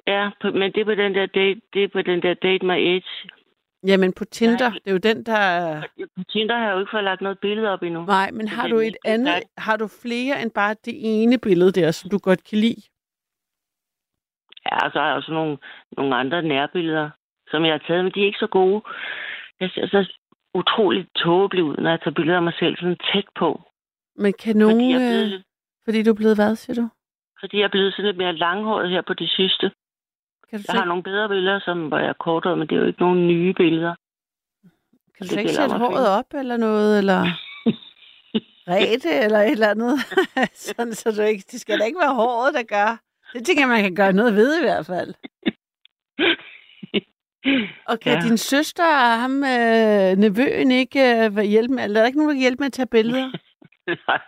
ja 0.07 0.29
på, 0.41 0.51
men 0.51 0.71
det 0.71 0.81
er 0.81 0.86
på 0.86 0.95
den 0.95 1.15
der 1.15 1.25
date, 1.25 1.61
det 1.73 1.83
er 1.83 1.88
på 1.88 2.01
den 2.01 2.21
der 2.21 2.33
date 2.33 2.65
my 2.65 2.71
age. 2.71 3.29
Jamen 3.86 4.13
på 4.13 4.25
Tinder, 4.25 4.69
Nej. 4.69 4.79
det 4.83 4.88
er 4.88 4.91
jo 4.91 4.97
den, 4.97 5.23
der 5.23 5.38
er... 5.38 5.81
På 6.17 6.23
Tinder 6.31 6.55
har 6.57 6.65
jeg 6.65 6.73
jo 6.73 6.79
ikke 6.79 6.91
fået 6.91 7.03
lagt 7.03 7.21
noget 7.21 7.39
billede 7.39 7.69
op 7.69 7.83
endnu. 7.83 8.05
Nej, 8.05 8.31
men 8.31 8.47
har 8.47 8.67
du 8.67 8.77
et 8.79 8.97
andet, 9.05 9.43
har 9.57 9.77
du 9.77 9.88
flere 10.01 10.41
end 10.41 10.51
bare 10.51 10.75
det 10.86 10.95
ene 10.97 11.38
billede 11.38 11.71
der, 11.71 11.91
som 11.91 12.09
du 12.09 12.17
godt 12.17 12.43
kan 12.43 12.57
lide? 12.57 12.81
Ja, 14.65 14.86
og 14.86 14.91
så 14.91 14.99
har 14.99 15.07
jeg 15.07 15.15
også 15.15 15.31
nogle, 15.31 15.57
nogle 15.97 16.15
andre 16.15 16.41
nærbilleder, 16.41 17.09
som 17.47 17.65
jeg 17.65 17.73
har 17.73 17.83
taget, 17.88 18.03
men 18.03 18.13
de 18.13 18.21
er 18.21 18.25
ikke 18.25 18.45
så 18.45 18.47
gode. 18.47 18.81
Jeg 19.59 19.69
ser 19.69 19.88
så 19.88 20.13
utroligt 20.53 21.09
tåbelig 21.15 21.63
ud, 21.63 21.75
når 21.77 21.89
jeg 21.89 21.99
tager 21.99 22.13
billeder 22.15 22.38
af 22.38 22.43
mig 22.43 22.53
selv 22.59 22.75
sådan 22.77 22.97
tæt 23.13 23.25
på. 23.39 23.61
Men 24.15 24.33
kan 24.33 24.53
Fordi 24.53 24.59
nogen... 24.59 24.91
jeg, 24.91 24.95
er 24.95 25.09
blevet, 25.09 25.33
øh, 25.33 25.41
fordi 25.86 26.03
du 26.03 26.09
er 26.11 26.15
blevet 26.21 26.38
hvad, 26.38 26.55
siger 26.55 26.81
du? 26.81 26.89
fordi 27.39 27.57
jeg 27.57 27.63
er 27.63 27.75
blevet 27.75 27.93
sådan 27.93 28.05
lidt 28.05 28.17
mere 28.17 28.36
langhåret 28.36 28.89
her 28.89 29.01
på 29.01 29.13
det 29.13 29.29
sidste. 29.29 29.71
Kan 30.49 30.59
du, 30.59 30.63
Jeg 30.67 30.75
har 30.75 30.83
så, 30.83 30.87
nogle 30.87 31.03
bedre 31.03 31.29
billeder, 31.29 31.59
som, 31.59 31.87
hvor 31.87 31.97
jeg 31.97 32.09
er 32.09 32.13
korthåret, 32.13 32.57
men 32.57 32.67
det 32.67 32.75
er 32.75 32.79
jo 32.79 32.87
ikke 32.87 33.01
nogle 33.01 33.27
nye 33.27 33.53
billeder. 33.53 33.95
kan 35.17 35.27
du 35.27 35.33
det 35.33 35.39
ikke 35.39 35.53
sætte 35.53 35.77
håret 35.77 36.07
op 36.19 36.33
eller 36.33 36.57
noget, 36.57 36.97
eller 36.97 37.21
rete 38.73 39.09
eller 39.25 39.39
et 39.39 39.51
eller 39.51 39.69
andet? 39.69 39.99
Sådan, 40.65 40.93
så 40.93 41.11
du 41.11 41.21
ikke, 41.21 41.43
det 41.51 41.61
skal 41.61 41.79
da 41.79 41.85
ikke 41.85 41.99
være 41.99 42.15
håret, 42.15 42.53
der 42.53 42.63
gør. 42.63 42.99
Det 43.33 43.45
tænker 43.45 43.61
jeg, 43.61 43.69
man 43.69 43.83
kan 43.83 43.95
gøre 43.95 44.13
noget 44.13 44.35
ved 44.35 44.59
i 44.59 44.63
hvert 44.63 44.85
fald. 44.85 45.13
Og 47.87 47.99
kan 47.99 48.13
ja. 48.13 48.27
Din 48.27 48.37
søster 48.37 48.83
og 48.83 49.21
ham, 49.21 49.43
øh, 49.43 50.11
nevøen, 50.23 50.71
ikke 50.71 50.99
øh, 51.25 51.37
hjælpe 51.37 51.73
med? 51.73 51.83
Eller 51.83 51.99
er 51.99 52.01
der 52.01 52.07
ikke 52.07 52.19
nogen, 52.19 52.29
der 52.29 52.35
kan 52.35 52.41
hjælpe 52.47 52.61
med 52.61 52.65
at 52.65 52.73
tage 52.73 52.87
billeder? 52.87 53.31
Nej, 54.07 54.21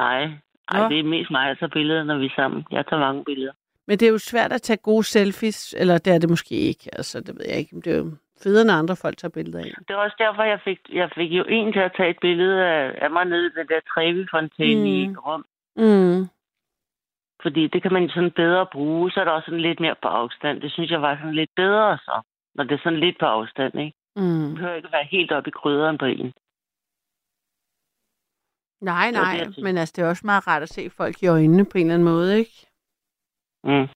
nej. 0.00 0.20
Ej, 0.68 0.88
det 0.88 0.98
er 0.98 1.02
mest 1.04 1.30
mig, 1.30 1.48
der 1.48 1.54
tager 1.54 1.70
billeder, 1.70 2.04
når 2.04 2.18
vi 2.18 2.26
er 2.26 2.36
sammen. 2.36 2.64
Jeg 2.70 2.84
tager 2.86 3.00
mange 3.00 3.24
billeder. 3.24 3.52
Men 3.86 3.98
det 3.98 4.08
er 4.08 4.12
jo 4.12 4.18
svært 4.18 4.52
at 4.52 4.62
tage 4.62 4.76
gode 4.76 5.04
selfies, 5.04 5.74
eller 5.78 5.98
det 5.98 6.12
er 6.14 6.18
det 6.18 6.30
måske 6.30 6.54
ikke. 6.54 6.90
Altså, 6.92 7.20
det 7.20 7.34
ved 7.38 7.44
jeg 7.48 7.56
ikke. 7.58 7.76
Det 7.76 7.92
er 7.92 7.96
jo 7.98 8.10
federe, 8.42 8.64
når 8.64 8.74
andre 8.74 8.96
folk 8.96 9.16
tager 9.18 9.32
billeder 9.32 9.58
af. 9.58 9.72
Det 9.88 9.96
var 9.96 10.02
også 10.04 10.16
derfor, 10.18 10.42
jeg 10.42 10.60
fik, 10.64 10.78
jeg 10.92 11.10
fik 11.14 11.30
jo 11.32 11.44
en 11.48 11.72
til 11.72 11.80
at 11.80 11.92
tage 11.96 12.10
et 12.10 12.18
billede 12.20 12.64
af, 12.64 12.98
af 13.04 13.10
mig 13.10 13.24
nede 13.24 13.46
i 13.46 13.50
den 13.58 13.66
der 13.68 13.80
Trevi-fontæne 13.94 14.80
mm. 14.80 14.86
i. 14.86 15.16
Rom. 15.26 15.44
Mm. 15.76 16.28
Fordi 17.42 17.66
det 17.68 17.82
kan 17.82 17.92
man 17.92 18.08
sådan 18.08 18.30
bedre 18.36 18.66
bruge, 18.72 19.10
så 19.10 19.20
er 19.20 19.24
der 19.24 19.30
også 19.32 19.46
sådan 19.46 19.60
lidt 19.60 19.80
mere 19.80 19.94
på 20.02 20.08
afstand. 20.08 20.60
Det 20.60 20.72
synes 20.72 20.90
jeg 20.90 21.02
var 21.02 21.16
sådan 21.16 21.34
lidt 21.34 21.50
bedre 21.56 21.98
så, 21.98 22.20
når 22.54 22.64
det 22.64 22.74
er 22.74 22.82
sådan 22.84 23.00
lidt 23.00 23.18
på 23.20 23.26
afstand, 23.26 23.74
ikke? 23.80 23.96
Det 24.16 24.22
Mm. 24.22 24.54
behøver 24.54 24.74
ikke 24.74 24.92
være 24.92 25.04
helt 25.10 25.32
oppe 25.32 25.48
i 25.48 25.52
krydderen 25.60 25.98
på 25.98 26.04
en. 26.04 26.32
Nej, 28.80 29.06
Det 29.06 29.14
nej, 29.14 29.44
det, 29.44 29.62
men 29.64 29.78
altså, 29.78 29.92
det 29.96 30.04
er 30.04 30.08
også 30.08 30.22
meget 30.26 30.46
rart 30.46 30.62
at 30.62 30.68
se 30.68 30.90
folk 30.90 31.22
i 31.22 31.26
øjnene 31.26 31.64
på 31.64 31.78
en 31.78 31.86
eller 31.86 31.94
anden 31.94 32.08
måde, 32.08 32.38
ikke? 32.38 32.66
Mm. 33.66 33.88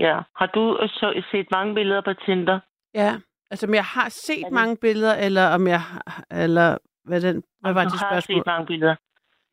Ja. 0.00 0.20
Har 0.36 0.46
du 0.46 0.78
så 0.88 1.22
set 1.30 1.46
mange 1.50 1.74
billeder 1.74 2.00
på 2.00 2.12
Tinder? 2.26 2.60
Ja, 2.94 3.16
altså, 3.50 3.66
om 3.66 3.74
jeg 3.74 3.84
har 3.84 4.08
set 4.08 4.44
det- 4.44 4.52
mange 4.52 4.76
billeder, 4.76 5.14
eller 5.14 5.46
om 5.48 5.66
jeg 5.66 5.80
har, 5.80 6.24
eller 6.30 6.78
hvad, 7.04 7.20
den, 7.20 7.42
hvad 7.60 7.72
var 7.72 7.84
du 7.84 7.90
det 7.90 7.98
har 8.00 8.10
spørgsmål? 8.10 8.38
set 8.38 8.46
mange 8.46 8.66
billeder. 8.66 8.96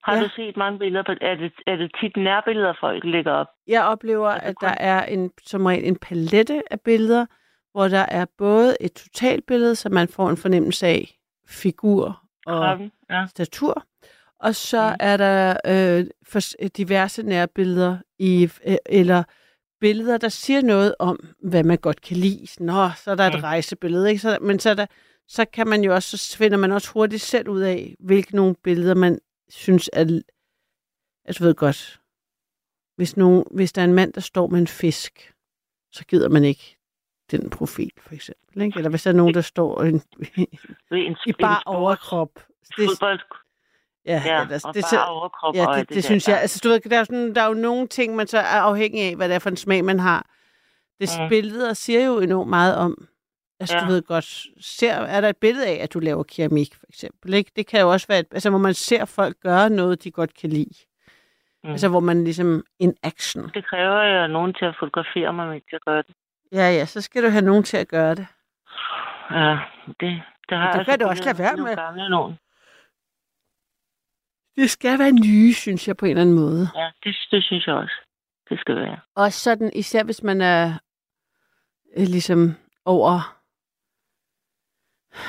Har 0.03 0.15
Ja. 0.15 0.23
du 0.23 0.29
set 0.35 0.57
mange 0.57 0.79
billeder 0.79 1.03
på... 1.03 1.11
Er 1.21 1.35
det, 1.35 1.53
er 1.67 1.75
det 1.75 1.91
tit 2.01 2.17
nærbilleder, 2.17 2.73
folk 2.79 3.03
lægger 3.03 3.31
op? 3.31 3.47
Jeg 3.67 3.83
oplever, 3.83 4.31
det 4.33 4.41
at 4.41 4.55
kun- 4.55 4.67
der 4.67 4.73
er 4.79 5.05
en, 5.05 5.31
som 5.45 5.65
regel 5.65 5.87
en 5.87 5.97
palette 5.99 6.63
af 6.71 6.81
billeder, 6.81 7.25
hvor 7.71 7.87
der 7.87 8.05
er 8.09 8.25
både 8.37 8.77
et 8.81 8.93
totalbillede, 8.93 9.75
så 9.75 9.89
man 9.89 10.07
får 10.07 10.29
en 10.29 10.37
fornemmelse 10.37 10.87
af 10.87 11.17
figur 11.47 12.21
og 12.45 12.53
Kroppen? 12.65 12.91
Ja. 13.09 13.25
statur, 13.29 13.83
og 14.43 14.55
så 14.55 14.89
Mm. 14.89 14.95
er 14.99 15.17
der 15.17 15.57
øh, 15.65 16.05
for, 16.23 16.39
diverse 16.77 17.23
nærbilleder 17.23 17.97
i, 18.19 18.49
øh, 18.67 18.75
eller 18.85 19.23
billeder, 19.79 20.17
der 20.17 20.29
siger 20.29 20.61
noget 20.61 20.95
om, 20.99 21.19
hvad 21.43 21.63
man 21.63 21.77
godt 21.77 22.01
kan 22.01 22.17
lide. 22.17 22.63
Nå, 22.63 22.89
så 23.03 23.11
er 23.11 23.15
der 23.15 23.23
et 23.23 23.33
Mm. 23.35 23.39
rejsebillede, 23.41 24.09
ikke? 24.09 24.21
Så, 24.21 24.37
men 24.41 24.59
så, 24.59 24.69
er 24.69 24.73
der, 24.73 24.85
så 25.27 25.45
kan 25.45 25.67
man 25.67 25.83
jo 25.83 25.93
også, 25.93 26.17
så 26.17 26.37
finder 26.37 26.57
man 26.57 26.71
også 26.71 26.91
hurtigt 26.93 27.21
selv 27.21 27.49
ud 27.49 27.61
af, 27.61 27.95
hvilke 27.99 28.35
nogle 28.35 28.55
billeder 28.63 28.93
man 28.95 29.19
synes 29.49 29.89
er, 29.93 30.21
altså 31.25 31.43
ved 31.43 31.55
godt, 31.55 31.99
hvis, 32.95 33.17
nogen, 33.17 33.43
hvis 33.51 33.73
der 33.73 33.81
er 33.81 33.85
en 33.85 33.93
mand, 33.93 34.13
der 34.13 34.21
står 34.21 34.47
med 34.47 34.59
en 34.59 34.67
fisk, 34.67 35.33
så 35.91 36.05
gider 36.05 36.29
man 36.29 36.43
ikke 36.43 36.77
den 37.31 37.49
profil, 37.49 37.91
for 37.97 38.13
eksempel. 38.13 38.61
Ikke? 38.61 38.77
Eller 38.77 38.89
hvis 38.89 39.03
der 39.03 39.09
er 39.09 39.15
nogen, 39.15 39.33
der 39.33 39.41
står 39.41 39.81
en, 39.83 40.01
en, 40.91 41.17
i 41.25 41.33
bare 41.41 41.61
overkrop. 41.65 42.29
Det, 42.77 42.89
ja, 44.05 44.21
ja, 44.25 44.41
ellers, 44.41 44.65
og 44.65 44.73
det, 44.73 44.83
bare 44.83 44.89
så, 44.89 45.03
overkrop. 45.03 45.55
ja, 45.55 45.61
det, 45.61 45.89
det, 45.89 45.95
der. 45.95 46.01
synes 46.01 46.27
jeg. 46.27 46.41
Altså, 46.41 46.61
du 46.63 46.69
ved, 46.69 46.79
der, 46.79 46.99
er 46.99 47.03
sådan, 47.03 47.35
der 47.35 47.41
er 47.41 47.47
jo 47.47 47.53
nogle 47.53 47.87
ting, 47.87 48.15
man 48.15 48.27
så 48.27 48.37
er 48.37 48.43
afhængig 48.61 49.01
af, 49.09 49.15
hvad 49.15 49.29
det 49.29 49.35
er 49.35 49.39
for 49.39 49.49
en 49.49 49.57
smag, 49.57 49.85
man 49.85 49.99
har. 49.99 50.25
Det 50.99 51.09
Mm. 51.19 51.29
billeder 51.29 51.73
siger 51.73 52.05
jo 52.05 52.19
enormt 52.19 52.49
meget 52.49 52.75
om, 52.75 53.07
altså 53.59 53.75
Ja. 53.77 53.81
du 53.81 53.85
ved 53.87 54.01
godt, 54.01 54.25
ser, 54.61 54.93
er 54.93 55.21
der 55.21 55.29
et 55.29 55.37
billede 55.37 55.67
af, 55.67 55.79
at 55.83 55.93
du 55.93 55.99
laver 55.99 56.23
keramik, 56.23 56.75
for 56.75 56.85
eksempel, 56.89 57.33
ikke? 57.33 57.51
Det 57.55 57.67
kan 57.67 57.81
jo 57.81 57.91
også 57.91 58.07
være, 58.07 58.19
et, 58.19 58.27
altså 58.31 58.49
hvor 58.49 58.59
man 58.59 58.73
ser 58.73 59.05
folk 59.05 59.35
gøre 59.43 59.69
noget, 59.69 60.03
de 60.03 60.11
godt 60.11 60.33
kan 60.41 60.49
lide. 60.49 60.73
Mm. 61.63 61.69
Altså 61.71 61.87
hvor 61.89 61.99
man 61.99 62.23
ligesom, 62.23 62.63
in 62.79 62.93
action. 63.03 63.51
Det 63.53 63.65
kræver 63.65 64.03
jo 64.21 64.27
nogen 64.27 64.53
til 64.53 64.65
at 64.65 64.75
fotografere 64.79 65.33
mig, 65.33 65.47
mens 65.47 65.63
jeg 65.71 65.79
gør 65.85 66.01
det. 66.01 66.15
Ja, 66.51 66.71
ja, 66.71 66.85
så 66.85 67.01
skal 67.01 67.23
du 67.23 67.29
have 67.29 67.45
nogen 67.45 67.63
til 67.63 67.77
at 67.77 67.87
gøre 67.87 68.15
det. 68.15 68.27
Ja, 69.31 69.57
det, 69.99 70.21
det 70.49 70.57
har 70.57 70.71
det 70.71 70.77
jeg 70.77 70.85
kan 70.85 70.99
du 70.99 71.07
altså 71.07 71.09
også 71.09 71.23
lade 71.25 71.37
være 71.39 71.57
med. 71.57 71.75
Gamle 71.75 72.09
nogen. 72.09 72.37
Det 74.55 74.69
skal 74.69 74.99
være 74.99 75.11
nye, 75.11 75.53
synes 75.53 75.87
jeg, 75.87 75.97
på 75.97 76.05
en 76.05 76.09
eller 76.09 76.21
anden 76.21 76.35
måde. 76.35 76.69
Ja, 76.75 76.91
det, 77.03 77.15
det 77.31 77.43
synes 77.43 77.67
jeg 77.67 77.75
også, 77.75 77.95
det 78.49 78.59
skal 78.59 78.75
være. 78.75 78.99
Også 79.15 79.39
sådan, 79.39 79.71
især 79.75 80.03
hvis 80.03 80.23
man 80.23 80.41
er 80.41 80.79
øh, 81.97 82.07
ligesom 82.07 82.55
over 82.85 83.39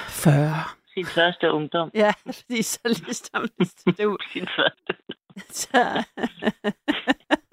40. 0.09 0.55
Sin 0.95 1.07
første 1.07 1.53
ungdom. 1.53 1.91
Ja, 1.95 2.13
fordi 2.39 2.63
så 2.63 2.81
ligesom... 2.85 3.49
Det, 3.87 4.01
er 4.01 4.17
Sin 4.33 4.47
første. 4.57 4.95
så, 5.51 6.05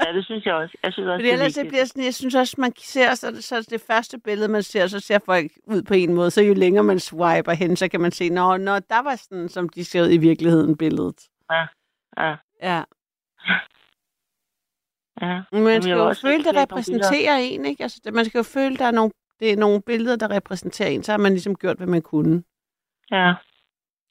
Ja, 0.06 0.14
det 0.14 0.26
synes 0.26 0.46
jeg 0.46 0.54
også. 0.54 0.78
Jeg 0.84 0.94
synes 0.94 1.08
også, 1.08 1.18
fordi 1.18 1.30
er 1.30 1.34
ellers 1.34 1.54
det 1.54 1.68
bliver 1.68 1.86
sådan, 1.86 2.04
jeg 2.04 2.14
synes 2.14 2.36
også, 2.36 2.56
man 2.58 2.74
ser, 2.78 3.16
så, 3.16 3.42
så 3.42 3.68
det 3.70 3.82
første 3.82 4.20
billede, 4.20 4.48
man 4.48 4.64
ser, 4.64 4.88
så 4.88 5.00
ser 5.00 5.20
folk 5.26 5.52
ud 5.68 5.82
på 5.82 5.94
en 5.94 6.14
måde, 6.14 6.32
så 6.32 6.42
jo 6.42 6.54
længere 6.54 6.84
man 6.84 7.00
swiper 7.00 7.52
hen, 7.52 7.76
så 7.76 7.88
kan 7.88 8.02
man 8.02 8.12
se, 8.12 8.30
nå, 8.30 8.58
nå 8.58 8.80
der 8.80 9.02
var 9.04 9.16
sådan, 9.16 9.50
som 9.50 9.70
de 9.70 9.86
ser 9.86 10.02
ud 10.02 10.12
i 10.12 10.18
virkeligheden, 10.18 10.78
billedet. 10.78 11.28
Ja, 11.52 11.68
Ja, 12.18 12.84
ja. 15.22 15.42
men 15.52 15.64
man 15.64 15.82
skal 15.82 15.94
jo 15.94 16.08
også 16.08 16.22
føle, 16.22 16.44
det 16.44 16.56
repræsenterer 16.56 17.38
en, 17.38 17.66
ikke? 17.66 17.84
Altså, 17.84 18.12
man 18.14 18.26
skal 18.26 18.40
jo 18.40 18.44
føle, 18.44 18.78
der 18.78 18.86
er 18.86 18.92
nogle, 18.92 19.12
det 19.40 19.52
er 19.52 19.58
nogle 19.58 19.82
billeder, 19.82 20.16
der 20.16 20.32
repræsenterer 20.32 20.90
en, 20.90 21.04
så 21.04 21.12
har 21.12 21.18
man 21.18 21.32
ligesom 21.32 21.56
gjort, 21.56 21.78
hvad 21.78 21.88
man 21.88 22.02
kunne. 22.02 22.44
Ja. 23.12 23.34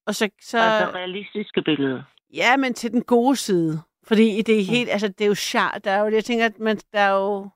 Og 0.07 0.14
så, 0.14 0.28
så, 0.43 0.59
Altså 0.59 0.97
realistiske 0.99 1.62
billeder. 1.62 2.03
ja, 2.34 2.57
men 2.57 2.74
til 2.74 2.93
den 2.93 3.03
gode 3.03 3.36
side. 3.36 3.82
Fordi 4.05 4.43
det 4.43 4.61
er 4.61 4.64
helt, 4.64 4.91
altså 4.91 5.09
det 5.09 5.20
er 5.20 5.28
jo 5.28 5.34
sjart. 5.34 5.84
Der 5.84 5.91
er 5.91 5.99
jo, 6.01 6.09
jeg 6.14 6.24
tænker, 6.24 6.47
at 6.47 6.59
man, 6.59 6.76
der 6.93 7.01
er 7.01 7.11
jo, 7.11 7.49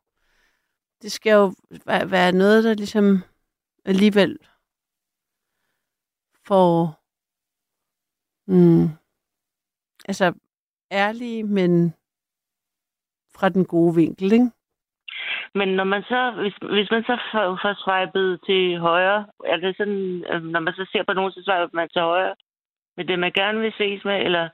det 1.03 1.12
skal 1.12 1.30
jo 1.32 1.55
være, 1.87 2.11
være 2.11 2.32
noget, 2.32 2.64
der 2.64 2.74
ligesom 2.74 3.22
alligevel 3.85 4.39
får, 6.47 7.01
mm, 8.47 8.89
altså 10.05 10.32
ærlige, 10.92 11.42
men 11.44 11.94
fra 13.36 13.48
den 13.48 13.64
gode 13.64 13.94
vinkel, 13.94 14.32
ikke? 14.32 14.50
Men 15.55 15.68
når 15.68 15.84
man 15.84 16.02
så, 16.02 16.30
hvis, 16.40 16.55
hvis 16.74 16.90
man 16.90 17.02
så 17.02 17.16
får, 17.32 17.59
får 17.62 17.74
swipet 17.84 18.40
til 18.46 18.78
højre, 18.78 19.26
er 19.52 19.57
det 19.57 19.76
sådan, 19.76 20.24
øh, 20.30 20.42
når 20.42 20.61
man 20.61 20.74
så 20.74 20.86
ser 20.92 21.02
på 21.09 21.12
nogen, 21.12 21.32
så 21.32 21.40
swiper 21.44 21.68
man 21.72 21.88
til 21.88 22.02
højre 22.02 22.34
med 22.96 23.05
det, 23.05 23.18
man 23.18 23.32
gerne 23.32 23.61
vil 23.61 23.72
ses 23.78 24.05
med, 24.05 24.18
eller 24.26 24.48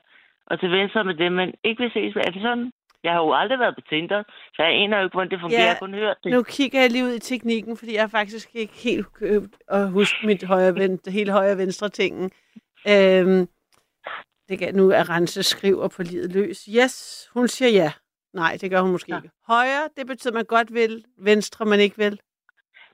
og 0.45 0.59
til 0.59 0.71
venstre 0.71 1.03
med 1.03 1.15
det, 1.15 1.31
man 1.31 1.53
ikke 1.63 1.83
vil 1.83 1.91
ses 1.91 2.15
med. 2.15 2.23
Er 2.27 2.31
det 2.31 2.41
sådan? 2.41 2.71
Jeg 3.03 3.11
har 3.11 3.19
jo 3.19 3.33
aldrig 3.33 3.59
været 3.59 3.75
på 3.75 3.81
Tinder, 3.89 4.23
så 4.55 4.63
jeg 4.63 4.73
aner 4.73 4.97
jo 4.97 5.03
ikke, 5.03 5.13
hvordan 5.13 5.31
det 5.31 5.39
fungerer. 5.39 5.61
Ja, 5.61 5.67
Jeg 5.67 5.77
kun 5.79 5.93
hørt 5.93 6.17
det. 6.23 6.31
Nu 6.31 6.43
kigger 6.43 6.81
jeg 6.81 6.91
lige 6.91 7.03
ud 7.05 7.13
i 7.13 7.19
teknikken, 7.19 7.77
fordi 7.77 7.95
jeg 7.95 8.11
faktisk 8.11 8.49
ikke 8.55 8.73
helt 8.73 9.13
købt 9.13 9.53
at 9.67 9.91
huske 9.91 10.27
mit 10.27 10.43
højre, 10.43 10.75
ven, 10.75 10.99
hele 11.07 11.31
højre 11.31 11.57
venstre 11.57 11.89
tingen. 11.89 12.31
Øhm, 12.89 13.47
det 14.51 14.59
kan, 14.59 14.75
nu 14.75 14.89
er 14.89 15.09
Rense 15.09 15.43
skriver 15.43 15.87
på 15.87 16.03
livet 16.03 16.31
løs. 16.33 16.65
Yes, 16.77 17.27
hun 17.33 17.47
siger 17.47 17.69
ja. 17.83 17.91
Nej, 18.33 18.57
det 18.61 18.71
gør 18.71 18.81
hun 18.81 18.91
måske 18.91 19.11
Ja. 19.11 19.17
ikke. 19.17 19.29
Højre, 19.47 19.89
det 19.97 20.07
betyder, 20.07 20.33
man 20.33 20.45
godt 20.45 20.73
vil. 20.73 21.05
Venstre, 21.17 21.65
man 21.65 21.79
ikke 21.79 21.97
vil. 21.97 22.19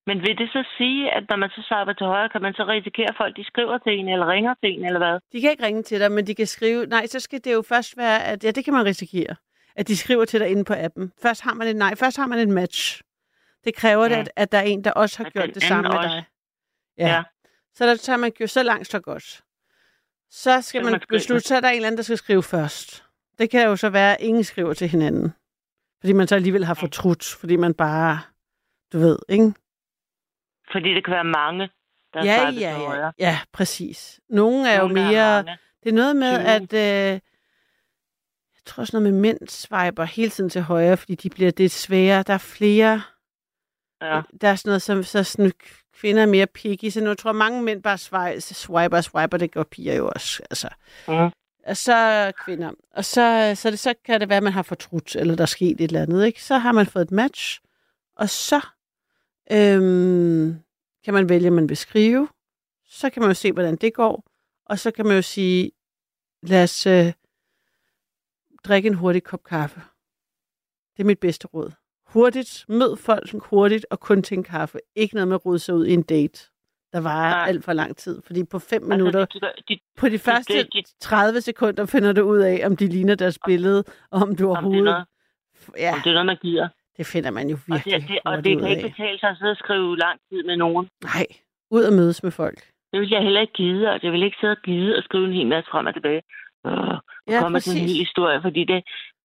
Men 0.08 0.22
vil 0.22 0.38
det 0.38 0.50
så 0.50 0.64
sige, 0.78 1.12
at 1.12 1.24
når 1.30 1.36
man 1.36 1.50
så 1.50 1.62
swiper 1.68 1.94
til 1.94 2.06
højre, 2.08 2.30
kan 2.30 2.42
man 2.42 2.54
så 2.54 2.64
risikere, 2.68 3.10
at 3.10 3.16
folk 3.18 3.38
de 3.38 3.44
skriver 3.46 3.78
til 3.78 3.94
en, 4.00 4.10
eller 4.10 4.28
ringer 4.28 4.54
til 4.64 4.70
en, 4.74 4.86
eller 4.86 5.00
hvad? 5.00 5.20
De 5.34 5.42
kan 5.42 5.52
ikke 5.52 5.66
ringe 5.66 5.84
til 5.84 6.00
dig, 6.00 6.12
men 6.12 6.28
de 6.28 6.36
kan 6.36 6.48
skrive... 6.48 6.86
Nej, 6.86 7.06
så 7.08 7.20
skal 7.20 7.40
det 7.44 7.54
jo 7.54 7.62
først 7.62 7.98
være, 7.98 8.24
at... 8.24 8.44
Ja, 8.44 8.52
det 8.52 8.66
kan 8.66 8.74
man 8.74 8.86
risikere. 8.86 9.36
At 9.76 9.88
de 9.88 9.98
skriver 9.98 10.26
til 10.26 10.40
dig 10.40 10.50
inde 10.50 10.64
på 10.66 10.74
appen. 10.78 11.12
Først 11.22 11.42
har 11.42 11.54
man 11.54 11.68
et 11.68 11.76
nej. 11.76 11.96
Først 11.96 12.18
har 12.18 12.28
man 12.28 12.40
et 12.40 12.50
match. 12.50 13.02
Det 13.64 13.76
kræver 13.76 14.04
Ja. 14.04 14.10
det, 14.10 14.16
at, 14.20 14.30
at 14.36 14.52
der 14.52 14.58
er 14.58 14.62
en, 14.62 14.84
der 14.84 14.92
også 14.92 15.18
har 15.18 15.26
At 15.26 15.34
gjort 15.34 15.50
det 15.54 15.64
samme 15.64 15.90
med 15.90 16.00
dig. 16.02 16.24
Ja. 16.98 17.08
Ja. 17.08 17.24
Så 17.74 17.86
der 17.86 17.96
tager 17.96 18.18
man 18.18 18.32
jo 18.42 18.48
så 18.48 18.64
langt, 18.64 18.88
så 18.88 19.00
godt. 19.00 19.42
Så 20.30 20.62
skal 20.62 20.84
man 20.84 20.92
man 20.92 21.02
beslutte, 21.10 21.48
så 21.48 21.56
er 21.56 21.60
der 21.60 21.70
en 21.70 21.76
eller 21.76 21.88
anden, 21.88 21.98
der 21.98 22.04
skal 22.04 22.18
skrive 22.18 22.44
først. 22.44 23.04
Det 23.40 23.50
kan 23.50 23.66
jo 23.68 23.76
så 23.76 23.90
være, 23.90 24.18
at 24.18 24.22
ingen 24.22 24.44
skriver 24.44 24.74
til 24.74 24.88
hinanden. 24.90 25.34
Fordi 26.00 26.14
man 26.14 26.28
så 26.28 26.36
alligevel 26.36 26.66
har 26.66 26.74
fortrudt, 26.74 27.24
fordi 27.40 27.56
man 27.56 27.74
bare, 27.74 28.20
du 28.94 29.00
ved, 29.00 29.20
ikke? 29.30 29.54
Fordi 30.72 30.94
det 30.94 31.06
kan 31.06 31.14
være 31.14 31.24
mange, 31.24 31.70
der 32.14 32.24
Ja, 32.26 32.50
swiper 32.50 32.62
ja, 32.62 32.70
ja. 32.80 32.86
højre. 32.86 33.14
Ja, 33.20 33.40
præcis. 33.54 34.20
Nogle 34.30 34.70
er 34.70 34.76
jo 34.82 34.88
Nogle, 34.88 35.02
der 35.02 35.08
mere... 35.12 35.44
mange. 35.44 35.58
Det 35.84 35.90
er 35.90 35.94
noget 35.94 36.16
med, 36.16 36.34
at... 36.46 36.74
Øh, 36.74 37.20
jeg 38.56 38.62
tror 38.66 38.82
også 38.82 39.00
noget 39.00 39.14
med 39.14 39.22
mænd 39.22 39.48
swiper 39.48 40.04
hele 40.04 40.30
tiden 40.32 40.50
til 40.50 40.62
højre, 40.62 40.98
fordi 40.98 41.16
de 41.16 41.30
bliver 41.30 41.52
det 41.52 41.72
sværere. 41.72 42.24
Der 42.24 42.34
er 42.34 42.38
flere... 42.38 43.02
Ja. 44.02 44.22
Der 44.42 44.48
er 44.48 44.56
sådan 44.56 44.70
noget, 44.70 44.82
som 44.82 45.04
så 45.04 45.24
sådan, 45.24 45.52
kvinder 46.00 46.22
er 46.22 46.26
mere 46.26 46.48
picky, 46.48 46.90
så 46.90 47.02
nu 47.02 47.14
tror 47.14 47.30
jeg, 47.30 47.36
mange 47.36 47.64
mænd 47.64 47.84
bare 47.84 47.98
swiper, 47.98 48.40
swiper, 48.40 49.02
swiper, 49.02 49.38
det 49.38 49.52
gør 49.52 49.64
piger 49.64 49.94
jo 49.94 50.12
også. 50.16 50.44
Altså. 50.50 50.70
Mm. 51.08 51.30
Og 51.68 51.78
så 51.78 52.32
kvinder. 52.46 52.72
Og 52.92 53.06
så, 53.06 53.54
så, 53.56 53.72
det, 53.72 53.80
så 53.80 53.94
kan 54.06 54.22
det 54.22 54.30
være, 54.30 54.38
at 54.38 54.44
man 54.44 54.54
har 54.54 54.62
fortrudt, 54.62 55.16
eller 55.16 55.36
der 55.36 55.42
er 55.42 55.46
sket 55.46 55.82
et 55.82 55.82
eller 55.82 56.02
andet. 56.02 56.26
Ikke? 56.26 56.44
Så 56.44 56.58
har 56.58 56.72
man 56.72 56.86
fået 56.86 57.06
et 57.06 57.12
match, 57.12 57.62
og 58.16 58.30
så 58.30 58.62
øhm, 59.52 60.60
kan 61.06 61.14
man 61.14 61.30
vælge, 61.30 61.48
at 61.48 61.54
man 61.54 61.70
vil 61.70 61.78
skrive. 61.78 62.28
Så 62.90 63.10
kan 63.10 63.22
man 63.22 63.30
jo 63.30 63.34
se, 63.34 63.52
hvordan 63.52 63.76
det 63.76 63.94
går. 63.94 64.24
Og 64.66 64.80
så 64.80 64.92
kan 64.92 65.06
man 65.06 65.16
jo 65.16 65.22
sige, 65.22 65.72
lad 66.44 66.64
os 66.64 66.86
øh, 66.86 67.14
drikke 68.64 68.88
en 68.88 68.94
hurtig 68.94 69.24
kop 69.24 69.44
kaffe. 69.44 69.82
Det 70.98 71.04
er 71.04 71.08
mit 71.08 71.20
bedste 71.20 71.48
råd. 71.48 71.72
Hurtigt, 72.14 72.66
mød 72.70 72.98
folk 72.98 73.30
hurtigt, 73.50 73.86
og 73.92 74.00
kun 74.00 74.22
til 74.24 74.38
en 74.38 74.44
kaffe. 74.44 74.78
Ikke 74.96 75.16
noget 75.16 75.28
med 75.28 75.36
at 75.36 75.46
rode 75.46 75.60
sig 75.60 75.76
ud 75.76 75.86
i 75.86 75.94
en 75.94 76.02
date, 76.02 76.40
der 76.94 77.02
Nej. 77.02 77.46
alt 77.48 77.64
for 77.66 77.74
lang 77.74 77.98
tid. 77.98 78.22
Fordi 78.26 78.44
på 78.52 78.60
fem 78.60 78.84
minutter, 78.84 79.20
Altså, 79.22 79.52
de, 79.70 79.74
de, 79.74 79.80
på 79.98 80.10
de 80.10 80.20
første 80.20 80.54
det- 80.58 80.74
de- 80.74 80.84
30 81.02 81.42
sekunder 81.42 81.86
finder 81.86 82.14
du 82.14 82.22
ud 82.22 82.38
af, 82.40 82.62
om 82.66 82.76
de 82.78 82.88
ligner 82.88 83.16
deres 83.16 83.40
billede, 83.46 83.84
og 84.12 84.22
om 84.22 84.22
du 84.22 84.30
om 84.30 84.36
det 84.36 84.42
er 84.44 84.48
overhovedet... 84.48 84.84
noget, 84.84 85.06
Ja, 85.78 85.94
om 85.94 86.00
det 86.04 86.10
er 86.10 86.14
noget, 86.14 86.26
man 86.26 86.38
gider. 86.42 86.68
det 86.98 87.06
finder 87.06 87.32
man 87.32 87.50
jo 87.50 87.58
Og 87.72 87.78
det, 87.78 87.86
virkelig 87.86 88.10
det, 88.10 88.20
og 88.26 88.44
det 88.44 88.60
kan 88.60 88.68
ikke 88.70 88.90
betale 88.90 89.20
sig 89.20 89.30
at 89.30 89.38
sidde 89.38 89.52
og 89.52 89.58
skrive 89.58 89.98
lang 89.98 90.20
tid 90.30 90.44
med 90.44 90.58
nogen. 90.58 90.90
Nej, 91.04 91.26
ud 91.72 91.84
og 91.84 91.94
mødes 91.94 92.24
med 92.24 92.32
folk. 92.32 92.60
Det 92.92 93.00
vil 93.02 93.10
jeg 93.10 93.22
heller 93.24 93.42
ikke 93.42 93.54
gide, 93.54 93.90
og 93.92 94.00
jeg 94.04 94.12
vil 94.12 94.24
ikke 94.24 94.38
sidde 94.42 94.52
og 94.52 94.62
gide 94.64 94.96
og 94.98 95.04
skrive 95.04 95.26
en 95.28 95.34
hel 95.34 95.48
masse 95.48 95.70
frem 95.72 95.86
og 95.86 95.94
tilbage. 95.94 96.22
Øh, 96.68 96.74
Ja, 97.30 97.40
komme 97.42 97.60
til 97.60 97.72
en 97.82 97.88
hel 97.88 97.98
historie, 98.06 98.42
fordi 98.42 98.64
det 98.64 98.76
er 98.76 98.82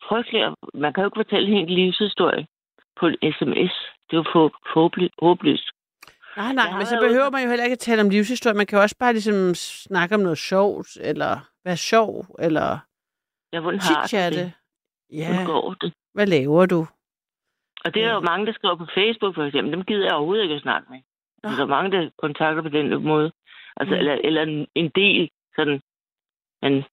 frygteligt. 0.08 0.44
Man 0.74 0.92
kan 0.92 1.02
jo 1.02 1.06
ikke 1.08 1.18
fortælle 1.24 1.48
en 1.48 1.54
hel 1.58 1.76
livshistorie 1.78 2.46
på 3.03 3.07
en 3.11 3.18
sms. 3.36 3.74
Det 4.07 4.12
er 4.16 4.22
jo 4.22 4.24
for, 4.32 4.44
håbløst. 5.22 5.68
Nej, 6.36 6.53
nej, 6.61 6.76
men 6.78 6.86
så 6.86 6.96
behøver 7.07 7.30
man 7.30 7.42
jo 7.42 7.48
heller 7.48 7.64
ikke 7.64 7.78
at 7.80 7.84
tale 7.88 8.03
om 8.03 8.11
livshistorie. 8.11 8.57
Man 8.57 8.66
kan 8.66 8.76
jo 8.78 8.82
også 8.82 8.96
bare 8.98 9.12
ligesom 9.12 9.55
snakke 9.55 10.14
om 10.14 10.20
noget 10.20 10.38
sjovt, 10.38 10.88
eller 11.00 11.32
være 11.64 11.76
sjov, 11.76 12.26
eller 12.38 12.68
Ja, 13.53 13.61
hvordan 13.61 13.80
har 13.80 14.30
det? 14.30 14.53
Ja, 15.12 15.26
Hvordan 15.28 15.46
går 15.46 15.74
det? 15.80 15.92
hvad 16.14 16.26
laver 16.26 16.66
du? 16.66 16.86
Og 17.84 17.94
det 17.94 18.03
er 18.03 18.07
Ja. 18.09 18.14
jo 18.14 18.20
mange, 18.20 18.46
der 18.46 18.53
skriver 18.53 18.76
på 18.76 18.86
Facebook, 18.94 19.34
for 19.34 19.44
eksempel. 19.44 19.72
Dem 19.72 19.84
gider 19.84 20.05
jeg 20.07 20.14
overhovedet 20.14 20.42
ikke 20.42 20.55
at 20.55 20.62
snakke 20.62 20.86
med. 20.90 21.00
Nå. 21.42 21.48
Altså, 21.48 21.57
der 21.62 21.66
er 21.68 21.76
mange, 21.76 21.90
der 21.96 22.11
kontakter 22.18 22.62
på 22.62 22.68
den 22.68 23.03
måde. 23.12 23.32
Altså, 23.76 23.94
Mm. 23.94 23.98
eller, 23.98 24.14
eller 24.24 24.42
en, 24.42 24.66
en 24.74 24.88
del, 24.94 25.30
sådan, 25.57 25.80
men, 26.62 26.84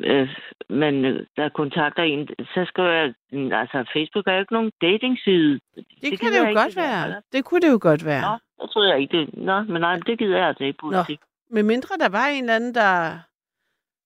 øh, 0.00 0.28
men 0.68 1.04
øh, 1.04 1.26
der 1.36 1.48
kontakter 1.48 2.02
en, 2.02 2.28
så 2.54 2.64
skriver 2.68 2.90
jeg, 2.90 3.14
mm, 3.32 3.52
altså, 3.52 3.84
Facebook 3.92 4.26
er 4.26 4.32
jo 4.32 4.40
ikke 4.40 4.52
nogen 4.52 4.72
datingside. 4.80 5.60
Det, 5.74 5.84
det 6.02 6.20
kan 6.20 6.32
det 6.32 6.38
jo 6.38 6.42
jeg 6.42 6.50
ikke, 6.50 6.60
godt 6.60 6.68
det 6.68 6.76
der, 6.76 6.82
være. 6.82 7.04
eller? 7.04 7.20
Det 7.32 7.44
kunne 7.44 7.60
det 7.60 7.70
jo 7.72 7.78
godt 7.82 8.04
være. 8.04 8.22
Nå, 8.30 8.62
det 8.62 8.70
troede 8.70 8.90
jeg 8.90 9.00
ikke. 9.00 9.16
Det, 9.16 9.34
nå, 9.34 9.62
men 9.62 9.80
nej, 9.80 9.96
det 10.06 10.18
gider 10.18 10.36
jeg 10.36 10.48
altså 10.48 10.64
ikke 10.64 10.78
politik. 10.78 11.20
Med 11.50 11.62
mindre 11.62 11.96
der 12.00 12.08
var 12.08 12.26
en 12.26 12.44
eller 12.44 12.54
anden, 12.54 12.74
der... 12.74 13.18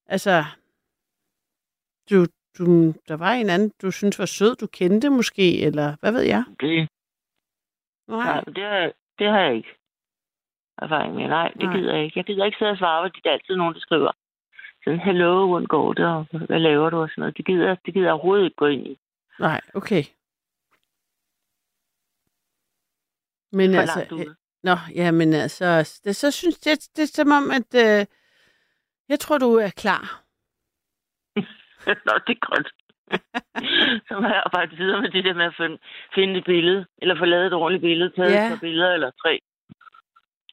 Altså... 0.06 0.44
Du, 2.10 2.26
du, 2.58 2.92
der 3.08 3.16
var 3.16 3.32
en 3.32 3.50
anden, 3.50 3.72
du 3.82 3.90
synes 3.90 4.18
var 4.18 4.26
sød, 4.26 4.56
du 4.56 4.66
kendte 4.66 5.10
måske, 5.10 5.62
eller 5.62 5.96
hvad 6.00 6.12
ved 6.12 6.22
jeg? 6.22 6.44
Det, 6.60 6.88
Nej. 8.08 8.24
nej, 8.24 8.40
det, 8.40 8.64
har, 8.64 8.92
det 9.18 9.26
har 9.28 9.40
jeg 9.40 9.54
ikke 9.54 9.74
erfaring 10.78 11.14
med. 11.14 11.28
Nej, 11.28 11.48
det 11.48 11.68
Nej. 11.68 11.76
gider 11.76 11.94
jeg 11.94 12.04
ikke. 12.04 12.18
Jeg 12.18 12.24
gider 12.24 12.44
ikke 12.44 12.58
sidde 12.58 12.70
og 12.70 12.78
svare, 12.78 13.04
fordi 13.04 13.20
der 13.24 13.30
er 13.30 13.34
altid 13.34 13.56
nogen, 13.56 13.74
der 13.74 13.80
skriver 13.80 14.12
sådan, 14.84 15.00
hello, 15.00 15.46
hvordan 15.46 15.66
går 15.66 15.92
det, 15.92 16.06
og 16.06 16.26
hvad 16.46 16.58
laver 16.58 16.90
du, 16.90 16.96
og 16.96 17.08
sådan 17.08 17.22
noget. 17.22 17.36
Det 17.36 17.46
gider, 17.46 17.74
det 17.74 17.94
gider 17.94 18.06
jeg 18.06 18.12
overhovedet 18.12 18.44
ikke 18.44 18.56
gå 18.56 18.66
ind 18.66 18.86
i. 18.86 18.98
Nej, 19.38 19.60
okay. 19.74 20.02
Men 23.52 23.74
For 23.74 23.80
altså, 23.80 24.06
ude. 24.14 24.34
Nå, 24.62 24.76
ja, 24.94 25.10
men 25.10 25.32
altså, 25.34 26.00
det, 26.04 26.16
så 26.16 26.30
synes 26.30 26.66
jeg, 26.66 26.76
det 26.96 27.02
er 27.02 27.06
som 27.06 27.30
om, 27.32 27.50
at 27.50 27.74
øh, 27.84 28.06
jeg 29.08 29.20
tror, 29.20 29.38
du 29.38 29.54
er 29.54 29.70
klar. 29.76 30.22
Nå, 32.06 32.12
det 32.26 32.36
er 32.38 32.46
godt. 32.50 32.68
så 34.08 34.20
må 34.20 34.26
jeg 34.28 34.42
arbejde 34.46 34.76
videre 34.76 35.00
med 35.00 35.10
det 35.10 35.24
der 35.24 35.34
med 35.34 35.44
at 35.44 35.54
finde, 35.56 35.78
finde 36.14 36.38
et 36.38 36.44
billede, 36.44 36.86
eller 36.98 37.18
få 37.18 37.24
lavet 37.24 37.46
et 37.46 37.52
ordentligt 37.52 37.82
billede, 37.82 38.10
taget 38.16 38.32
Ja. 38.32 38.46
et 38.46 38.50
par 38.50 38.58
billeder 38.60 38.94
eller 38.94 39.10
tre. 39.22 39.40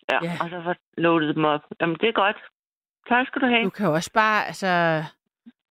Ja, 0.09 0.15
Ja. 0.23 0.31
ja, 0.31 0.37
og 0.43 0.49
så 0.49 0.61
få 0.63 0.73
loadet 0.97 1.35
dem 1.35 1.45
op. 1.45 1.61
Jamen, 1.81 1.97
det 2.01 2.09
er 2.09 2.13
godt. 2.13 2.37
Tak 3.09 3.27
skal 3.27 3.41
du 3.41 3.45
have. 3.45 3.63
Du 3.63 3.69
kan 3.69 3.85
jo 3.85 3.93
også 3.93 4.11
bare, 4.13 4.47
altså, 4.47 5.03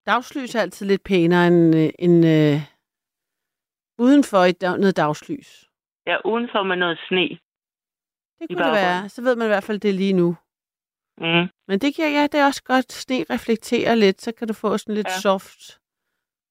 dagslys 0.06 0.54
er 0.54 0.60
altid 0.60 0.86
lidt 0.86 1.04
pænere 1.04 1.46
end, 1.46 1.76
øh, 1.76 1.90
end 1.98 2.26
øh, 2.26 2.56
udenfor 3.98 4.38
dag, 4.60 4.78
noget 4.78 4.96
dagslys. 4.96 5.70
Ja, 6.06 6.16
udenfor 6.24 6.62
med 6.62 6.76
noget 6.76 6.98
sne. 7.08 7.28
Det 8.38 8.48
kunne 8.48 8.64
det 8.64 8.72
være. 8.72 9.08
Så 9.08 9.22
ved 9.22 9.36
man 9.36 9.46
i 9.46 9.48
hvert 9.54 9.64
fald 9.64 9.80
det 9.80 9.94
lige 9.94 10.12
nu. 10.12 10.36
Mm. 11.18 11.46
Men 11.68 11.78
det 11.78 11.94
kan 11.94 12.12
ja, 12.12 12.22
det 12.32 12.40
er 12.40 12.46
også 12.46 12.62
godt. 12.62 12.92
Sne 12.92 13.24
reflekterer 13.30 13.94
lidt, 13.94 14.22
så 14.22 14.32
kan 14.32 14.48
du 14.48 14.54
få 14.54 14.78
sådan 14.78 14.94
lidt 14.94 15.06
ja. 15.06 15.20
Soft 15.20 15.80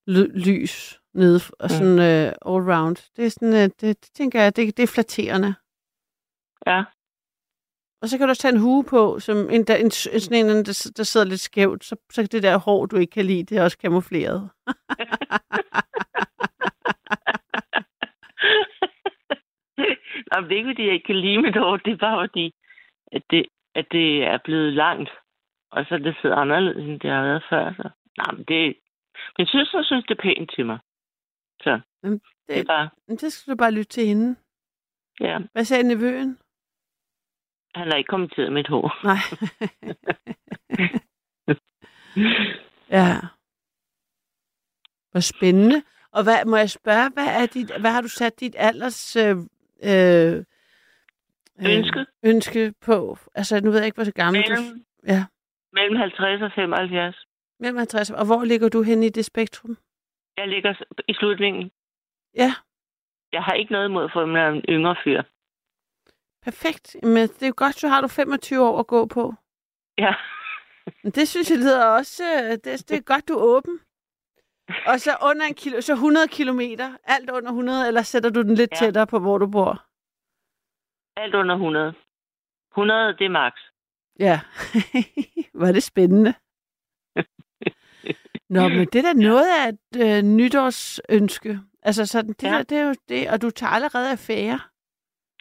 ly- 0.07 0.33
lys 0.47 1.01
nede 1.13 1.39
og 1.59 1.69
sådan 1.69 1.99
øh, 1.99 2.27
all 2.51 2.63
round. 2.73 2.97
Det 3.15 3.25
er 3.25 3.29
sådan, 3.29 3.53
øh, 3.53 3.69
det, 3.79 3.81
det 3.81 4.09
tænker 4.13 4.41
jeg, 4.41 4.55
det, 4.55 4.77
det 4.77 4.83
er 4.83 4.93
flatterende. 4.95 5.51
Ja. 6.67 6.83
Og 8.01 8.09
så 8.09 8.17
kan 8.17 8.27
du 8.27 8.29
også 8.29 8.41
tage 8.41 8.53
en 8.53 8.61
hue 8.61 8.83
på, 8.83 9.19
som 9.19 9.37
en, 9.49 9.63
der, 9.63 9.75
en, 9.75 9.85
en 9.85 9.91
sådan 9.91 10.45
en, 10.45 10.65
der, 10.65 10.91
der 10.97 11.03
sidder 11.03 11.25
lidt 11.25 11.39
skævt, 11.39 11.83
så, 11.83 11.95
så 12.11 12.21
det 12.31 12.43
der 12.43 12.57
hår, 12.57 12.85
du 12.85 12.95
ikke 12.97 13.11
kan 13.11 13.25
lide, 13.25 13.43
det 13.43 13.57
er 13.57 13.63
også 13.63 13.77
kamufleret. 13.77 14.49
Jamen, 20.31 20.49
det 20.49 20.55
er 20.55 20.59
ikke, 20.59 20.69
fordi 20.69 20.85
jeg 20.85 20.93
ikke 20.93 21.05
kan 21.05 21.19
lide 21.19 21.41
mit 21.41 21.57
hår. 21.57 21.77
Det 21.77 21.93
er 21.93 21.97
bare 21.97 22.27
fordi, 22.27 22.55
at 23.11 23.23
det, 23.29 23.45
at 23.75 23.85
det 23.91 24.23
er 24.23 24.37
blevet 24.43 24.73
langt. 24.73 25.09
Og 25.71 25.85
så 25.85 25.97
det 25.97 26.15
sidder 26.21 26.35
anderledes, 26.35 26.87
end 26.87 26.99
det 26.99 27.09
har 27.09 27.23
været 27.23 27.43
før. 27.49 27.73
Så. 27.73 27.89
Nej, 28.17 28.31
men 28.35 28.43
det... 28.47 28.75
Min 29.37 29.47
søster 29.47 29.83
synes, 29.83 30.05
det 30.05 30.17
er 30.17 30.21
pænt 30.21 30.51
til 30.55 30.65
mig. 30.65 30.79
Så 31.61 31.79
Jamen, 32.03 32.19
det, 32.19 32.23
det 32.47 32.59
er 32.59 32.63
bare... 32.63 32.89
Men 33.07 33.17
det 33.17 33.33
skal 33.33 33.51
du 33.51 33.57
bare 33.57 33.71
lytte 33.71 33.91
til 33.91 34.07
hende. 34.07 34.35
Ja. 35.19 35.39
Hvad 35.53 35.63
sagde 35.63 35.83
nevøen? 35.83 36.37
Han 37.75 37.87
har 37.87 37.95
ikke 37.97 38.07
kommenteret 38.07 38.53
mit 38.53 38.67
hår. 38.67 38.97
Nej. 39.03 39.17
ja. 42.97 43.15
Hvor 45.11 45.19
spændende. 45.19 45.83
Og 46.11 46.23
hvad, 46.23 46.45
må 46.45 46.57
jeg 46.57 46.69
spørge, 46.69 47.09
hvad, 47.13 47.27
er 47.27 47.45
dit, 47.45 47.71
hvad 47.79 47.91
har 47.91 48.01
du 48.01 48.07
sat 48.07 48.39
dit 48.39 48.55
alders 48.57 49.15
øh, 49.15 49.35
øh, 49.83 50.43
Ønske? 51.77 52.05
ønske 52.23 52.73
på? 52.81 53.17
Altså, 53.35 53.59
nu 53.63 53.69
ved 53.71 53.77
jeg 53.79 53.85
ikke, 53.85 53.95
hvor 54.03 54.11
gammel 54.11 54.43
du 54.43 54.49
Mellem, 54.49 54.85
Ja. 55.07 55.25
mellem 55.73 55.95
50 55.95 56.41
og 56.41 56.51
75. 56.55 57.25
Mellem 57.59 57.77
50. 57.77 58.09
Og 58.11 58.25
hvor 58.25 58.43
ligger 58.43 58.69
du 58.69 58.81
hen 58.81 59.03
i 59.03 59.09
det 59.09 59.25
spektrum? 59.25 59.77
Jeg 60.37 60.47
ligger 60.47 60.73
i 61.07 61.13
slutningen. 61.13 61.71
Ja, 62.35 62.53
Jeg 63.33 63.43
har 63.43 63.53
ikke 63.53 63.71
noget 63.71 63.89
imod 63.89 64.03
at 64.03 64.11
få 64.13 64.23
en 64.23 64.61
yngre 64.69 64.95
fyr. 65.03 65.21
Perfekt. 66.41 66.95
Men 67.03 67.27
det 67.29 67.43
er 67.43 67.47
jo 67.47 67.53
godt, 67.57 67.75
så 67.79 67.87
har 67.87 68.01
du 68.01 68.07
25 68.07 68.61
år 68.67 68.79
at 68.79 68.87
gå 68.87 69.05
på. 69.05 69.33
Ja. 69.97 70.13
Men 71.03 71.11
det 71.11 71.27
synes 71.27 71.49
jeg 71.51 71.57
lyder 71.57 71.85
også... 71.85 72.23
øh, 72.43 72.51
Det, 72.51 72.89
det 72.89 72.91
er 72.97 73.01
godt, 73.01 73.27
du 73.27 73.33
er 73.33 73.43
åben. 73.43 73.79
Og 74.87 74.99
så 74.99 75.17
under 75.21 75.45
en 75.45 75.53
kilo, 75.53 75.81
så 75.81 75.93
100 75.93 76.27
kilometer, 76.27 76.97
alt 77.03 77.29
under 77.29 77.49
100, 77.49 77.87
eller 77.87 78.01
sætter 78.01 78.29
du 78.29 78.41
den 78.41 78.55
lidt 78.55 78.71
Ja. 78.71 78.77
tættere 78.77 79.07
på, 79.07 79.19
hvor 79.19 79.37
du 79.37 79.47
bor? 79.47 79.85
Alt 81.17 81.35
under 81.35 81.55
100. 81.55 81.93
100, 82.71 83.15
det 83.17 83.25
er 83.25 83.29
max. 83.29 83.53
Ja, 84.19 84.39
var 85.61 85.71
det 85.71 85.83
spændende. 85.83 86.33
Nå, 88.55 88.67
men 88.69 88.87
det 88.93 88.95
er 88.95 89.13
da 89.13 89.13
noget 89.13 89.45
af 89.59 89.69
et 89.69 90.17
øh, 90.17 90.21
nytårsønske. 90.23 91.59
Altså 91.81 92.05
sådan, 92.05 92.33
det, 92.33 92.43
ja. 92.43 92.49
der, 92.49 92.63
det 92.63 92.77
er 92.77 92.87
jo 92.87 92.95
det, 93.09 93.29
og 93.29 93.41
du 93.41 93.49
tager 93.49 93.71
allerede 93.71 94.11
affære. 94.11 94.59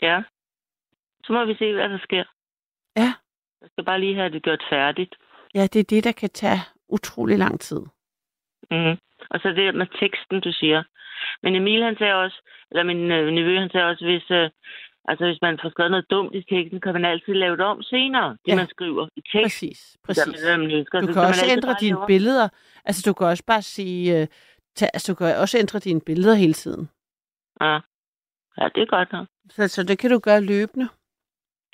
Ja. 0.02 0.22
Så 1.24 1.32
må 1.32 1.44
vi 1.44 1.54
se, 1.58 1.72
hvad 1.72 1.88
der 1.88 1.98
sker. 1.98 2.24
Ja. 2.96 3.12
Jeg 3.62 3.68
skal 3.72 3.84
bare 3.84 4.00
lige 4.00 4.14
have 4.14 4.30
det 4.30 4.42
gjort 4.42 4.62
færdigt. 4.70 5.14
Ja, 5.54 5.62
det 5.62 5.80
er 5.80 5.84
det, 5.84 6.04
der 6.04 6.12
kan 6.12 6.30
tage 6.30 6.60
utrolig 6.88 7.38
lang 7.38 7.60
tid. 7.60 7.80
Mm. 8.70 8.96
Og 9.30 9.40
så 9.42 9.48
det 9.56 9.74
med 9.74 9.86
teksten, 10.00 10.40
du 10.40 10.52
siger. 10.52 10.82
Men 11.42 11.54
Emil, 11.56 11.82
han 11.82 11.96
sagde 11.98 12.14
også, 12.14 12.38
eller 12.70 12.84
min 12.84 13.10
øh, 13.10 13.32
nevø, 13.32 13.58
han 13.58 13.70
sagde 13.70 13.86
også, 13.86 14.04
hvis, 14.04 14.30
øh, 14.30 14.50
altså, 15.08 15.24
hvis 15.26 15.38
man 15.42 15.58
får 15.62 15.70
skrevet 15.70 15.90
noget 15.90 16.10
dumt 16.10 16.34
i 16.34 16.42
teksten, 16.42 16.80
kan 16.80 16.92
man 16.92 17.04
altid 17.04 17.34
lave 17.34 17.56
det 17.56 17.64
om 17.64 17.82
senere, 17.82 18.30
det 18.30 18.38
Ja. 18.52 18.56
man 18.56 18.68
skriver 18.68 19.08
i 19.16 19.20
teksten. 19.20 19.42
Præcis, 19.42 19.96
præcis. 20.04 20.24
Det, 20.40 20.58
man 20.60 20.70
ønsker. 20.70 21.00
Du 21.00 21.06
kan 21.06 21.14
man 21.16 21.24
også 21.24 21.46
ændre 21.56 21.74
dine 21.80 21.98
om. 21.98 22.06
billeder. 22.06 22.48
Altså, 22.84 23.02
du 23.10 23.12
kan 23.14 23.26
også 23.26 23.44
bare 23.46 23.62
sige... 23.62 24.20
Øh, 24.20 24.26
tag, 24.76 24.88
altså, 24.94 25.12
du 25.12 25.16
kan 25.16 25.36
også 25.36 25.58
ændre 25.58 25.78
dine 25.78 26.00
billeder 26.00 26.34
hele 26.34 26.52
tiden. 26.52 26.88
Ja. 27.60 27.74
ja, 28.58 28.64
det 28.74 28.82
er 28.82 28.86
godt 28.96 29.12
nok. 29.12 29.26
Så, 29.50 29.68
så 29.68 29.82
det 29.82 29.98
kan 29.98 30.10
du 30.10 30.18
gøre 30.18 30.40
løbende. 30.40 30.88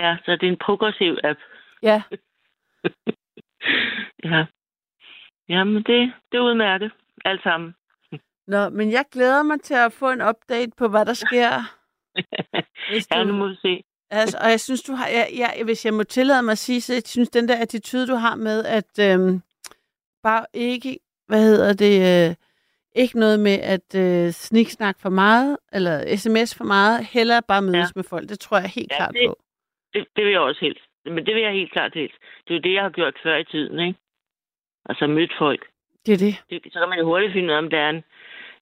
Ja, 0.01 0.17
så 0.25 0.31
det 0.33 0.43
er 0.43 0.51
en 0.53 0.59
progressiv 0.67 1.17
app. 1.25 1.39
Ja. 1.83 2.03
ja. 4.31 4.47
Jamen, 5.49 5.77
det, 5.77 6.13
det 6.33 6.39
er 6.39 6.41
udmærket. 6.41 6.93
Alt 7.25 7.43
sammen. 7.43 7.75
Nå, 8.47 8.69
men 8.69 8.91
jeg 8.93 9.05
glæder 9.13 9.43
mig 9.43 9.61
til 9.61 9.75
at 9.75 9.93
få 9.93 10.11
en 10.11 10.23
update 10.23 10.73
på, 10.79 10.89
hvad 10.89 11.05
der 11.07 11.15
sker. 11.15 11.51
Hvis 12.91 13.07
ja, 13.11 13.21
du- 13.23 13.27
nu 13.27 13.33
må 13.33 13.49
vi 13.49 13.55
se. 13.63 13.83
Altså, 14.11 14.39
og 14.43 14.51
jeg 14.51 14.61
synes, 14.61 14.83
du 14.83 14.93
har, 14.93 15.07
jeg, 15.07 15.29
jeg, 15.37 15.61
hvis 15.65 15.85
jeg 15.85 15.95
må 15.95 16.03
tillade 16.03 16.43
mig 16.43 16.53
at 16.53 16.59
sige, 16.59 16.81
så 16.81 16.93
jeg 16.95 17.03
synes, 17.07 17.29
den 17.31 17.49
der 17.49 17.57
attitude, 17.63 18.07
du 18.07 18.15
har 18.15 18.35
med, 18.37 18.65
at 18.65 18.99
øhm, 19.01 19.43
bare 20.23 20.47
ikke, 20.55 20.99
hvad 21.27 21.43
hedder 21.43 21.73
det, 21.73 22.29
øh, 22.31 22.35
ikke 22.95 23.19
noget 23.19 23.41
med 23.41 23.53
at 23.53 23.95
øh, 23.95 24.31
sniksnak 24.33 25.01
for 25.01 25.09
meget, 25.11 25.57
eller 25.73 26.17
sms 26.17 26.55
for 26.55 26.65
meget, 26.65 27.05
hellere 27.07 27.43
bare 27.49 27.63
mødes 27.63 27.77
Ja. 27.77 27.93
med 27.97 28.05
folk. 28.05 28.29
Det 28.29 28.41
tror 28.41 28.59
jeg 28.59 28.69
helt 28.69 28.91
Ja, 28.93 28.97
klart 28.97 29.15
det- 29.15 29.29
på. 29.29 29.39
Det, 29.97 30.07
det 30.17 30.25
vil 30.25 30.33
jeg 30.33 30.41
også 30.41 30.61
helt. 30.61 30.79
Men 31.05 31.27
det 31.27 31.35
vil 31.35 31.43
jeg 31.43 31.53
helt 31.53 31.73
klart 31.73 31.95
helt. 31.95 32.15
Det 32.49 32.51
er 32.55 32.59
jo 32.59 32.61
det, 32.63 32.73
jeg 32.75 32.83
har 32.83 32.91
gjort 32.91 33.15
før 33.23 33.37
i 33.37 33.45
tiden, 33.45 33.79
ikke? 33.81 33.99
Altså 34.89 35.07
mødt 35.07 35.33
folk. 35.39 35.67
Det 36.07 36.15
er 36.15 36.19
det. 36.19 36.35
Det, 36.51 36.73
så 36.73 36.79
kan 36.81 36.89
man 36.89 36.99
jo 36.99 37.05
hurtigt 37.05 37.33
finde 37.33 37.49
ud 37.49 37.53
af, 37.55 37.59
om 37.59 37.71
der 37.71 37.79
er 37.79 37.91
en, 37.91 38.05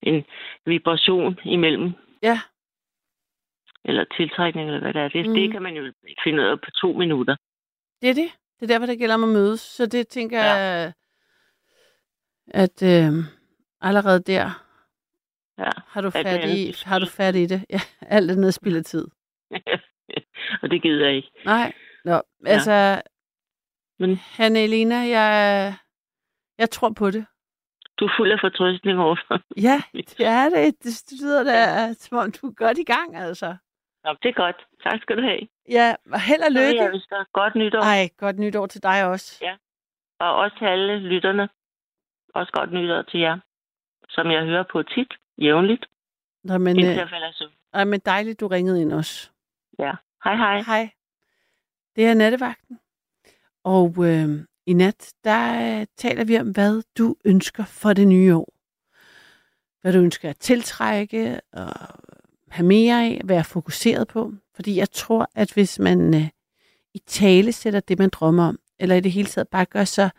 en 0.03 0.24
vibration 0.66 1.39
imellem. 1.45 1.93
Ja. 2.22 2.41
Eller 3.85 4.05
tiltrækning, 4.16 4.68
eller 4.68 4.80
hvad 4.80 4.95
det 4.95 5.03
er. 5.03 5.09
Det, 5.09 5.26
mm. 5.28 5.35
det 5.35 5.53
kan 5.53 5.62
man 5.62 5.74
jo 5.76 5.85
ikke 5.85 6.20
finde 6.24 6.43
ud 6.43 6.49
af 6.49 6.61
på 6.61 6.70
to 6.70 6.93
minutter. 6.93 7.37
Det 8.03 8.11
er 8.11 8.14
det. 8.14 8.30
Det 8.61 8.62
er 8.70 8.74
derfor, 8.74 8.87
det 8.87 8.99
gælder 8.99 9.14
om 9.14 9.24
at 9.24 9.28
mødes. 9.30 9.61
Så 9.61 9.87
det 9.87 10.09
tænker 10.09 10.39
Ja. 10.39 10.55
jeg, 10.55 10.93
at 12.51 12.82
øh, 12.82 13.12
allerede 13.80 14.22
der 14.22 14.61
Ja. 15.59 15.70
har 15.87 16.01
du 16.01 16.11
fat 16.11 16.26
i, 16.26 16.28
andet, 16.28 16.82
har 16.85 16.99
du 16.99 17.07
fat 17.07 17.35
i 17.37 17.47
det. 17.47 17.64
Ja, 17.70 17.80
alt 18.01 18.30
er 18.30 18.35
noget 18.35 18.55
spild 18.55 18.76
af 18.76 18.85
tid. 18.85 19.09
og 20.62 20.70
det 20.70 20.82
gider 20.82 21.07
jeg 21.07 21.16
ikke. 21.16 21.30
Nej, 21.45 21.72
Nå, 22.05 22.22
altså, 22.47 23.03
Men- 23.99 24.16
Hanne 24.16 24.59
Elena, 24.64 24.95
jeg, 24.97 25.74
jeg 26.59 26.70
tror 26.70 26.90
på 26.90 27.11
det. 27.11 27.26
Du 28.01 28.05
er 28.05 28.12
fuld 28.18 28.32
af 28.32 28.38
fortrøstning 28.40 28.99
overfor. 29.01 29.40
Ja, 29.66 29.82
det 29.92 30.20
er 30.20 30.49
det. 30.49 30.84
Det 30.84 31.03
lyder 31.22 31.45
da, 31.45 31.92
som 31.92 32.18
om 32.18 32.32
du 32.32 32.47
er 32.47 32.53
godt 32.55 32.78
i 32.78 32.84
gang, 32.84 33.16
altså. 33.16 33.57
Nå, 34.05 34.14
det 34.22 34.28
er 34.28 34.32
godt. 34.32 34.66
Tak 34.82 35.01
skal 35.03 35.16
du 35.16 35.22
have. 35.22 35.49
Ja, 35.70 35.95
og 36.12 36.20
held 36.20 36.40
og 36.42 36.55
jeg 36.55 36.72
lykke. 36.72 36.86
ønske 36.95 37.14
dig 37.14 37.24
godt 37.32 37.55
nytår. 37.55 37.80
Ej, 37.80 38.09
godt 38.16 38.38
nytår 38.38 38.66
til 38.66 38.82
dig 38.82 39.05
også. 39.05 39.45
Og 40.20 40.34
også 40.36 40.57
til 40.59 40.64
alle 40.64 40.99
lytterne. 40.99 41.49
Også 42.34 42.53
godt 42.53 42.72
nytår 42.72 43.03
til 43.03 43.20
jer. 43.20 43.38
Som 44.09 44.30
jeg 44.30 44.45
hører 44.45 44.64
på 44.72 44.82
tit, 44.82 45.12
jævnligt, 45.38 45.86
Nå, 46.45 46.59
men, 46.59 46.68
indtil 46.76 46.90
øh, 46.92 46.97
jeg 46.97 47.09
falder 47.09 47.32
søvn. 47.32 47.53
ej, 47.72 47.84
men 47.84 48.01
dejligt, 48.01 48.40
du 48.40 48.47
ringede 48.47 48.80
ind 48.82 48.92
også. 48.92 49.30
Ja. 49.78 49.92
Hej, 50.24 50.36
hej. 50.36 50.62
Hej. 50.62 50.90
Det 51.96 52.04
er 52.06 52.14
nattevagten. 52.14 52.78
Og 53.64 53.94
øh, 53.98 54.44
i 54.66 54.72
nat, 54.72 55.12
der 55.24 55.80
øh, 55.80 55.86
taler 55.96 56.24
vi 56.24 56.38
om, 56.38 56.50
hvad 56.50 56.82
du 56.98 57.16
ønsker 57.24 57.64
for 57.64 57.92
det 57.92 58.08
nye 58.08 58.34
år. 58.36 58.54
Hvad 59.80 59.92
du 59.92 59.98
ønsker 59.98 60.30
at 60.30 60.36
tiltrække 60.38 61.40
og 61.52 61.72
have 62.48 62.66
mere 62.66 63.04
af, 63.04 63.20
være 63.24 63.44
fokuseret 63.44 64.08
på. 64.08 64.32
Fordi 64.54 64.76
jeg 64.76 64.90
tror, 64.90 65.30
at 65.34 65.52
hvis 65.52 65.78
man 65.78 66.14
øh, 66.14 66.28
i 66.94 66.98
tale 66.98 67.52
sætter 67.52 67.80
det, 67.80 67.98
man 67.98 68.08
drømmer 68.08 68.48
om, 68.48 68.58
eller 68.78 68.96
i 68.96 69.00
det 69.00 69.12
hele 69.12 69.28
taget 69.28 69.48
bare 69.48 69.64
gør 69.64 69.84
så 69.84 70.10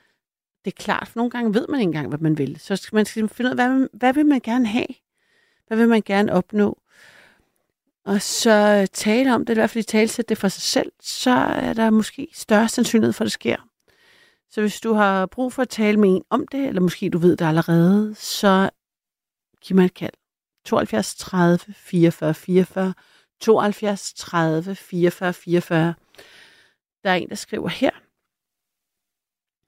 det 0.65 0.71
er 0.71 0.83
klart, 0.83 1.07
for 1.07 1.19
nogle 1.19 1.29
gange 1.31 1.53
ved 1.53 1.67
man 1.69 1.79
ikke 1.79 1.89
engang, 1.89 2.07
hvad 2.09 2.19
man 2.19 2.37
vil. 2.37 2.59
Så 2.59 2.75
skal 2.75 2.95
man 2.95 3.05
skal 3.05 3.29
finde 3.29 3.49
ud 3.49 3.51
af, 3.51 3.57
hvad, 3.57 3.69
man- 3.69 3.89
hvad 3.93 4.13
vil 4.13 4.25
man 4.25 4.39
gerne 4.39 4.67
have? 4.67 4.87
Hvad 5.67 5.77
vil 5.77 5.89
man 5.89 6.01
gerne 6.05 6.33
opnå? 6.33 6.81
Og 8.05 8.21
så 8.21 8.79
øh, 8.81 8.87
tale 8.93 9.35
om 9.35 9.45
det, 9.45 9.53
i 9.53 9.59
hvert 9.59 9.69
fald 9.69 9.83
i 9.83 9.87
talsæt 9.87 10.29
det 10.29 10.37
for 10.37 10.47
sig 10.47 10.61
selv, 10.61 10.91
så 10.99 11.31
er 11.31 11.73
der 11.73 11.89
måske 11.89 12.27
større 12.33 12.69
sandsynlighed 12.69 13.13
for, 13.13 13.23
at 13.23 13.25
det 13.25 13.31
sker. 13.31 13.57
Så 14.49 14.61
hvis 14.61 14.79
du 14.79 14.93
har 14.93 15.25
brug 15.25 15.53
for 15.53 15.61
at 15.61 15.69
tale 15.69 15.99
med 15.99 16.09
en 16.09 16.23
om 16.29 16.47
det, 16.47 16.67
eller 16.67 16.81
måske 16.81 17.09
du 17.09 17.17
ved 17.17 17.37
det 17.37 17.45
allerede, 17.45 18.15
så 18.15 18.69
giv 19.61 19.75
mig 19.75 19.85
et 19.85 19.93
kald. 19.93 20.13
72 20.65 21.15
30 21.15 21.57
44 21.73 22.33
44, 22.33 22.93
72 23.39 24.13
30 24.13 24.75
44 24.75 25.33
44. 25.33 25.93
Der 27.03 27.09
er 27.09 27.15
en, 27.15 27.29
der 27.29 27.35
skriver 27.35 27.69
her. 27.69 27.91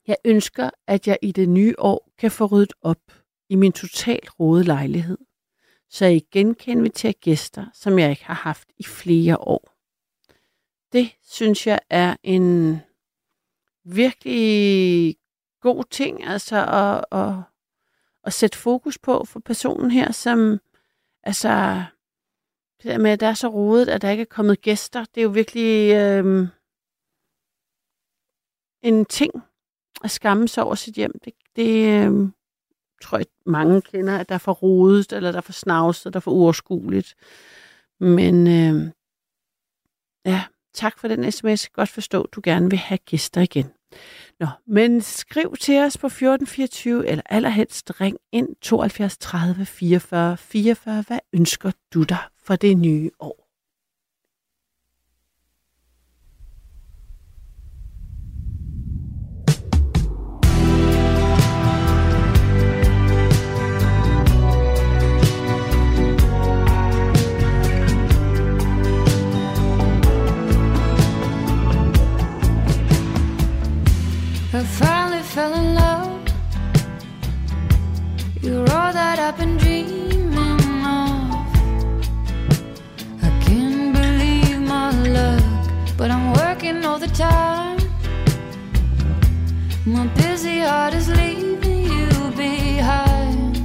Jeg 0.07 0.17
ønsker, 0.25 0.69
at 0.88 1.07
jeg 1.07 1.17
i 1.21 1.31
det 1.31 1.49
nye 1.49 1.75
år 1.77 2.09
kan 2.17 2.31
få 2.31 2.45
ryddet 2.45 2.73
op 2.81 3.01
i 3.49 3.55
min 3.55 3.71
totalt 3.71 4.39
rode 4.39 4.63
lejlighed 4.63 5.17
så 5.89 6.05
jeg 6.05 6.15
igen 6.15 6.55
kan 6.55 6.77
invitere 6.77 7.13
gæster, 7.13 7.65
som 7.73 7.99
jeg 7.99 8.09
ikke 8.09 8.25
har 8.25 8.33
haft 8.33 8.69
i 8.77 8.83
flere 8.83 9.38
år. 9.38 9.73
Det 10.91 11.15
synes 11.23 11.67
jeg 11.67 11.79
er 11.89 12.15
en 12.23 12.79
virkelig 13.83 15.15
god 15.61 15.83
ting, 15.83 16.23
altså 16.23 16.55
at, 16.55 17.19
at, 17.19 17.33
at 18.23 18.33
sætte 18.33 18.57
fokus 18.57 18.97
på 18.97 19.25
for 19.25 19.39
personen 19.39 19.91
her, 19.91 20.11
som 20.11 20.59
altså 21.23 21.83
det 22.77 22.91
der 22.91 22.97
med, 22.97 23.11
at 23.11 23.19
der 23.19 23.27
er 23.27 23.33
så 23.33 23.47
rodet, 23.47 23.89
at 23.89 24.01
der 24.01 24.09
ikke 24.09 24.21
er 24.21 24.25
kommet 24.25 24.61
gæster, 24.61 25.05
det 25.05 25.21
er 25.21 25.23
jo 25.23 25.29
virkelig 25.29 25.93
øh, 25.93 26.47
en 28.81 29.05
ting 29.05 29.33
at 30.03 30.11
skamme 30.11 30.47
sig 30.47 30.63
over 30.63 30.75
sit 30.75 30.95
hjem. 30.95 31.19
Det, 31.25 31.33
det 31.55 32.05
øh, 32.05 32.29
tror 33.02 33.18
jeg, 33.18 33.26
mange 33.45 33.82
kender, 33.82 34.18
at 34.18 34.30
der 34.30 34.36
er 34.36 34.39
for 34.39 34.54
rodet, 34.54 35.14
eller 35.14 35.32
der 35.32 35.38
er 35.38 35.41
for 35.41 35.54
snavset, 35.54 36.14
der 36.14 36.18
er 36.18 36.22
for 36.22 36.32
uoverskueligt. 36.32 37.16
Men 38.00 38.48
øh, 38.48 38.91
ja, 40.26 40.43
tak 40.74 41.00
for 41.00 41.08
den 41.08 41.32
sms. 41.32 41.70
Godt 41.70 41.89
forstå, 41.89 42.22
at 42.22 42.30
du 42.32 42.41
gerne 42.43 42.70
vil 42.70 42.80
have 42.80 42.98
gæster 42.98 43.41
igen. 43.41 43.72
Nå, 44.39 44.48
men 44.68 45.02
skriv 45.02 45.56
til 45.60 45.80
os 45.80 45.98
på 45.98 46.08
1424, 46.08 47.08
eller 47.08 47.24
allerhelst 47.26 48.02
ring 48.02 48.18
ind 48.32 48.56
72 48.62 49.18
30 49.18 49.66
44 49.66 50.38
44. 50.38 51.04
Hvad 51.08 51.20
ønsker 51.34 51.72
du 51.93 52.04
dig 52.04 52.24
for 52.43 52.56
det 52.56 52.78
nye 52.78 53.12
år? 53.20 53.47
I 74.58 74.64
finally 74.64 75.22
fell 75.22 75.53
in 75.53 75.76
love. 75.76 76.20
You're 78.41 78.68
all 78.78 78.91
that 78.91 79.20
I've 79.20 79.38
been 79.38 79.55
dreaming 79.58 80.84
of. 80.97 81.45
I 83.22 83.30
can't 83.45 83.93
believe 83.93 84.60
my 84.62 84.89
luck, 85.18 85.43
but 85.95 86.10
I'm 86.10 86.34
working 86.34 86.84
all 86.86 86.97
the 86.97 87.14
time. 87.28 87.78
My 89.86 90.08
busy 90.22 90.62
heart 90.62 90.95
is 90.95 91.08
leaving 91.08 91.84
you 91.93 92.10
behind. 92.36 93.62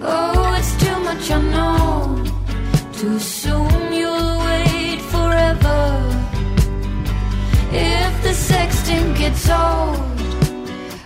Oh, 0.00 0.56
it's 0.58 0.74
too 0.82 0.98
much, 1.00 1.30
I 1.30 1.42
know. 1.52 2.24
Too 2.94 3.18
soon 3.18 3.92
you'll. 3.92 4.43
The 8.84 9.14
gets 9.14 9.48
old, 9.48 9.98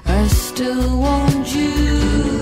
I 0.06 0.26
still 0.26 1.00
want 1.00 1.54
you. 1.54 2.37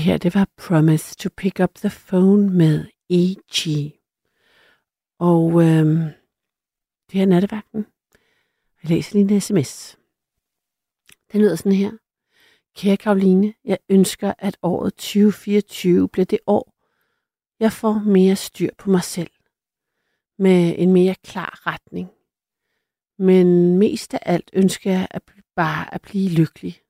Her, 0.00 0.18
det 0.18 0.34
var 0.34 0.48
Promise 0.56 1.14
to 1.14 1.28
Pick 1.36 1.60
Up 1.60 1.74
the 1.74 1.90
Phone 2.08 2.50
med 2.50 2.86
E.G. 3.10 3.92
Og 5.18 5.62
øhm, 5.62 5.98
det 7.10 7.18
her 7.18 7.26
nattevagten. 7.26 7.86
Jeg 8.82 8.90
læser 8.90 9.18
lige 9.18 9.34
en 9.34 9.40
sms. 9.40 9.98
Den 11.32 11.40
lyder 11.40 11.56
sådan 11.56 11.72
her. 11.72 11.92
Kære 12.76 12.96
Karoline, 12.96 13.54
jeg 13.64 13.78
ønsker, 13.88 14.34
at 14.38 14.56
året 14.62 14.94
2024 14.94 16.08
bliver 16.08 16.26
det 16.26 16.38
år, 16.46 16.74
jeg 17.60 17.72
får 17.72 17.92
mere 18.06 18.36
styr 18.36 18.70
på 18.78 18.90
mig 18.90 19.02
selv. 19.02 19.30
Med 20.38 20.74
en 20.78 20.92
mere 20.92 21.14
klar 21.14 21.66
retning. 21.66 22.10
Men 23.18 23.78
mest 23.78 24.14
af 24.14 24.20
alt 24.22 24.50
ønsker 24.52 24.90
jeg 24.90 25.08
at 25.10 25.22
bare 25.56 25.94
at 25.94 26.02
blive 26.02 26.30
lykkelig. 26.30 26.80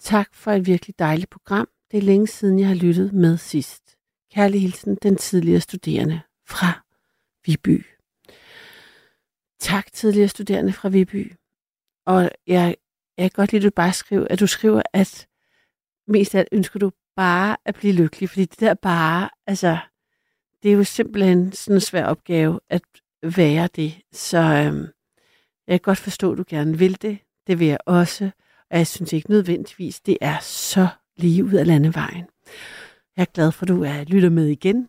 Tak 0.00 0.34
for 0.34 0.50
et 0.50 0.66
virkelig 0.66 0.98
dejligt 0.98 1.30
program. 1.30 1.68
Det 1.96 2.02
er 2.02 2.06
længe 2.06 2.26
siden, 2.26 2.58
jeg 2.58 2.68
har 2.68 2.74
lyttet 2.74 3.12
med 3.12 3.36
sidst. 3.36 3.96
Kærlig 4.32 4.60
hilsen, 4.60 4.98
den 5.02 5.16
tidligere 5.16 5.60
studerende 5.60 6.20
fra 6.48 6.84
Viby. 7.46 7.86
Tak, 9.60 9.92
tidligere 9.92 10.28
studerende 10.28 10.72
fra 10.72 10.88
Viby. 10.88 11.32
Og 12.06 12.30
jeg, 12.46 12.76
jeg 13.18 13.30
kan 13.30 13.36
godt 13.36 13.52
lide, 13.52 13.60
at 13.60 13.64
du 13.64 13.74
bare 13.76 13.92
skriver, 13.92 14.26
at 14.30 14.40
du 14.40 14.46
skriver, 14.46 14.82
at 14.92 15.28
mest 16.06 16.34
af 16.34 16.38
alt 16.38 16.48
ønsker 16.52 16.78
du 16.78 16.92
bare 17.16 17.56
at 17.64 17.74
blive 17.74 17.92
lykkelig. 17.92 18.28
Fordi 18.28 18.44
det 18.44 18.60
der 18.60 18.74
bare, 18.74 19.30
altså, 19.46 19.78
det 20.62 20.68
er 20.68 20.76
jo 20.76 20.84
simpelthen 20.84 21.52
sådan 21.52 21.76
en 21.76 21.80
svær 21.80 22.04
opgave 22.04 22.60
at 22.70 22.82
være 23.22 23.68
det. 23.76 24.02
Så 24.12 24.38
øhm, 24.38 24.86
jeg 25.66 25.80
kan 25.80 25.90
godt 25.90 25.98
forstå, 25.98 26.32
at 26.32 26.38
du 26.38 26.44
gerne 26.48 26.78
vil 26.78 27.02
det. 27.02 27.18
Det 27.46 27.58
vil 27.58 27.66
jeg 27.66 27.78
også. 27.86 28.30
Og 28.70 28.78
jeg 28.78 28.86
synes 28.86 29.12
ikke 29.12 29.30
nødvendigvis, 29.30 30.00
det 30.00 30.18
er 30.20 30.38
så 30.40 30.88
lige 31.16 31.44
ud 31.44 31.52
af 31.52 31.66
landevejen. 31.66 32.26
Jeg 33.16 33.22
er 33.22 33.32
glad 33.34 33.52
for, 33.52 33.62
at 33.62 33.68
du 33.68 33.82
er 33.82 34.04
lytter 34.04 34.30
med 34.30 34.46
igen. 34.46 34.88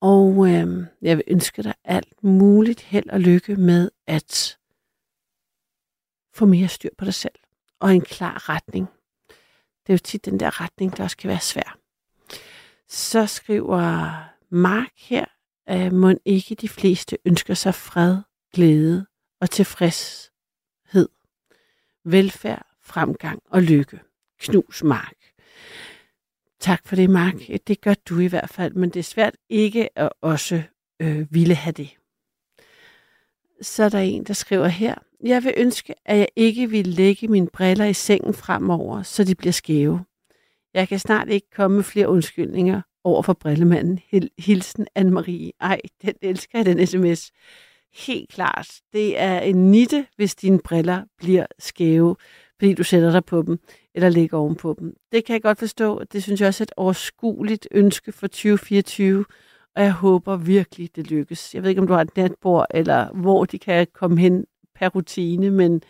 Og 0.00 0.48
øh, 0.48 0.86
jeg 1.02 1.16
vil 1.16 1.24
ønske 1.28 1.62
dig 1.62 1.74
alt 1.84 2.24
muligt 2.24 2.80
held 2.80 3.10
og 3.10 3.20
lykke 3.20 3.56
med 3.56 3.90
at 4.06 4.58
få 6.34 6.46
mere 6.46 6.68
styr 6.68 6.90
på 6.98 7.04
dig 7.04 7.14
selv. 7.14 7.34
Og 7.80 7.94
en 7.94 8.00
klar 8.00 8.48
retning. 8.48 8.88
Det 9.86 9.88
er 9.88 9.94
jo 9.94 9.98
tit 9.98 10.24
den 10.24 10.40
der 10.40 10.60
retning, 10.60 10.96
der 10.96 11.04
også 11.04 11.16
kan 11.16 11.28
være 11.28 11.40
svær. 11.40 11.78
Så 12.88 13.26
skriver 13.26 14.12
Mark 14.50 14.92
her, 14.96 15.24
øh, 15.70 15.80
at 15.80 15.92
må 15.92 16.14
ikke 16.24 16.54
de 16.54 16.68
fleste 16.68 17.18
ønsker 17.24 17.54
sig 17.54 17.74
fred, 17.74 18.18
glæde 18.54 19.06
og 19.40 19.50
tilfredshed, 19.50 21.08
velfærd, 22.04 22.66
fremgang 22.82 23.42
og 23.46 23.62
lykke. 23.62 24.00
Knus 24.38 24.82
Mark. 24.82 25.19
Tak 26.60 26.88
for 26.88 26.96
det, 26.96 27.10
Mark. 27.10 27.34
Det 27.66 27.80
gør 27.80 27.94
du 27.94 28.18
i 28.18 28.26
hvert 28.26 28.50
fald, 28.50 28.74
men 28.74 28.90
det 28.90 29.00
er 29.00 29.04
svært 29.04 29.36
ikke 29.48 29.98
at 29.98 30.12
også 30.20 30.62
øh, 31.02 31.26
ville 31.34 31.54
have 31.54 31.72
det. 31.72 31.90
så 33.62 33.84
er 33.84 33.88
der 33.88 33.98
en, 33.98 34.24
der 34.24 34.34
skriver 34.34 34.66
her. 34.66 34.94
Jeg 35.24 35.44
vil 35.44 35.54
ønske, 35.56 35.94
at 36.04 36.18
jeg 36.18 36.28
ikke 36.36 36.70
vil 36.70 36.86
lægge 36.86 37.28
mine 37.28 37.48
briller 37.48 37.84
i 37.84 37.94
sengen 37.94 38.34
fremover, 38.34 39.02
så 39.02 39.24
de 39.24 39.34
bliver 39.34 39.52
skæve. 39.52 40.04
Jeg 40.74 40.88
kan 40.88 40.98
snart 40.98 41.28
ikke 41.28 41.50
komme 41.50 41.76
med 41.76 41.84
flere 41.84 42.08
undskyldninger 42.08 42.82
over 43.04 43.22
for 43.22 43.32
brillemanden. 43.32 44.00
Hilsen 44.38 44.86
Anne-Marie. 44.98 45.50
Ej, 45.60 45.80
den 46.02 46.14
elsker 46.22 46.58
jeg, 46.58 46.66
den 46.66 46.86
sms. 46.86 47.32
Helt 48.06 48.30
klart. 48.30 48.80
Det 48.92 49.20
er 49.20 49.40
en 49.40 49.70
nitte, 49.70 50.06
hvis 50.16 50.34
dine 50.34 50.58
briller 50.58 51.04
bliver 51.18 51.46
skæve, 51.58 52.16
fordi 52.60 52.74
du 52.74 52.82
sætter 52.82 53.10
dig 53.10 53.24
på 53.24 53.42
dem, 53.42 53.58
eller 53.94 54.08
ligger 54.08 54.38
ovenpå 54.38 54.76
dem. 54.78 54.96
Det 55.12 55.24
kan 55.24 55.32
jeg 55.32 55.42
godt 55.42 55.58
forstå. 55.58 56.04
Det 56.04 56.22
synes 56.22 56.40
jeg 56.40 56.48
også 56.48 56.62
er 56.62 56.66
et 56.66 56.72
overskueligt 56.76 57.68
ønske 57.70 58.12
for 58.12 58.26
2024, 58.26 59.24
og 59.76 59.82
jeg 59.82 59.92
håber 59.92 60.36
virkelig, 60.36 60.96
det 60.96 61.10
lykkes. 61.10 61.54
Jeg 61.54 61.62
ved 61.62 61.70
ikke, 61.70 61.80
om 61.80 61.86
du 61.86 61.92
har 61.92 62.00
et 62.00 62.16
natbord, 62.16 62.66
eller 62.70 63.12
hvor 63.12 63.44
de 63.44 63.58
kan 63.58 63.86
komme 63.92 64.20
hen 64.20 64.46
per 64.74 64.88
rutine, 64.88 65.50
men 65.50 65.82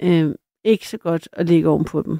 øh, 0.00 0.34
ikke 0.64 0.88
så 0.88 0.98
godt 0.98 1.28
at 1.32 1.46
ligge 1.46 1.68
ovenpå 1.68 2.02
dem. 2.02 2.18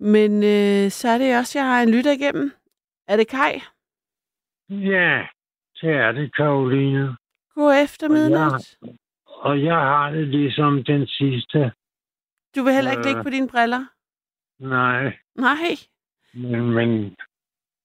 Men 0.00 0.32
øh, 0.32 0.90
så 0.90 1.08
er 1.08 1.18
det 1.18 1.38
også, 1.38 1.58
jeg 1.58 1.66
har 1.66 1.82
en 1.82 1.90
lytter 1.90 2.12
igennem. 2.12 2.52
Er 3.08 3.16
det 3.16 3.28
Kai? 3.28 3.60
Ja, 4.70 5.22
det 5.80 5.90
er 5.90 6.12
det, 6.12 6.36
Karoline. 6.36 7.16
God 7.54 7.82
eftermidnat. 7.84 8.76
Og 9.48 9.62
jeg 9.64 9.74
har 9.76 10.10
det 10.10 10.28
ligesom 10.28 10.84
den 10.84 11.06
sidste. 11.06 11.72
Du 12.56 12.62
vil 12.64 12.74
heller 12.74 12.90
ikke 12.90 13.00
Øh. 13.00 13.06
ligge 13.06 13.22
på 13.22 13.30
dine 13.30 13.48
briller? 13.48 13.82
Nej, 14.58 15.16
Nej. 15.34 15.70
men, 16.34 16.70
men 16.70 17.16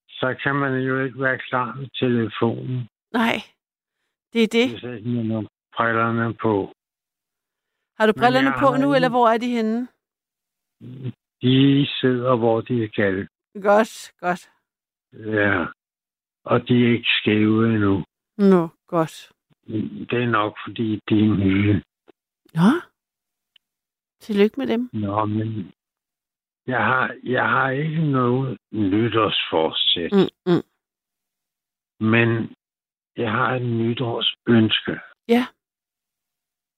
så 0.09 0.35
kan 0.43 0.55
man 0.55 0.73
jo 0.81 1.03
ikke 1.05 1.21
være 1.21 1.37
klar 1.37 1.75
med 1.75 1.87
telefonen, 1.99 2.87
Nej. 3.13 3.35
Det 4.33 4.43
er 4.43 4.47
det. 4.47 4.69
hvis 4.69 4.83
ikke 4.83 5.09
man 5.09 5.31
har 5.31 5.45
brillerne 5.77 6.33
på. 6.33 6.73
Har 7.99 8.05
du 8.07 8.13
brillerne 8.19 8.51
på 8.59 8.65
har 8.71 8.77
nu, 8.77 8.95
eller 8.95 9.09
hvor 9.09 9.27
er 9.27 9.37
de 9.37 9.49
henne? 9.49 9.87
De 11.41 11.87
sidder, 12.01 12.35
hvor 12.37 12.61
de 12.61 12.89
skal. 12.93 13.27
Godt, 13.61 14.11
godt. 14.19 14.49
Ja. 15.13 15.65
Og 16.43 16.67
de 16.67 16.73
er 16.85 16.91
ikke 16.93 17.09
skæve 17.21 17.65
endnu. 17.73 18.03
Nå, 18.37 18.67
godt. 18.87 19.31
Det 20.09 20.23
er 20.23 20.29
nok, 20.29 20.57
fordi 20.65 20.99
de 21.09 21.15
er 21.19 21.35
nye. 21.45 21.83
Nå. 22.53 22.69
Tillykke 24.19 24.59
med 24.59 24.67
dem. 24.67 24.89
Nå, 24.93 25.25
men 25.25 25.71
jeg 26.67 26.85
har, 26.85 27.15
jeg 27.23 27.49
har 27.49 27.69
ikke 27.69 28.11
noget 28.11 28.57
nytårsforsæt. 28.71 30.11
Mm, 30.11 30.51
mm. 30.51 30.63
Men 31.99 32.55
jeg 33.17 33.31
har 33.31 33.55
et 33.55 33.65
nytårsønske. 33.65 34.99
Ja. 35.27 35.45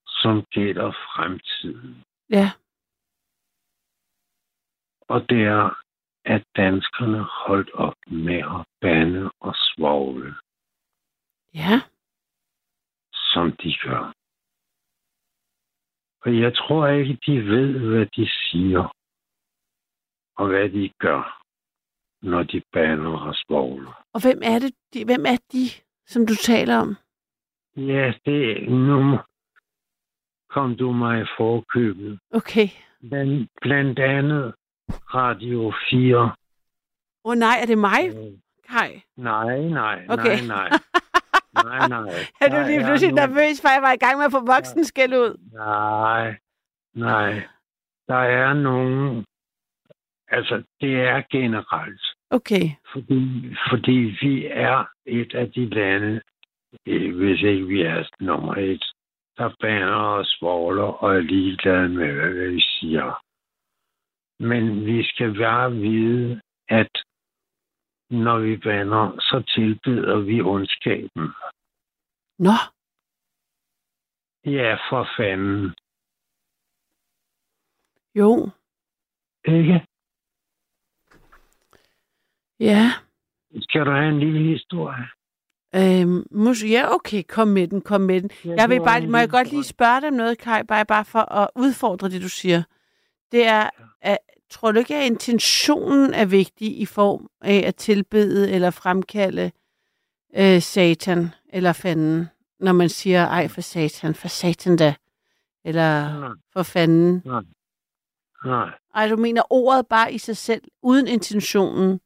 Som 0.07 0.43
gælder 0.51 0.91
fremtiden. 0.91 2.03
Ja. 2.29 2.51
Og 5.01 5.29
det 5.29 5.43
er, 5.43 5.81
at 6.25 6.43
danskerne 6.55 7.21
holdt 7.23 7.71
op 7.73 7.95
med 8.07 8.37
at 8.37 8.65
bande 8.81 9.31
og 9.39 9.55
svogle, 9.55 10.35
Ja. 11.53 11.81
Som 13.33 13.51
de 13.51 13.75
gør. 13.83 14.13
Og 16.25 16.39
jeg 16.41 16.55
tror 16.55 16.87
ikke, 16.87 17.17
de 17.25 17.45
ved, 17.45 17.79
hvad 17.79 18.05
de 18.05 18.29
siger. 18.29 18.95
Og 20.37 20.47
hvad 20.47 20.69
de 20.69 20.91
gør, 20.99 21.41
når 22.21 22.43
de 22.43 22.61
bander 22.73 23.17
og 23.19 23.35
svogler. 23.35 24.03
Og 24.13 24.21
hvem 24.21 24.39
er 24.43 24.59
det, 24.59 24.73
de, 24.93 25.05
hvem 25.05 25.25
er 25.25 25.37
de, 25.51 25.65
som 26.07 26.25
du 26.27 26.35
taler 26.35 26.77
om? 26.77 26.95
Ja, 27.77 28.13
det 28.25 28.51
er 28.51 28.69
nu 28.69 29.19
kom 30.49 30.75
du 30.75 30.91
mig 30.91 31.21
i 31.21 31.25
forkøbet. 31.37 32.19
Okay. 32.33 32.67
Men 33.01 33.49
blandt 33.61 33.99
andet 33.99 34.53
Radio 34.89 35.73
4. 35.89 36.21
Åh 36.21 36.31
oh, 37.31 37.35
nej, 37.37 37.55
er 37.61 37.65
det 37.65 37.77
mig, 37.77 38.01
Øh, 38.07 38.33
Kai? 38.69 39.01
nej, 39.17 39.59
nej, 39.61 40.05
Okay. 40.09 40.37
nej, 40.47 40.47
nej. 40.47 40.69
Nej, 41.63 41.87
nej. 41.87 42.09
Er 42.41 42.47
du 42.49 42.67
lige 42.67 42.83
pludselig 42.85 43.13
nogle- 43.13 43.33
nervøs, 43.33 43.61
for 43.61 43.69
jeg 43.75 43.81
var 43.81 43.93
i 43.93 43.97
gang 44.05 44.17
med 44.17 44.25
at 44.25 44.31
få 44.31 44.45
voksen 44.55 44.85
skæld 44.85 45.13
ud? 45.13 45.37
Nej, 45.53 46.37
nej. 46.95 47.31
Der 48.07 48.15
er 48.41 48.53
nogen... 48.53 49.25
Altså, 50.31 50.63
det 50.81 50.95
er 51.01 51.21
generelt. 51.31 52.01
Okay. 52.31 52.65
Fordi, 52.93 53.21
fordi 53.69 54.17
vi 54.21 54.45
er 54.45 54.85
et 55.05 55.33
af 55.35 55.51
de 55.51 55.69
lande, 55.69 56.21
eh, 56.85 57.15
hvis 57.15 57.41
ikke 57.41 57.65
vi 57.67 57.81
er 57.81 58.09
nummer 58.19 58.55
et, 58.55 58.83
der 59.37 59.49
baner 59.61 59.95
og 60.17 60.25
svogler 60.25 60.83
og 61.03 61.15
er 61.15 61.19
ligeglade 61.19 61.89
med, 61.89 62.11
hvad 62.13 62.49
vi 62.49 62.61
siger. 62.61 63.21
Men 64.43 64.85
vi 64.85 65.03
skal 65.03 65.33
bare 65.37 65.71
vide, 65.71 66.41
at 66.69 66.91
når 68.09 68.39
vi 68.39 68.57
bander, 68.57 69.15
så 69.19 69.43
tilbeder 69.55 70.19
vi 70.19 70.41
ondskaben. 70.41 71.27
Nå, 72.39 72.51
Ja, 74.45 74.77
for 74.89 75.07
fanden. 75.17 75.75
jo. 78.15 78.49
Ikke? 79.47 79.85
Ja. 82.59 82.91
Skal 83.61 83.85
du 83.85 83.91
have 83.91 84.09
en 84.09 84.19
lille 84.19 84.39
historie? 84.53 85.07
Øhm, 85.75 86.25
mus- 86.31 86.63
ja, 86.69 86.93
okay, 86.95 87.23
kom 87.29 87.47
med 87.47 87.67
den, 87.67 87.81
kom 87.81 88.01
med 88.01 88.21
den. 88.21 88.29
Ja, 88.45 88.53
Jeg 88.57 88.69
vil 88.69 88.79
bare, 88.79 89.07
må 89.07 89.17
jeg 89.17 89.29
godt 89.29 89.49
lige 89.51 89.63
spørge 89.63 90.01
dig 90.01 90.07
om 90.07 90.13
noget, 90.13 90.37
Kai, 90.37 90.63
bare, 90.63 90.85
bare 90.85 91.05
for 91.05 91.19
at 91.33 91.49
udfordre 91.55 92.09
det, 92.09 92.21
du 92.21 92.29
siger. 92.29 92.63
Det 93.31 93.47
er, 93.47 93.69
at, 94.01 94.17
tror 94.49 94.71
du 94.71 94.79
ikke, 94.79 94.95
at 94.95 95.05
intentionen 95.05 96.13
er 96.13 96.25
vigtig 96.25 96.81
i 96.81 96.85
form 96.85 97.29
af 97.41 97.63
at 97.67 97.75
tilbede 97.75 98.51
eller 98.51 98.71
fremkalde 98.71 99.51
øh, 100.37 100.61
satan 100.61 101.27
eller 101.49 101.73
fanden, 101.73 102.27
når 102.59 102.71
man 102.71 102.89
siger, 102.89 103.25
ej 103.25 103.47
for 103.47 103.61
satan, 103.61 104.15
for 104.15 104.27
satan 104.27 104.77
da, 104.77 104.95
eller 105.65 106.19
Nej, 106.19 106.29
for 106.53 106.63
fanden. 106.63 107.21
nej. 107.25 108.69
Ej, 108.95 109.07
du 109.09 109.15
mener 109.17 109.41
ordet 109.49 109.87
bare 109.87 110.13
i 110.13 110.17
sig 110.17 110.37
selv, 110.37 110.61
uden 110.83 111.07
intentionen, 111.07 111.99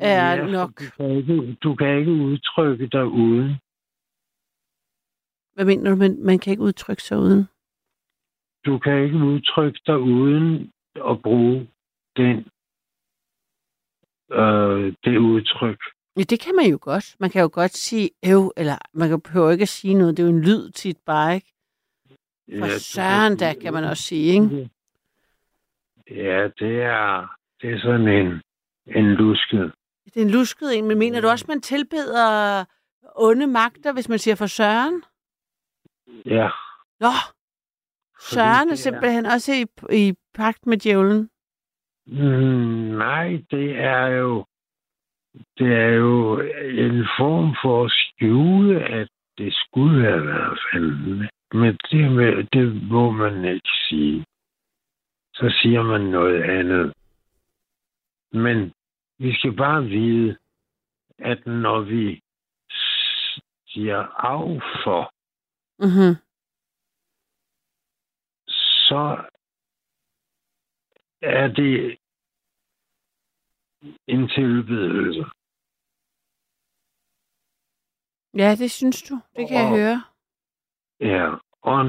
er 0.00 0.36
for 0.44 0.50
nok. 0.50 0.80
Du 0.80 0.84
kan, 0.96 1.10
ikke, 1.10 1.54
du 1.62 1.74
kan 1.74 1.98
ikke 1.98 2.10
udtrykke 2.12 2.86
dig 2.86 3.06
uden. 3.06 3.56
Hvad 5.54 5.64
mener 5.64 5.90
du, 5.90 5.96
man, 5.96 6.24
man 6.24 6.38
kan 6.38 6.50
ikke 6.50 6.62
udtrykke 6.62 7.02
sig 7.02 7.18
uden? 7.18 7.44
Du 8.66 8.78
kan 8.78 9.04
ikke 9.04 9.16
udtrykke 9.16 9.80
dig 9.86 9.98
uden 9.98 10.72
at 10.96 11.22
bruge 11.22 11.68
den, 12.16 12.36
øh, 14.32 14.94
det 15.04 15.18
udtryk. 15.18 15.78
Ja, 16.16 16.22
det 16.22 16.40
kan 16.40 16.54
man 16.56 16.66
jo 16.66 16.78
godt. 16.80 17.16
Man 17.18 17.30
kan 17.30 17.42
jo 17.42 17.50
godt 17.52 17.76
sige 17.76 18.10
øv, 18.26 18.52
eller 18.56 18.76
man 18.92 19.08
kan 19.08 19.20
behøver 19.20 19.50
ikke 19.50 19.62
at 19.62 19.68
sige 19.68 19.94
noget. 19.94 20.16
Det 20.16 20.22
er 20.22 20.26
jo 20.26 20.32
en 20.36 20.42
lyd 20.42 20.70
tit 20.70 20.98
bare, 21.06 21.34
ikke? 21.34 21.52
For 22.58 22.66
Ja, 22.66 22.78
søren 22.78 23.36
da, 23.36 23.54
kan 23.54 23.72
man 23.72 23.84
også 23.84 24.02
sige, 24.02 24.32
ikke? 24.32 24.70
Ja, 26.10 26.48
det 26.58 26.82
er, 26.82 27.36
det 27.62 27.72
er 27.72 27.78
sådan 27.80 28.08
en, 28.08 28.42
en 28.86 29.04
lusket. 29.14 29.72
Det 30.04 30.16
er 30.16 30.24
en 30.24 30.30
lusket 30.30 30.78
en, 30.78 30.88
men 30.88 30.98
mener 30.98 31.20
du 31.20 31.28
også, 31.28 31.44
man 31.48 31.60
tilbeder 31.60 32.64
onde 33.16 33.46
magter, 33.46 33.92
hvis 33.92 34.08
man 34.08 34.18
siger 34.18 34.34
for 34.34 34.46
søren? 34.46 35.02
Ja, 36.26 36.50
Nå, 37.00 37.08
søren 38.30 38.68
er 38.70 38.74
simpelthen 38.74 39.26
også 39.26 39.52
i, 39.52 39.66
i 40.08 40.14
pagt 40.34 40.66
med 40.66 40.76
djævlen. 40.76 41.30
Mm, 42.06 42.98
nej, 42.98 43.42
det 43.50 43.78
er 43.78 44.06
jo 44.06 44.44
det 45.58 45.72
er 45.72 45.88
jo 45.88 46.40
en 46.64 47.06
form 47.18 47.56
for 47.62 47.84
at 47.84 47.90
skjule, 47.92 48.84
at 48.84 49.08
det 49.38 49.54
skulle 49.54 50.04
have 50.10 50.26
været 50.26 50.58
fanden. 50.72 51.28
Men 51.54 51.76
det, 51.90 52.12
med- 52.12 52.44
det 52.52 52.82
må 52.90 53.10
man 53.10 53.44
ikke 53.44 53.68
sige. 53.88 54.24
Så 55.34 55.58
siger 55.62 55.82
man 55.82 56.00
noget 56.00 56.42
andet. 56.42 56.92
Men 58.32 58.72
vi 59.18 59.34
skal 59.34 59.52
bare 59.56 59.84
vide, 59.84 60.36
at 61.18 61.46
når 61.46 61.80
vi 61.80 62.20
siger 63.68 63.98
af 64.32 64.60
for, 64.84 65.12
Mm-hmm. 65.78 66.16
Så 68.88 69.02
er 71.22 71.48
det 71.48 71.98
en 74.06 74.28
tilbedelse. 74.28 75.24
Ja, 78.42 78.50
det 78.62 78.70
synes 78.70 79.02
du. 79.02 79.14
Det 79.36 79.48
kan 79.48 79.56
jeg 79.62 79.70
Og- 79.72 79.76
høre. 79.78 79.98
Ja, 81.00 81.26
og 81.62 81.84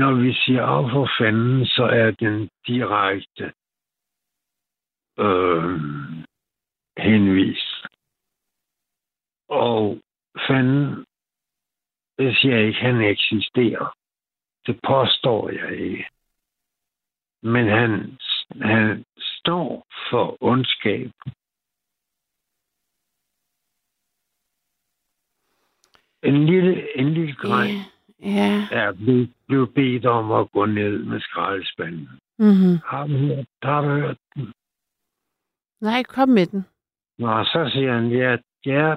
når 0.00 0.12
vi 0.22 0.32
siger 0.34 0.62
af 0.74 0.90
for 0.94 1.08
fanden, 1.18 1.66
så 1.66 1.84
er 2.02 2.10
den 2.10 2.48
direkte 2.66 3.44
øh, 5.26 5.74
henvist. 7.06 7.72
Og 9.48 10.00
fanden, 10.48 11.04
det 12.18 12.36
siger 12.38 12.54
jeg 12.56 12.66
ikke, 12.66 12.80
han 12.80 13.00
eksisterer. 13.14 13.86
Det 14.66 14.80
påstår 14.86 15.50
jeg 15.50 15.78
ikke. 15.80 16.06
Men 17.42 17.66
han, 17.68 18.18
han 18.62 19.04
står 19.18 19.86
for 20.10 20.36
ondskab. 20.40 21.10
En 26.22 26.46
lille, 26.46 26.98
en 26.98 27.14
lille 27.14 27.34
dreng 27.34 27.70
Ja. 28.20 28.68
er 28.72 28.92
blevet, 28.92 29.32
blevet 29.48 29.74
bedt 29.74 30.06
om 30.06 30.32
at 30.32 30.50
gå 30.52 30.66
ned 30.66 30.98
med 30.98 31.20
skraldespanden. 31.20 32.08
Mm-hmm. 32.38 32.78
Har 32.86 33.06
du 33.06 33.16
hørt, 33.16 33.46
har 33.62 33.82
du 33.82 33.88
hørt 33.88 34.16
den? 34.34 34.52
Nej, 35.80 36.02
kom 36.02 36.28
med 36.28 36.46
den. 36.46 36.64
Nå, 37.18 37.44
så 37.44 37.70
siger 37.72 37.92
han, 37.92 38.10
ja, 38.10 38.36
ja. 38.66 38.94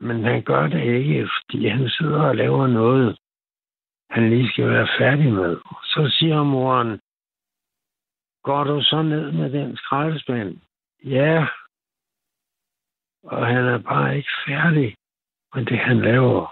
Men 0.00 0.24
han 0.24 0.42
gør 0.42 0.66
det 0.66 0.84
ikke, 0.84 1.28
fordi 1.36 1.68
han 1.68 1.88
sidder 1.88 2.22
og 2.22 2.36
laver 2.36 2.66
noget, 2.66 3.18
han 4.16 4.30
lige 4.30 4.50
skal 4.52 4.68
være 4.68 4.88
færdig 4.98 5.32
med. 5.32 5.56
Så 5.92 6.02
siger 6.18 6.42
moren, 6.42 7.00
går 8.42 8.64
du 8.64 8.82
så 8.82 9.02
ned 9.02 9.32
med 9.32 9.48
den 9.52 9.76
skraldespand? 9.76 10.60
Ja. 11.04 11.46
Og 13.22 13.46
han 13.46 13.64
er 13.74 13.78
bare 13.78 14.16
ikke 14.16 14.30
færdig 14.46 14.96
med 15.54 15.64
det, 15.64 15.78
han 15.78 15.98
laver. 16.00 16.44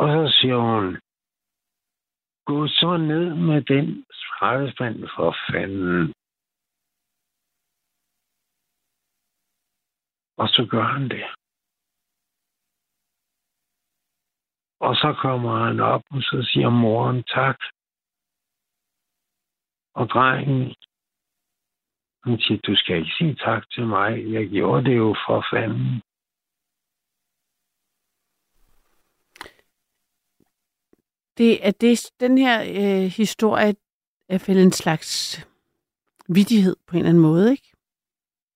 Og 0.00 0.08
så 0.14 0.38
siger 0.38 0.56
hun, 0.56 1.00
gå 2.44 2.66
så 2.66 2.96
ned 2.96 3.34
med 3.34 3.62
den 3.62 4.04
skraldespand 4.10 5.08
for 5.16 5.36
fanden. 5.50 6.14
Og 10.36 10.48
så 10.48 10.66
gør 10.70 10.82
han 10.82 11.08
det. 11.08 11.26
Og 14.80 14.94
så 14.96 15.16
kommer 15.22 15.64
han 15.66 15.80
op, 15.80 16.02
og 16.10 16.22
så 16.22 16.48
siger 16.52 16.70
moren 16.70 17.22
tak. 17.22 17.58
Og 19.94 20.08
drengen, 20.08 20.74
han 22.24 22.38
siger, 22.40 22.60
du 22.60 22.76
skal 22.76 22.96
ikke 22.96 23.12
sige 23.18 23.34
tak 23.34 23.70
til 23.70 23.86
mig. 23.86 24.32
Jeg 24.32 24.48
gjorde 24.48 24.84
det 24.84 24.96
jo 24.96 25.16
for 25.26 25.44
fanden. 25.52 26.02
Det 31.38 31.66
er 31.66 31.70
det, 31.70 32.10
den 32.20 32.38
her 32.38 32.60
øh, 32.62 33.10
historie 33.10 33.74
er 34.28 34.44
vel 34.46 34.58
en 34.58 34.72
slags 34.72 35.40
vidighed 36.28 36.76
på 36.86 36.92
en 36.92 36.98
eller 36.98 37.08
anden 37.08 37.22
måde, 37.22 37.50
ikke? 37.50 37.72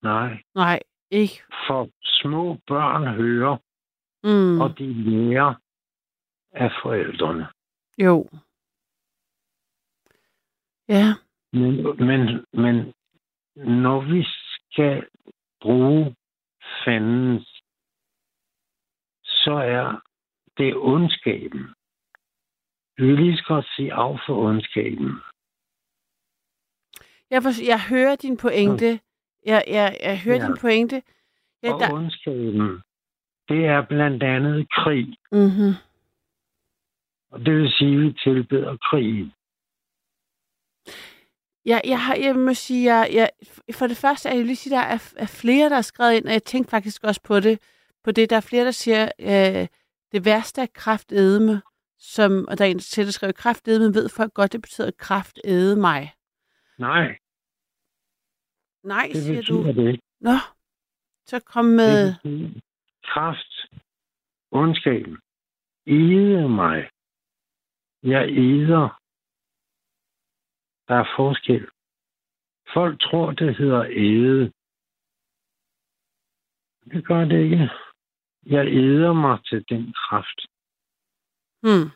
Nej, 0.02 0.42
Nej, 0.54 0.80
ikke. 1.10 1.42
for 1.66 1.88
små 2.02 2.58
børn 2.66 3.14
hører, 3.14 3.56
Mm. 4.24 4.60
og 4.60 4.78
de 4.78 4.92
lærer 4.94 5.54
af 6.52 6.70
forældrene. 6.82 7.46
Jo. 7.98 8.28
Ja. 10.88 11.06
Men, 11.52 11.74
men, 12.06 12.44
men 12.52 12.92
når 13.56 14.00
vi 14.00 14.24
skal 14.24 15.06
bruge 15.60 16.16
fandens, 16.84 17.62
så 19.24 19.52
er 19.52 20.00
det 20.58 20.76
ondskaben. 20.76 21.74
Vi 22.96 23.06
vil 23.06 23.16
lige 23.24 23.36
så 23.36 23.44
godt 23.46 23.66
sige 23.76 23.92
af 23.94 24.18
for 24.26 24.34
ondskaben. 24.48 25.10
Jeg, 27.30 27.42
for, 27.42 27.64
jeg 27.66 27.80
hører 27.88 28.16
din 28.16 28.36
pointe. 28.36 29.00
Jeg, 29.46 29.64
jeg, 29.66 29.96
jeg 30.02 30.20
hører 30.24 30.36
Ja. 30.36 30.46
din 30.46 30.56
pointe. 30.60 31.02
Ja, 31.62 31.72
Og 31.74 31.80
der, 31.80 31.92
ondskaben, 31.92 32.82
det 33.48 33.66
er 33.66 33.86
blandt 33.88 34.22
andet 34.22 34.70
krig. 34.72 35.06
mm-hmm. 35.32 35.72
Og 37.30 37.40
det 37.40 37.54
vil 37.54 37.70
sige, 37.78 37.94
at 37.94 38.00
vi 38.00 38.12
tilbeder 38.12 38.76
krigen. 38.76 39.32
jeg, 41.64 41.80
jeg, 41.84 42.04
har, 42.04 42.14
jeg 42.14 42.36
må 42.36 42.54
sige, 42.54 42.94
jeg, 42.94 43.10
jeg, 43.12 43.30
for 43.74 43.86
det 43.86 43.96
første 43.96 44.28
er 44.28 44.34
jeg 44.34 44.44
lige 44.44 44.56
sige, 44.56 44.76
der 44.76 44.82
er, 44.82 45.12
er 45.16 45.26
flere, 45.40 45.68
der 45.68 45.74
har 45.74 45.82
skrevet 45.82 46.14
ind, 46.16 46.26
og 46.26 46.32
jeg 46.32 46.44
tænkte 46.44 46.70
faktisk 46.70 47.04
også 47.04 47.22
på 47.22 47.40
det, 47.40 47.58
på 48.04 48.12
det. 48.12 48.30
Der 48.30 48.36
er 48.36 48.40
flere, 48.50 48.64
der 48.64 48.70
siger, 48.70 49.12
øh, 49.20 49.66
det 50.12 50.24
værste 50.24 50.60
er 50.62 50.66
kraftedme, 50.74 51.62
som, 51.98 52.48
og 52.48 52.58
der 52.58 52.64
er 52.64 52.68
en 52.70 52.78
til, 52.78 53.04
der 53.06 53.12
skriver, 53.12 53.32
kraftedme 53.32 53.94
ved 53.94 54.08
folk 54.08 54.34
godt, 54.34 54.52
det 54.52 54.62
betyder 54.62 54.90
kraftede 54.98 55.76
mig. 55.76 56.12
Nej, 56.78 57.18
Nej, 58.84 59.10
det 59.12 59.22
siger 59.22 59.42
du. 59.42 59.66
det. 59.66 60.00
Nå, 60.20 60.36
så 61.26 61.40
kom 61.40 61.64
med... 61.64 62.14
Kraft, 63.04 63.52
ondskaben. 64.50 65.18
Ede 65.86 66.48
mig. 66.48 66.88
Jeg 68.02 68.24
eder. 68.28 69.00
Der 70.88 70.94
er 70.94 71.08
forskel. 71.16 71.68
Folk 72.74 73.00
tror, 73.00 73.32
det 73.32 73.56
hedder 73.56 73.84
æde. 73.90 74.52
Det 76.92 77.06
gør 77.06 77.24
det 77.24 77.42
ikke. 77.44 77.70
Jeg 78.46 78.66
æder 78.66 79.12
mig 79.12 79.38
til 79.44 79.64
den 79.68 79.92
kraft. 79.92 80.40
Hmm. 81.62 81.88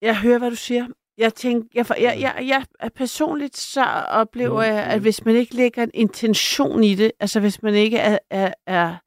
Jeg 0.00 0.20
hører, 0.22 0.38
hvad 0.38 0.50
du 0.50 0.56
siger. 0.56 0.86
Jeg 1.18 1.34
tænker, 1.34 1.68
jeg, 1.74 1.86
jeg, 2.06 2.14
jeg, 2.20 2.34
jeg 2.48 2.66
er 2.80 2.88
personligt 2.88 3.56
så 3.56 3.84
oplever 4.08 4.62
jeg, 4.62 4.84
at 4.94 5.00
hvis 5.00 5.24
man 5.24 5.36
ikke 5.36 5.54
lægger 5.56 5.82
en 5.82 5.90
intention 5.94 6.84
i 6.84 6.94
det, 6.94 7.12
altså 7.20 7.40
hvis 7.40 7.62
man 7.62 7.74
ikke 7.74 7.98
er, 7.98 8.18
er, 8.30 8.54
er 8.66 8.98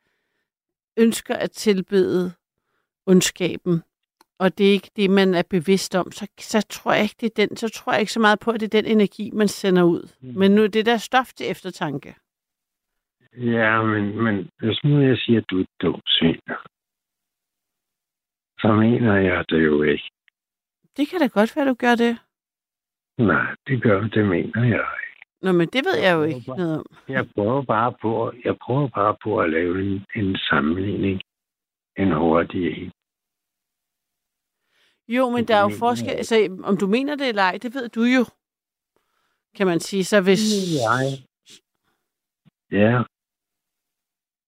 ønsker 0.97 1.35
at 1.35 1.51
tilbede 1.51 2.33
ondskaben, 3.05 3.83
og 4.39 4.57
det 4.57 4.67
er 4.67 4.71
ikke 4.71 4.91
det, 4.95 5.09
man 5.09 5.33
er 5.33 5.43
bevidst 5.49 5.95
om, 5.95 6.11
så, 6.11 6.27
så 6.39 6.65
tror 6.69 6.93
jeg 6.93 7.03
ikke, 7.03 7.15
det 7.21 7.39
er 7.39 7.47
den, 7.47 7.57
så 7.57 7.69
tror 7.69 7.91
jeg 7.93 7.99
ikke 7.99 8.11
så 8.11 8.19
meget 8.19 8.39
på, 8.39 8.51
at 8.51 8.59
det 8.59 8.73
er 8.73 8.81
den 8.81 8.91
energi, 8.91 9.31
man 9.33 9.47
sender 9.47 9.83
ud. 9.83 10.09
Men 10.21 10.51
nu 10.51 10.63
det 10.63 10.75
er 10.75 10.83
der 10.83 10.97
stof 10.97 11.33
til 11.33 11.51
eftertanke. 11.51 12.15
Ja, 13.37 13.81
men, 13.81 14.23
men 14.23 14.49
hvis 14.59 14.83
nu 14.83 15.01
jeg 15.01 15.17
siger, 15.17 15.39
at 15.39 15.45
du 15.49 15.57
er 15.57 15.61
et 15.61 15.81
dumt 15.81 16.03
svin, 16.05 16.41
så 18.59 18.73
mener 18.73 19.15
jeg 19.15 19.45
det 19.49 19.65
jo 19.65 19.81
ikke. 19.81 20.11
Det 20.97 21.07
kan 21.09 21.19
da 21.19 21.27
godt 21.27 21.55
være, 21.55 21.69
du 21.69 21.73
gør 21.73 21.95
det. 21.95 22.17
Nej, 23.17 23.55
det 23.67 23.83
gør 23.83 24.01
det, 24.01 24.25
mener 24.25 24.63
jeg 24.63 24.85
Nå, 25.41 25.51
men 25.51 25.67
det 25.67 25.85
ved 25.85 25.97
jeg 26.03 26.13
jo 26.15 26.23
ikke 26.23 26.47
noget 26.47 26.79
om. 26.79 26.85
Jeg 27.07 27.29
prøver 27.35 27.61
bare 27.61 27.93
på, 28.01 28.33
jeg 28.45 28.55
prøver 28.57 28.87
bare 28.87 29.15
på 29.23 29.39
at 29.39 29.49
lave 29.49 29.81
en, 29.85 30.05
en 30.15 30.37
sammenligning. 30.49 31.21
En 31.97 32.11
hurtig 32.11 32.83
en. 32.83 32.91
Jo, 35.07 35.29
men 35.29 35.47
der 35.47 35.55
er 35.55 35.61
jo 35.61 35.69
forskel. 35.69 36.09
Altså, 36.09 36.57
om 36.63 36.77
du 36.77 36.87
mener 36.87 37.15
det 37.15 37.27
eller 37.27 37.41
ej, 37.41 37.57
det 37.61 37.73
ved 37.73 37.89
du 37.89 38.03
jo. 38.03 38.25
Kan 39.55 39.67
man 39.67 39.79
sige. 39.79 40.05
Så 40.05 40.21
hvis... 40.21 40.39
Jeg. 40.73 41.25
Ja, 42.71 43.03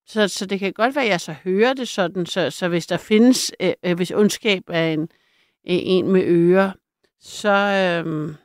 Så, 0.05 0.27
så 0.27 0.45
det 0.45 0.59
kan 0.59 0.73
godt 0.73 0.95
være, 0.95 1.03
at 1.05 1.09
jeg 1.11 1.21
så 1.21 1.33
hører 1.33 1.73
det 1.73 1.87
sådan, 1.87 2.25
så, 2.25 2.49
så 2.49 2.67
hvis 2.67 2.87
der 2.87 2.97
findes, 2.97 3.51
øh, 3.59 3.73
øh, 3.83 3.95
hvis 3.95 4.11
ondskab 4.11 4.63
er 4.67 4.87
en, 4.93 5.01
øh, 5.01 5.07
en 5.65 6.11
med 6.11 6.23
ører, 6.25 6.71
så 7.19 7.49
øh, 8.05 8.35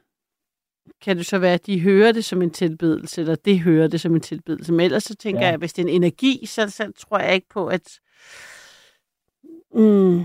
kan 1.01 1.17
det 1.17 1.27
så 1.27 1.39
være, 1.39 1.55
at 1.55 1.67
de 1.67 1.81
hører 1.81 2.13
det 2.13 2.25
som 2.25 2.43
en 2.43 2.51
tilbedelse, 2.51 3.21
eller 3.21 3.35
det 3.35 3.61
hører 3.61 3.89
det 3.89 4.01
som 4.01 4.15
en 4.15 4.21
tilbedelse. 4.21 4.73
Men 4.73 4.81
ellers 4.81 5.05
så 5.05 5.15
tænker. 5.15 5.41
Ja. 5.41 5.47
jeg, 5.47 5.55
at 5.55 5.61
hvis 5.61 5.73
det 5.73 5.83
er 5.83 5.89
en 5.89 5.95
energi, 5.95 6.47
så, 6.47 6.71
så 6.71 6.93
tror 6.99 7.19
jeg 7.19 7.35
ikke 7.35 7.49
på, 7.49 7.67
at, 7.67 8.01
mm, 9.75 10.25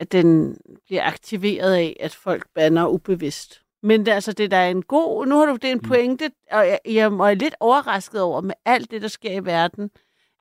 at 0.00 0.12
den 0.12 0.56
bliver 0.86 1.04
aktiveret 1.04 1.74
af, 1.74 1.96
at 2.00 2.14
folk 2.14 2.46
banner 2.54 2.86
ubevidst. 2.86 3.62
Men 3.82 4.00
det, 4.00 4.08
er 4.08 4.14
altså, 4.14 4.32
det 4.32 4.50
der 4.50 4.56
er 4.56 4.70
en 4.70 4.82
god, 4.82 5.26
nu 5.26 5.38
har 5.38 5.46
du 5.46 5.54
det 5.54 5.64
er 5.64 5.72
en 5.72 5.80
pointe, 5.80 6.30
og 6.50 6.66
jeg, 6.66 6.78
jeg 6.84 7.04
er 7.04 7.34
lidt 7.34 7.54
overrasket 7.60 8.20
over 8.20 8.40
med 8.40 8.54
alt 8.64 8.90
det, 8.90 9.02
der 9.02 9.08
sker 9.08 9.32
i 9.32 9.44
verden, 9.44 9.90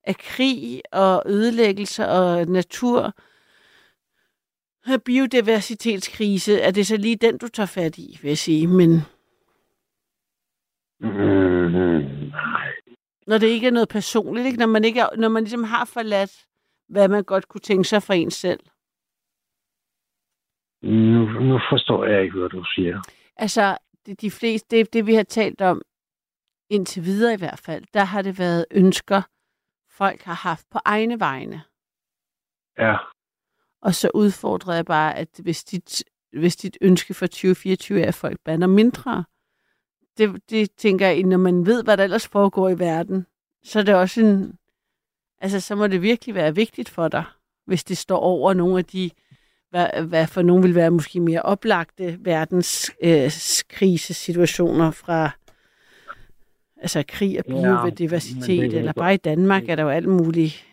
af 0.03 0.17
krig 0.17 0.81
og 0.91 1.23
ødelæggelse 1.25 2.07
og 2.07 2.45
natur, 2.47 3.13
biodiversitetskrise, 5.05 6.59
er 6.59 6.71
det 6.71 6.87
så 6.87 6.97
lige 6.97 7.15
den, 7.15 7.37
du 7.37 7.47
tager 7.47 7.67
fat 7.67 7.97
i, 7.97 8.19
vil 8.21 8.29
jeg 8.29 8.37
sige. 8.37 8.67
Men 8.67 8.89
mm, 10.99 11.09
nej. 12.29 12.67
når 13.27 13.37
det 13.37 13.47
ikke 13.47 13.67
er 13.67 13.71
noget 13.71 13.89
personligt, 13.89 14.47
ikke? 14.47 14.59
Når, 14.59 14.65
man 14.65 14.85
ikke 14.85 14.99
er, 14.99 15.09
når 15.17 15.29
man 15.29 15.43
ligesom 15.43 15.63
har 15.63 15.85
forladt, 15.85 16.31
hvad 16.89 17.07
man 17.07 17.23
godt 17.23 17.47
kunne 17.47 17.61
tænke 17.61 17.83
sig 17.83 18.03
for 18.03 18.13
en 18.13 18.31
selv. 18.31 18.59
Nu, 20.81 21.25
nu 21.25 21.59
forstår 21.71 22.05
jeg 22.05 22.23
ikke, 22.23 22.39
hvad 22.39 22.49
du 22.49 22.63
siger. 22.75 23.01
Altså, 23.35 23.77
det, 24.05 24.21
de 24.21 24.31
fleste, 24.31 24.77
det, 24.77 24.93
det 24.93 25.07
vi 25.07 25.13
har 25.13 25.23
talt 25.23 25.61
om, 25.61 25.81
indtil 26.69 27.03
videre 27.03 27.33
i 27.33 27.37
hvert 27.37 27.59
fald, 27.59 27.85
der 27.93 28.03
har 28.03 28.21
det 28.21 28.39
været 28.39 28.65
ønsker, 28.71 29.21
folk 29.89 30.21
har 30.21 30.33
haft 30.33 30.65
på 30.71 30.79
egne 30.85 31.19
vegne. 31.19 31.61
Ja, 32.77 32.97
Og 33.81 33.95
så 33.95 34.11
udfordrer 34.13 34.73
jeg 34.73 34.85
bare, 34.85 35.17
at 35.17 35.39
hvis 35.43 35.63
dit, 35.63 36.03
hvis 36.33 36.55
dit 36.55 36.77
ønske 36.81 37.13
for 37.13 37.27
2024 37.27 38.01
er, 38.01 38.07
at 38.07 38.15
folk 38.15 38.39
bander 38.45 38.67
mindre, 38.67 39.23
det, 40.17 40.49
det 40.49 40.71
tænker 40.71 41.07
jeg, 41.07 41.23
når 41.23 41.37
man 41.37 41.65
ved, 41.65 41.83
hvad 41.83 41.97
der 41.97 42.03
ellers 42.03 42.27
foregår 42.27 42.69
i 42.69 42.79
verden, 42.79 43.25
så 43.63 43.79
er 43.79 43.83
det 43.83 43.95
også 43.95 44.21
en... 44.21 44.57
Altså, 45.41 45.59
så 45.59 45.75
må 45.75 45.87
det 45.87 46.01
virkelig 46.01 46.35
være 46.35 46.55
vigtigt 46.55 46.89
for 46.89 47.07
dig, 47.07 47.23
hvis 47.65 47.83
det 47.83 47.97
står 47.97 48.17
over 48.17 48.53
nogle 48.53 48.77
af 48.77 48.85
de, 48.85 49.11
hvad, 49.69 50.03
hvad 50.07 50.27
for 50.27 50.41
nogen 50.41 50.63
vil 50.63 50.75
være 50.75 50.91
måske 50.91 51.19
mere 51.19 51.41
oplagte 51.41 52.17
verdens 52.19 52.91
øh, 53.03 53.31
fra 54.91 55.29
altså 56.81 57.03
krig 57.07 57.39
og 57.39 57.45
Ja, 57.47 57.81
biodiversitet, 57.81 58.61
det 58.61 58.69
kan 58.69 58.79
eller 58.79 58.93
bare 58.93 59.13
i 59.13 59.17
Danmark 59.17 59.69
er 59.69 59.75
der 59.75 59.83
jo 59.83 59.89
alt 59.89 60.07
muligt. 60.07 60.65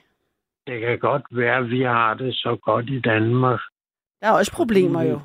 Det 0.67 0.81
kan 0.81 0.99
godt 0.99 1.23
være, 1.31 1.57
at 1.57 1.71
vi 1.71 1.83
har 1.83 2.15
det 2.15 2.35
så 2.35 2.59
godt 2.63 2.89
i 2.89 3.01
Danmark. 3.01 3.61
Der 4.21 4.27
er 4.27 4.33
også 4.33 4.53
problemer 4.53 5.03
jo. 5.03 5.21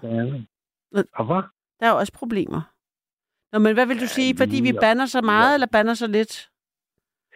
Hvad? 0.91 1.03
Der 1.79 1.87
er 1.87 1.91
også 1.91 2.13
problemer. 2.13 2.61
Nå, 3.51 3.59
men 3.59 3.73
hvad 3.73 3.85
vil 3.85 4.01
du 4.01 4.07
sige, 4.07 4.37
fordi 4.37 4.61
vi 4.61 4.71
ja. 4.71 4.79
banner 4.79 5.05
så 5.05 5.21
meget, 5.21 5.53
eller 5.53 5.67
banner 5.67 5.93
så 5.93 6.07
lidt? 6.07 6.49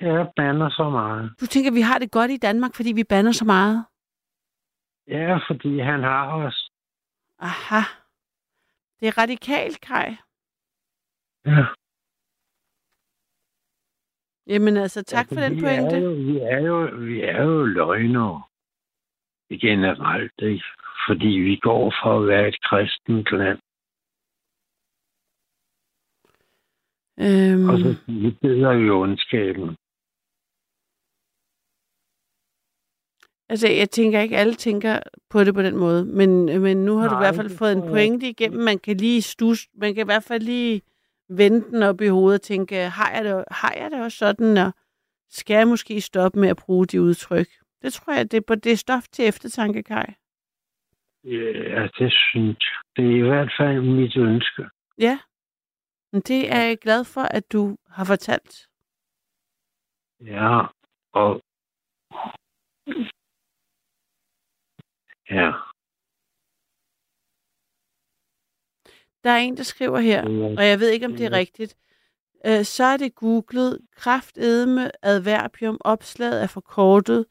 Jeg 0.01 0.27
bander 0.35 0.69
så 0.69 0.89
meget. 0.89 1.31
Du 1.41 1.45
tænker, 1.45 1.71
vi 1.71 1.81
har 1.81 1.99
det 1.99 2.11
godt 2.11 2.31
i 2.31 2.37
Danmark, 2.37 2.75
fordi 2.75 2.91
vi 2.91 3.03
banner 3.03 3.31
så 3.31 3.45
meget? 3.45 3.85
Ja, 5.07 5.37
fordi 5.47 5.79
han 5.79 6.03
har 6.03 6.45
os. 6.45 6.69
Aha. 7.39 7.81
Det 8.99 9.07
er 9.07 9.17
radikalt, 9.17 9.81
Kaj. 9.81 10.15
Ja. 11.45 11.65
Jamen 14.47 14.77
altså, 14.77 15.03
tak 15.03 15.27
for 15.27 15.35
Altså, 15.35 15.49
den 15.49 15.55
vi 15.55 15.61
pointe. 15.61 15.95
Er 15.95 16.01
jo, 16.01 16.11
vi, 16.11 16.37
er 16.39 16.59
jo, 16.59 16.77
vi 17.05 17.21
er 17.21 17.43
jo 17.43 17.65
løgnere. 17.65 18.43
Generelt, 19.61 20.41
ikke? 20.41 20.63
Fordi 21.07 21.27
vi 21.27 21.55
går 21.55 21.93
for 22.03 22.19
at 22.19 22.27
være 22.27 22.47
et 22.47 22.61
kristent 22.61 23.31
land. 23.31 23.59
Øhm, 27.25 27.69
Og 27.69 27.75
så 27.79 27.89
vi 28.07 28.31
beder 28.41 28.71
i 28.71 28.89
ondskaben. 28.89 29.77
Altså, 33.49 33.67
jeg 33.67 33.89
tænker 33.89 34.19
ikke, 34.21 34.37
alle 34.37 34.53
tænker 34.55 34.99
på 35.29 35.43
det 35.43 35.53
på 35.53 35.61
den 35.61 35.77
måde, 35.77 36.05
men, 36.05 36.61
men 36.61 36.85
nu 36.85 36.97
har 36.97 37.07
du 37.09 37.13
i 37.15 37.19
Nej, 37.19 37.21
hvert 37.23 37.35
fald 37.35 37.57
fået 37.57 37.71
en 37.71 37.81
pointe 37.81 38.29
igennem. 38.29 38.63
Man 38.63 38.79
kan 38.79 38.97
lige 38.97 39.21
stus, 39.21 39.67
man 39.73 39.95
kan 39.95 40.01
i 40.05 40.09
hvert 40.11 40.23
fald 40.23 40.41
lige 40.43 40.81
vende 41.29 41.61
den 41.69 41.83
op 41.83 42.01
i 42.01 42.07
hovedet 42.07 42.39
og 42.39 42.41
tænke, 42.41 42.75
har 42.75 43.11
jeg 43.11 43.23
det, 43.25 43.45
har 43.51 43.73
jeg 43.77 43.91
det 43.91 44.01
også 44.03 44.17
sådan, 44.17 44.57
og 44.57 44.71
skal 45.29 45.53
jeg 45.55 45.67
måske 45.67 46.01
stoppe 46.01 46.39
med 46.39 46.49
at 46.49 46.57
bruge 46.57 46.85
de 46.85 47.01
udtryk? 47.01 47.47
Det 47.81 47.93
tror 47.93 48.13
jeg, 48.13 48.31
det, 48.31 48.37
er 48.37 48.41
på- 48.47 48.55
det 48.55 48.71
er 48.71 48.75
stof 48.77 49.03
til 49.11 49.27
eftertanke, 49.27 49.83
Kaj. 49.83 50.13
Ja, 51.23 51.87
det 51.99 52.13
synes 52.13 52.57
jeg. 52.59 52.79
Det 52.95 53.05
er 53.11 53.17
i 53.17 53.27
hvert 53.27 53.51
fald 53.59 53.81
mit 53.81 54.17
ønske. 54.17 54.69
Ja, 54.97 55.19
men 56.13 56.21
det 56.21 56.51
er 56.51 56.61
jeg 56.61 56.77
glad 56.77 57.03
for, 57.05 57.21
at 57.21 57.51
du 57.51 57.77
har 57.89 58.05
fortalt. 58.05 58.67
Ja, 60.21 60.61
og... 61.13 61.41
Ja. 65.29 65.51
Der 69.23 69.31
er 69.31 69.37
en, 69.37 69.57
der 69.57 69.63
skriver 69.63 69.99
her, 69.99 70.23
og 70.57 70.67
jeg 70.67 70.79
ved 70.79 70.89
ikke, 70.89 71.05
om 71.05 71.15
det 71.15 71.25
er 71.25 71.31
rigtigt. 71.31 71.77
Øh, 72.45 72.65
så 72.65 72.83
er 72.83 72.97
det 72.97 73.15
googlet 73.15 73.79
kraftedme 73.95 75.05
adverbium. 75.05 75.77
Opslaget 75.81 76.43
er 76.43 76.47
forkortet. 76.47 77.25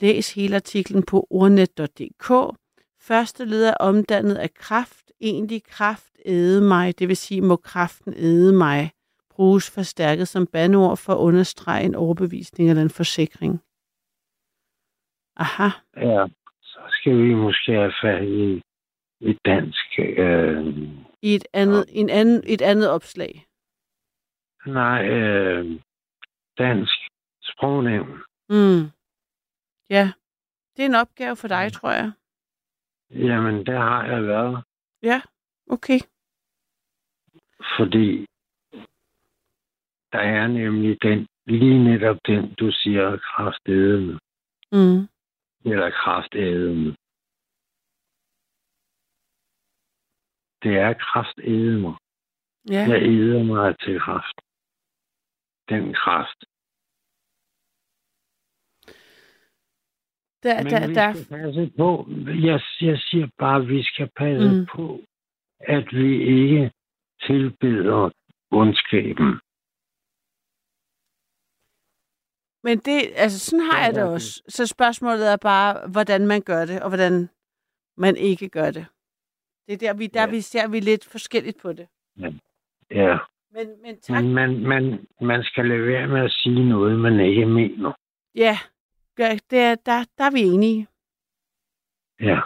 Læs 0.00 0.34
hele 0.34 0.56
artiklen 0.56 1.02
på 1.02 1.26
ordnet.dk. 1.30 2.56
Første 3.00 3.44
led 3.44 3.64
er 3.64 3.74
omdannet 3.74 4.34
af 4.34 4.54
kraft. 4.54 5.12
Egentlig 5.20 5.64
kraft 5.64 6.12
æde 6.24 6.60
mig, 6.60 6.98
det 6.98 7.08
vil 7.08 7.16
sige, 7.16 7.40
må 7.40 7.56
kraften 7.56 8.14
æde 8.16 8.52
mig, 8.52 8.92
bruges 9.30 9.70
forstærket 9.70 10.28
som 10.28 10.46
bandord 10.46 10.96
for 10.96 11.12
at 11.12 11.18
understrege 11.18 11.84
en 11.84 11.94
overbevisning 11.94 12.70
eller 12.70 12.82
en 12.82 12.90
forsikring. 12.90 13.60
Aha. 15.36 15.68
Ja, 15.96 16.26
skal 17.04 17.18
vi 17.22 17.34
måske 17.34 17.72
have 17.72 17.92
fat 18.02 18.22
i 18.24 18.62
et 19.20 19.38
dansk... 19.44 19.98
Øh, 19.98 20.66
I 21.22 21.34
et 21.34 21.46
andet, 21.52 21.84
en 21.88 22.10
anden, 22.10 22.42
et 22.46 22.62
andet 22.62 22.90
opslag. 22.90 23.46
nej, 24.66 25.08
øh, 25.08 25.80
dansk 26.58 26.92
sprognævn. 27.42 28.22
Mm. 28.48 28.82
Ja, 29.90 30.12
det 30.76 30.82
er 30.82 30.86
en 30.88 30.94
opgave 30.94 31.36
for 31.36 31.48
dig, 31.48 31.72
tror 31.72 31.90
jeg. 31.90 32.12
Jamen, 33.10 33.66
der 33.66 33.78
har 33.78 34.06
jeg 34.06 34.22
været, 34.26 34.64
Ja, 35.02 35.22
okay. 35.70 35.98
fordi 37.78 38.26
der 40.12 40.18
er 40.18 40.46
nemlig 40.46 41.02
den, 41.02 41.26
lige 41.46 41.84
netop 41.84 42.16
den, 42.26 42.54
du 42.54 42.70
siger, 42.72 43.16
kraftædende, 43.16 44.18
Mm. 44.72 45.08
Eller 45.64 45.90
kraftædende. 45.90 46.90
Det 50.62 50.74
er 50.86 50.92
kraftædende. 50.94 51.92
Ja. 52.70 52.82
Jeg 52.92 53.02
æder 53.02 53.42
mig 53.44 53.78
til 53.78 54.00
kraft. 54.00 54.36
Den 55.68 55.94
kraft. 55.94 56.40
Der, 60.42 60.62
Men 60.62 60.72
der, 60.72 60.86
vi 60.88 60.94
der, 60.94 61.12
skal 61.12 61.26
passe 61.36 61.72
på. 61.78 61.88
Jeg, 62.48 62.60
jeg 62.88 62.98
siger 62.98 63.28
bare, 63.38 63.62
at 63.62 63.68
vi 63.68 63.82
skal 63.82 64.10
passe 64.16 64.48
Mm. 64.60 64.66
på, 64.76 65.00
at 65.60 65.86
vi 65.92 66.10
ikke 66.36 66.72
tilbeder 67.26 68.10
ondskaben. 68.50 69.40
Men 72.64 72.78
det, 72.78 73.12
altså 73.16 73.38
sådan 73.38 73.66
har 73.70 73.78
Ja, 73.78 73.84
jeg 73.84 73.94
det 73.94 74.00
ja, 74.00 74.06
også. 74.06 74.42
Så 74.48 74.66
spørgsmålet 74.66 75.32
er 75.32 75.36
bare, 75.36 75.88
hvordan 75.88 76.26
man 76.26 76.42
gør 76.42 76.64
det, 76.64 76.82
og 76.82 76.88
hvordan 76.88 77.28
man 77.96 78.16
ikke 78.16 78.48
gør 78.48 78.70
det. 78.70 78.86
Det 79.66 79.72
er 79.74 79.78
der, 79.78 79.94
vi, 79.94 80.06
der 80.06 80.20
Ja. 80.20 80.30
vi 80.30 80.40
ser 80.40 80.68
vi 80.68 80.80
lidt 80.80 81.04
forskelligt 81.04 81.58
på 81.62 81.72
det. 81.72 81.88
Ja. 82.90 83.18
Men, 83.50 83.82
men 83.82 84.00
tak. 84.00 84.24
Man, 84.24 84.60
man, 84.60 85.06
man 85.20 85.42
skal 85.42 85.66
lade 85.68 85.86
være 85.86 86.06
med 86.06 86.20
at 86.24 86.30
sige 86.30 86.68
noget, 86.68 86.98
man 86.98 87.20
ikke 87.20 87.46
mener. 87.46 87.92
Ja, 88.34 88.58
ja 89.18 89.38
det 89.50 89.58
er, 89.58 89.74
der, 89.74 90.04
der 90.18 90.24
er 90.24 90.30
vi 90.30 90.40
enige. 90.42 90.86
Ja. 92.20 92.40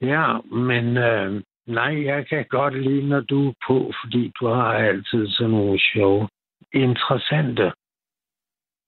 Ja, 0.00 0.40
men 0.40 0.96
øh, 0.96 1.42
nej, 1.66 2.04
jeg 2.04 2.28
kan 2.28 2.44
godt 2.48 2.82
lide, 2.82 3.08
når 3.08 3.20
du 3.20 3.48
er 3.48 3.52
på, 3.68 3.92
fordi 4.04 4.32
du 4.40 4.46
har 4.46 4.72
altid 4.72 5.28
sådan 5.28 5.50
nogle 5.50 5.80
sjove, 5.80 6.28
interessante 6.72 7.72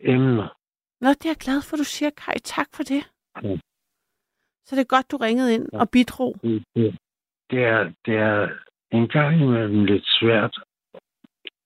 emner. 0.01 0.49
Nå, 1.01 1.09
det 1.09 1.25
er 1.25 1.29
jeg 1.31 1.37
glad 1.37 1.63
for, 1.63 1.77
du 1.77 1.85
siger, 1.85 2.11
Kai. 2.11 2.39
Tak 2.45 2.69
for 2.75 2.83
det. 2.83 3.03
Ja. 3.43 3.57
Så 4.67 4.77
det 4.77 4.81
er 4.81 4.95
godt, 4.97 5.11
du 5.11 5.17
ringede 5.17 5.55
ind 5.55 5.69
Ja. 5.73 5.79
og 5.81 5.91
bidrog. 5.91 6.37
Det, 6.43 6.65
det, 6.77 6.99
det, 7.51 7.65
er, 7.65 7.93
det 8.07 8.15
er 8.17 8.49
en 8.91 9.09
gang 9.09 9.41
imellem 9.43 9.85
lidt 9.85 10.05
svært, 10.07 10.57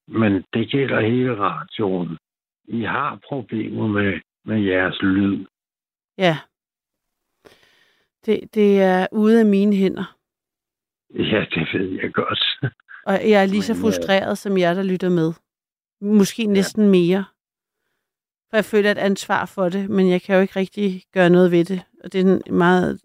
men 0.08 0.32
det 0.54 0.70
gælder 0.70 1.00
hele 1.00 1.36
radioen. 1.38 2.18
I 2.64 2.82
har 2.82 3.20
problemer 3.28 3.86
med, 3.86 4.20
med 4.44 4.60
jeres 4.62 5.02
lyd. 5.02 5.46
Ja. 6.18 6.38
Det, 8.26 8.54
det 8.54 8.80
er 8.82 9.06
ude 9.12 9.40
af 9.40 9.46
mine 9.46 9.76
hænder. 9.76 10.16
Ja, 11.14 11.46
det 11.54 11.68
ved 11.74 12.00
jeg 12.02 12.12
godt. 12.12 12.40
Og 13.06 13.12
jeg 13.30 13.42
er 13.42 13.46
lige 13.46 13.62
så 13.62 13.72
øh, 13.72 13.80
frustreret 13.80 14.38
som 14.38 14.58
jer, 14.58 14.74
der 14.74 14.82
lytter 14.82 15.08
med. 15.10 15.32
Måske 16.00 16.46
næsten 16.46 16.90
mere. 16.90 17.24
For 18.50 18.56
jeg 18.56 18.64
føler 18.64 18.90
et 18.90 18.98
ansvar 18.98 19.46
for 19.54 19.68
det, 19.68 19.90
men 19.90 20.10
jeg 20.10 20.22
kan 20.22 20.34
jo 20.34 20.40
ikke 20.40 20.58
rigtig 20.58 21.02
gøre 21.14 21.30
noget 21.30 21.50
ved 21.50 21.64
det. 21.64 21.82
Og 22.04 22.12
det 22.12 22.20
er 22.20 22.52
meget 22.52 23.00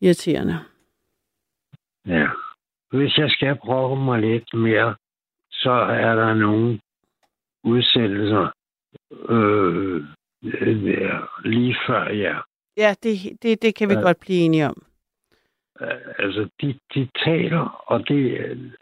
irriterende. 0.00 0.58
Ja. 2.06 2.28
Hvis 2.92 3.18
jeg 3.18 3.30
skal 3.30 3.56
brokke 3.56 3.96
mig 4.04 4.20
lidt 4.20 4.54
mere, 4.54 4.94
så 5.50 5.70
er 5.72 6.14
der 6.14 6.34
nogle 6.34 6.80
udsættelser 7.64 8.48
øh, 9.28 10.04
lige 11.44 11.76
før 11.86 12.08
jer. 12.08 12.42
Ja, 12.76 12.94
det, 13.02 13.42
det, 13.42 13.62
det 13.62 13.74
kan 13.74 13.88
vi 13.88 13.94
Ja. 13.94 14.00
godt 14.00 14.20
blive 14.20 14.38
enige 14.44 14.66
om. 14.66 14.82
Altså, 16.18 16.48
de, 16.60 16.78
de 16.94 17.08
taler, 17.24 17.84
og 17.86 18.08
det 18.08 18.38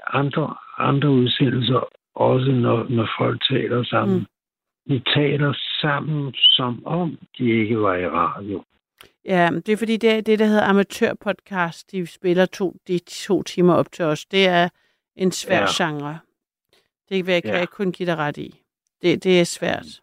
andre, 0.07 0.57
andre 0.79 1.09
udsættelser, 1.11 1.89
også 2.15 2.51
når, 2.53 2.87
når 2.89 3.09
folk 3.19 3.43
taler 3.49 3.85
sammen. 3.85 4.19
Mm. 4.19 4.27
De 4.89 5.01
taler 5.15 5.53
sammen, 5.81 6.35
som 6.35 6.87
om 6.87 7.19
de 7.39 7.45
ikke 7.51 7.81
var 7.81 7.95
i 7.95 8.09
radio. 8.09 8.65
Ja, 9.25 9.51
det 9.67 9.69
er 9.69 9.77
fordi, 9.77 9.97
det 9.97 10.11
er 10.11 10.21
det, 10.21 10.39
der 10.39 10.47
hedder 10.47 10.65
amatørpodcast. 10.69 11.93
De 11.93 12.07
spiller 12.07 12.47
to, 12.47 12.77
de 12.89 12.99
to 12.99 13.43
timer 13.43 13.75
op 13.75 13.93
til 13.93 14.05
os. 14.05 14.27
Det 14.27 14.47
er 14.49 14.69
en 15.17 15.33
svær 15.33 15.61
ja. 15.61 15.67
Genre. 15.85 16.19
Det 17.09 17.27
vil 17.27 17.33
jeg, 17.33 17.43
kan 17.43 17.53
Ja. 17.53 17.59
jeg 17.59 17.69
kun 17.69 17.93
give 17.93 18.07
dig 18.07 18.17
ret 18.17 18.37
i. 18.37 18.55
Det, 19.03 19.25
det 19.25 19.41
er 19.41 19.45
svært. 19.45 20.01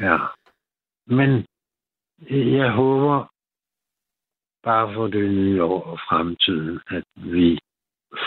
Ja. 0.00 0.18
Men 1.06 1.44
jeg 2.58 2.70
håber 2.72 3.26
bare 4.62 4.94
for 4.94 5.06
det 5.06 5.30
nye 5.30 5.62
år 5.62 5.82
og 5.82 5.98
fremtiden, 6.08 6.80
at 6.86 7.04
vi 7.16 7.58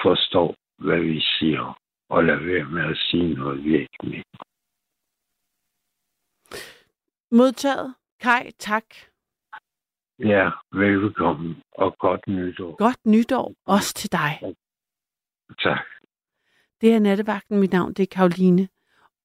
forstår, 0.04 0.56
hvad 0.78 1.00
vi 1.00 1.20
siger, 1.20 1.80
og 2.10 2.24
lade 2.24 2.46
være 2.46 2.66
med 2.66 2.84
at 2.84 2.98
sige 2.98 3.34
noget, 3.34 3.64
vi 3.64 3.74
ikke 3.74 3.98
mener. 4.04 4.24
Modtaget. 7.34 7.96
Kai, 8.20 8.52
tak. 8.60 8.84
Ja, 10.20 10.50
velkommen, 10.72 11.56
og 11.72 11.96
godt 12.00 12.28
nytår. 12.28 12.76
Godt 12.76 13.06
nytår 13.06 13.54
også 13.66 13.94
til 13.94 14.12
dig. 14.12 14.40
Tak. 15.64 15.86
Det 16.82 16.94
er 16.94 17.00
nattevagten. 17.00 17.60
Mit 17.60 17.72
navn 17.72 17.94
det 17.94 18.04
er 18.04 18.08
Karoline. 18.16 18.68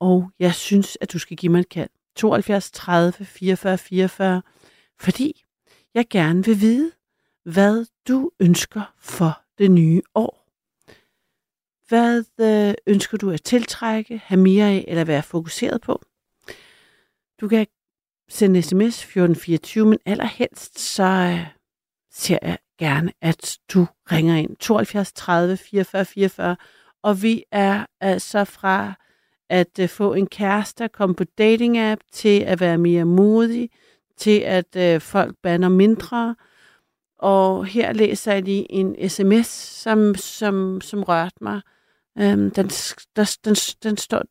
Og 0.01 0.31
jeg 0.39 0.55
synes, 0.55 0.99
at 1.01 1.13
du 1.13 1.19
skal 1.19 1.37
give 1.37 1.53
mig 1.53 1.61
et 1.61 1.69
kald. 1.69 1.91
72 2.17 2.71
30 2.71 3.13
44 3.13 3.79
44. 3.79 4.43
Fordi 5.01 5.45
jeg 5.95 6.07
gerne 6.11 6.45
vil 6.45 6.61
vide, 6.61 6.93
hvad 7.45 7.87
du 8.09 8.31
ønsker 8.41 8.95
for 8.99 9.43
det 9.59 9.71
nye 9.71 10.03
år. 10.15 10.49
Hvad 11.89 12.25
øh, 12.41 12.75
ønsker 12.87 13.19
du 13.19 13.31
at 13.31 13.43
tiltrække, 13.43 14.19
have 14.19 14.41
mere 14.41 14.67
af 14.67 14.85
eller 14.89 15.05
være 15.05 15.23
fokuseret 15.23 15.81
på? 15.81 16.03
Du 17.41 17.49
kan 17.49 17.67
sende 18.29 18.63
sms 18.63 18.99
1424, 18.99 19.87
men 19.87 19.99
allerhelst 20.07 20.79
så 20.79 21.03
øh, 21.05 21.47
ser 22.13 22.39
jeg 22.43 22.59
gerne, 22.79 23.13
at 23.23 23.59
du 23.75 23.87
ringer 24.13 24.37
ind 24.37 24.57
72 24.57 25.13
30 25.13 25.57
44 25.57 26.05
44. 26.05 26.57
Og 27.03 27.23
vi 27.23 27.45
er 27.53 27.87
altså 28.01 28.45
fra 28.45 28.95
at 29.51 29.79
øh, 29.81 29.89
få 29.89 30.15
en 30.15 30.27
kæreste, 30.27 30.85
at 30.85 30.93
komme 30.93 31.15
på 31.15 31.25
dating-app, 31.41 32.01
til 32.13 32.41
at 32.41 32.61
være 32.61 32.79
mere 32.79 33.05
modig, 33.05 33.71
til 34.17 34.41
at 34.41 34.77
øh, 34.77 35.01
folk 35.01 35.37
banner 35.43 35.69
mindre. 35.69 36.37
Og 37.19 37.67
her 37.67 37.93
læser 37.93 38.33
jeg 38.33 38.43
lige 38.43 38.73
en 38.73 39.09
sms, 39.09 39.47
som, 39.47 40.15
som, 40.15 40.81
som 40.81 41.03
rørte 41.03 41.37
mig. 41.41 41.61
Øhm, 42.19 42.51
den, 42.51 42.69
der, 43.17 43.37
den, 43.45 43.55
den 43.83 43.97
står, 43.97 44.23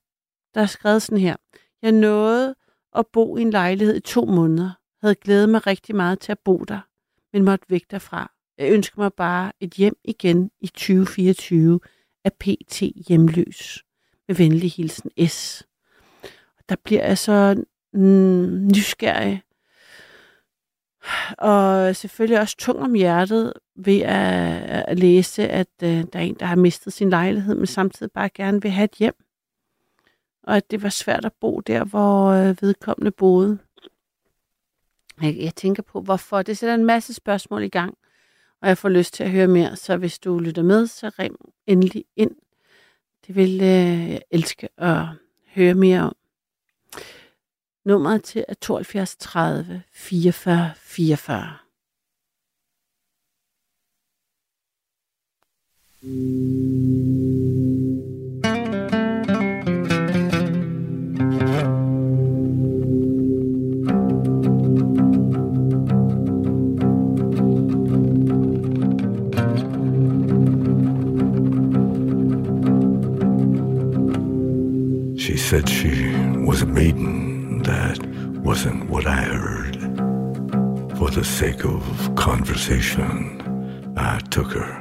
der 0.53 0.61
er 0.61 0.65
skrevet 0.65 1.02
sådan 1.02 1.18
her. 1.18 1.36
Jeg 1.82 1.91
nåede 1.91 2.56
at 2.98 3.07
bo 3.14 3.38
i 3.38 3.41
en 3.41 3.49
lejlighed 3.49 3.95
i 3.95 3.99
to 3.99 4.26
måneder. 4.26 4.72
Havde 5.02 5.15
glædet 5.15 5.49
mig 5.49 5.68
rigtig 5.68 5.95
meget 5.95 6.19
til 6.19 6.32
at 6.32 6.40
bo 6.40 6.57
der, 6.57 6.80
men 7.34 7.44
måtte 7.44 7.65
væk 7.69 7.91
derfra. 7.91 8.32
Jeg 8.57 8.72
ønsker 8.72 9.02
mig 9.02 9.14
bare 9.14 9.52
et 9.60 9.74
hjem 9.74 9.95
igen 10.03 10.52
i 10.61 10.68
2024 10.68 11.80
af 12.26 12.34
PT 12.34 12.82
hjemløs. 13.07 13.84
Med 14.28 14.36
venlig 14.36 14.72
hilsen 14.72 15.11
S. 15.28 15.64
Der 16.69 16.76
bliver 16.84 17.06
jeg 17.06 17.18
så 17.18 17.64
mm, 17.94 18.68
nysgerrig. 18.68 19.41
Og 21.38 21.95
selvfølgelig 21.95 22.40
også 22.40 22.57
tung 22.57 22.80
om 22.80 22.94
hjertet 22.94 23.53
ved 23.76 24.02
at, 24.02 24.86
at 24.88 24.99
læse, 24.99 25.48
at 25.48 25.68
uh, 25.84 25.90
der 25.90 26.06
er 26.14 26.19
en, 26.19 26.36
der 26.40 26.45
har 26.45 26.56
mistet 26.56 26.94
sin 26.94 27.10
lejlighed, 27.10 27.56
men 27.56 27.68
samtidig 27.68 28.11
bare 28.11 28.30
gerne 28.30 28.61
vil 28.61 28.72
have 28.72 28.86
et 28.86 28.95
hjem. 28.99 29.26
Og 30.48 30.57
at 30.57 30.72
det 30.72 30.84
var 30.84 30.90
svært 30.90 31.26
at 31.26 31.34
bo 31.34 31.60
der, 31.60 31.84
hvor 31.84 32.28
øh, 32.28 32.56
vedkommende 32.61 33.11
boede. 33.11 33.60
Jeg, 35.22 35.38
jeg 35.38 35.56
tænker 35.56 35.84
på, 35.84 36.02
hvorfor. 36.02 36.41
Det 36.41 36.57
sætter 36.57 36.76
en 36.76 36.86
masse 36.86 37.14
spørgsmål 37.14 37.64
i 37.64 37.69
gang, 37.69 37.98
og 38.61 38.68
jeg 38.68 38.78
får 38.78 38.90
lyst 38.90 39.14
til 39.14 39.24
at 39.24 39.32
høre 39.32 39.48
mere. 39.48 39.76
Så 39.76 39.98
hvis 39.98 40.19
du 40.19 40.40
lytter 40.40 40.64
med, 40.64 40.88
så 40.88 41.11
ring 41.19 41.36
endelig 41.65 42.06
ind. 42.15 42.32
Det 43.28 43.36
vil 43.36 43.53
øh, 43.61 44.10
jeg 44.11 44.22
elske 44.32 44.69
at 44.78 45.06
høre 45.56 45.74
mere 45.74 46.02
om. 46.02 46.15
Nummeret 47.86 48.24
til 48.24 48.45
er 48.48 48.53
72 48.53 49.15
30 49.15 49.84
44 49.91 50.72
44. 50.76 51.57
Mm. 56.02 57.36
Said 75.48 75.69
she 75.69 76.10
was 76.45 76.61
a 76.61 76.65
maiden. 76.65 77.64
That 77.64 78.06
wasn't 78.44 78.90
what 78.90 79.07
I 79.07 79.22
heard. 79.22 79.78
For 80.98 81.10
the 81.10 81.24
sake 81.24 81.64
of 81.64 81.82
conversation, 82.15 83.94
I 83.95 84.19
took 84.30 84.52
her 84.52 84.74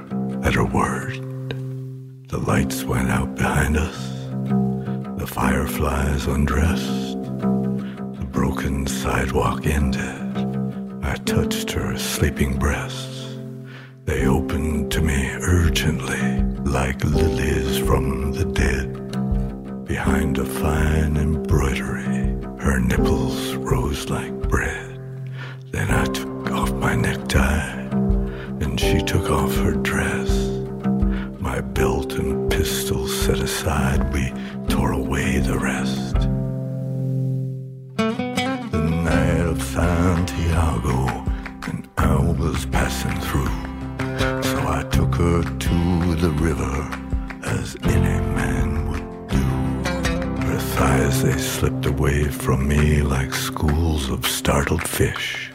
at 0.43 0.55
her 0.55 0.65
word. 0.65 1.15
The 2.27 2.39
lights 2.39 2.83
went 2.83 3.11
out 3.11 3.37
behind 3.37 3.77
us. 3.77 3.97
The 5.21 5.29
fireflies 5.29 6.27
undressed. 6.27 7.13
The 8.19 8.29
broken 8.29 8.89
sidewalk 8.89 9.67
ended. 9.67 10.21
I 11.05 11.15
touched 11.27 11.71
her 11.71 11.97
sleeping 11.97 12.59
breasts. 12.59 13.37
They 14.05 14.27
opened 14.27 14.91
to 14.91 15.01
me 15.01 15.31
urgently, 15.31 16.43
like 16.65 17.05
lilies 17.05 17.79
from. 17.79 18.36
Behind 20.17 20.39
a 20.39 20.47
fine 20.47 21.17
embroidery, 21.19 22.39
her 22.59 22.81
nipples 22.81 23.55
rose 23.57 24.09
like 24.09 24.33
bread. 24.49 24.99
Then 25.73 25.91
I 25.91 26.07
took 26.07 26.51
off 26.53 26.73
my 26.73 26.95
necktie, 26.95 27.83
and 28.63 28.81
she 28.81 29.03
took 29.03 29.31
off 29.31 29.55
her 29.57 29.73
dress. 29.73 30.31
My 31.39 31.61
belt 31.61 32.15
and 32.15 32.51
pistol 32.51 33.07
set 33.07 33.41
aside, 33.41 34.11
we 34.15 34.33
tore 34.71 34.93
away 34.93 35.39
the 35.41 35.59
rest. 35.59 36.15
The 37.99 38.91
night 39.11 39.41
of 39.41 39.63
Santiago, 39.63 41.09
and 41.69 41.87
I 41.99 42.17
was 42.17 42.65
passing 42.65 43.21
through. 43.21 43.53
So 44.51 44.67
I 44.67 44.83
took 44.91 45.15
her 45.17 45.43
to 45.43 46.15
the 46.15 46.31
river, 46.41 46.86
away 52.07 52.29
from 52.29 52.69
me 52.69 53.03
like 53.03 53.35
schools 53.35 54.11
of 54.11 54.25
startled 54.25 54.87
fish. 54.87 55.51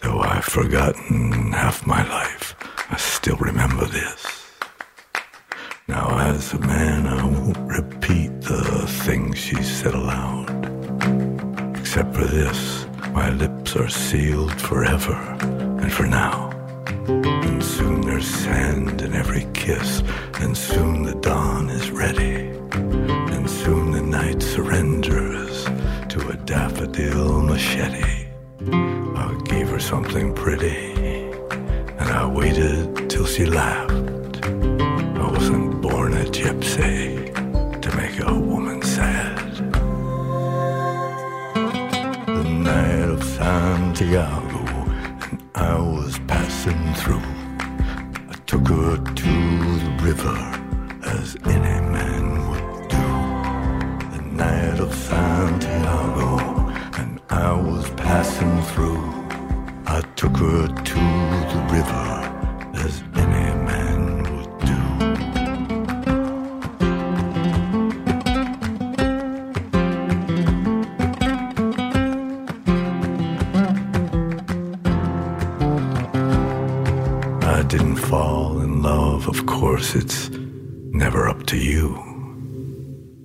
Though 0.00 0.20
I've 0.20 0.44
forgotten 0.44 1.50
half 1.50 1.84
my 1.84 2.08
life, 2.08 2.54
I 2.88 2.96
still 2.96 3.36
remember 3.38 3.84
this. 3.86 4.22
Now, 5.88 6.06
as 6.18 6.52
a 6.52 6.60
man, 6.60 7.08
I 7.08 7.24
won't 7.24 7.58
repeat 7.78 8.30
the 8.42 8.86
things 9.04 9.38
she 9.38 9.60
said 9.60 9.94
aloud. 9.94 10.48
Except 11.80 12.14
for 12.14 12.26
this, 12.26 12.86
my 13.10 13.30
lips 13.30 13.74
are 13.74 13.88
sealed 13.88 14.60
forever 14.60 15.18
and 15.82 15.92
for 15.92 16.06
now. 16.06 16.50
And 17.08 17.64
soon 17.64 18.02
there's 18.02 18.28
sand 18.28 19.02
in 19.02 19.14
every 19.14 19.46
kiss, 19.52 20.04
and 20.34 20.56
soon 20.56 21.02
the 21.02 21.16
dawn 21.16 21.70
is 21.70 21.90
ready. 21.90 22.35
Something 30.06 30.32
pretty, 30.34 30.94
and 31.98 32.10
I 32.10 32.24
waited 32.26 33.10
till 33.10 33.26
she 33.26 33.44
laughed. 33.44 34.05
It's 79.96 80.28
never 80.92 81.26
up 81.26 81.46
to 81.46 81.56
you. 81.56 82.02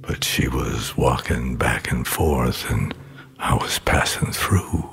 But 0.02 0.24
she 0.24 0.48
was 0.48 0.96
walking 0.96 1.58
back 1.58 1.92
and 1.92 2.08
forth, 2.08 2.70
and 2.70 2.94
I 3.40 3.56
was 3.56 3.80
passing 3.80 4.32
through. 4.32 4.91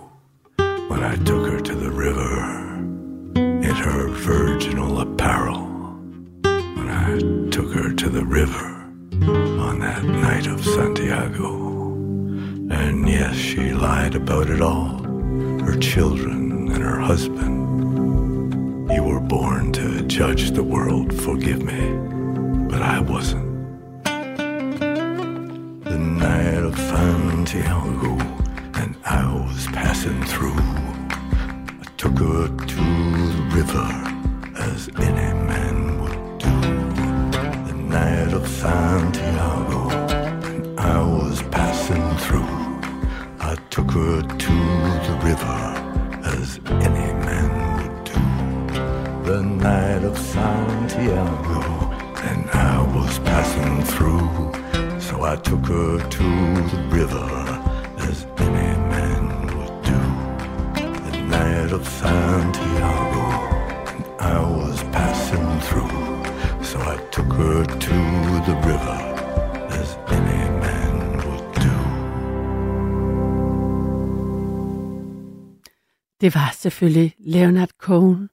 Det 76.29 76.35
var 76.35 76.51
selvfølgelig 76.53 77.11
Leonard 77.19 77.69
Cohen 77.87 78.31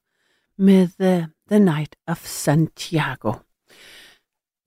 med 0.58 0.82
The, 1.00 1.14
The 1.50 1.58
Night 1.64 1.96
of 2.08 2.16
Santiago. 2.16 3.32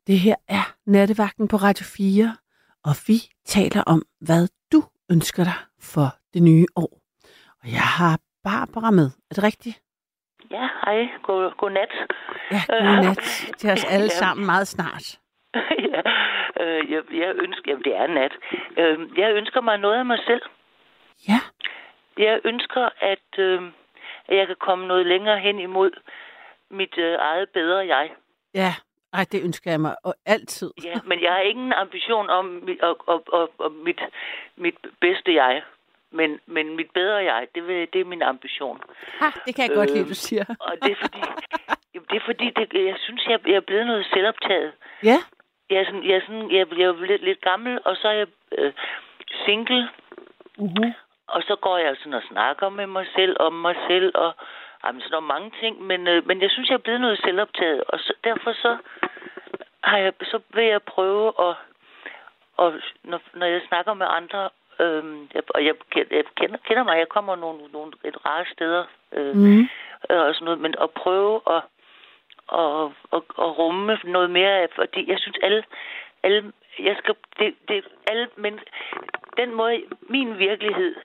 Det 0.07 0.19
her 0.19 0.35
er 0.47 0.65
Nattevagten 0.85 1.47
på 1.47 1.55
Radio 1.57 1.85
4, 1.85 2.35
og 2.85 2.93
vi 3.07 3.17
taler 3.45 3.83
om, 3.93 4.01
hvad 4.27 4.47
du 4.71 4.83
ønsker 5.11 5.43
dig 5.43 5.59
for 5.91 6.07
det 6.33 6.43
nye 6.43 6.65
år. 6.75 6.91
Og 7.61 7.67
jeg 7.77 7.87
har 7.99 8.19
Barbara 8.43 8.91
med. 8.91 9.09
Er 9.29 9.33
det 9.35 9.43
rigtigt? 9.43 9.81
Ja, 10.51 10.67
hej. 10.85 10.99
God, 11.23 11.57
godnat. 11.57 11.91
Ja, 12.51 12.61
godnat 12.67 13.19
til 13.59 13.69
os 13.71 13.83
alle 13.85 14.09
Ja. 14.13 14.19
sammen 14.21 14.45
meget 14.45 14.67
snart. 14.67 15.19
ja, 15.93 16.01
øh, 16.61 16.91
jeg, 16.91 17.01
jeg 17.21 17.29
ønsker, 17.45 17.65
jamen 17.71 17.83
det 17.83 17.95
er 17.95 18.07
nat. 18.07 18.33
Øh, 18.81 19.17
jeg 19.19 19.29
ønsker 19.39 19.61
mig 19.61 19.77
noget 19.77 19.97
af 19.99 20.05
mig 20.05 20.19
selv. 20.27 20.41
Ja, 21.27 21.39
Jeg 22.17 22.41
ønsker, 22.43 22.89
at, 22.99 23.39
øh, 23.39 23.61
at 24.27 24.37
jeg 24.37 24.47
kan 24.47 24.55
komme 24.59 24.87
noget 24.87 25.05
længere 25.05 25.39
hen 25.39 25.59
imod 25.59 25.91
mit 26.69 26.97
øh, 26.97 27.15
eget 27.19 27.49
bedre 27.49 27.87
jeg. 27.87 28.11
ja. 28.53 28.73
Ej, 29.13 29.25
det 29.31 29.43
ønsker 29.43 29.71
jeg 29.71 29.79
mig 29.81 29.95
og 30.03 30.13
altid. 30.25 30.71
Ja, 30.83 30.93
men 31.05 31.21
jeg 31.21 31.31
har 31.31 31.39
ingen 31.39 31.73
ambition 31.73 32.29
om 32.29 32.45
mit, 32.45 32.81
og, 32.81 32.97
og, 33.07 33.23
og, 33.27 33.51
og 33.57 33.71
mit, 33.71 34.01
mit 34.55 34.75
bedste 34.99 35.33
jeg. 35.33 35.61
Men, 36.11 36.39
men 36.45 36.75
mit 36.75 36.91
bedre 36.93 37.15
jeg, 37.15 37.47
det, 37.55 37.67
vil, 37.67 37.87
det 37.93 38.01
er 38.01 38.05
min 38.05 38.21
ambition. 38.21 38.81
Ha, 39.19 39.25
det 39.45 39.55
kan 39.55 39.67
jeg 39.67 39.75
godt 39.75 39.89
lide, 39.89 40.03
Øh, 40.03 40.09
du 40.09 40.13
siger. 40.13 40.45
Og 40.59 40.73
det 40.83 40.91
er 40.91 40.95
fordi, 41.01 41.17
jamen, 41.93 42.07
det 42.09 42.15
er 42.15 42.25
fordi 42.25 42.49
det, 42.49 42.85
jeg 42.85 42.95
synes, 42.99 43.25
jeg, 43.27 43.39
jeg 43.47 43.55
er 43.55 43.59
blevet 43.69 43.85
noget 43.87 44.05
selvoptaget. 44.13 44.71
Ja, 45.03 45.17
Jeg 45.69 45.77
er, 45.79 45.85
sådan, 45.85 46.03
jeg 46.03 46.15
er, 46.15 46.21
sådan, 46.21 46.51
jeg, 46.51 46.67
jeg 46.77 46.85
er 46.85 47.05
lidt, 47.05 47.23
lidt 47.23 47.41
gammel, 47.41 47.79
og 47.85 47.95
så 47.95 48.07
er 48.07 48.11
jeg 48.13 48.27
øh, 48.57 48.73
single. 49.45 49.89
uh-huh. 50.59 50.91
Og 51.29 51.43
så 51.47 51.55
går 51.55 51.77
jeg 51.77 51.95
sådan 51.97 52.13
og 52.13 52.23
snakker 52.31 52.69
med 52.69 52.87
mig 52.87 53.05
selv 53.15 53.35
om 53.39 53.53
mig 53.53 53.75
selv, 53.87 54.11
og 54.15 54.33
jamen, 54.83 55.01
sådan 55.01 55.17
er 55.17 55.33
mange 55.33 55.51
ting. 55.61 55.81
Men, 55.81 56.07
øh, 56.07 56.27
men 56.27 56.41
jeg 56.41 56.51
synes, 56.51 56.69
jeg 56.69 56.75
er 56.75 56.85
blevet 56.87 57.01
noget 57.01 57.19
selvoptaget, 57.23 57.83
og 57.87 57.99
så, 57.99 58.13
derfor 58.23 58.53
så, 58.53 58.77
har 59.83 59.97
jeg, 59.97 60.13
så 60.21 60.39
vil 60.53 60.65
jeg 60.65 60.81
prøve 60.81 61.27
at, 61.27 61.55
og 62.57 62.73
når, 63.03 63.21
når 63.33 63.45
jeg 63.45 63.61
snakker 63.67 63.93
med 63.93 64.07
andre, 64.09 64.49
øh, 64.79 65.03
jeg, 65.33 65.43
og 65.49 65.65
jeg, 65.65 65.75
jeg 65.95 66.23
kender, 66.35 66.57
kender 66.67 66.83
mig, 66.83 66.97
jeg 66.97 67.09
kommer 67.09 67.35
nogle, 67.35 67.59
nogle 67.71 67.91
et 68.03 68.25
rare 68.25 68.45
steder, 68.53 68.83
øh, 69.11 69.35
mm. 69.35 69.69
øh, 70.09 70.21
og 70.27 70.33
sådan 70.33 70.45
noget, 70.45 70.59
men 70.59 70.75
at 70.81 70.89
prøve 70.91 71.41
at, 71.47 71.61
at, 72.59 72.91
at, 73.15 73.21
at 73.43 73.57
rumme 73.59 73.97
noget 74.03 74.29
mere 74.29 74.53
af, 74.61 74.67
fordi 74.75 75.09
jeg 75.11 75.19
synes 75.19 75.37
alle, 75.43 75.63
alle 76.23 76.51
jeg 76.79 76.95
skal, 76.97 77.15
det, 77.39 77.55
det, 77.67 77.85
alle, 78.11 78.27
men 78.35 78.59
den 79.37 79.53
måde, 79.53 79.83
min 80.01 80.37
virkelighed, 80.37 80.95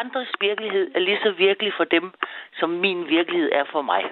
andres 0.00 0.32
virkelighed 0.40 0.90
er 0.94 0.98
lige 0.98 1.18
så 1.22 1.30
virkelig 1.30 1.72
for 1.76 1.84
dem, 1.84 2.12
som 2.58 2.70
min 2.70 3.08
virkelighed 3.08 3.50
er 3.52 3.64
for 3.72 3.82
mig. 3.82 4.02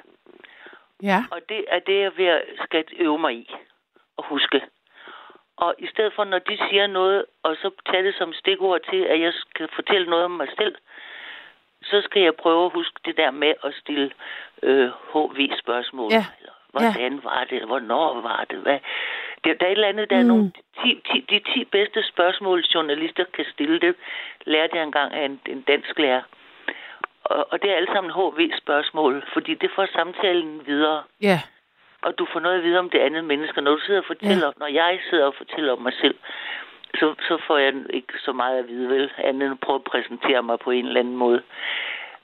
ja. 1.02 1.24
Og 1.30 1.40
det 1.48 1.64
er 1.68 1.78
det, 1.78 2.00
jeg 2.00 2.12
ved 2.16 2.26
at 2.26 2.42
skal 2.64 2.84
øve 2.98 3.18
mig 3.18 3.34
i 3.34 3.54
og 4.16 4.24
huske. 4.26 4.60
Og 5.56 5.74
i 5.78 5.86
stedet 5.86 6.12
for, 6.16 6.24
når 6.24 6.38
de 6.38 6.58
siger 6.68 6.86
noget, 6.86 7.24
og 7.42 7.56
så 7.56 7.70
tage 7.90 8.04
det 8.04 8.14
som 8.14 8.32
stikord 8.32 8.80
til, 8.90 9.02
at 9.02 9.20
jeg 9.20 9.32
skal 9.32 9.68
fortælle 9.74 10.06
noget 10.10 10.24
om 10.24 10.30
mig 10.30 10.48
selv, 10.58 10.74
så 11.82 12.02
skal 12.04 12.22
jeg 12.22 12.34
prøve 12.34 12.64
at 12.64 12.72
huske 12.74 13.00
det 13.04 13.16
der 13.16 13.30
med 13.30 13.54
at 13.64 13.74
stille 13.74 14.10
øh, 14.62 14.90
HV-spørgsmål. 15.12 16.12
Ja. 16.12 16.24
Eller, 16.40 16.52
hvordan 16.70 17.24
var 17.24 17.44
det? 17.50 17.62
Hvornår 17.62 18.20
var 18.20 18.44
det? 18.50 18.58
Hvad? 18.58 18.78
Det, 19.44 19.60
der 19.60 19.66
er 19.66 19.70
et 19.70 19.72
eller 19.72 19.88
andet, 19.88 20.10
der 20.10 20.16
er 20.16 20.22
Mm. 20.22 20.28
nogle 20.28 20.52
10, 20.82 21.02
10, 21.12 21.20
de 21.30 21.38
10 21.54 21.64
bedste 21.64 22.02
spørgsmål, 22.02 22.60
journalister 22.74 23.24
kan 23.24 23.44
stille. 23.52 23.78
Det 23.80 23.94
lærte 24.46 24.76
jeg 24.76 24.82
engang 24.84 25.12
af 25.14 25.24
en, 25.24 25.40
en 25.46 25.60
dansk 25.62 25.98
lærer. 25.98 26.22
Og, 27.24 27.46
og 27.50 27.62
det 27.62 27.70
er 27.70 27.76
alle 27.76 27.92
sammen 27.94 28.12
HV-spørgsmål, 28.12 29.24
fordi 29.32 29.54
det 29.54 29.70
får 29.74 29.86
samtalen 29.92 30.62
videre 30.66 31.02
Ja, 31.20 31.40
og 32.02 32.18
du 32.18 32.26
får 32.32 32.40
noget 32.40 32.56
at 32.58 32.64
vide 32.64 32.78
om 32.78 32.90
det 32.90 32.98
andet 32.98 33.24
menneske. 33.24 33.60
Når 33.60 33.70
du 33.70 33.80
sidder 33.80 34.00
og 34.00 34.06
fortæller, 34.06 34.46
ja. 34.46 34.52
når 34.58 34.66
jeg 34.66 35.00
sidder 35.10 35.26
og 35.26 35.34
fortæller 35.34 35.72
om 35.72 35.82
mig 35.82 35.92
selv, 36.00 36.14
så, 36.98 37.14
så 37.28 37.38
får 37.46 37.58
jeg 37.58 37.74
ikke 37.90 38.12
så 38.18 38.32
meget 38.32 38.58
at 38.58 38.68
vide, 38.68 38.88
vel, 38.88 39.12
andet 39.18 39.42
end 39.46 39.52
at 39.52 39.60
prøve 39.60 39.76
at 39.76 39.84
præsentere 39.84 40.42
mig 40.42 40.58
på 40.58 40.70
en 40.70 40.86
eller 40.86 41.00
anden 41.00 41.16
måde. 41.16 41.42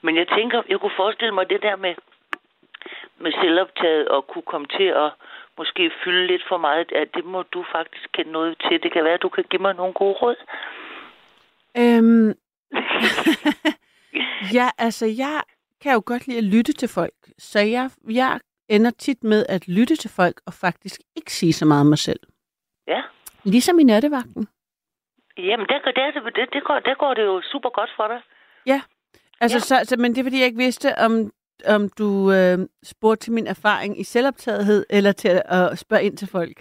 Men 0.01 0.15
jeg 0.17 0.27
tænker, 0.27 0.61
jeg 0.69 0.79
kunne 0.79 0.95
forestille 0.95 1.33
mig 1.33 1.49
det 1.49 1.61
der 1.61 1.75
med, 1.75 1.95
med 3.17 3.31
selvoptaget 3.41 4.07
og 4.07 4.27
kunne 4.27 4.47
komme 4.51 4.67
til 4.67 4.83
at 4.83 5.11
måske 5.57 5.91
fylde 6.03 6.27
lidt 6.27 6.41
for 6.49 6.57
meget, 6.57 6.91
at 6.91 7.07
det 7.15 7.25
må 7.25 7.41
du 7.43 7.65
faktisk 7.71 8.07
kende 8.13 8.31
noget 8.31 8.57
til. 8.69 8.83
Det 8.83 8.91
kan 8.93 9.03
være, 9.03 9.13
at 9.13 9.21
du 9.21 9.29
kan 9.29 9.43
give 9.49 9.61
mig 9.61 9.73
nogle 9.73 9.93
gode 9.93 10.13
råd. 10.21 10.35
Øhm, 11.77 12.29
ja, 14.57 14.69
altså 14.77 15.05
jeg 15.05 15.41
kan 15.81 15.93
jo 15.93 16.01
godt 16.05 16.27
lide 16.27 16.37
at 16.37 16.43
lytte 16.43 16.73
til 16.73 16.89
folk, 16.89 17.13
så 17.37 17.59
jeg, 17.59 17.89
jeg 18.09 18.39
ender 18.69 18.91
tit 18.91 19.23
med 19.23 19.45
at 19.49 19.67
lytte 19.67 19.95
til 19.95 20.09
folk 20.09 20.41
og 20.47 20.53
faktisk 20.53 21.01
ikke 21.15 21.33
sige 21.33 21.53
så 21.53 21.65
meget 21.65 21.81
om 21.81 21.87
mig 21.87 21.97
selv. 21.97 22.19
Ja. 22.87 23.01
Ligesom 23.43 23.79
i 23.79 23.83
nattevagten. 23.83 24.47
Jamen, 25.37 25.65
der, 25.67 25.79
går- 25.83 25.91
der, 25.91 26.29
det, 26.29 26.53
det, 26.53 26.63
går, 26.63 26.79
der 26.79 26.95
går 26.95 27.13
det 27.13 27.23
jo 27.25 27.41
super 27.51 27.69
godt 27.69 27.89
for 27.95 28.07
dig. 28.07 28.21
Altså, 29.41 29.57
Ja. 29.57 29.75
ja. 29.75 29.83
så, 29.83 29.89
så, 29.89 29.95
men 29.99 30.11
det 30.11 30.19
er 30.19 30.23
fordi, 30.23 30.37
jeg 30.39 30.45
ikke 30.45 30.57
vidste, 30.57 30.87
om, 30.97 31.31
om 31.75 31.89
du 31.99 32.31
øh, 32.31 32.57
spurgte 32.83 33.23
til 33.25 33.33
min 33.33 33.47
erfaring 33.47 33.99
i 33.99 34.03
selvoptagethed, 34.03 34.85
eller 34.89 35.11
til 35.11 35.41
at 35.45 35.71
øh, 35.71 35.77
spørge 35.77 36.03
ind 36.03 36.17
til 36.17 36.27
folk. 36.27 36.57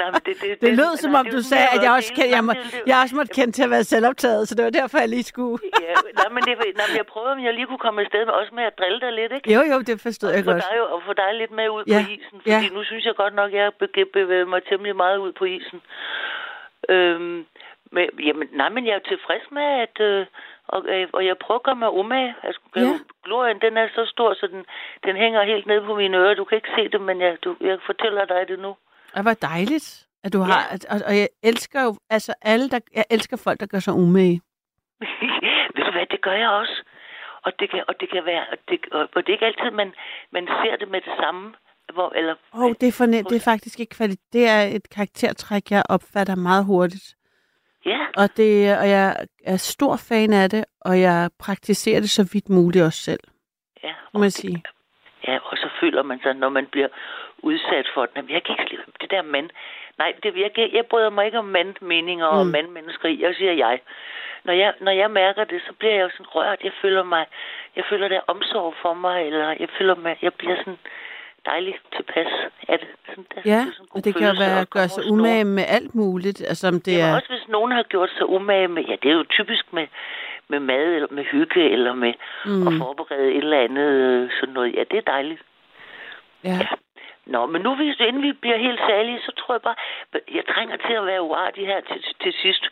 Nej, 0.00 0.10
men 0.14 0.20
det, 0.26 0.34
det, 0.42 0.60
Det 0.66 0.76
lød 0.76 0.96
som 0.96 1.10
nej, 1.10 1.20
om, 1.20 1.24
det 1.26 1.34
du 1.34 1.42
sagde, 1.42 1.68
at 1.74 1.82
jeg 1.82 1.92
også, 1.98 2.12
kan, 2.14 2.30
jeg, 2.30 2.44
må, 2.44 2.52
jeg 2.86 2.96
også 3.02 3.16
måtte 3.16 3.32
kende 3.38 3.52
til 3.52 3.62
at 3.62 3.70
være 3.70 3.84
selvoptaget, 3.84 4.48
så 4.48 4.54
det 4.54 4.64
var 4.64 4.70
derfor, 4.70 4.98
jeg 4.98 5.08
lige 5.08 5.22
skulle... 5.22 5.58
Ja, 5.80 5.94
nej, 6.20 6.28
men, 6.34 6.42
det, 6.48 6.54
nej, 6.80 6.86
men 6.90 6.96
jeg 7.00 7.06
prøvede, 7.12 7.32
om 7.32 7.44
jeg 7.44 7.54
lige 7.54 7.66
kunne 7.66 7.84
komme 7.86 8.00
afsted 8.00 8.24
med, 8.26 8.34
også 8.40 8.54
med 8.54 8.64
at 8.64 8.74
drille 8.78 9.00
dig 9.00 9.12
lidt, 9.12 9.32
ikke? 9.32 9.52
Jo, 9.54 9.60
jo, 9.72 9.80
det 9.80 10.00
forstod 10.00 10.30
jeg 10.30 10.44
for 10.44 10.52
godt. 10.52 10.64
dig, 10.70 10.92
og 10.94 11.02
få 11.06 11.12
dig 11.12 11.30
lidt 11.40 11.52
med 11.58 11.68
ud 11.76 11.84
Ja, 11.86 12.04
på 12.06 12.10
isen, 12.16 12.36
fordi 12.42 12.66
ja. 12.66 12.74
nu 12.76 12.84
synes 12.84 13.04
jeg 13.04 13.14
godt 13.22 13.34
nok, 13.34 13.50
at 13.52 13.58
jeg 13.58 13.72
bevæget 14.12 14.48
mig 14.48 14.60
temmelig 14.68 14.96
meget 14.96 15.18
ud 15.18 15.32
på 15.32 15.44
isen. 15.44 15.80
Øhm, 16.88 17.38
men, 17.92 18.04
jamen, 18.26 18.48
nej, 18.52 18.68
men 18.68 18.86
jeg 18.86 18.94
er 18.94 19.08
tilfreds 19.12 19.46
med, 19.50 19.68
at... 19.84 19.96
Øh, 20.00 20.26
og, 20.74 20.80
øh, 20.94 21.08
og 21.12 21.22
jeg 21.26 21.36
prøver 21.44 21.58
at 21.58 21.66
gøre 21.68 21.80
mig 21.84 21.90
umage. 22.00 22.34
Altså, 22.42 22.60
Ja. 22.76 22.80
ja. 22.80 22.98
Glorien, 23.24 23.58
den 23.60 23.76
er 23.76 23.88
så 23.98 24.02
stor, 24.14 24.34
så 24.34 24.46
den, 24.46 24.62
den 25.06 25.16
hænger 25.16 25.44
helt 25.52 25.66
ned 25.66 25.80
på 25.88 25.94
mine 25.94 26.16
ører. 26.16 26.34
Du 26.34 26.44
kan 26.44 26.56
ikke 26.56 26.74
se 26.78 26.88
det, 26.88 27.00
men 27.00 27.20
jeg, 27.20 27.32
du, 27.44 27.56
jeg 27.60 27.78
fortæller 27.86 28.24
dig 28.24 28.42
det 28.48 28.58
nu. 28.58 28.76
Og 29.16 29.22
hvor 29.22 29.34
dejligt, 29.34 30.06
at 30.24 30.32
du 30.32 30.38
har... 30.38 30.62
At, 30.74 30.82
og, 30.92 30.98
og 31.08 31.14
jeg 31.18 31.28
elsker 31.42 31.82
jo... 31.82 31.94
Altså, 32.10 32.34
alle, 32.42 32.70
der, 32.70 32.80
jeg 32.94 33.04
elsker 33.10 33.36
folk, 33.36 33.60
der 33.60 33.66
gør 33.66 33.78
sig 33.78 33.94
umage. 33.94 34.40
Ved 35.74 35.84
du 35.84 35.92
hvad, 35.92 36.06
det 36.10 36.20
gør 36.22 36.32
jeg 36.44 36.48
også. 36.48 36.76
Og 37.42 37.52
det 37.58 37.70
kan, 37.70 37.84
og 37.88 37.94
det 38.00 38.10
kan 38.10 38.24
være, 38.24 38.44
og 38.52 38.58
det, 38.68 38.78
og, 38.92 39.08
og 39.14 39.26
det 39.26 39.28
er 39.28 39.32
ikke 39.32 39.46
altid, 39.46 39.70
man, 39.70 39.92
man 40.32 40.46
ser 40.46 40.76
det 40.76 40.88
med 40.88 41.00
det 41.00 41.12
samme. 41.20 41.54
Hvor, 41.92 42.12
eller, 42.16 42.34
oh, 42.52 42.72
det, 42.80 42.88
er 42.88 42.92
fornemt, 42.92 43.30
det 43.30 43.36
er 43.36 43.50
faktisk 43.52 43.80
ikke 43.80 43.96
kvalitet. 43.96 44.32
Det 44.32 44.48
er 44.48 44.62
et 44.62 44.90
karaktertræk, 44.90 45.70
jeg 45.70 45.82
opfatter 45.88 46.34
meget 46.34 46.64
hurtigt. 46.64 47.14
Ja, 47.86 47.98
Og, 48.16 48.28
det, 48.36 48.78
og 48.78 48.88
jeg 48.88 49.16
er 49.44 49.56
stor 49.56 49.96
fan 50.08 50.32
af 50.32 50.50
det, 50.50 50.64
og 50.80 51.00
jeg 51.00 51.30
praktiserer 51.38 52.00
det 52.00 52.10
så 52.10 52.30
vidt 52.32 52.48
muligt 52.48 52.84
også 52.84 53.00
selv, 53.02 53.20
ja. 53.84 53.92
må 54.14 54.22
jeg 54.22 54.32
sige. 54.32 54.62
Ja, 55.28 55.38
og 55.44 55.56
så 55.56 55.68
føler 55.80 56.02
man 56.02 56.20
sig, 56.22 56.34
når 56.34 56.48
man 56.48 56.66
bliver 56.66 56.88
udsat 57.38 57.86
for 57.94 58.06
den. 58.06 58.12
Jamen, 58.16 58.30
jeg 58.30 58.42
kan 58.42 58.52
ikke 58.58 58.64
slippe 58.68 58.92
det 59.00 59.10
der 59.10 59.22
mand. 59.22 59.50
Nej, 59.98 60.12
det, 60.22 60.36
jeg, 60.36 60.52
kan- 60.54 60.74
jeg 60.74 60.86
bryder 60.86 61.10
mig 61.10 61.26
ikke 61.26 61.38
om 61.38 61.44
mandmeninger 61.44 62.26
og 62.26 62.46
Mm. 62.46 62.52
mandmennesker. 62.52 63.08
Jeg 63.08 63.34
siger 63.34 63.52
jeg. 63.52 63.80
Når 64.44 64.52
jeg, 64.52 64.74
når 64.80 64.92
jeg 64.92 65.10
mærker 65.10 65.44
det, 65.44 65.62
så 65.66 65.72
bliver 65.78 65.94
jeg 65.94 66.02
jo 66.02 66.10
sådan 66.10 66.26
rørt. 66.26 66.58
Jeg 66.64 66.72
føler 66.82 67.02
mig, 67.02 67.26
jeg 67.76 67.84
føler 67.90 68.08
der 68.08 68.16
er 68.16 68.20
omsorg 68.26 68.74
for 68.82 68.94
mig, 68.94 69.26
eller 69.26 69.48
jeg 69.60 69.68
føler 69.78 69.94
mig, 69.94 70.18
jeg 70.22 70.34
bliver 70.34 70.56
sådan 70.56 70.78
dejligt 71.50 71.80
tilpas 71.96 72.32
af 72.68 72.78
det. 72.78 72.88
Sådan, 73.08 73.26
der, 73.34 73.40
Ja, 73.52 73.60
sådan 73.60 73.86
god 73.90 73.98
og 73.98 74.04
det 74.04 74.12
kan 74.14 74.36
være 74.44 74.60
at 74.60 74.70
gøre 74.70 74.88
sig 74.88 75.02
umage 75.12 75.44
med 75.44 75.64
alt 75.76 75.94
muligt. 75.94 76.40
Altså 76.50 76.68
om 76.68 76.74
det 76.74 76.86
Det 76.86 77.00
er 77.00 77.14
også, 77.14 77.32
hvis 77.36 77.48
nogen 77.48 77.72
har 77.72 77.82
gjort 77.82 78.10
sig 78.18 78.26
umage 78.36 78.68
med, 78.68 78.82
ja, 78.90 78.96
det 79.02 79.08
er 79.10 79.16
jo 79.20 79.24
typisk 79.38 79.64
med, 79.72 79.86
med 80.48 80.60
mad, 80.60 80.86
eller 80.96 81.10
med 81.10 81.24
hygge, 81.24 81.70
eller 81.74 81.94
med 81.94 82.12
mm. 82.46 82.66
at 82.68 82.72
forberede 82.82 83.28
et 83.36 83.44
eller 83.44 83.60
andet, 83.66 83.88
øh, 84.04 84.30
sådan 84.40 84.54
noget. 84.54 84.74
Ja, 84.76 84.82
det 84.90 84.98
er 84.98 85.06
dejligt. 85.16 85.42
Ja. 86.44 86.58
Nå, 87.26 87.46
men 87.46 87.62
nu, 87.62 87.74
hvis, 87.74 88.00
inden 88.00 88.22
vi 88.22 88.32
bliver 88.32 88.58
helt 88.58 88.80
særlige, 88.88 89.20
så 89.26 89.32
tror 89.38 89.54
jeg 89.54 89.62
bare, 89.62 89.78
jeg 90.38 90.44
trænger 90.54 90.76
til 90.76 90.94
at 91.00 91.06
være 91.06 91.22
uartig 91.22 91.66
her 91.66 91.80
til, 91.80 92.00
til 92.22 92.32
sidst. 92.42 92.64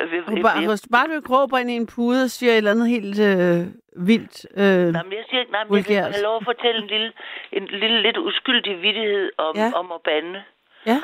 Øh, 0.00 0.12
vi- 0.12 0.18
Og 0.26 0.32
vi- 0.36 0.42
bare, 0.42 0.60
vi- 0.60 0.66
hvis 0.66 0.88
bare 0.92 1.06
du 1.08 1.20
råber 1.34 1.58
ind 1.58 1.70
i 1.70 1.76
en 1.76 1.86
pude 1.86 2.22
og 2.24 2.30
siger 2.30 2.52
et 2.52 2.56
eller 2.56 2.70
andet 2.70 2.88
helt 2.88 3.20
øh, 3.30 3.60
vildt. 4.08 4.36
Øh, 4.56 4.92
Nej, 4.96 5.02
men 5.02 5.12
jeg 5.12 5.24
siger 5.28 5.40
ikke, 5.40 5.52
nej, 5.52 5.64
men 5.64 5.76
jeg 5.76 5.84
vulgært. 5.86 6.12
have 6.14 6.22
lov 6.22 6.36
at 6.36 6.44
fortælle 6.44 6.82
en 6.82 6.88
lille, 6.88 7.12
en 7.52 7.64
lille 7.66 8.02
lidt 8.02 8.16
uskyldig 8.18 8.82
vittighed 8.82 9.30
om, 9.38 9.56
Ja. 9.56 9.72
om 9.74 9.92
at 9.92 10.00
bande. 10.04 10.42
ja. 10.86 11.00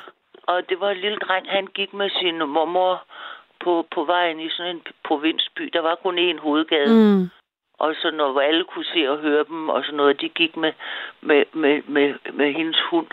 Og 0.47 0.69
det 0.69 0.81
var 0.81 0.90
en 0.90 0.97
lille 0.97 1.19
dreng, 1.19 1.47
han 1.51 1.66
gik 1.66 1.94
med 1.94 2.11
sin 2.11 2.39
mormor 2.39 3.05
på, 3.65 3.86
på 3.94 4.05
vejen 4.05 4.40
i 4.40 4.48
sådan 4.51 4.77
en 4.77 4.82
provinsby. 5.05 5.62
Der 5.73 5.81
var 5.81 5.94
kun 5.94 6.19
én 6.19 6.39
hovedgade. 6.40 6.94
Mm. 6.94 7.28
Og 7.78 7.94
så 8.02 8.11
når 8.11 8.40
alle 8.40 8.65
kunne 8.65 8.85
se 8.85 9.11
og 9.11 9.19
høre 9.19 9.44
dem, 9.48 9.69
og 9.69 9.85
sådan 9.85 9.97
noget, 9.97 10.20
de 10.20 10.28
gik 10.28 10.56
med, 10.56 10.73
med, 11.20 11.44
med, 11.52 11.82
med, 11.86 12.15
med 12.32 12.52
hendes 12.52 12.81
hund. 12.90 13.06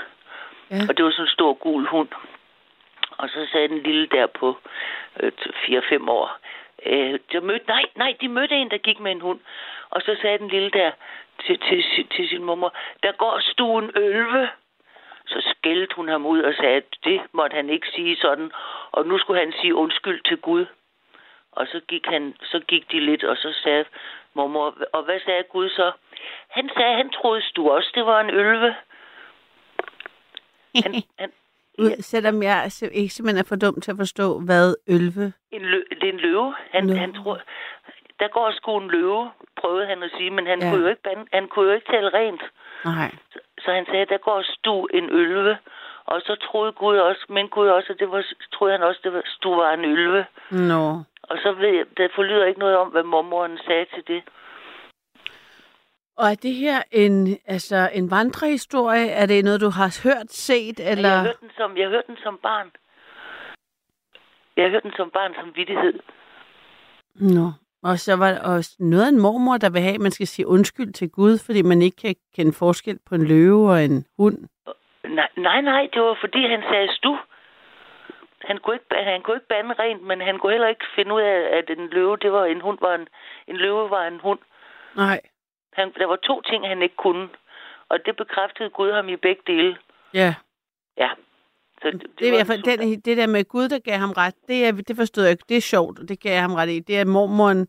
Ja. 0.72 0.80
Og 0.90 0.98
det 0.98 1.06
var 1.06 1.12
sådan 1.12 1.24
en 1.26 1.30
stor 1.38 1.54
gul 1.54 1.88
hund. 1.88 2.08
Og 3.18 3.30
så 3.30 3.48
sagde 3.52 3.68
den 3.68 3.78
lille 3.84 4.08
der 4.08 4.28
på 4.28 4.58
Øh, 5.20 5.32
4-5 5.46 6.10
år, 6.10 6.38
øh, 6.86 7.20
der 7.32 7.42
mødte, 7.42 7.68
nej, 7.68 7.86
nej, 7.96 8.16
de 8.22 8.28
mødte 8.28 8.56
en, 8.56 8.72
der 8.72 8.78
gik 8.78 9.00
med 9.00 9.12
en 9.12 9.22
hund. 9.22 9.40
Og 9.90 10.02
så 10.02 10.18
sagde 10.22 10.38
den 10.38 10.48
lille 10.48 10.70
der 10.70 10.92
til, 11.46 11.60
til, 11.60 11.84
til, 11.96 12.08
til 12.16 12.30
sin 12.30 12.44
mormor, 12.44 12.74
der 13.04 13.12
går 13.12 13.40
stuen 13.52 13.92
ølve. 13.96 14.50
Så 15.26 15.54
skældte 15.56 15.96
hun 15.96 16.08
ham 16.08 16.26
ud 16.26 16.42
og 16.42 16.54
sagde, 16.54 16.76
at 16.76 16.96
det 17.04 17.22
måtte 17.32 17.56
han 17.56 17.70
ikke 17.70 17.88
sige 17.96 18.18
sådan. 18.18 18.52
Og 18.92 19.08
nu 19.08 19.18
skulle 19.18 19.40
han 19.40 19.54
sige 19.62 19.76
undskyld 19.76 20.24
til 20.24 20.38
Gud. 20.38 20.66
Og 21.52 21.68
så 21.68 21.82
gik, 21.88 22.06
han, 22.06 22.36
så 22.44 22.60
gik 22.60 22.92
de 22.92 23.00
lidt, 23.00 23.24
og 23.24 23.38
så 23.38 23.54
sagde 23.64 23.86
mormor, 24.34 24.78
og 24.94 25.04
hvad 25.04 25.20
sagde 25.20 25.44
Gud 25.44 25.70
så? 25.70 25.92
Han 26.50 26.70
sagde, 26.78 26.96
han 26.96 27.10
troede 27.10 27.44
du 27.56 27.70
også, 27.70 27.92
det 27.96 28.06
var 28.06 28.20
en 28.22 28.30
ølve. 28.30 28.76
Han, 30.84 30.94
han, 31.20 31.32
ud, 31.80 32.02
selvom 32.02 32.44
jeg 32.44 32.72
ikke 32.92 33.14
simpelthen 33.14 33.40
er 33.46 33.48
for 33.48 33.56
dum 33.56 33.82
til 33.82 33.92
at 33.92 33.98
forstå, 33.98 34.40
hvad 34.40 34.76
ølve... 34.88 35.34
en 35.52 35.62
lø, 35.62 35.84
det 36.02 36.04
er 36.10 36.14
en 36.14 36.20
løve. 36.20 36.56
Han, 36.72 36.84
Nå. 36.86 36.94
han 36.94 37.14
tror, 37.14 37.40
der 38.20 38.28
går 38.28 38.52
sgu 38.52 38.78
en 38.80 38.88
løve, 38.92 39.32
prøvede 39.62 39.86
han 39.88 40.04
at 40.04 40.12
sige, 40.18 40.30
men 40.32 40.46
han, 40.48 40.60
Ja. 40.60 40.66
ja. 40.66 40.72
kunne, 40.72 40.82
jo 40.84 40.90
ikke, 40.90 41.02
bande- 41.04 41.28
han 41.34 41.48
kunne 41.48 41.66
jo 41.70 41.76
ikke 41.76 41.92
tale 41.92 42.10
rent. 42.14 42.42
Nej. 42.86 43.12
Så, 43.34 43.40
så 43.64 43.72
han 43.72 43.86
sagde, 43.86 44.06
der 44.06 44.18
går 44.18 44.42
stu 44.54 44.86
en 44.86 45.10
ølve. 45.12 45.58
Og 46.06 46.22
så 46.22 46.36
troede 46.36 46.72
Gud 46.72 46.98
også, 46.98 47.26
men 47.30 47.48
Gud 47.48 47.68
også, 47.68 47.94
at 47.94 48.00
det 48.00 48.12
var, 48.12 48.24
troede 48.54 48.74
han 48.78 48.84
også, 48.84 49.00
det 49.04 49.14
var, 49.14 49.22
stu 49.26 49.56
var 49.56 49.72
en 49.74 49.86
ølve. 49.86 50.26
Nå. 50.52 50.84
Og 51.24 51.38
så 51.44 51.52
ved 51.54 51.70
jeg, 51.70 51.86
der 51.98 52.08
forlyder 52.16 52.46
ikke 52.46 52.60
noget 52.60 52.78
om, 52.78 52.88
hvad 52.88 53.04
mormoren 53.04 53.58
sagde 53.68 53.86
til 53.94 54.04
det. 54.08 54.22
Og 56.22 56.28
er 56.32 56.36
det 56.36 56.54
her 56.54 56.84
en, 56.92 57.38
altså 57.48 57.90
en 57.94 58.12
vandrehistorie? 58.12 59.10
Er 59.10 59.26
det 59.26 59.46
noget, 59.46 59.62
du 59.62 59.70
har 59.70 60.00
hørt, 60.04 60.32
set, 60.32 60.80
Eller... 60.92 61.10
Jeg 61.10 61.18
har 61.18 61.26
hørt 61.26 61.42
den 61.42 61.52
som, 61.58 61.78
jeg 61.78 61.86
har 61.86 61.90
hørt 61.90 62.08
den 62.08 62.18
som 62.24 62.40
barn. 62.44 62.72
Jeg 64.56 64.64
har 64.66 64.72
hørt 64.72 64.84
den 64.84 64.94
som 64.98 65.10
barn 65.10 65.34
som 65.40 65.52
vittighed. 65.56 66.00
Nå. 67.16 67.48
Og 67.84 68.00
så 68.00 68.16
var 68.16 68.30
der 68.32 68.42
også 68.56 68.76
noget 68.80 69.06
af 69.06 69.10
en 69.10 69.22
mormor, 69.22 69.58
der 69.58 69.70
vil 69.70 69.82
have, 69.82 69.96
at 69.96 70.02
man 70.02 70.12
skal 70.12 70.28
sige 70.28 70.48
undskyld 70.48 70.94
til 70.94 71.10
Gud, 71.10 71.38
fordi 71.46 71.62
man 71.62 71.82
ikke 71.82 71.98
kan 71.98 72.16
kende 72.36 72.54
forskel 72.54 73.00
på 73.10 73.16
en 73.16 73.26
løve 73.28 73.70
og 73.70 73.84
en 73.84 74.06
hund. 74.18 74.38
Nej, 75.04 75.30
nej, 75.38 75.62
nej, 75.62 75.90
det 75.94 76.02
var 76.02 76.18
fordi, 76.22 76.42
han 76.48 76.64
sagde 76.72 76.88
stu. 76.98 77.18
Han 78.42 78.58
kunne, 78.58 78.76
ikke, 78.76 78.86
han 79.12 79.22
kunne 79.22 79.36
ikke 79.36 79.48
bande 79.48 79.74
rent, 79.80 80.04
men 80.04 80.22
han 80.22 80.40
kunne 80.40 80.52
heller 80.52 80.68
ikke 80.68 80.86
finde 80.96 81.14
ud 81.14 81.22
af, 81.22 81.58
at 81.58 81.78
en 81.78 81.88
løve, 81.88 82.18
det 82.18 82.32
var 82.32 82.46
en 82.46 82.62
hund, 82.62 82.78
var 82.82 82.96
en, 82.96 83.08
en 83.48 83.56
løve 83.56 83.90
var 83.90 84.08
en 84.08 84.20
hund. 84.20 84.40
Nej. 84.96 85.22
Han, 85.74 85.92
der 86.00 86.06
var 86.06 86.16
to 86.16 86.42
ting, 86.42 86.68
han 86.68 86.82
ikke 86.82 86.96
kunne. 86.96 87.30
Og 87.90 88.00
det 88.06 88.16
bekræftede 88.18 88.70
Gud 88.70 88.92
ham 88.92 89.10
i 89.10 89.16
begge 89.16 89.42
dele. 89.48 89.78
Ja. 90.14 90.34
Ja. 90.98 91.10
Så 91.82 91.92
det, 91.92 92.02
Det 92.20 92.28
er 92.28 92.30
i 92.30 92.32
var 92.32 92.38
hvert 92.38 92.48
fald 92.48 92.64
den, 92.64 93.00
det 93.00 93.18
der 93.18 93.28
med 93.28 93.44
Gud, 93.46 93.70
der 93.70 93.80
gav 93.80 93.98
ham 93.98 94.12
ret. 94.12 94.36
Det, 94.48 94.66
er, 94.68 94.72
det 94.72 94.96
forstod 94.96 95.24
jeg 95.24 95.32
ikke. 95.32 95.44
Det 95.50 95.58
er 95.58 95.62
sjovt, 95.62 96.00
og 96.00 96.10
det 96.10 96.20
gav 96.20 96.32
jeg 96.32 96.42
ham 96.42 96.54
ret 96.54 96.70
i. 96.70 96.80
Det 96.80 97.00
er 97.00 97.06
mormoren... 97.06 97.68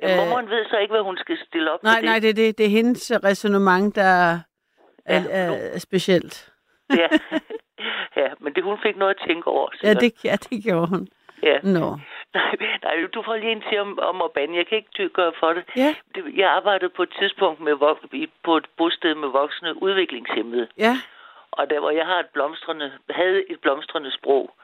Ja, 0.00 0.16
mormoren 0.16 0.48
ved 0.48 0.64
så 0.70 0.78
ikke, 0.78 0.92
hvad 0.92 1.02
hun 1.02 1.16
skal 1.16 1.38
stille 1.48 1.72
op 1.72 1.82
Nej, 1.82 1.92
til 1.94 2.02
det. 2.02 2.08
nej, 2.10 2.18
det 2.18 2.30
er, 2.30 2.34
det, 2.34 2.58
det 2.58 2.66
er 2.66 2.70
hendes 2.70 3.12
resonemang, 3.24 3.94
der 3.94 4.02
er, 4.02 4.38
Ja, 5.08 5.24
er, 5.30 5.50
er 5.74 5.78
specielt. 5.78 6.52
Ja. 6.90 7.08
ja, 8.22 8.28
men 8.40 8.54
det 8.54 8.64
hun 8.64 8.78
fik 8.82 8.96
noget 8.96 9.14
at 9.14 9.22
tænke 9.28 9.46
over. 9.46 9.68
Ja, 9.82 9.88
sikkert. 9.88 10.00
det, 10.02 10.24
ja, 10.24 10.36
det 10.50 10.64
gjorde 10.64 10.86
hun. 10.86 11.08
Ja. 11.42 11.58
Nå. 11.62 11.98
Nej, 12.34 12.54
nej, 12.84 13.06
du 13.14 13.22
får 13.22 13.36
lige 13.36 13.52
en 13.52 13.64
til 13.70 13.78
om, 13.80 13.98
om 13.98 14.22
at 14.22 14.30
bande. 14.32 14.56
Jeg 14.56 14.66
kan 14.66 14.76
ikke 14.78 14.90
ty- 14.94 15.08
gøre 15.12 15.32
for 15.40 15.52
det. 15.52 15.64
Ja, 15.76 15.94
Jeg 16.36 16.50
arbejdede 16.50 16.90
på 16.90 17.02
et 17.02 17.14
tidspunkt 17.18 17.60
med, 17.60 17.74
på 18.44 18.56
et 18.56 18.66
bosted 18.76 19.14
med 19.14 19.28
voksne 19.28 19.82
udviklingshemmede. 19.82 20.68
ja. 20.78 20.96
Og 21.58 21.70
der 21.70 21.80
hvor 21.80 21.90
jeg 21.90 22.06
har 22.06 22.18
et 22.20 22.26
blomstrende, 22.26 22.92
havde 23.10 23.50
et 23.50 23.60
blomstrende 23.60 24.10
sprog 24.12 24.54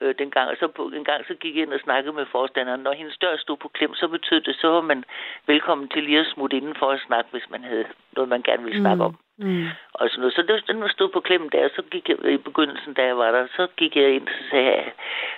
øh, 0.00 0.14
dengang, 0.18 0.50
og 0.50 0.56
så 0.60 0.68
på, 0.68 0.82
en 0.94 1.04
gang 1.04 1.26
så 1.26 1.34
gik 1.34 1.54
jeg 1.56 1.62
ind 1.62 1.72
og 1.72 1.80
snakkede 1.80 2.12
med 2.12 2.26
forstanderen. 2.26 2.80
Når 2.80 2.92
hendes 2.92 3.16
dør 3.18 3.36
stod 3.36 3.56
på 3.56 3.68
klem, 3.68 3.94
så 3.94 4.08
betød 4.08 4.40
det, 4.40 4.54
så 4.56 4.68
var 4.68 4.80
man 4.80 5.04
velkommen 5.46 5.88
til 5.88 6.02
lige 6.02 6.18
at 6.20 6.26
smutte 6.26 6.56
inden 6.56 6.74
for 6.74 6.90
at 6.90 7.00
snakke, 7.06 7.30
hvis 7.30 7.50
man 7.50 7.64
havde 7.64 7.84
noget, 8.12 8.28
man 8.28 8.42
gerne 8.42 8.62
ville 8.64 8.80
snakke 8.80 9.04
om. 9.04 9.16
Mm. 9.36 9.66
Og 9.92 10.08
sådan 10.08 10.20
noget. 10.20 10.34
Så 10.34 10.42
det, 10.42 10.64
den 10.68 10.80
var 10.80 10.88
stod 10.88 11.08
på 11.08 11.20
klemmen 11.20 11.50
der, 11.50 11.68
så 11.76 11.82
gik 11.90 12.08
jeg 12.08 12.18
i 12.24 12.36
begyndelsen, 12.36 12.94
da 12.94 13.02
jeg 13.02 13.16
var 13.16 13.30
der, 13.30 13.46
så 13.56 13.66
gik 13.76 13.96
jeg 13.96 14.14
ind 14.14 14.28
og 14.28 14.44
sagde, 14.50 14.90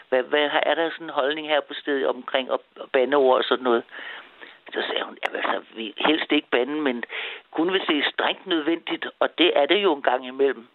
hvad, 0.08 0.22
hvad, 0.22 0.50
er 0.62 0.74
der 0.74 0.90
sådan 0.90 1.06
en 1.06 1.10
holdning 1.20 1.48
her 1.48 1.60
på 1.60 1.74
stedet 1.74 2.06
omkring 2.06 2.50
og, 2.50 2.62
og 2.76 2.90
bandeord 2.92 3.38
og 3.38 3.44
sådan 3.44 3.64
noget? 3.64 3.82
Så 4.74 4.82
sagde 4.88 5.04
hun, 5.04 5.18
ja, 5.22 5.36
altså, 5.36 5.74
vi 5.76 5.94
helst 5.98 6.32
ikke 6.32 6.48
bande, 6.50 6.80
men 6.80 7.04
kun 7.50 7.70
hvis 7.70 7.82
det 7.88 7.98
er 7.98 8.10
strengt 8.12 8.46
nødvendigt, 8.46 9.06
og 9.20 9.38
det 9.38 9.52
er 9.58 9.66
det 9.66 9.82
jo 9.82 9.94
en 9.94 10.02
gang 10.02 10.26
imellem. 10.26 10.66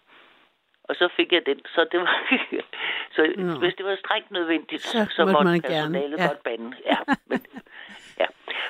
Og 0.83 0.95
så 0.95 1.09
fik 1.15 1.31
jeg 1.31 1.45
den, 1.45 1.59
så 1.65 1.85
det 1.91 1.99
var, 1.99 2.23
så 3.15 3.33
Nå. 3.37 3.59
hvis 3.59 3.73
det 3.77 3.85
var 3.85 3.95
strengt 4.05 4.31
nødvendigt, 4.31 4.81
Så 4.81 5.07
så, 5.15 5.21
måtte 5.21 5.33
måtte 5.33 5.45
man 5.45 5.61
gerne, 5.61 5.93
personalet 5.93 6.17
ja. 6.17 6.27
godt 6.27 6.43
bande. 6.43 6.77
Ja, 6.85 6.97
men. 7.25 7.41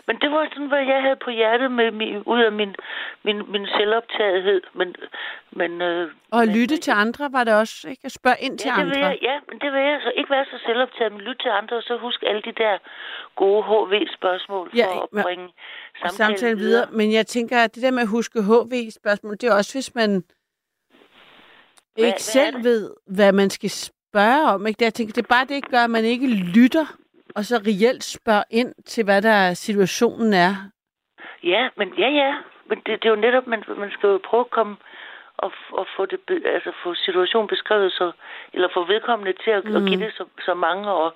Men 0.07 0.15
det 0.21 0.31
var 0.31 0.47
sådan, 0.51 0.67
hvad 0.67 0.85
jeg 0.93 1.01
havde 1.01 1.15
på 1.25 1.29
hjertet 1.29 1.71
med, 1.71 1.91
min, 1.91 2.15
ud 2.25 2.41
af 2.41 2.51
min, 2.51 2.75
min, 3.23 3.51
min 3.51 3.65
selvoptagethed. 3.77 4.61
Men, 4.75 4.95
men, 5.51 5.81
øh, 5.81 6.11
Og 6.31 6.39
men, 6.45 6.55
lytte 6.57 6.77
til 6.77 6.91
andre 6.91 7.29
var 7.31 7.43
det 7.43 7.53
også, 7.53 7.89
ikke? 7.89 8.01
At 8.05 8.11
spørge 8.11 8.35
ind 8.39 8.57
til 8.59 8.67
ja, 8.75 8.81
det 8.81 8.85
vil 8.89 8.95
andre. 8.95 9.07
jeg, 9.07 9.17
ja, 9.21 9.39
men 9.49 9.59
det 9.59 9.71
vil 9.73 9.81
jeg 9.81 9.99
så 10.03 10.11
ikke 10.17 10.29
være 10.29 10.45
så 10.45 10.57
selvoptaget, 10.65 11.11
men 11.11 11.21
lytte 11.21 11.43
til 11.43 11.49
andre, 11.49 11.75
og 11.77 11.83
så 11.83 11.97
husk 11.97 12.23
alle 12.27 12.41
de 12.41 12.51
der 12.51 12.77
gode 13.35 13.63
HV-spørgsmål 13.63 14.69
for 14.69 14.77
Ja, 14.77 15.03
at 15.03 15.07
men- 15.11 15.23
bringe 15.23 15.47
samtalen, 15.99 16.17
samtalen 16.37 16.57
videre. 16.59 16.87
Men 16.91 17.13
jeg 17.13 17.27
tænker, 17.27 17.57
at 17.63 17.75
det 17.75 17.83
der 17.83 17.91
med 17.91 18.01
at 18.01 18.07
huske 18.17 18.41
HV-spørgsmål, 18.43 19.33
det 19.33 19.43
er 19.43 19.53
også, 19.55 19.73
hvis 19.75 19.95
man 19.95 20.23
hvad 21.95 22.05
ikke 22.05 22.15
er 22.15 22.19
selv 22.37 22.55
det? 22.55 22.63
ved, 22.63 22.93
hvad 23.07 23.31
man 23.31 23.49
skal 23.49 23.69
spørge 23.69 24.47
om. 24.53 24.67
Ikke? 24.67 24.83
Jeg 24.83 24.93
tænker, 24.93 25.13
det 25.13 25.23
er 25.23 25.27
bare 25.35 25.45
det, 25.45 25.69
gør, 25.69 25.77
at 25.83 25.89
man 25.89 26.05
ikke 26.05 26.27
lytter, 26.27 26.85
og 27.35 27.45
så 27.45 27.55
reelt 27.67 28.03
spørger 28.03 28.43
ind 28.49 28.73
til, 28.85 29.03
hvad 29.03 29.21
der 29.21 29.53
situationen 29.53 30.33
er. 30.33 30.53
Ja, 31.43 31.69
men 31.77 31.93
ja, 31.97 32.09
ja. 32.09 32.35
Men 32.65 32.77
det, 32.85 33.03
det 33.03 33.05
er 33.05 33.09
jo 33.15 33.25
netop, 33.25 33.47
man, 33.47 33.63
man 33.77 33.91
skal 33.91 34.07
jo 34.07 34.19
prøve 34.29 34.41
at 34.41 34.49
komme 34.49 34.75
og, 35.37 35.51
og 35.71 35.87
få, 35.95 36.05
det, 36.05 36.19
altså 36.45 36.71
få 36.83 36.93
situationen 36.95 37.47
beskrevet, 37.47 37.91
så, 37.91 38.11
eller 38.53 38.67
få 38.73 38.85
vedkommende 38.85 39.33
til 39.43 39.51
at, 39.51 39.65
mm. 39.65 39.75
at 39.75 39.81
give 39.87 39.99
det 40.05 40.13
så, 40.13 40.25
så 40.45 40.53
mange 40.53 40.91
og, 40.91 41.15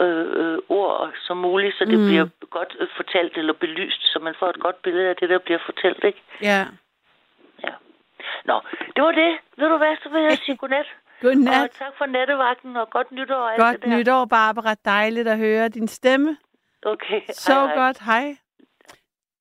øh, 0.00 0.26
øh, 0.40 0.58
ord 0.68 1.12
som 1.26 1.36
muligt, 1.36 1.74
så 1.78 1.84
det 1.84 1.98
Mm. 1.98 2.04
mm. 2.04 2.08
bliver 2.08 2.26
godt 2.50 2.76
øh, 2.80 2.88
fortalt 2.96 3.36
eller 3.36 3.52
belyst, 3.52 4.02
så 4.12 4.18
man 4.18 4.34
får 4.38 4.48
et 4.50 4.60
godt 4.60 4.82
billede 4.82 5.08
af 5.08 5.16
det, 5.16 5.28
der 5.28 5.38
bliver 5.38 5.58
fortalt, 5.64 6.04
ikke? 6.04 6.22
Ja. 6.42 6.60
Ja. 7.64 7.72
Nå, 8.44 8.60
det 8.96 9.02
var 9.04 9.12
det. 9.12 9.32
Ved 9.56 9.68
du 9.68 9.76
hvad, 9.76 9.96
så 10.02 10.08
vil 10.08 10.22
jeg 10.22 10.38
sige 10.38 10.56
godnat. 10.56 10.86
Godnat. 11.20 11.62
Og 11.62 11.70
tak 11.78 11.92
for 11.98 12.06
nattevagten, 12.06 12.76
og 12.76 12.90
godt 12.90 13.12
nytår 13.12 13.34
og 13.34 13.52
alt 13.52 13.60
Godt 13.60 13.76
det 13.76 13.90
der. 13.90 13.98
nytår, 13.98 14.24
Barbara. 14.24 14.74
Dejligt 14.84 15.28
at 15.28 15.38
høre 15.38 15.68
din 15.68 15.88
stemme. 15.88 16.36
Okay, 16.86 17.20
Så 17.32 17.52
hej, 17.52 17.66
hej. 17.66 17.74
godt. 17.86 17.98
Hej. 17.98 18.36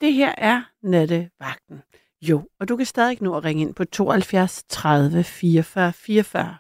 Det 0.02 0.14
her 0.14 0.34
er 0.38 0.62
nattevagten. 0.84 1.84
Jo, 2.22 2.42
og 2.60 2.70
du 2.70 2.78
kan 2.78 2.86
stadig 2.86 3.18
nå 3.22 3.38
at 3.38 3.44
ringe 3.44 3.62
ind 3.62 3.76
på 3.76 3.86
72 3.86 4.64
30 4.70 5.24
44 5.24 5.94
44. 5.94 6.58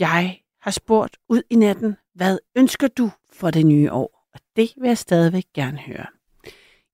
Jeg 0.00 0.40
har 0.60 0.70
spurgt 0.70 1.16
ud 1.28 1.42
i 1.50 1.54
natten, 1.56 1.96
hvad 2.14 2.38
ønsker 2.56 2.88
du 2.88 3.10
for 3.32 3.50
det 3.50 3.66
nye 3.66 3.92
år? 3.92 4.28
Og 4.34 4.40
det 4.56 4.72
vil 4.80 4.88
jeg 4.88 4.98
stadigvæk 4.98 5.44
gerne 5.54 5.78
høre. 5.78 6.06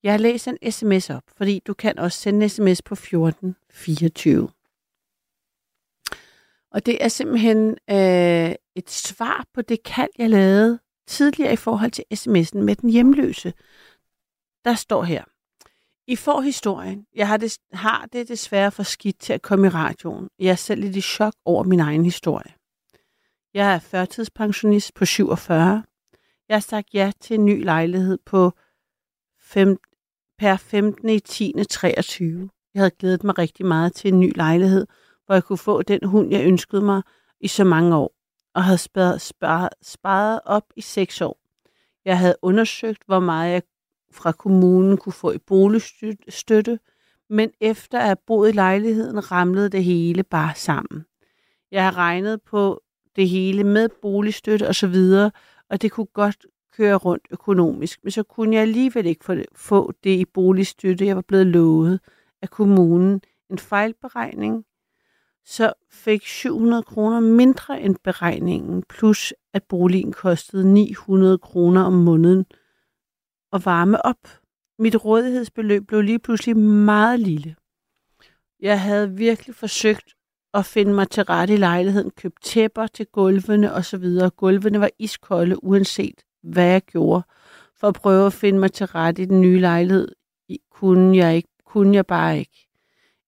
Jeg 0.02 0.20
læser 0.20 0.52
en 0.62 0.72
sms 0.72 1.10
op, 1.10 1.22
fordi 1.36 1.62
du 1.66 1.74
kan 1.74 1.98
også 1.98 2.18
sende 2.18 2.42
en 2.44 2.48
sms 2.48 2.82
på 2.82 2.94
14 2.94 3.56
24. 3.72 4.48
Og 6.72 6.86
det 6.86 7.04
er 7.04 7.08
simpelthen 7.08 7.70
øh, 7.90 8.54
et 8.76 8.90
svar 8.90 9.46
på 9.54 9.62
det 9.62 9.82
kald, 9.82 10.10
jeg 10.18 10.30
lavede 10.30 10.78
tidligere 11.06 11.52
i 11.52 11.56
forhold 11.56 11.90
til 11.90 12.04
sms'en 12.14 12.58
med 12.58 12.76
den 12.76 12.90
hjemløse. 12.90 13.52
Der 14.64 14.74
står 14.74 15.02
her. 15.02 15.24
I 16.06 16.16
får 16.16 16.40
historien. 16.40 17.06
Jeg 17.14 17.28
har 17.28 17.36
det, 17.36 17.58
har 17.72 18.08
det 18.12 18.28
desværre 18.28 18.72
for 18.72 18.82
skidt 18.82 19.18
til 19.18 19.32
at 19.32 19.42
komme 19.42 19.66
i 19.66 19.70
radioen. 19.70 20.28
Jeg 20.38 20.50
er 20.50 20.54
selv 20.54 20.80
lidt 20.80 20.96
i 20.96 21.00
chok 21.00 21.34
over 21.44 21.64
min 21.64 21.80
egen 21.80 22.04
historie. 22.04 22.52
Jeg 23.54 23.74
er 23.74 23.78
førtidspensionist 23.78 24.94
på 24.94 25.04
47. 25.04 25.84
Jeg 26.48 26.54
har 26.54 26.60
sagt 26.60 26.94
ja 26.94 27.12
til 27.20 27.34
en 27.34 27.44
ny 27.44 27.64
lejlighed 27.64 28.18
på 28.26 28.52
5, 29.40 29.76
per 30.38 30.56
15. 30.56 31.08
i 31.08 31.20
10. 31.20 31.52
23. 31.70 32.50
Jeg 32.74 32.80
havde 32.80 32.90
glædet 32.90 33.24
mig 33.24 33.38
rigtig 33.38 33.66
meget 33.66 33.94
til 33.94 34.12
en 34.12 34.20
ny 34.20 34.36
lejlighed, 34.36 34.86
hvor 35.28 35.34
jeg 35.34 35.44
kunne 35.44 35.58
få 35.58 35.82
den 35.82 36.04
hund, 36.04 36.30
jeg 36.30 36.46
ønskede 36.46 36.82
mig 36.82 37.02
i 37.40 37.48
så 37.48 37.64
mange 37.64 37.96
år, 37.96 38.14
og 38.54 38.64
havde 38.64 38.78
sparet, 38.78 39.20
sparet, 39.20 39.68
sparet 39.82 40.40
op 40.44 40.64
i 40.76 40.80
seks 40.80 41.20
år. 41.20 41.40
Jeg 42.04 42.18
havde 42.18 42.36
undersøgt, 42.42 43.02
hvor 43.06 43.20
meget 43.20 43.52
jeg 43.52 43.62
fra 44.12 44.32
kommunen 44.32 44.96
kunne 44.96 45.12
få 45.12 45.30
i 45.32 45.38
boligstøtte, 45.38 46.78
men 47.30 47.50
efter 47.60 47.98
at 47.98 48.04
have 48.04 48.16
boet 48.26 48.48
i 48.48 48.52
lejligheden, 48.52 49.32
ramlede 49.32 49.68
det 49.68 49.84
hele 49.84 50.22
bare 50.22 50.54
sammen. 50.54 51.04
Jeg 51.70 51.84
har 51.84 51.96
regnet 51.96 52.42
på 52.42 52.82
det 53.16 53.28
hele 53.28 53.64
med 53.64 53.88
boligstøtte 54.02 54.68
og 54.68 54.74
så 54.74 54.86
videre, 54.86 55.30
og 55.70 55.82
det 55.82 55.92
kunne 55.92 56.06
godt 56.06 56.46
køre 56.76 56.96
rundt 56.96 57.26
økonomisk, 57.30 58.00
men 58.02 58.10
så 58.10 58.22
kunne 58.22 58.54
jeg 58.54 58.62
alligevel 58.62 59.06
ikke 59.06 59.24
få 59.24 59.34
det, 59.34 59.46
få 59.54 59.92
det 60.04 60.10
i 60.10 60.24
boligstøtte, 60.24 61.06
jeg 61.06 61.16
var 61.16 61.22
blevet 61.28 61.46
lovet 61.46 62.00
af 62.42 62.50
kommunen. 62.50 63.20
En 63.50 63.58
fejlberegning, 63.58 64.64
så 65.50 65.72
fik 65.90 66.26
700 66.26 66.82
kroner 66.82 67.20
mindre 67.20 67.80
end 67.80 67.96
beregningen, 68.04 68.82
plus 68.88 69.34
at 69.54 69.62
boligen 69.62 70.12
kostede 70.12 70.72
900 70.72 71.38
kroner 71.38 71.82
om 71.82 71.92
måneden 71.92 72.46
at 73.52 73.64
varme 73.64 74.06
op. 74.06 74.28
Mit 74.78 75.04
rådighedsbeløb 75.04 75.86
blev 75.86 76.00
lige 76.00 76.18
pludselig 76.18 76.56
meget 76.56 77.20
lille. 77.20 77.56
Jeg 78.60 78.80
havde 78.80 79.10
virkelig 79.10 79.54
forsøgt 79.54 80.14
at 80.54 80.66
finde 80.66 80.94
mig 80.94 81.10
til 81.10 81.22
rette 81.22 81.54
i 81.54 81.56
lejligheden, 81.56 82.10
købt 82.10 82.42
tæpper 82.42 82.86
til 82.86 83.06
gulvene 83.06 83.72
osv. 83.72 84.04
Gulvene 84.36 84.80
var 84.80 84.90
iskolde, 84.98 85.64
uanset 85.64 86.22
hvad 86.42 86.66
jeg 86.66 86.82
gjorde. 86.82 87.22
For 87.76 87.88
at 87.88 87.94
prøve 87.94 88.26
at 88.26 88.32
finde 88.32 88.58
mig 88.58 88.72
til 88.72 88.86
rette 88.86 89.22
i 89.22 89.26
den 89.26 89.40
nye 89.40 89.60
lejlighed, 89.60 90.08
kunne 90.70 91.16
jeg, 91.16 91.36
ikke, 91.36 91.48
kunne 91.64 91.94
jeg 91.94 92.06
bare 92.06 92.38
ikke. 92.38 92.67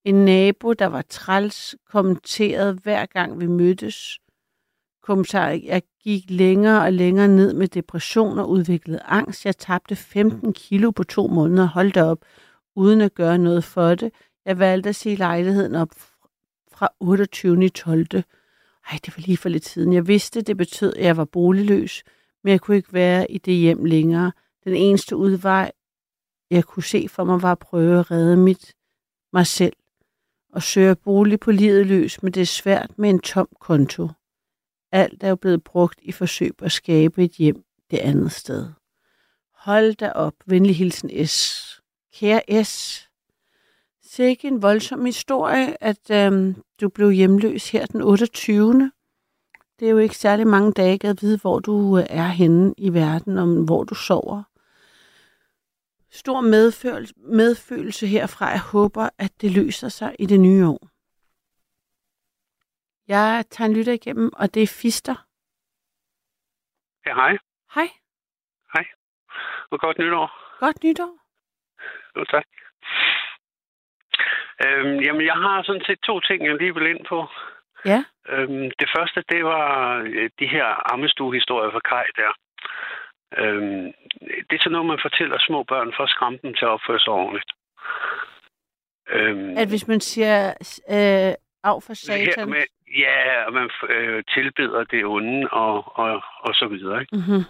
En 0.05 0.15
nabo, 0.25 0.73
der 0.73 0.87
var 0.87 1.03
træls, 1.03 1.77
kommenterede 1.91 2.79
hver 2.83 3.07
gang 3.07 3.41
vi 3.41 3.47
mødtes. 3.47 4.19
Kommentar, 5.03 5.49
jeg 5.49 5.83
gik 6.03 6.25
længere 6.29 6.83
og 6.83 6.93
længere 6.93 7.29
ned 7.29 7.55
med 7.55 7.69
depression 7.69 8.39
og 8.39 8.51
udviklede 8.51 9.03
angst. 9.03 9.47
Jeg 9.47 9.57
tabte 9.57 9.97
15 9.97 10.53
kilo 10.53 10.91
på 10.91 11.05
to 11.05 11.27
måneder, 11.27 11.67
holdt 11.67 11.97
op, 11.97 12.19
uden 12.77 13.01
at 13.01 13.15
gøre 13.15 13.39
noget 13.39 13.65
for 13.65 13.95
det. 13.95 14.13
Jeg 14.45 14.59
valgte 14.59 14.89
at 14.89 14.97
se 14.97 15.15
lejligheden 15.15 15.75
op 15.75 15.89
fra 16.73 16.89
28. 17.01 17.69
12. 17.69 18.07
Ej, 18.91 18.99
det 19.05 19.17
var 19.17 19.23
lige 19.27 19.37
for 19.37 19.49
lidt 19.49 19.67
siden. 19.67 19.93
Jeg 19.93 20.07
vidste, 20.07 20.43
det 20.43 20.57
betød, 20.57 20.95
at 20.97 21.05
jeg 21.05 21.17
var 21.17 21.25
boligløs, 21.25 22.03
men 22.45 22.51
jeg 22.51 22.61
kunne 22.61 22.77
ikke 22.77 22.93
være 22.93 23.31
i 23.31 23.39
det 23.39 23.55
hjem 23.55 23.85
længere. 23.85 24.33
Den 24.65 24.75
eneste 24.75 25.17
udvej, 25.17 25.73
jeg 26.51 26.65
kunne 26.65 26.83
se 26.83 27.09
for 27.09 27.25
mig, 27.25 27.43
var 27.43 27.53
at 27.53 27.59
prøve 27.59 27.99
at 27.99 28.11
redde 28.11 28.37
mit, 28.37 28.75
mig 29.33 29.47
selv 29.47 29.73
og 30.53 30.63
søger 30.63 30.95
bolig 30.95 31.41
på 31.41 31.51
livet 31.51 31.87
løs, 31.87 32.23
men 32.23 32.33
det 32.33 32.41
er 32.41 32.47
svært 32.47 32.91
med 32.99 33.11
en 33.11 33.21
tom 33.21 33.49
konto. 33.61 34.09
Alt 34.93 35.23
er 35.23 35.29
jo 35.29 35.37
blevet 35.37 35.65
brugt 35.65 35.99
i 36.03 36.13
forsøg 36.13 36.57
på 36.57 36.65
at 36.65 36.73
skabe 36.73 37.25
et 37.25 37.33
hjem 37.33 37.65
det 37.91 37.99
andet 37.99 38.33
sted. 38.33 38.67
Hold 39.55 39.95
da 39.95 40.11
op, 40.11 40.35
venlig 40.47 40.77
hilsen 40.77 41.27
S. 41.27 41.67
Kære 42.15 42.65
S. 42.65 43.07
Sikke 44.03 44.49
en 44.49 44.63
voldsom 44.63 45.05
historie, 45.05 45.83
at 45.83 46.11
øhm, 46.11 46.63
du 46.81 46.89
blev 46.89 47.11
hjemløs 47.11 47.71
her 47.71 47.87
den 47.87 48.03
28. 48.03 48.91
Det 49.81 49.87
er 49.87 49.91
jo 49.91 49.99
ikke 49.99 50.17
særlig 50.17 50.47
mange 50.47 50.73
dage 50.73 51.09
at 51.09 51.23
vide, 51.23 51.39
hvor 51.39 51.59
du 51.59 51.99
øh, 51.99 52.07
er 52.11 52.29
henne 52.29 52.75
i 52.79 52.95
verden, 52.95 53.39
om 53.39 53.65
hvor 53.65 53.85
du 53.85 53.95
sover. 53.95 54.43
Stor 56.11 56.41
medfølelse, 56.41 57.15
medfølelse 57.17 58.07
herfra. 58.07 58.47
Jeg 58.47 58.61
håber, 58.73 59.09
at 59.19 59.33
det 59.41 59.51
løser 59.51 59.89
sig 59.89 60.17
i 60.19 60.27
det 60.27 60.41
nye 60.41 60.67
år. 60.67 60.89
Jeg 63.09 63.45
tager 63.51 63.69
en 63.69 63.77
lytter 63.77 63.93
igennem, 63.93 64.31
og 64.33 64.55
det 64.55 64.63
er 64.63 64.77
Fister. 64.83 65.27
Ja, 67.07 67.15
hej. 67.15 67.39
Hej. 67.75 67.89
Hej. 68.75 68.85
Og 69.71 69.81
godt 69.81 69.99
nytår. 69.99 70.59
Godt 70.61 70.85
nytår. 70.85 71.13
Jo, 72.17 72.25
tak. 72.25 72.47
Øhm, 74.65 75.01
jamen, 75.07 75.27
jeg 75.27 75.35
har 75.35 75.63
sådan 75.63 75.85
set 75.87 76.01
to 76.01 76.21
ting, 76.21 76.47
jeg 76.47 76.57
lige 76.57 76.75
vil 76.75 76.87
ind 76.87 77.05
på. 77.09 77.27
Ja. 77.85 78.05
Øhm, 78.29 78.71
det 78.81 78.89
første, 78.97 79.25
det 79.29 79.45
var 79.45 79.97
øh, 79.99 80.31
de 80.39 80.47
her 80.47 80.93
ammestuehistorier 80.93 81.71
fra 81.71 81.81
Kai 81.91 82.07
der. 82.17 82.33
Øhm, 83.39 83.93
det 84.47 84.55
er 84.57 84.63
sådan 84.63 84.73
noget, 84.73 84.87
man 84.87 84.99
fortæller 85.03 85.39
små 85.39 85.63
børn 85.63 85.93
for 85.97 86.03
at 86.03 86.11
skræmme 86.11 86.39
dem 86.43 86.55
til 86.55 86.65
at 86.65 86.71
opføre 86.71 87.01
sig 87.01 87.13
ordentligt. 87.13 87.51
Øhm, 89.11 89.57
At 89.57 89.69
hvis 89.69 89.89
man 89.89 90.01
siger 90.01 90.51
øh, 90.97 91.35
af 91.65 91.83
for 91.83 91.95
satan. 91.95 92.51
med, 92.51 92.65
ja, 92.99 93.45
og 93.47 93.53
man 93.53 93.71
øh, 93.89 94.25
tilbeder 94.35 94.85
det 94.85 95.05
onde 95.05 95.49
og, 95.49 95.99
og, 95.99 96.23
og 96.41 96.55
så 96.55 96.67
videre. 96.67 97.01
Ikke? 97.01 97.17
Mm-hmm. 97.17 97.43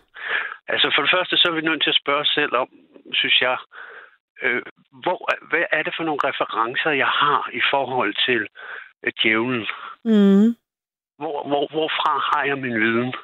Altså 0.69 0.93
for 0.95 1.03
det 1.03 1.11
første, 1.15 1.37
så 1.37 1.49
er 1.49 1.55
vi 1.55 1.61
nødt 1.61 1.83
til 1.83 1.91
at 1.91 2.01
spørge 2.03 2.21
os 2.21 2.29
selv 2.29 2.57
om, 2.57 2.69
synes 3.13 3.41
jeg, 3.41 3.57
øh, 4.43 4.63
hvor, 5.03 5.19
hvad 5.51 5.65
er 5.73 5.83
det 5.83 5.95
for 5.97 6.05
nogle 6.05 6.21
referencer, 6.25 6.91
jeg 6.91 7.07
har 7.07 7.51
i 7.53 7.63
forhold 7.71 8.15
til 8.27 8.49
øh, 9.05 9.13
djævlen? 9.23 9.67
Mm. 10.05 10.49
Hvor, 11.21 11.49
hvor, 11.49 11.65
hvorfra 11.71 12.13
har 12.31 12.45
jeg 12.45 12.59
min 12.59 12.81
viden? 12.81 13.15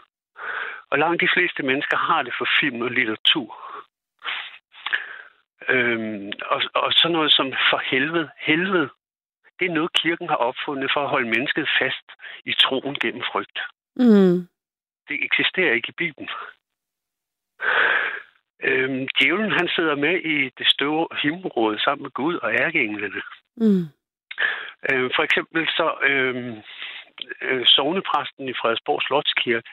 Og 0.97 1.01
langt 1.01 1.21
de 1.21 1.35
fleste 1.37 1.63
mennesker 1.63 1.97
har 1.97 2.23
det 2.23 2.35
for 2.39 2.49
film 2.61 2.83
og 2.83 2.91
litteratur. 2.91 3.49
Øhm, 5.69 6.33
og, 6.53 6.63
og 6.75 6.93
sådan 6.93 7.13
noget 7.13 7.33
som 7.33 7.47
for 7.71 7.81
helvede. 7.91 8.31
Helvede, 8.41 8.89
det 9.59 9.65
er 9.67 9.75
noget, 9.79 9.93
kirken 9.93 10.29
har 10.29 10.37
opfundet 10.37 10.91
for 10.95 11.01
at 11.03 11.09
holde 11.09 11.29
mennesket 11.29 11.69
fast 11.81 12.07
i 12.45 12.53
troen 12.53 12.95
gennem 13.03 13.23
frygt. 13.33 13.59
Mm. 13.97 14.37
Det 15.09 15.17
eksisterer 15.29 15.73
ikke 15.75 15.89
i 15.89 15.99
Bibelen. 16.03 16.29
Øhm, 18.69 19.09
djævlen, 19.19 19.53
han 19.53 19.69
sidder 19.69 19.97
med 19.97 20.15
i 20.35 20.51
det 20.59 20.67
store 20.67 21.07
himmelråd 21.23 21.79
sammen 21.79 22.03
med 22.03 22.11
Gud 22.11 22.37
og 22.37 22.53
ærkeenglene. 22.55 23.23
Mm. 23.57 23.85
Øh, 24.89 25.11
for 25.17 25.23
eksempel 25.23 25.67
så 25.67 25.89
øh, 26.09 26.57
øh, 27.43 27.67
sovnepræsten 27.67 28.49
i 28.49 28.55
Frederiksborg 28.61 29.03
Slotskirke, 29.03 29.71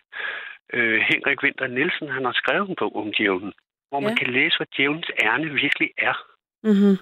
øh, 0.74 1.02
Henrik 1.10 1.44
Winter 1.44 1.68
Nielsen, 1.68 2.10
han 2.10 2.26
har 2.26 2.32
skrevet 2.42 2.70
en 2.70 2.76
bog 2.76 2.96
om 2.96 3.14
djævlen, 3.18 3.54
hvor 3.90 4.00
man 4.00 4.12
Ja. 4.18 4.18
kan 4.24 4.34
læse, 4.34 4.58
hvad 4.58 4.68
djævlens 4.78 5.12
ærne 5.24 5.50
virkelig 5.64 5.90
er. 5.98 6.16
Mm-hmm. 6.64 6.96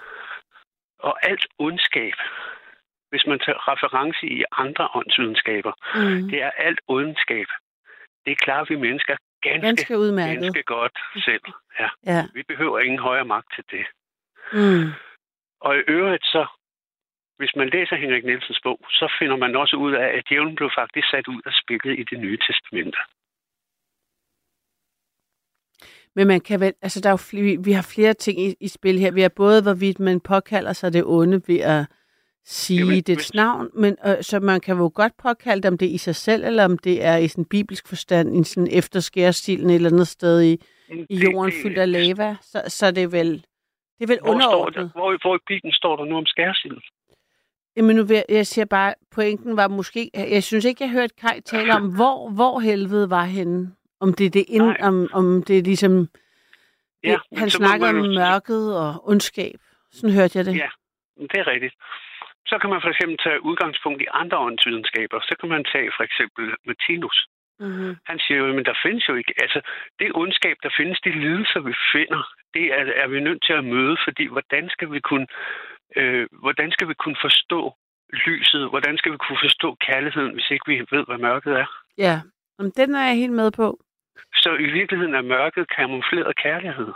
Og 1.00 1.14
alt 1.30 1.46
ondskab, 1.60 2.14
hvis 3.10 3.26
man 3.28 3.40
tager 3.40 3.68
reference 3.72 4.26
i 4.28 4.44
andre 4.52 4.90
åndsvidenskaber, 4.96 5.74
Mm. 5.96 6.30
det 6.30 6.42
er 6.42 6.52
alt 6.52 6.82
ondskab. 6.88 7.48
Det 8.26 8.38
klarer 8.42 8.66
vi 8.70 8.76
mennesker 8.76 9.16
ganske, 9.42 9.66
Ganske 9.68 9.98
udmærket. 9.98 10.42
ganske 10.42 10.64
godt 10.64 10.98
selv. 11.26 11.42
Ja. 11.80 11.90
Ja. 12.06 12.22
Vi 12.34 12.44
behøver 12.44 12.80
ingen 12.80 13.00
højere 13.00 13.26
magt 13.26 13.48
til 13.56 13.64
det. 13.72 13.86
Mm. 14.54 14.88
Og 15.62 15.78
i 15.78 15.82
øvrigt 15.88 16.26
så, 16.26 16.46
hvis 17.38 17.56
man 17.56 17.70
læser 17.70 17.96
Henrik 17.96 18.24
Nielsens 18.26 18.60
bog, 18.64 18.80
så 18.90 19.16
finder 19.20 19.36
man 19.36 19.56
også 19.56 19.76
ud 19.76 19.94
af, 19.94 20.08
at 20.18 20.24
djævlen 20.30 20.56
blev 20.56 20.70
faktisk 20.78 21.08
sat 21.10 21.28
ud 21.28 21.42
af 21.46 21.52
spillet 21.62 22.00
i 22.00 22.04
det 22.04 22.20
nye 22.20 22.38
testamente. 22.38 22.98
Men 26.16 26.28
man 26.28 26.42
kan 26.42 26.60
vel, 26.60 26.74
altså 26.82 27.00
der 27.02 27.10
er 27.10 27.14
jo 27.14 27.18
flere, 27.18 27.58
vi 27.64 27.72
har 27.72 27.82
flere 27.82 28.14
ting 28.14 28.40
i, 28.42 28.56
i 28.60 28.68
spil 28.68 29.00
her. 29.00 29.12
Vi 29.12 29.22
har 29.22 29.30
både, 29.30 29.62
hvorvidt 29.62 30.00
man 30.00 30.20
påkalder 30.20 30.74
sig 30.74 30.94
det 30.94 31.04
onde 31.06 31.42
ved 31.48 31.60
at 31.60 31.86
sige 32.46 32.80
Jamen, 32.80 33.02
dets 33.02 33.24
hvis- 33.24 33.34
navn, 33.34 33.70
men 33.76 33.98
øh, 34.06 34.16
så 34.22 34.40
man 34.40 34.60
kan 34.62 34.78
jo 34.78 34.92
godt 34.96 35.14
påkalde 35.18 35.62
det, 35.62 35.72
om 35.72 35.78
det 35.78 35.88
er 35.88 35.92
i 35.94 35.98
sig 35.98 36.16
selv, 36.16 36.44
eller 36.46 36.66
om 36.66 36.78
det 36.78 37.04
er 37.06 37.18
i 37.18 37.28
sådan 37.28 37.46
bibelsk 37.46 37.88
forstand, 37.88 38.38
i 38.38 38.44
sådan 38.44 38.68
efterskærestilen 38.72 39.70
et 39.70 39.76
eller 39.76 39.90
andet 39.90 40.08
sted 40.08 40.42
i, 40.44 40.58
i 41.10 41.16
jorden 41.20 41.52
fyldt 41.64 41.78
af 41.78 41.92
lava. 41.92 42.36
Så, 42.42 42.62
så 42.68 42.92
det 42.92 43.04
er 43.04 43.08
vel, 43.08 43.32
det 43.98 44.04
er 44.04 44.08
vel 44.08 44.18
Hvor, 44.22 44.26
står 44.28 44.34
underordnet. 44.34 44.76
der, 44.76 44.90
hvor, 45.00 45.18
hvor 45.22 45.36
i 45.36 45.40
Bibelen 45.48 45.74
står 45.74 45.96
der 45.96 46.06
nu 46.06 46.18
om 46.18 46.26
skærsild? 46.26 46.78
Jamen 47.78 47.96
nu 47.96 48.06
jeg, 48.10 48.26
jeg 48.30 48.48
siger 48.48 48.66
bare, 48.66 48.94
pointen 49.12 49.58
var 49.58 49.68
måske, 49.68 50.12
jeg 50.14 50.44
synes 50.44 50.66
ikke, 50.66 50.84
jeg 50.84 50.92
hørte 50.92 51.14
Kai 51.22 51.42
tale 51.42 51.74
om, 51.74 51.84
hvor, 51.96 52.30
hvor 52.30 52.60
helvede 52.60 53.10
var 53.10 53.24
henne. 53.26 53.72
Om 54.02 54.14
det 54.14 54.26
er 54.26 54.30
det 54.30 54.46
ind, 54.48 54.70
om, 54.90 54.96
om 55.20 55.44
det 55.48 55.58
er 55.58 55.64
ligesom, 55.72 55.94
det, 57.04 57.10
Ja, 57.12 57.18
han 57.42 57.50
snakker 57.50 57.88
om 57.90 57.96
man 57.96 58.06
jo- 58.06 58.20
mørket 58.22 58.64
og 58.84 59.08
ondskab. 59.12 59.60
Sådan 59.92 60.16
hørte 60.16 60.38
jeg 60.38 60.46
det. 60.46 60.56
Ja, 60.56 60.70
det 61.32 61.38
er 61.44 61.48
rigtigt. 61.48 61.74
Så 62.50 62.56
kan 62.62 62.70
man 62.70 62.82
for 62.84 62.90
eksempel 62.94 63.18
tage 63.26 63.44
udgangspunkt 63.50 64.02
i 64.02 64.08
andre 64.22 64.38
åndsvidenskaber. 64.48 65.20
Så 65.30 65.34
kan 65.40 65.50
man 65.50 65.64
tage 65.74 65.90
for 65.98 66.04
eksempel 66.10 66.46
Martinus. 66.68 67.18
Mm-hmm. 67.60 67.94
Han 68.06 68.20
siger 68.20 68.38
jo, 68.38 68.46
men 68.58 68.66
der 68.66 68.78
findes 68.86 69.04
jo 69.10 69.16
ikke, 69.16 69.34
altså 69.44 69.60
det 70.00 70.12
ondskab, 70.22 70.56
der 70.64 70.72
findes, 70.80 71.00
de 71.06 71.12
lidelser, 71.26 71.60
vi 71.60 71.74
finder, 71.94 72.22
det 72.54 72.66
er, 72.78 72.84
er 73.04 73.08
vi 73.08 73.20
nødt 73.20 73.42
til 73.48 73.54
at 73.54 73.66
møde, 73.66 73.98
fordi 74.06 74.26
hvordan 74.34 74.70
skal 74.70 74.92
vi 74.92 75.00
kunne, 75.00 75.28
øh, 75.96 76.28
hvordan 76.44 76.72
skal 76.72 76.88
vi 76.88 76.94
kunne 76.94 77.20
forstå 77.22 77.62
lyset? 78.28 78.70
Hvordan 78.70 78.98
skal 78.98 79.12
vi 79.12 79.18
kunne 79.18 79.42
forstå 79.46 79.70
kærligheden, 79.88 80.34
hvis 80.34 80.52
ikke 80.52 80.66
vi 80.72 80.76
ved, 80.96 81.04
hvad 81.08 81.18
mørket 81.18 81.54
er? 81.64 81.68
Ja, 81.98 82.22
Jamen, 82.60 82.72
den 82.78 82.96
er 82.96 83.06
jeg 83.08 83.16
helt 83.16 83.34
med 83.34 83.52
på. 83.52 83.68
Så 84.34 84.56
i 84.56 84.64
virkeligheden 84.72 85.16
er 85.16 85.22
mørket 85.22 85.70
kamufleret 85.70 86.36
kærlighed. 86.36 86.94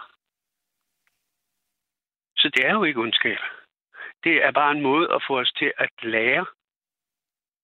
Så 2.37 2.51
det 2.55 2.65
er 2.65 2.73
jo 2.73 2.83
ikke 2.83 2.99
ondskab. 2.99 3.37
Det 4.23 4.45
er 4.45 4.51
bare 4.51 4.71
en 4.71 4.81
måde 4.81 5.13
at 5.13 5.23
få 5.27 5.39
os 5.39 5.51
til 5.51 5.71
at 5.77 5.89
lære, 6.03 6.45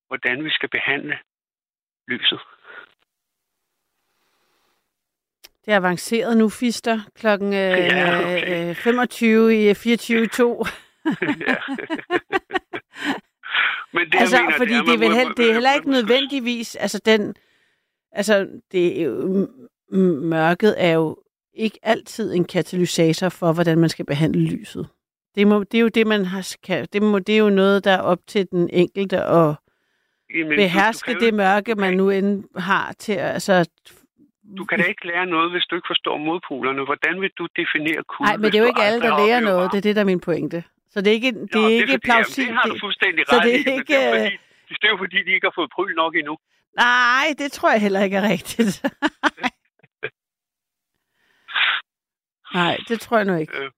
hvordan 0.08 0.44
vi 0.44 0.50
skal 0.50 0.70
behandle 0.70 1.20
lyset. 2.08 2.40
Det 5.66 5.74
er 5.74 5.78
avanceret 5.78 6.38
nu, 6.38 6.50
Fister, 6.50 7.00
klokken 7.16 7.54
øh, 7.54 7.60
Ja, 7.60 8.20
okay. 8.20 8.70
øh, 8.70 8.76
25 8.76 9.70
i 9.70 9.74
24 9.74 10.28
2. 10.28 10.66
ja. 11.48 11.56
Men 13.94 14.12
det, 14.12 14.20
altså, 14.20 14.42
mener, 14.42 14.58
fordi 14.58 14.74
det 14.74 14.80
er, 14.80 14.86
det 14.86 14.94
er, 14.94 15.26
vel 15.26 15.38
det 15.38 15.50
er 15.50 15.54
heller 15.54 15.74
ikke 15.74 15.90
nødvendigvis, 15.90 16.76
altså 16.76 17.02
den, 17.06 17.36
altså 18.12 18.48
det 18.72 19.02
er 19.02 19.06
jo, 19.06 19.48
m- 19.92 19.98
mørket 20.26 20.76
er 20.78 20.92
jo 20.94 21.18
ikke 21.54 21.80
altid 21.84 22.34
en 22.34 22.46
katalysator 22.46 23.30
for, 23.30 23.54
hvordan 23.54 23.78
man 23.80 23.90
skal 23.90 24.06
behandle 24.06 24.46
lyset. 24.46 24.88
Det, 25.36 25.48
må, 25.48 25.64
det 25.64 25.78
er 25.78 25.82
jo 25.82 25.88
det, 25.88 26.08
man 26.08 26.26
har, 26.26 26.42
det, 26.94 27.02
må, 27.02 27.20
det 27.20 27.34
er 27.36 27.40
jo 27.40 27.50
noget, 27.50 27.84
der 27.84 27.92
er 27.92 28.02
op 28.02 28.20
til 28.28 28.48
den 28.52 28.70
enkelte 28.74 29.18
at 29.24 29.56
Jamen, 30.36 30.50
du- 30.52 30.56
beherske 30.56 31.14
du 31.14 31.20
kan 31.20 31.22
jo- 31.22 31.26
det 31.26 31.34
mørke, 31.34 31.74
du 31.74 31.80
man 31.80 31.90
kan- 31.90 31.98
nu 31.98 32.10
end 32.10 32.44
har 32.58 32.94
til, 33.00 33.14
at- 33.14 33.34
altså... 33.34 33.70
Du 34.58 34.66
kan 34.66 34.80
da 34.80 34.86
ikke 34.94 35.08
lære 35.08 35.26
noget, 35.26 35.52
hvis 35.52 35.64
du 35.70 35.76
ikke 35.76 35.90
forstår 35.94 36.18
modpolerne. 36.18 36.82
Hvordan 36.90 37.22
vil 37.22 37.32
du 37.40 37.46
definere 37.62 38.02
kulde? 38.12 38.28
Nej, 38.30 38.38
men 38.38 38.46
det 38.52 38.56
er 38.58 38.64
jo 38.66 38.70
ikke 38.74 38.82
alle, 38.90 39.02
der 39.08 39.14
lærer 39.26 39.40
noget. 39.52 39.72
Det 39.72 39.78
er 39.78 39.86
det, 39.88 39.96
der 39.96 40.02
er 40.02 40.06
min 40.14 40.20
pointe. 40.30 40.64
Så 40.94 40.98
det 41.02 41.08
er 41.14 41.18
ikke, 41.20 41.32
det 41.52 41.56
er 41.56 41.62
Nå, 41.62 41.68
ikke 41.68 41.94
fordi- 41.94 42.08
plausibelt. 42.10 42.48
Det 42.50 42.58
har 42.60 42.68
du 42.74 42.78
fuldstændig 42.86 43.22
så 43.28 43.36
ret 43.36 43.44
det 43.46 43.52
er 43.56 43.60
i, 43.60 43.64
men 43.66 43.74
ikke, 43.80 43.94
det 43.94 44.00
er 44.04 44.10
jo 44.10 44.16
øh, 44.16 44.22
fordi, 44.22 44.76
det 44.82 44.86
er 44.90 44.94
jo 44.96 45.00
fordi, 45.04 45.18
de 45.28 45.32
ikke 45.36 45.46
har 45.50 45.56
fået 45.60 45.70
pryl 45.76 45.92
nok 46.04 46.14
endnu. 46.22 46.36
Nej, 46.76 47.26
det 47.38 47.52
tror 47.52 47.72
jeg 47.72 47.82
heller 47.82 48.02
ikke 48.04 48.18
er 48.18 48.30
rigtigt. 48.30 48.84
Nej, 52.54 52.78
det 52.88 53.00
tror 53.02 53.18
jeg 53.18 53.26
nu 53.26 53.36
ikke. 53.36 53.58
Øh, 53.58 53.72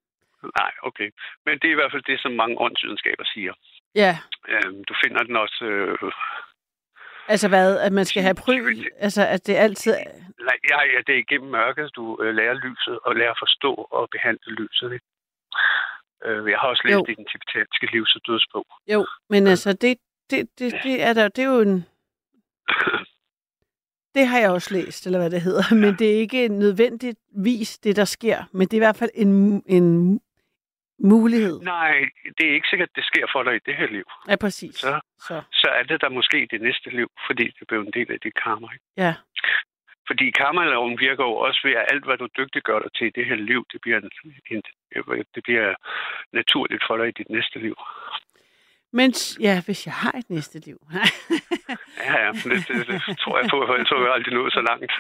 nej, 0.60 0.72
okay. 0.84 1.10
Men 1.46 1.60
det 1.60 1.68
er 1.68 1.72
i 1.72 1.80
hvert 1.82 1.92
fald 1.92 2.04
det, 2.04 2.22
som 2.22 2.32
mange 2.32 2.56
åndsvidenskaber 2.60 3.24
siger. 3.34 3.54
Ja, 3.96 4.18
Øhm, 4.50 4.84
du 4.84 4.94
finder 5.04 5.24
den 5.24 5.36
også... 5.36 5.66
Øh, 5.66 6.12
altså 7.28 7.48
hvad, 7.48 7.80
at 7.80 7.94
man 7.94 8.06
skal 8.06 8.24
have 8.24 8.36
pryl, 8.36 8.86
altså 9.00 9.28
at 9.28 9.48
det 9.48 9.56
altid... 9.56 9.94
nej, 10.48 10.58
ja, 10.70 10.80
ja, 10.94 11.00
det 11.08 11.16
er 11.16 11.20
igennem 11.20 11.52
mørket, 11.52 11.96
du 11.96 12.22
øh, 12.24 12.36
lærer 12.36 12.54
lyset 12.54 13.00
og 13.06 13.16
lærer 13.16 13.32
at 13.32 13.38
forstå 13.42 13.74
og 13.92 14.10
behandle 14.12 14.52
lyset. 14.56 14.94
Ikke? 14.94 15.06
Øh, 16.26 16.52
jeg 16.52 16.60
har 16.60 16.68
også 16.68 16.82
læst 16.86 16.94
Jo. 16.94 17.06
i 17.10 17.16
den 17.16 17.26
tibetanske 17.32 17.86
livs- 17.94 18.16
og 18.16 18.22
dødsbog. 18.28 18.66
Jo, 18.88 19.06
men 19.30 19.48
altså 19.48 19.74
det, 19.74 19.98
det, 20.30 20.50
det, 20.60 20.74
det 20.84 21.04
er 21.04 21.14
der, 21.14 21.28
det 21.28 21.44
er 21.44 21.50
jo 21.56 21.60
en... 21.62 21.86
Det 24.16 24.28
har 24.28 24.40
jeg 24.40 24.52
også 24.52 24.74
læst, 24.74 25.06
eller 25.06 25.20
hvad 25.20 25.30
det 25.30 25.42
hedder, 25.42 25.76
men 25.84 25.96
det 26.00 26.08
er 26.14 26.20
ikke 26.20 26.48
nødvendigvis 26.48 27.78
det, 27.78 27.96
der 27.96 28.06
sker, 28.06 28.44
men 28.52 28.68
det 28.68 28.74
er 28.74 28.82
i 28.82 28.88
hvert 28.88 28.96
fald 29.02 29.12
en, 29.14 29.64
en 29.66 30.20
mulighed. 31.00 31.60
Nej, 31.62 31.94
det 32.38 32.50
er 32.50 32.54
ikke 32.54 32.68
sikkert, 32.68 32.90
det 32.96 33.04
sker 33.04 33.26
for 33.32 33.44
dig 33.44 33.56
i 33.56 33.60
det 33.66 33.76
her 33.76 33.88
liv. 33.88 34.06
Ja, 34.30 34.36
præcis. 34.36 34.76
Så, 34.76 35.00
Så, 35.20 35.42
så 35.52 35.68
er 35.80 35.84
det 35.84 36.02
der 36.02 36.10
måske 36.10 36.44
i 36.44 36.48
det 36.52 36.62
næste 36.62 36.90
liv, 36.90 37.10
fordi 37.28 37.46
det 37.60 37.68
bliver 37.68 37.84
en 37.84 37.94
del 37.94 38.12
af 38.12 38.20
dit 38.20 38.36
karma. 38.44 38.68
Ikke? 38.74 38.86
ja. 38.98 39.14
Fordi 40.08 40.32
karmaloven 40.32 41.00
virker 41.00 41.24
jo 41.24 41.36
også 41.36 41.60
ved, 41.64 41.74
at 41.82 41.86
alt, 41.92 42.06
hvad 42.06 42.18
du 42.18 42.28
dygtiggør 42.38 42.80
dig 42.80 42.92
til 42.96 43.08
i 43.08 43.16
det 43.18 43.26
her 43.26 43.36
liv, 43.36 43.66
det 43.72 43.82
bliver, 43.82 43.98
en, 43.98 44.12
en, 44.52 44.62
det 45.36 45.44
bliver 45.44 45.76
naturligt 46.34 46.84
for 46.88 46.98
dig 46.98 47.08
i 47.08 47.18
dit 47.20 47.30
næste 47.30 47.60
liv. 47.60 47.76
Men 48.94 49.14
ja, 49.40 49.56
hvis 49.66 49.86
jeg 49.86 49.94
har 49.94 50.12
et 50.12 50.30
næste 50.30 50.60
liv. 50.60 50.78
Ja, 52.08 52.26
ja, 52.26 52.32
det, 52.32 52.68
det, 52.68 53.02
det 53.08 53.18
tror 53.18 53.40
jeg 53.40 53.48
på, 53.52 53.58
for 53.68 53.74
ellers 53.74 53.90
har 53.90 53.98
jeg 53.98 54.14
aldrig 54.14 54.34
nået 54.34 54.54
så 54.54 54.62
langt. 54.70 54.94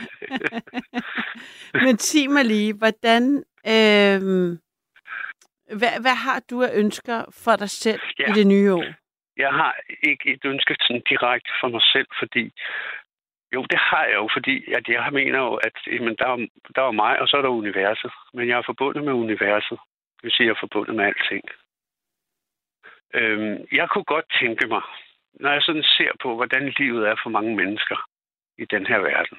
Men 1.86 1.98
sig 1.98 2.30
mig 2.30 2.46
lige, 2.46 2.74
hvordan... 2.74 3.24
Øh, 3.74 4.22
hvad, 5.80 5.94
hvad 6.06 6.18
har 6.26 6.40
du 6.50 6.64
af 6.64 6.72
ønsker 6.74 7.20
for 7.44 7.56
dig 7.56 7.70
selv. 7.70 8.02
Ja. 8.20 8.26
i 8.30 8.32
det 8.40 8.48
nye 8.48 8.74
år? 8.74 8.86
Jeg 9.38 9.52
har 9.60 9.74
ikke 10.04 10.34
et 10.34 10.46
ønske 10.46 10.76
sådan 10.82 11.04
direkte 11.10 11.52
for 11.62 11.68
mig 11.68 11.82
selv, 11.94 12.08
fordi 12.20 12.44
jo, 13.54 13.62
det 13.72 13.80
har 13.80 14.04
jeg 14.06 14.16
jo, 14.16 14.30
fordi 14.34 14.56
at 14.78 14.86
jeg 14.88 15.10
mener 15.14 15.40
jo, 15.40 15.54
at 15.68 15.76
jamen, 15.88 16.16
der, 16.20 16.28
er, 16.34 16.38
der 16.76 16.84
er 16.88 16.92
mig, 16.92 17.20
og 17.22 17.28
så 17.28 17.38
er 17.38 17.42
der 17.42 17.50
universet. 17.64 18.12
Men 18.34 18.48
jeg 18.50 18.58
er 18.58 18.70
forbundet 18.72 19.04
med 19.04 19.14
universet. 19.14 19.78
Det 20.16 20.24
vil 20.24 20.32
sige, 20.32 20.46
at 20.46 20.48
jeg 20.48 20.56
er 20.56 20.66
forbundet 20.66 20.96
med 20.96 21.06
alting. 21.06 21.44
Øhm, 23.14 23.68
jeg 23.72 23.90
kunne 23.90 24.04
godt 24.04 24.26
tænke 24.42 24.68
mig, 24.68 24.82
når 25.34 25.52
jeg 25.52 25.62
sådan 25.62 25.84
ser 25.84 26.12
på, 26.22 26.36
hvordan 26.36 26.70
livet 26.70 27.08
er 27.08 27.16
for 27.24 27.30
mange 27.30 27.56
mennesker 27.56 28.10
i 28.58 28.66
den 28.66 28.86
her 28.86 29.00
verden, 29.00 29.38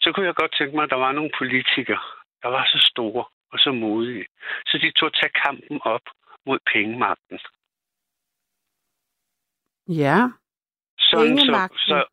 så 0.00 0.12
kunne 0.12 0.26
jeg 0.26 0.34
godt 0.34 0.54
tænke 0.58 0.74
mig, 0.76 0.84
at 0.84 0.90
der 0.90 0.96
var 0.96 1.12
nogle 1.12 1.30
politikere, 1.38 2.02
der 2.42 2.48
var 2.48 2.64
så 2.64 2.78
store 2.90 3.24
og 3.52 3.58
så 3.58 3.72
modige, 3.72 4.26
så 4.66 4.78
de 4.78 4.90
tog 4.90 5.14
tage 5.14 5.32
kampen 5.44 5.80
op 5.82 6.06
mod 6.46 6.58
pengemagten. 6.72 7.38
Ja. 9.88 10.18
Sådan 10.98 11.38
så, 11.38 11.44
Pengemagten? 11.44 11.78
så, 11.78 12.04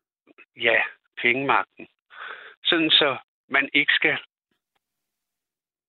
ja, 0.56 0.82
pengemagten. 1.22 1.88
Sådan 2.64 2.90
så 2.90 3.16
man 3.48 3.68
ikke 3.72 3.92
skal 3.92 4.18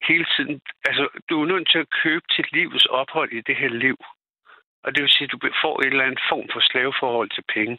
hele 0.07 0.25
tiden... 0.37 0.61
Altså, 0.85 1.09
du 1.29 1.41
er 1.41 1.45
nødt 1.45 1.69
til 1.71 1.79
at 1.79 1.89
købe 2.03 2.25
til 2.35 2.45
livets 2.51 2.85
ophold 2.85 3.31
i 3.31 3.41
det 3.41 3.55
her 3.55 3.69
liv. 3.69 3.97
Og 4.85 4.95
det 4.95 5.01
vil 5.01 5.09
sige, 5.09 5.25
at 5.25 5.31
du 5.31 5.39
får 5.61 5.81
en 5.81 5.91
eller 5.91 6.03
anden 6.03 6.25
form 6.29 6.47
for 6.53 6.59
slaveforhold 6.59 7.29
til 7.29 7.43
penge. 7.55 7.77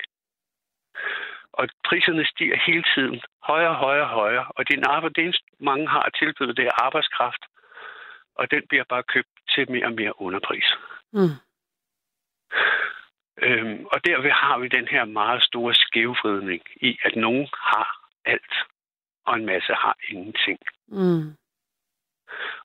Og 1.53 1.69
priserne 1.89 2.25
stiger 2.27 2.57
hele 2.67 2.85
tiden. 2.95 3.21
Højere, 3.43 3.75
højere, 3.75 4.07
højere. 4.07 4.47
Og 4.57 4.69
din 4.69 4.85
arbejde, 4.85 5.23
det 5.23 5.37
mange 5.61 5.89
har 5.89 6.03
at 6.03 6.15
tilbyde, 6.19 6.55
det 6.55 6.67
er 6.67 6.83
arbejdskraft. 6.87 7.43
Og 8.35 8.51
den 8.51 8.63
bliver 8.69 8.85
bare 8.89 9.03
købt 9.03 9.29
til 9.49 9.71
mere 9.71 9.87
og 9.87 9.93
mere 9.93 10.21
underpris. 10.21 10.69
Mm. 11.13 11.37
Øhm, 13.43 13.87
og 13.93 14.05
derved 14.07 14.31
har 14.31 14.59
vi 14.59 14.69
den 14.69 14.89
her 14.89 15.05
meget 15.05 15.43
store 15.43 15.75
skævvridning 15.75 16.63
i, 16.77 16.99
at 17.03 17.17
nogen 17.17 17.49
har 17.53 18.09
alt, 18.25 18.55
og 19.27 19.37
en 19.37 19.47
masse 19.47 19.73
har 19.73 19.97
ingenting. 20.09 20.59
Mm. 20.89 21.37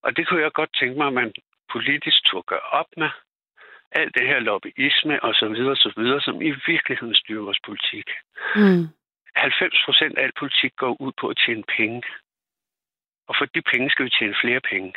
Og 0.01 0.17
det 0.17 0.27
kunne 0.27 0.41
jeg 0.41 0.51
godt 0.51 0.73
tænke 0.79 0.97
mig, 0.97 1.07
at 1.07 1.13
man 1.13 1.33
politisk 1.71 2.25
tog 2.25 2.45
gøre 2.45 2.67
op 2.79 2.87
med. 2.97 3.09
Alt 3.91 4.15
det 4.15 4.27
her 4.27 4.39
lobbyisme 4.39 5.23
og 5.23 5.33
så 5.33 5.47
videre, 5.47 5.75
så 5.75 5.93
videre, 5.97 6.21
som 6.21 6.41
i 6.41 6.51
virkeligheden 6.67 7.15
styrer 7.15 7.43
vores 7.43 7.59
politik. 7.65 8.07
Mm. 8.55 8.87
90 9.35 9.85
procent 9.85 10.17
af 10.17 10.23
al 10.23 10.31
politik 10.39 10.73
går 10.75 11.01
ud 11.01 11.11
på 11.19 11.27
at 11.27 11.37
tjene 11.45 11.63
penge. 11.77 12.03
Og 13.27 13.35
for 13.37 13.45
de 13.45 13.61
penge 13.61 13.89
skal 13.89 14.05
vi 14.05 14.09
tjene 14.09 14.35
flere 14.43 14.61
penge. 14.71 14.93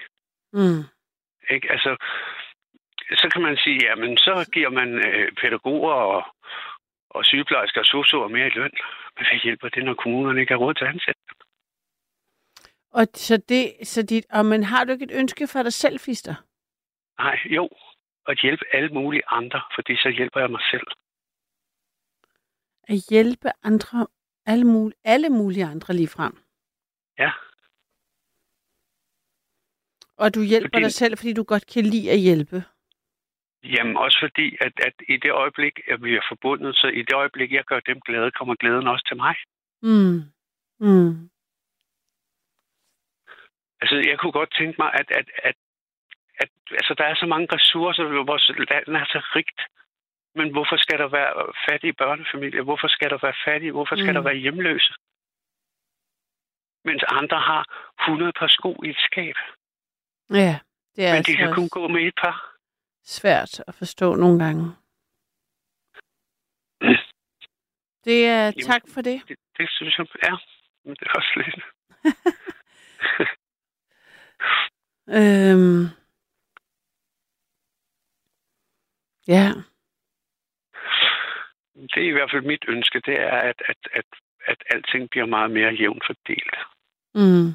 Mm. 0.53 0.83
Ikke? 1.51 1.73
Altså, 1.73 1.97
så 3.21 3.27
kan 3.33 3.43
man 3.43 3.57
sige, 3.57 3.79
jamen 3.85 4.19
så 4.19 4.51
giver 4.53 4.71
man 4.71 4.89
øh, 5.07 5.33
pædagoger 5.41 5.93
og, 5.93 6.23
og 7.11 7.25
sygeplejersker 7.25 7.81
og 7.81 7.87
sosuer 7.87 8.29
mere 8.29 8.47
i 8.47 8.51
løn. 8.51 8.75
Men 9.17 9.27
hvad 9.27 9.41
hjælper 9.43 9.69
det, 9.69 9.85
når 9.85 9.95
kommunerne 9.95 10.41
ikke 10.41 10.53
har 10.53 10.59
råd 10.59 10.75
til 10.75 10.85
at 10.85 10.91
ansætte? 10.91 11.21
Og 12.91 13.07
så 13.15 13.37
det, 13.49 13.73
så 13.83 14.03
dit, 14.03 14.27
og 14.33 14.47
men 14.47 14.65
har 14.65 14.85
du 14.85 14.93
ikke 14.93 15.05
et 15.05 15.19
ønske 15.21 15.47
for 15.53 15.63
dig 15.63 15.73
selv, 15.73 15.99
Fister? 15.99 16.35
Nej, 17.19 17.39
jo. 17.45 17.69
At 18.27 18.41
hjælpe 18.43 18.65
alle 18.73 18.89
mulige 18.89 19.23
andre, 19.27 19.63
fordi 19.75 19.97
så 19.97 20.09
hjælper 20.17 20.41
jeg 20.41 20.51
mig 20.51 20.61
selv. 20.71 20.87
At 22.89 22.97
hjælpe 23.11 23.49
andre, 23.63 24.07
alle 24.47 24.65
mulige, 24.65 24.99
alle 25.05 25.29
mulige 25.29 25.65
andre 25.65 25.95
lige 25.95 26.09
frem. 26.09 26.33
Ja. 27.19 27.33
Og 30.17 30.35
du 30.35 30.41
hjælper 30.43 30.69
Fordi- 30.73 30.83
dig 30.85 30.93
selv, 30.93 31.17
fordi 31.19 31.33
du 31.33 31.43
godt 31.43 31.67
kan 31.75 31.85
lide 31.85 32.11
at 32.11 32.19
hjælpe. 32.19 32.65
Jamen 33.65 33.97
også 33.97 34.19
fordi, 34.23 34.57
at, 34.61 34.73
at 34.87 34.95
i 35.09 35.17
det 35.17 35.31
øjeblik, 35.33 35.75
at 35.93 36.03
vi 36.05 36.15
er 36.17 36.25
forbundet, 36.31 36.77
så 36.77 36.87
i 36.87 36.99
det 37.03 37.13
øjeblik, 37.15 37.53
jeg 37.53 37.65
gør 37.65 37.81
dem 37.81 38.01
glade, 38.01 38.31
kommer 38.31 38.55
glæden 38.55 38.87
også 38.89 39.05
til 39.09 39.17
mig. 39.17 39.35
Mm. 39.83 40.19
Mm. 40.81 41.31
Altså, 43.81 43.97
jeg 44.11 44.19
kunne 44.19 44.33
godt 44.33 44.55
tænke 44.59 44.75
mig, 44.79 44.91
at, 45.01 45.11
at, 45.11 45.29
at, 45.43 45.55
at 46.43 46.49
altså, 46.71 46.95
der 46.99 47.05
er 47.05 47.15
så 47.15 47.27
mange 47.27 47.49
ressourcer, 47.57 48.05
vores 48.33 48.49
land 48.71 48.89
er 49.03 49.05
så 49.05 49.21
rigt. 49.37 49.61
Men 50.35 50.53
hvorfor 50.53 50.77
skal 50.77 50.99
der 50.99 51.09
være 51.09 51.33
fattige 51.69 51.93
børnefamilier? 51.93 52.63
Hvorfor 52.63 52.89
skal 52.89 53.11
der 53.11 53.19
være 53.27 53.35
fattige? 53.47 53.73
Hvorfor 53.73 53.97
skal 53.97 54.11
Mm. 54.13 54.15
der 54.15 54.23
være 54.31 54.43
hjemløse? 54.45 54.93
Mens 56.85 57.03
andre 57.09 57.41
har 57.41 57.63
100 58.09 58.33
par 58.39 58.47
sko 58.49 58.71
i 58.85 58.89
et 58.91 58.97
skab. 59.09 59.37
Ja, 60.31 60.59
det 60.97 61.05
er 61.05 61.11
men 61.11 61.17
altså 61.17 61.33
de 61.33 61.37
kan 61.37 61.55
kun 61.55 61.69
gå 61.69 61.89
med 61.89 62.03
et 62.03 62.15
par. 62.25 62.37
svært 63.03 63.61
at 63.69 63.75
forstå 63.75 64.15
nogle 64.15 64.39
gange. 64.45 64.65
Det 68.05 68.27
er 68.27 68.45
Jamen, 68.45 68.61
tak 68.71 68.83
for 68.95 69.01
det. 69.03 69.23
Det, 69.29 69.37
det 69.59 69.69
synes 69.71 69.99
jeg, 69.99 70.07
ja. 70.23 70.37
Men 70.85 70.95
det 70.97 71.07
er 71.09 71.13
også 71.17 71.33
lidt... 71.37 71.65
Øhm. 75.19 75.85
Ja, 79.29 79.49
Det 81.75 81.97
er 82.03 82.09
i 82.09 82.17
hvert 82.17 82.31
fald 82.31 82.43
mit 82.47 82.65
ønske, 82.69 83.01
det 83.01 83.21
er, 83.21 83.37
at, 83.51 83.63
at, 83.69 83.77
at, 83.93 84.05
at 84.47 84.63
alting 84.71 85.11
bliver 85.11 85.27
meget 85.27 85.51
mere 85.51 85.73
jævnt 85.73 86.03
fordelt. 86.07 86.55
mm. 87.15 87.49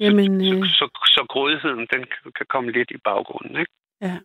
Jamen, 0.00 0.40
så, 0.44 0.54
øh, 0.56 0.64
så, 0.66 0.86
så 1.04 1.26
grådigheden, 1.28 1.86
den 1.92 2.04
kan- 2.36 2.46
komme 2.48 2.72
lidt 2.72 2.90
i 2.90 2.96
baggrunden, 3.04 3.56
ikke? 3.60 3.72
ja. 4.00 4.20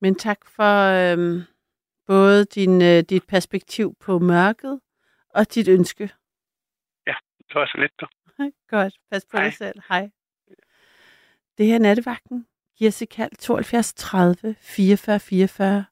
Men 0.00 0.14
tak 0.14 0.38
for 0.56 0.72
øhm, 0.96 1.42
både 2.06 2.44
din, 2.44 2.82
øh, 2.82 3.02
dit 3.02 3.26
perspektiv 3.26 3.96
på 4.00 4.18
mørket 4.18 4.80
og 5.34 5.54
dit 5.54 5.68
ønske. 5.68 6.10
Det 7.48 7.54
var 7.54 7.66
så 7.66 7.78
lidt, 7.80 7.92
du. 8.00 8.06
Godt. 8.68 8.94
Pas 9.10 9.24
på 9.24 9.36
Hej. 9.36 9.44
dig 9.44 9.54
selv. 9.54 9.80
Hej. 9.88 10.10
Det 11.58 11.66
her 11.66 11.74
er 11.74 11.78
nattevagten. 11.78 12.46
Giv 12.78 12.88
os 12.88 13.02
et 13.02 13.08
kald 13.08 13.36
72 13.36 13.94
30 13.94 14.56
44 14.60 15.20
44. 15.20 15.84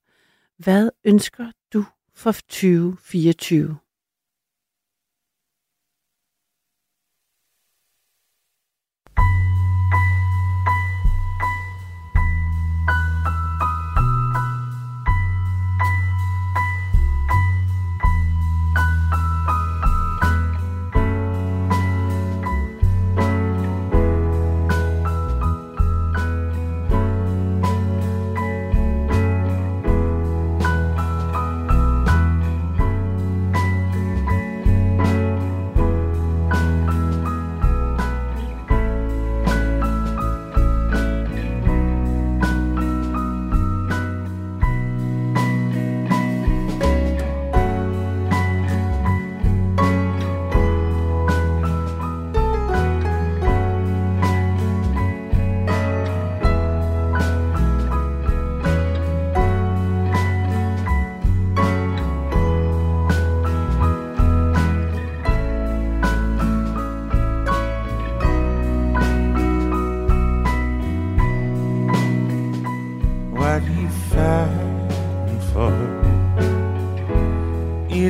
Hvad 0.56 0.90
ønsker 1.04 1.50
du 1.72 1.84
for 2.14 2.32
2024? 2.32 3.78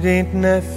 It 0.05 0.09
ain't 0.09 0.35
nothing 0.35 0.74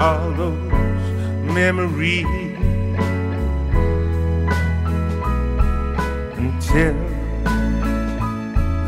all 0.00 0.30
those 0.32 0.56
memories. 1.42 2.24
And 6.38 6.62
tell 6.62 6.94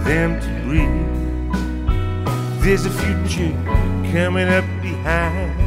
them 0.04 0.40
to 0.40 0.48
breathe? 0.64 1.10
There's 2.62 2.86
a 2.86 2.90
future 2.90 3.52
coming 4.12 4.48
up 4.48 4.64
behind, 4.80 5.60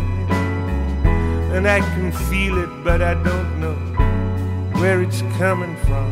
and 1.54 1.68
I 1.68 1.80
can 1.80 2.12
feel 2.12 2.58
it, 2.60 2.70
but 2.84 3.02
I 3.02 3.16
don't 3.16 3.60
know 3.60 3.76
where 4.80 5.02
it's 5.02 5.22
coming 5.38 5.76
from. 5.86 6.12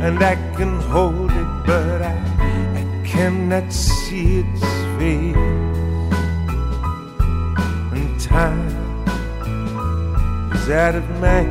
And 0.00 0.22
I 0.22 0.36
can 0.56 0.80
hold 0.80 1.19
man. 11.20 11.49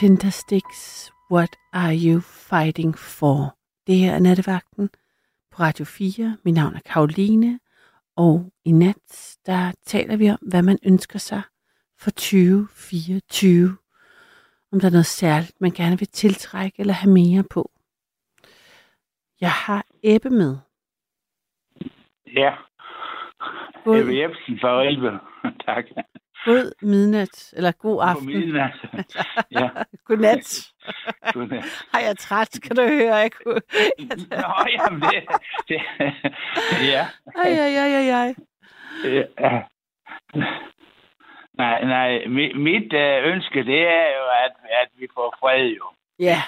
Tindersticks, 0.00 1.12
What 1.30 1.56
Are 1.72 1.94
You 1.94 2.20
Fighting 2.20 2.98
For? 2.98 3.56
Det 3.86 3.96
her 3.96 4.12
er 4.14 4.18
nattevagten 4.18 4.88
på 5.50 5.62
Radio 5.62 5.84
4. 5.84 6.36
Mit 6.44 6.54
navn 6.54 6.74
er 6.74 6.80
Karoline, 6.80 7.60
og 8.16 8.52
i 8.64 8.72
nat, 8.72 9.38
der 9.46 9.72
taler 9.86 10.16
vi 10.16 10.30
om, 10.30 10.38
hvad 10.42 10.62
man 10.62 10.78
ønsker 10.86 11.18
sig 11.18 11.42
for 11.98 12.10
2024. 12.10 13.76
Om 14.72 14.80
der 14.80 14.86
er 14.86 14.90
noget 14.90 15.06
særligt, 15.06 15.60
man 15.60 15.70
gerne 15.70 15.98
vil 15.98 16.08
tiltrække 16.08 16.80
eller 16.80 16.94
have 16.94 17.12
mere 17.12 17.44
på. 17.50 17.70
Jeg 19.40 19.52
har 19.52 19.84
Ebbe 20.02 20.30
med. 20.30 20.56
Ja. 22.36 22.54
God, 23.84 24.00
Ebbe 24.00 24.12
Jebsen 24.16 24.58
fra 24.60 24.80
Ribe. 24.80 25.10
tak. 25.66 25.84
God 26.44 26.72
midnat, 26.82 27.52
eller 27.56 27.72
god 27.72 28.02
aften. 28.02 28.26
midnat. 28.26 28.72
ja. 29.60 29.68
Godnat. 30.04 30.68
Godnat. 31.34 31.64
Ej, 31.94 32.00
jeg 32.00 32.10
er 32.10 32.14
træt, 32.14 32.58
kan 32.62 32.76
du 32.76 32.82
høre. 32.82 33.14
Jeg 33.14 33.32
kunne... 33.32 33.60
Nå, 34.30 34.54
jamen 34.76 35.00
det, 35.00 35.24
det 35.68 35.80
ja. 36.92 37.06
Ej, 37.36 37.50
ej, 37.64 37.74
ej, 37.74 37.92
ej, 37.92 38.10
ej. 38.10 39.64
Nej, 41.58 41.84
nej, 41.84 42.26
mit, 42.26 42.60
mit 42.60 42.92
øh, 42.92 43.32
ønske, 43.32 43.64
det 43.64 43.80
er 43.88 44.06
jo, 44.18 44.24
at, 44.44 44.52
at 44.82 44.88
vi 44.98 45.06
får 45.14 45.36
fred 45.40 45.66
jo. 45.66 45.84
Ja, 46.18 46.42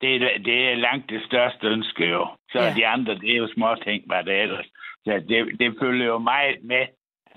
Det 0.00 0.14
er, 0.16 0.38
det 0.38 0.70
er 0.72 0.74
langt 0.74 1.10
det 1.10 1.22
største 1.26 1.66
ønske 1.66 2.04
jo. 2.06 2.26
Så 2.52 2.58
Ja. 2.58 2.74
de 2.76 2.86
andre, 2.86 3.14
det 3.14 3.30
er 3.32 3.36
jo 3.36 3.48
små 3.54 3.74
ting, 3.74 4.02
hvad 4.06 4.24
det 4.24 4.34
er 4.38 4.42
ellers. 4.42 4.66
Så 5.04 5.22
det, 5.28 5.58
det 5.60 5.76
følger 5.80 6.06
jo 6.06 6.18
meget 6.18 6.56
med, 6.64 6.86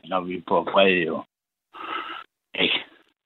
når 0.03 0.19
vi 0.21 0.43
får 0.47 0.63
fred 0.73 0.93
jo. 1.07 1.23
Ikke? 2.59 2.79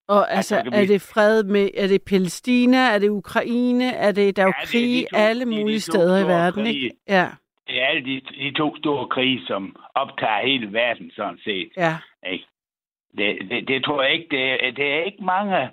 og 0.07 0.31
altså, 0.31 0.55
Altså, 0.55 0.71
er 0.81 0.85
det 0.85 1.01
fred 1.13 1.43
med, 1.43 1.69
er 1.77 1.88
det 1.88 2.01
Palæstina, 2.09 2.77
er 2.77 2.99
det 2.99 3.09
Ukraine, 3.09 3.91
er 3.93 4.11
det, 4.11 4.35
der 4.35 4.41
er 4.43 4.47
jo 4.47 4.53
Ja, 4.57 4.61
det 4.61 4.67
er 4.67 4.71
krig 4.71 5.05
de 5.05 5.07
to- 5.11 5.17
alle 5.17 5.41
er 5.41 5.45
de 5.49 5.61
mulige 5.61 5.80
steder 5.80 6.17
i 6.26 6.27
verden, 6.27 6.63
krige. 6.63 6.84
ikke? 6.84 6.95
Ja, 7.07 7.27
Det 7.67 7.81
er 7.81 7.85
alle 7.85 8.05
de, 8.05 8.21
de 8.21 8.51
to 8.57 8.76
store 8.77 9.07
krige, 9.07 9.45
som 9.47 9.76
optager 9.95 10.45
hele 10.45 10.73
verden, 10.73 11.11
sådan 11.15 11.39
set. 11.43 11.69
ja. 11.77 11.97
Ikke? 12.31 12.45
Det, 13.17 13.38
det, 13.49 13.67
det 13.67 13.84
tror 13.85 14.01
jeg 14.03 14.13
ikke, 14.13 14.27
det, 14.31 14.67
er- 14.67 14.71
det 14.71 14.93
er 14.93 15.03
ikke 15.03 15.23
mange, 15.23 15.69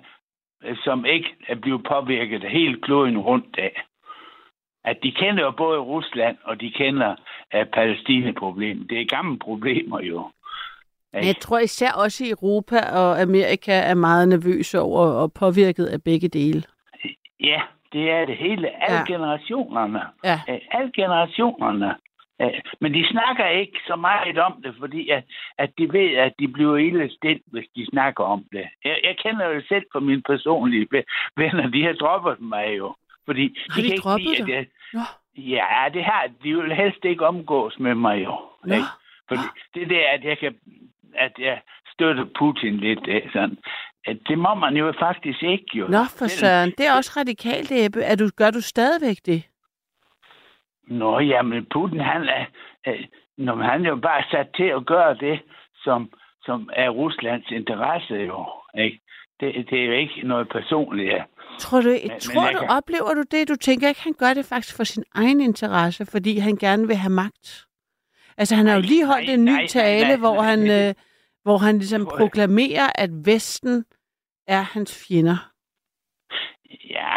øh, 0.63 0.77
som 0.83 1.05
ikke 1.05 1.29
er 1.47 1.55
blevet 1.55 1.83
påvirket 1.83 2.43
hele 2.49 2.81
kloden 2.81 3.17
rundt 3.17 3.57
af. 3.59 3.83
At 4.85 4.97
de 5.03 5.11
kender 5.11 5.43
jo 5.43 5.51
både 5.51 5.79
Rusland, 5.79 6.37
og 6.43 6.61
de 6.61 6.71
kender 6.71 7.15
uh, 7.55 7.63
Palæstina-problemet. 7.73 8.89
Det 8.89 9.01
er 9.01 9.05
gamle 9.05 9.39
problemer 9.39 10.01
jo. 10.01 10.31
Men 11.19 11.27
jeg 11.27 11.35
tror 11.39 11.59
især 11.59 11.91
også 11.91 12.25
i 12.25 12.29
Europa 12.29 12.77
og 13.01 13.21
Amerika 13.21 13.71
er 13.71 13.93
meget 13.93 14.27
nervøse 14.27 14.79
over 14.79 14.99
og 15.21 15.33
påvirket 15.33 15.85
af 15.85 16.03
begge 16.03 16.27
dele. 16.27 16.63
Ja, 17.39 17.61
det 17.93 18.11
er 18.11 18.25
det 18.25 18.37
hele. 18.37 18.83
Alle 18.83 18.97
Ja. 18.97 19.13
generationerne. 19.13 20.01
Ja. 20.23 20.39
Alle 20.71 20.91
generationerne. 20.95 21.95
Men 22.81 22.93
de 22.93 23.07
snakker 23.11 23.47
ikke 23.47 23.79
så 23.87 23.95
meget 23.95 24.37
om 24.37 24.61
det, 24.63 24.75
fordi 24.79 25.09
at, 25.09 25.23
at 25.57 25.69
de 25.77 25.93
ved, 25.93 26.15
at 26.15 26.33
de 26.39 26.47
bliver 26.47 26.77
ille 26.77 27.09
stilt, 27.17 27.41
hvis 27.47 27.65
de 27.75 27.85
snakker 27.85 28.23
om 28.23 28.43
det. 28.51 28.65
Jeg, 28.85 28.97
jeg 29.03 29.15
kender 29.23 29.45
jo 29.47 29.61
selv 29.67 29.83
fra 29.91 29.99
mine 29.99 30.21
personlige 30.21 30.87
ve- 30.95 31.03
venner, 31.37 31.69
de 31.69 31.83
har 31.83 31.93
droppet 31.93 32.41
mig 32.41 32.77
jo. 32.77 32.95
Fordi 33.25 33.55
Har 33.69 33.75
de 33.81 33.87
kan 33.87 33.91
ikke 33.91 34.01
droppet 34.03 34.27
lide, 34.37 34.45
dig? 34.45 34.57
at 34.57 34.67
jeg. 34.93 35.05
Ja, 35.37 35.89
det 35.93 36.03
har 36.03 36.27
de 36.43 36.55
vil 36.55 36.75
helst 36.75 37.05
ikke 37.05 37.27
omgås 37.27 37.79
med 37.79 37.95
mig 37.95 38.23
jo. 38.23 38.35
Ikke? 38.65 38.85
Fordi 39.27 39.41
det 39.73 39.81
er 39.83 39.87
det, 39.87 39.97
at 40.15 40.23
jeg 40.23 40.37
kan 40.37 40.55
at 41.15 41.31
jeg 41.39 41.61
støtter 41.93 42.25
Putin 42.39 42.77
lidt. 42.77 42.99
Sådan. 43.33 43.57
At 44.05 44.17
Det 44.27 44.37
må 44.37 44.53
man 44.53 44.77
jo 44.77 44.93
faktisk 44.99 45.43
ikke 45.43 45.65
jo. 45.73 45.87
Nå, 45.87 46.03
for 46.17 46.27
søren. 46.27 46.73
Det 46.77 46.87
er 46.87 46.93
også 46.93 47.13
radikalt, 47.17 47.71
Ebbe. 47.71 48.01
Er 48.01 48.15
du, 48.15 48.29
gør 48.37 48.51
du 48.51 48.61
stadigvæk 48.61 49.17
det? 49.25 49.43
Nå, 50.87 51.19
jamen 51.19 51.65
Putin, 51.73 51.99
han 51.99 52.21
er, 52.23 52.45
øh, 52.87 53.03
når 53.37 53.55
han 53.55 53.85
er 53.85 53.89
jo 53.89 53.95
bare 53.95 54.23
sat 54.31 54.47
til 54.55 54.63
at 54.77 54.85
gøre 54.85 55.13
det, 55.15 55.39
som, 55.83 56.11
som 56.41 56.69
er 56.73 56.89
Ruslands 56.89 57.51
interesse 57.51 58.13
jo. 58.13 58.45
Ikke? 58.77 58.99
Det, 59.39 59.65
det 59.69 59.79
er 59.81 59.85
jo 59.85 59.91
ikke 59.91 60.21
noget 60.23 60.49
personligt. 60.49 61.09
Ja. 61.09 61.23
Tror 61.59 61.81
du, 61.81 61.89
men 61.89 62.19
tror 62.19 62.45
jeg 62.45 62.53
du 62.53 62.59
kan- 62.59 62.69
oplever 62.69 63.13
du 63.13 63.23
det? 63.31 63.49
Du 63.49 63.55
tænker 63.55 63.87
ikke, 63.87 64.03
han 64.03 64.13
gør 64.13 64.33
det 64.33 64.45
faktisk 64.45 64.75
for 64.77 64.83
sin 64.83 65.03
egen 65.15 65.41
interesse, 65.41 66.05
fordi 66.05 66.37
han 66.37 66.55
gerne 66.55 66.87
vil 66.87 66.95
have 66.95 67.11
magt? 67.11 67.66
Altså, 68.37 68.55
han 68.55 68.65
har 68.65 68.73
jo 68.73 68.79
Nej, 68.81 68.87
lige 68.87 69.05
holdt 69.05 69.25
nej, 69.27 69.33
en 69.33 69.45
ny 69.45 69.49
nej, 69.49 69.59
nej, 69.61 69.67
tale, 69.67 70.07
nej, 70.07 70.17
hvor 70.17 70.35
nej, 70.35 70.49
han, 70.49 70.59
nej. 70.59 70.89
øh, 70.89 70.93
hvor 71.43 71.57
han 71.57 71.77
ligesom 71.77 72.01
jeg. 72.01 72.07
proklamerer, 72.17 72.89
at 72.95 73.09
Vesten 73.25 73.85
er 74.47 74.61
hans 74.61 75.05
fjender. 75.07 75.51
Ja, 76.89 77.15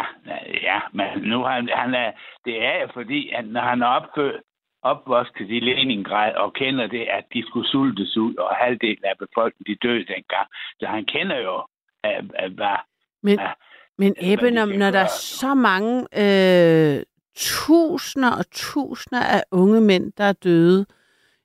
ja, 0.63 0.79
men 0.93 1.29
nu 1.29 1.43
han, 1.43 1.69
han 1.73 1.93
er, 1.93 2.11
det 2.45 2.65
er 2.65 2.87
fordi, 2.93 3.29
at 3.29 3.47
når 3.47 3.61
han 3.61 3.81
er 3.81 3.87
opført, 3.87 4.41
opvokset 4.83 5.49
i 5.49 5.59
Leningrad 5.59 6.33
og 6.35 6.53
kender 6.53 6.87
det, 6.87 7.01
at 7.01 7.23
de 7.33 7.43
skulle 7.47 7.67
sultes 7.69 8.17
ud, 8.17 8.35
og 8.35 8.55
halvdelen 8.55 9.05
af 9.05 9.13
befolkningen 9.19 9.75
de 9.75 9.87
døde 9.87 10.05
dengang. 10.13 10.47
Så 10.79 10.85
han 10.87 11.05
kender 11.05 11.37
jo, 11.37 11.65
at, 12.03 12.25
at, 12.35 12.51
hvad, 12.51 12.75
Men, 13.23 13.39
Ja. 13.39 13.51
men 13.97 14.15
hvad 14.19 14.33
Ebbe, 14.33 14.45
de 14.49 14.77
når, 14.77 14.91
der 14.91 14.99
er 14.99 15.07
så 15.41 15.53
mange 15.53 15.93
øh, 16.23 17.03
tusinder 17.35 18.31
og 18.37 18.45
tusinder 18.51 19.23
af 19.23 19.43
unge 19.51 19.81
mænd, 19.81 20.13
der 20.17 20.23
er 20.23 20.33
døde, 20.33 20.85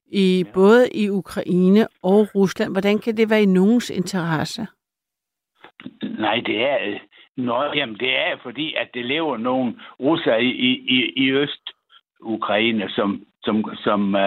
i, 0.08 0.42
Ja. 0.46 0.52
både 0.52 0.88
i 0.94 1.08
Ukraine 1.10 1.88
og 2.02 2.28
Rusland, 2.34 2.72
hvordan 2.72 2.98
kan 2.98 3.16
det 3.16 3.30
være 3.30 3.42
i 3.42 3.46
nogens 3.46 3.90
interesse? 3.90 4.66
Nej, 6.18 6.42
det 6.46 6.62
er... 6.62 6.78
øh, 6.86 7.00
Nå, 7.36 7.64
jamen, 7.74 7.96
det 7.98 8.16
er 8.16 8.36
fordi, 8.42 8.74
at 8.74 8.88
det 8.94 9.04
lever 9.06 9.36
nogle 9.36 9.74
russere 10.00 10.42
i, 10.44 10.48
i, 10.50 10.70
i, 10.96 11.12
i 11.24 11.30
Øst-Ukraine, 11.30 12.88
som, 12.88 13.22
som, 13.42 13.64
som, 13.84 14.14
uh, 14.14 14.20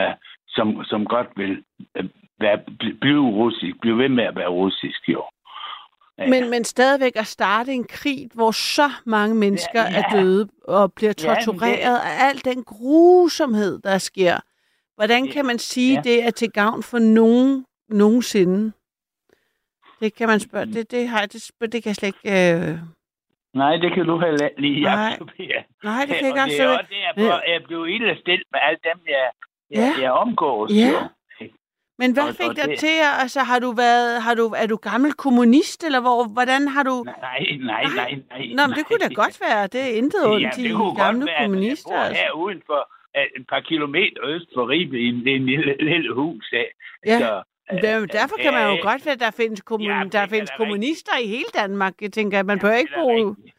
som, 0.48 0.84
som 0.86 1.06
godt 1.06 1.28
vil 1.38 1.64
uh, 2.00 2.06
være, 2.40 2.60
bl- 2.84 2.98
blive 3.02 3.30
russisk, 3.30 3.76
blive 3.82 3.98
ved 3.98 4.10
med 4.10 4.24
at 4.24 4.36
være 4.36 4.48
russisk, 4.48 5.10
jo. 5.10 5.24
Ja. 6.18 6.30
Men, 6.30 6.50
men 6.50 6.64
stadigvæk 6.64 7.16
at 7.16 7.28
starte 7.28 7.72
en 7.72 7.84
krig, 7.90 8.30
hvor 8.34 8.52
så 8.52 8.90
mange 9.06 9.36
mennesker 9.36 9.82
Ja, 9.82 9.98
er 10.00 10.04
ja. 10.18 10.22
døde 10.22 10.50
og 10.68 10.94
bliver 10.94 11.14
Ja, 11.24 11.28
men 11.28 11.36
det- 11.36 11.46
tortureret 11.46 11.98
af 12.00 12.28
al 12.30 12.46
den 12.46 12.64
grusomhed, 12.64 13.80
der 13.82 13.98
sker. 13.98 14.38
Hvordan 15.00 15.28
kan 15.28 15.46
man 15.46 15.60
sige, 15.60 15.94
ja. 15.96 16.02
det 16.02 16.24
er 16.24 16.30
til 16.32 16.52
gavn 16.52 16.84
for 16.84 17.00
nogen 17.00 17.66
nogensinde? 17.90 18.72
Det 20.02 20.16
kan 20.16 20.28
man 20.28 20.40
spørge. 20.40 20.66
Det, 20.66 20.92
det, 20.92 21.08
har, 21.08 21.26
det, 21.26 21.52
det 21.62 21.84
kan 21.84 21.90
jeg 21.90 21.96
slet 21.96 22.08
ikke... 22.08 22.54
Øh... 22.54 22.78
Nej, 23.54 23.76
det 23.78 23.94
kan 23.94 24.06
du 24.06 24.20
heller 24.20 24.50
lige 24.58 24.82
Nej. 24.84 25.10
absorbere. 25.12 25.64
Nej, 25.90 26.06
det 26.06 26.16
kan 26.16 26.26
jeg 26.26 26.34
og 26.44 26.48
ikke 26.48 26.58
det 26.58 26.62
er 26.64 26.70
også. 26.70 26.80
også 26.80 26.94
derfor, 27.18 27.52
jeg 27.52 27.62
blev 27.68 27.88
ilde 27.88 28.18
stillet 28.22 28.48
med 28.52 28.60
alle 28.68 28.80
dem, 28.84 29.00
jeg, 29.08 29.30
jeg, 29.72 29.94
Ja. 29.98 30.02
jeg 30.04 30.12
omgås. 30.12 30.72
Ja. 30.72 30.90
Jo. 30.94 31.00
Men 32.02 32.14
hvad 32.14 32.24
og- 32.24 32.36
fik 32.36 32.50
og 32.50 32.56
dig 32.56 32.68
det- 32.70 32.80
til? 32.80 32.96
at- 33.08 33.22
Altså, 33.22 33.40
har 33.40 33.60
du 33.60 33.72
været, 33.72 34.22
har 34.22 34.34
du, 34.34 34.46
er 34.58 34.68
du 34.68 34.76
gammel 34.76 35.14
kommunist, 35.14 35.84
eller 35.84 36.00
hvor, 36.00 36.24
hvordan 36.28 36.68
har 36.68 36.84
du... 36.84 37.04
Nej, 37.06 37.40
nej, 37.72 37.84
nej, 37.96 38.12
nej. 38.30 38.42
Nå, 38.58 38.62
men 38.68 38.76
det 38.78 38.86
kunne 38.88 39.00
da 39.00 39.14
godt 39.24 39.42
være. 39.42 39.68
Det 39.68 39.82
er 39.82 39.94
intet 40.02 40.22
ondt 40.28 40.44
ja, 40.44 40.50
det 40.64 40.76
kunne 40.76 40.96
gamle 40.96 41.26
være, 41.26 41.44
kommunister. 41.46 41.94
Jeg 41.94 42.00
bor 42.00 42.06
Altså. 42.08 42.22
her 42.24 42.32
uden 42.32 42.62
for 42.66 42.80
øh, 42.80 42.86
et 43.38 43.48
par 43.48 43.60
kilometer 43.60 44.26
øst 44.26 44.46
for 44.54 44.70
Ribe 44.70 45.00
i 45.00 45.06
en, 45.08 45.28
en 45.28 45.46
lille, 45.46 45.76
lille 45.80 46.14
hus. 46.14 46.54
Af. 46.54 46.72
Ja. 47.06 47.18
Så, 47.20 47.44
øh, 47.72 47.82
Der, 47.82 48.06
derfor 48.06 48.36
kan 48.42 48.54
man 48.54 48.70
jo 48.70 48.76
øh, 48.78 48.82
godt 48.84 49.08
at 49.08 49.20
der 49.20 49.32
findes, 49.32 49.62
kommun, 49.62 49.88
Ja, 49.88 50.04
der 50.12 50.20
er 50.20 50.28
findes 50.28 50.52
kommunister 50.58 51.12
i 51.24 51.28
hele 51.28 51.50
Danmark. 51.56 51.94
Jeg 52.02 52.12
tænker, 52.14 52.40
at 52.40 52.46
man 52.46 52.58
Ja, 52.58 52.62
bør 52.62 52.74
ikke 52.74 52.94
rigtigt. 52.96 53.56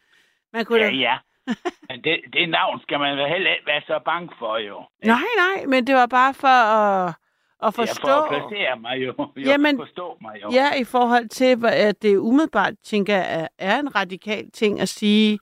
Man 0.53 0.65
kunne 0.65 0.85
Ja, 0.85 0.87
da... 0.91 0.97
ja. 0.97 1.17
Men 1.91 2.05
det, 2.05 2.21
det 2.33 2.49
navn 2.49 2.81
skal 2.81 2.99
man 2.99 3.29
heller 3.29 3.51
ikke 3.53 3.67
være 3.67 3.83
så 3.87 4.01
bange 4.05 4.29
for, 4.39 4.59
jo. 4.59 4.83
Nej, 5.05 5.29
nej, 5.37 5.67
men 5.67 5.87
det 5.87 5.95
var 5.95 6.07
bare 6.07 6.35
for 6.35 6.49
at, 6.49 7.15
at 7.63 7.75
forstå... 7.75 8.09
Ja, 8.09 8.19
for 8.19 8.23
at 8.23 8.29
placere 8.51 8.81
mig 8.81 8.97
jo. 8.97 9.15
jo 9.37 9.51
Jamen, 9.51 9.77
forstå 9.79 10.19
mig 10.21 10.35
jo. 10.43 10.49
Ja, 10.53 10.81
i 10.81 10.85
forhold 10.85 11.29
til, 11.29 11.67
at 11.67 12.03
det 12.03 12.17
umiddelbart, 12.17 12.75
tænker 12.85 13.15
jeg, 13.17 13.49
er 13.59 13.79
en 13.79 13.95
radikal 13.97 14.51
ting 14.51 14.81
at 14.81 14.89
sige, 14.89 15.39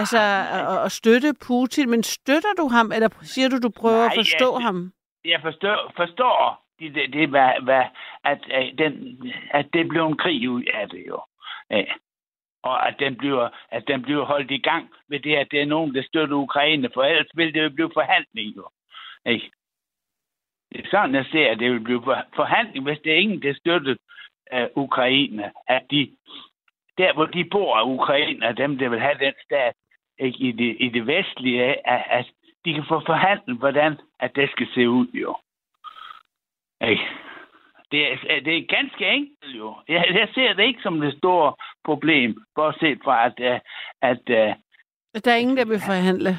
altså 0.00 0.18
at, 0.18 0.84
at 0.84 0.92
støtte 0.92 1.34
Putin, 1.46 1.90
men 1.90 2.02
støtter 2.02 2.52
du 2.58 2.68
ham, 2.68 2.92
eller 2.94 3.08
siger 3.22 3.48
du, 3.48 3.58
du 3.58 3.70
prøver 3.80 3.96
Nej, 3.96 4.06
at 4.06 4.12
forstå 4.18 4.50
jeg- 4.58 4.62
ham? 4.66 4.92
jeg 5.24 5.40
forstår, 5.42 5.92
forstår 5.96 6.64
det, 6.78 6.94
det, 6.94 7.12
det 7.12 7.28
hvad, 7.28 7.52
hvad, 7.62 7.84
at, 8.24 8.40
at, 8.50 8.74
den, 8.78 8.92
at 9.50 9.66
det 9.72 9.88
bliver 9.88 10.06
en 10.06 10.16
krig 10.16 10.50
ud 10.50 10.62
af 10.74 10.88
det 10.88 11.04
jo. 11.08 11.20
Ja. 11.70 11.84
Og 12.62 12.88
at 12.88 12.94
den, 12.98 13.16
bliver, 13.16 13.48
at 13.70 13.84
den 13.88 14.02
bliver 14.02 14.24
holdt 14.24 14.50
i 14.50 14.58
gang 14.58 14.90
med 15.08 15.20
det, 15.20 15.34
at 15.36 15.48
det 15.50 15.60
er 15.62 15.66
nogen, 15.66 15.94
der 15.94 16.02
støtter 16.02 16.36
Ukraine, 16.36 16.90
for 16.94 17.02
ellers 17.02 17.26
vil 17.34 17.54
det 17.54 17.62
jo 17.64 17.70
blive 17.70 17.90
forhandling 17.94 18.56
jo. 18.56 18.68
Ikke? 19.26 19.50
Det 20.72 20.84
er 20.84 20.88
sådan, 20.90 21.14
jeg 21.14 21.24
ser, 21.32 21.50
at 21.50 21.58
det 21.58 21.72
vil 21.72 21.80
blive 21.80 22.02
for- 22.04 22.24
forhandling, 22.36 22.84
hvis 22.84 22.98
det 23.04 23.12
er 23.12 23.16
ingen, 23.16 23.42
der 23.42 23.54
støtter 23.54 23.94
uh, 24.54 24.82
Ukraine. 24.84 25.52
At 25.68 25.82
de, 25.90 26.16
der, 26.98 27.12
hvor 27.14 27.26
de 27.26 27.44
bor, 27.44 27.82
Ukraine, 27.82 28.46
og 28.48 28.56
dem, 28.56 28.78
der 28.78 28.88
vil 28.88 29.00
have 29.00 29.18
den 29.18 29.34
stat 29.44 29.74
ikke, 30.18 30.38
i, 30.38 30.52
det, 30.52 30.76
i 30.80 30.88
det 30.88 31.06
vestlige, 31.06 31.88
at, 31.88 32.04
at 32.10 32.26
de 32.64 32.74
kan 32.74 32.84
få 32.88 33.02
forhandlet, 33.06 33.58
hvordan 33.58 33.98
at 34.20 34.30
det 34.34 34.50
skal 34.50 34.66
se 34.74 34.88
ud, 34.88 35.06
jo. 35.14 35.36
Ikke? 36.88 37.08
Det 37.92 38.12
er, 38.12 38.16
det 38.44 38.56
er 38.56 38.76
ganske 38.76 39.06
enkelt 39.06 39.56
jo. 39.56 39.76
Jeg, 39.88 40.04
jeg 40.14 40.28
ser 40.34 40.52
det 40.52 40.64
ikke 40.64 40.82
som 40.82 41.00
det 41.00 41.18
store 41.18 41.54
problem, 41.84 42.44
bortset 42.54 42.98
fra, 43.04 43.26
at, 43.26 43.34
øh, 43.40 43.60
at, 44.02 44.30
at 45.14 45.24
Der 45.24 45.32
er 45.32 45.36
ingen, 45.36 45.56
der 45.56 45.64
vil 45.64 45.80
forhandle. 45.86 46.38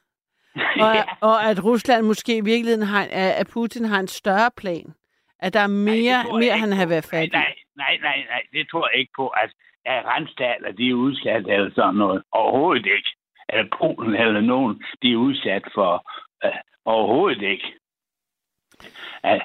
og, 0.84 0.94
ja, 0.94 1.02
og 1.20 1.44
at 1.44 1.64
Rusland 1.64 2.06
måske 2.06 2.36
i 2.36 2.44
virkeligheden 2.44 2.86
har, 2.86 3.08
at 3.12 3.46
Putin 3.52 3.84
har 3.84 4.00
en 4.00 4.08
større 4.08 4.50
plan. 4.56 4.94
At 5.38 5.54
der 5.54 5.60
er 5.60 5.66
mere, 5.66 6.16
jeg 6.16 6.24
mere 6.32 6.42
ikke 6.42 6.58
han 6.58 6.72
har 6.72 6.86
været 6.86 7.12
nej, 7.12 7.20
fat 7.20 7.26
i. 7.26 7.30
nej, 7.30 7.54
nej, 7.84 7.94
nej, 8.08 8.18
nej, 8.32 8.42
det 8.52 8.68
tror 8.70 8.88
jeg 8.88 8.98
ikke 9.00 9.12
på, 9.16 9.26
at, 9.42 9.50
at 9.84 10.04
randstater, 10.04 10.72
de 10.78 10.90
er 10.90 10.94
udsat 10.94 11.44
eller 11.54 11.70
sådan 11.74 11.94
noget. 11.94 12.22
Overhovedet 12.32 12.86
ikke. 12.86 13.10
Eller 13.48 13.66
Polen 13.78 14.14
eller 14.14 14.40
nogen, 14.40 14.82
de 15.02 15.12
er 15.12 15.16
udsat 15.16 15.64
for 15.74 15.92
uh, 16.44 16.60
overhovedet 16.84 17.42
ikke. 17.42 17.68
Uh, 19.24 19.40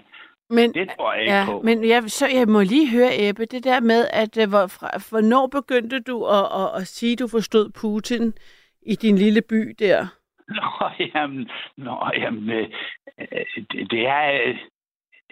Men, 0.49 0.73
det 0.73 0.89
tror 0.97 1.13
jeg 1.13 1.21
ikke 1.21 1.33
ja, 1.33 1.45
på. 1.45 1.61
men 1.61 1.87
jeg, 1.89 2.03
så 2.07 2.25
jeg 2.27 2.47
må 2.47 2.61
lige 2.61 2.91
høre, 2.97 3.11
Ebbe, 3.27 3.45
det 3.45 3.63
der 3.63 3.79
med, 3.79 4.07
at 4.13 4.37
øh, 4.41 4.49
hvor, 4.49 4.67
fra, 4.67 4.89
hvornår 5.09 5.47
begyndte 5.47 5.99
du 5.99 6.25
at, 6.25 6.45
at, 6.61 6.81
at 6.81 6.87
sige, 6.87 7.13
at 7.13 7.19
du 7.19 7.27
forstod 7.27 7.69
Putin 7.81 8.33
i 8.81 8.95
din 8.95 9.15
lille 9.17 9.41
by 9.41 9.75
der? 9.79 9.99
Nå, 10.57 10.89
jamen, 11.15 11.49
nå, 11.77 12.09
jamen 12.21 12.49
øh, 12.49 12.67
øh, 13.19 13.45
det, 13.71 13.91
det 13.91 14.07
er... 14.07 14.41
øh, 14.47 14.57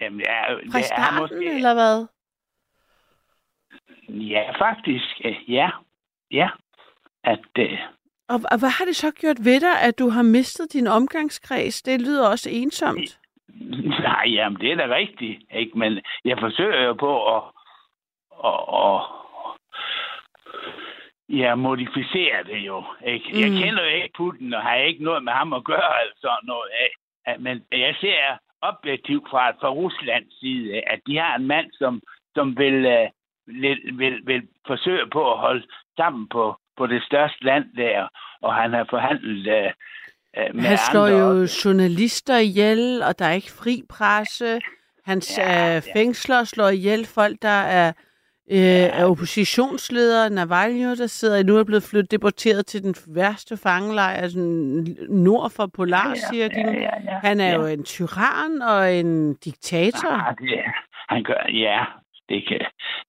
Jamen, 0.00 0.18
det 0.18 0.28
er, 0.28 0.44
Fra 0.46 0.78
det 0.78 0.84
er 0.84 0.92
starten, 0.94 1.20
måske, 1.20 1.54
eller 1.54 1.74
hvad? 1.74 2.06
Ja, 4.08 4.52
faktisk. 4.58 5.20
øh, 5.24 5.36
Ja. 5.50 5.70
Ja. 6.30 6.48
At, 7.24 7.40
øh, 7.58 7.78
Og, 8.28 8.40
og 8.52 8.58
hvad 8.58 8.68
har 8.78 8.84
det 8.84 8.96
så 8.96 9.10
gjort 9.20 9.36
ved 9.44 9.60
dig, 9.60 9.80
at 9.82 9.98
du 9.98 10.08
har 10.08 10.22
mistet 10.22 10.72
din 10.72 10.86
omgangskreds? 10.86 11.82
Det 11.82 12.00
lyder 12.00 12.28
også 12.28 12.50
ensomt. 12.52 13.18
nej, 14.08 14.24
jamen, 14.26 14.60
det 14.60 14.72
er 14.72 14.76
da 14.76 14.94
rigtigt. 14.94 15.42
Ikke? 15.54 15.78
Men 15.78 16.00
jeg 16.24 16.36
forsøger 16.40 16.82
jo 16.82 16.92
på 16.92 17.36
at, 17.36 17.42
at, 18.44 18.60
at 18.82 19.00
ja, 21.28 21.54
modificere 21.54 22.44
det 22.44 22.58
jo. 22.58 22.84
Ikke? 23.06 23.26
Mm. 23.32 23.38
Jeg 23.40 23.50
kender 23.64 23.82
jo 23.82 23.88
ikke 23.96 24.10
Putin, 24.16 24.54
og 24.54 24.62
har 24.62 24.74
ikke 24.76 25.04
noget 25.04 25.24
med 25.24 25.32
ham 25.32 25.52
at 25.52 25.64
gøre, 25.64 25.92
sådan 26.20 26.38
noget. 26.42 26.68
At- 27.26 27.40
Men 27.40 27.62
jeg 27.72 27.94
ser 28.00 28.38
objektivt 28.60 29.30
fra, 29.30 29.50
fra 29.50 29.68
Ruslands 29.70 30.40
side, 30.40 30.80
at 30.86 31.00
de 31.06 31.16
har 31.18 31.36
en 31.36 31.46
mand, 31.46 31.72
som, 31.72 32.02
som 32.34 32.58
vil, 32.58 33.08
øh, 33.48 33.98
vil, 33.98 34.14
vil, 34.26 34.42
forsøge 34.66 35.06
på 35.12 35.32
at 35.32 35.38
holde 35.38 35.66
sammen 35.96 36.28
på, 36.28 36.56
på 36.76 36.86
det 36.86 37.02
største 37.02 37.44
land 37.44 37.64
der, 37.76 38.08
og 38.42 38.54
han 38.54 38.72
har 38.72 38.86
forhandlet 38.90 39.46
øh, 39.56 39.70
øh, 40.38 40.54
med 40.54 40.62
Han 40.64 40.78
slår 40.90 41.06
andre 41.06 41.18
jo 41.18 41.46
journalister 41.64 42.36
ihjel, 42.38 43.02
og 43.02 43.18
der 43.18 43.24
er 43.24 43.32
ikke 43.32 43.52
fri 43.52 43.82
presse. 43.88 44.60
Hans 45.04 45.38
Ja, 45.38 45.52
ja, 45.52 45.66
ja. 45.70 45.76
øh, 45.76 45.82
fængsler 45.96 46.44
slår 46.44 46.68
ihjel 46.68 47.06
folk, 47.06 47.36
der 47.42 47.48
er, 47.48 47.92
øh, 48.50 48.58
er 49.00 49.04
oppositionsledere. 49.04 50.30
Navalny, 50.30 50.84
der 50.98 51.06
sidder 51.06 51.42
nu 51.42 51.56
er 51.56 51.64
blevet 51.64 51.82
flyttet 51.82 52.10
deporteret 52.10 52.66
til 52.66 52.82
den 52.82 52.94
værste 53.08 53.56
fangelejr 53.56 54.28
sådan 54.28 54.96
nord 55.08 55.50
for 55.50 55.66
Polarcirklen. 55.66 56.66
ja, 56.66 56.72
ja, 56.80 56.90
ja, 57.04 57.18
Han 57.22 57.40
er 57.40 57.48
ja. 57.48 57.54
jo 57.54 57.66
en 57.66 57.84
tyran 57.84 58.62
og 58.62 58.94
en 58.94 59.34
diktator. 59.34 60.08
Ah, 60.28 60.34
det, 60.38 60.58
er- 60.58 60.72
han 61.08 61.22
gør, 61.24 61.46
ja, 61.52 61.84
det 62.28 62.48
kan, 62.48 62.60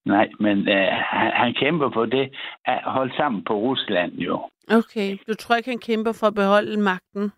nej, 0.06 0.30
men 0.40 0.70
øh, 0.70 0.88
han, 0.92 1.32
han 1.32 1.54
kæmper 1.54 1.90
på 1.90 2.06
det 2.06 2.36
at 2.66 2.80
holde 2.84 3.14
sammen 3.18 3.44
på 3.44 3.54
Rusland 3.54 4.14
jo. 4.14 4.50
Okay, 4.70 5.18
du 5.28 5.34
tror 5.34 5.56
ikke, 5.56 5.70
han 5.70 5.80
kæmper 5.80 6.12
for 6.20 6.28
at 6.28 6.36
beholde 6.36 6.80
magten? 6.80 7.32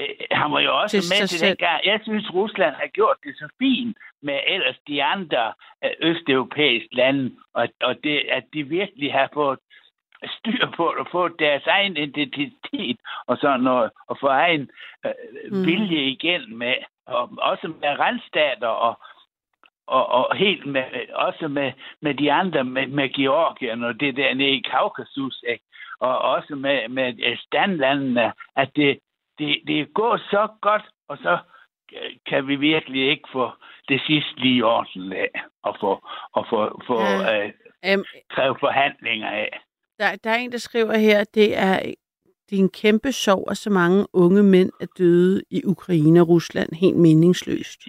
Øh, 0.00 0.08
Han 0.30 0.52
var 0.52 0.60
jo 0.60 0.80
også 0.80 1.00
Til 1.00 1.04
med 1.20 1.26
til 1.28 1.48
den 1.48 1.56
gang. 1.56 1.80
Jeg 1.84 2.00
synes, 2.02 2.34
Rusland 2.34 2.74
har 2.74 2.86
gjort 2.86 3.16
det 3.24 3.34
så 3.36 3.48
fint 3.58 3.96
med 4.22 4.38
ellers 4.46 4.78
de 4.88 5.04
andre 5.04 5.52
øh, 5.84 5.90
østeuropæiske 6.00 6.94
lande, 6.96 7.34
og, 7.54 7.68
og 7.82 7.94
det, 8.04 8.18
at 8.30 8.44
de 8.54 8.62
virkelig 8.62 9.12
har 9.12 9.30
fået 9.34 9.58
styr 10.38 10.66
på 10.76 10.88
at 10.88 11.06
få 11.12 11.28
deres 11.28 11.66
egen 11.66 11.96
identitet 11.96 12.98
og 13.26 13.36
sådan 13.40 13.60
noget, 13.60 13.90
og 14.08 14.16
få 14.20 14.26
egen 14.26 14.70
øh, 15.06 15.12
Mm. 15.50 15.56
mm. 15.56 15.66
vilje 15.66 16.02
igen 16.04 16.58
med, 16.58 16.74
og 17.06 17.30
også 17.38 17.68
med 17.80 17.88
randstater 17.98 18.66
og, 18.68 18.98
og, 19.86 20.06
og 20.06 20.36
helt 20.36 20.66
med, 20.66 20.84
også 21.14 21.48
med, 21.48 21.72
med 22.00 22.14
de 22.14 22.32
andre, 22.32 22.64
med, 22.64 22.86
med 22.86 23.08
Georgien 23.08 23.84
og 23.84 24.00
det 24.00 24.16
der 24.16 24.34
nede 24.34 24.50
i 24.50 24.60
Kaukasus, 24.70 25.44
ikke? 25.48 25.64
og 26.00 26.18
også 26.18 26.54
med, 26.54 26.88
med 26.88 27.14
øh, 27.24 27.36
standlandene, 27.38 28.32
at 28.56 28.70
det, 28.76 28.98
det, 29.38 29.62
det 29.66 29.94
gået 29.94 30.20
så 30.20 30.48
godt, 30.60 30.82
og 31.08 31.18
så 31.18 31.38
kan 32.26 32.48
vi 32.48 32.56
virkelig 32.56 33.10
ikke 33.10 33.28
få 33.32 33.50
det 33.88 34.00
sidste 34.06 34.40
lige 34.40 34.56
i 34.56 34.62
orden 34.62 35.12
af, 35.12 35.30
og 35.62 35.76
få, 35.80 36.06
og 36.32 36.46
få, 36.50 36.80
få 36.86 37.00
Ja. 37.00 37.46
øh, 37.46 37.52
kræve 38.30 38.56
forhandlinger 38.60 39.30
af. 39.30 39.60
der, 39.98 40.16
der 40.24 40.30
er 40.30 40.36
en, 40.36 40.52
der 40.52 40.58
skriver 40.58 40.96
her, 40.98 41.20
at 41.20 41.34
det 41.34 41.58
er, 41.58 41.78
det 42.50 42.58
er 42.58 42.62
en 42.62 42.70
kæmpe 42.70 43.12
sorg, 43.12 43.50
at 43.50 43.56
så 43.56 43.70
mange 43.70 44.06
unge 44.12 44.42
mænd 44.42 44.70
er 44.80 44.86
døde 44.98 45.42
i 45.50 45.64
Ukraine 45.64 46.20
og 46.20 46.28
Rusland 46.28 46.72
helt 46.72 46.96
meningsløst. 46.96 47.80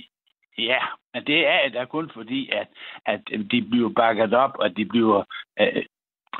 Ja, 0.57 0.79
men 1.13 1.23
det 1.27 1.47
er 1.47 1.69
da 1.69 1.85
kun 1.85 2.09
fordi, 2.13 2.49
at, 2.49 2.67
at 3.05 3.19
de 3.51 3.61
bliver 3.61 3.89
bakket 3.89 4.33
op, 4.33 4.51
og 4.59 4.77
de 4.77 4.85
bliver 4.85 5.23
øh, 5.59 5.83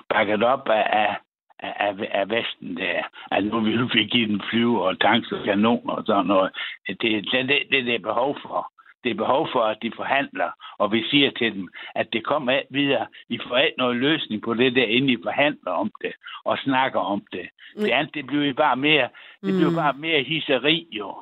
bakket 0.09 0.43
op 0.43 0.69
af, 0.69 0.85
af, 0.89 1.15
af, 1.59 2.09
af 2.11 2.29
Vesten 2.29 2.77
der. 2.77 3.03
Altså 3.31 3.51
nu 3.51 3.59
vil 3.59 3.89
vi 3.93 4.03
give 4.05 4.27
den 4.27 4.41
flyve 4.49 4.83
og 4.85 4.99
tanks 4.99 5.31
og 5.31 5.43
kanoner 5.45 5.93
og 5.93 6.03
sådan 6.05 6.25
noget. 6.25 6.51
Det, 6.87 7.01
det, 7.01 7.25
det, 7.31 7.49
det, 7.71 7.85
det 7.85 7.95
er 7.95 7.99
behov 7.99 8.37
for. 8.41 8.71
Det 9.03 9.11
er 9.11 9.15
behov 9.15 9.49
for, 9.51 9.61
at 9.63 9.77
de 9.81 9.91
forhandler, 9.95 10.51
og 10.77 10.91
vi 10.91 11.03
siger 11.09 11.31
til 11.31 11.53
dem, 11.53 11.69
at 11.95 12.07
det 12.13 12.23
kommer 12.25 12.51
af 12.51 12.65
videre. 12.69 13.07
I 13.29 13.39
får 13.47 13.57
ikke 13.57 13.77
noget 13.77 13.95
løsning 13.95 14.41
på 14.41 14.53
det 14.53 14.75
der, 14.75 14.83
inden 14.83 15.09
I 15.09 15.17
forhandler 15.23 15.71
om 15.71 15.91
det 16.01 16.13
og 16.45 16.57
snakker 16.57 16.99
om 16.99 17.23
det. 17.31 17.49
Det 17.77 17.89
andet, 17.89 18.13
det 18.13 18.27
bliver 18.27 18.53
bare 18.53 18.75
mere, 18.75 19.09
det 19.43 19.53
bliver 19.55 19.69
Mm. 19.69 19.75
bare 19.75 19.93
mere 19.93 20.23
hisseri 20.23 20.87
jo. 20.91 21.15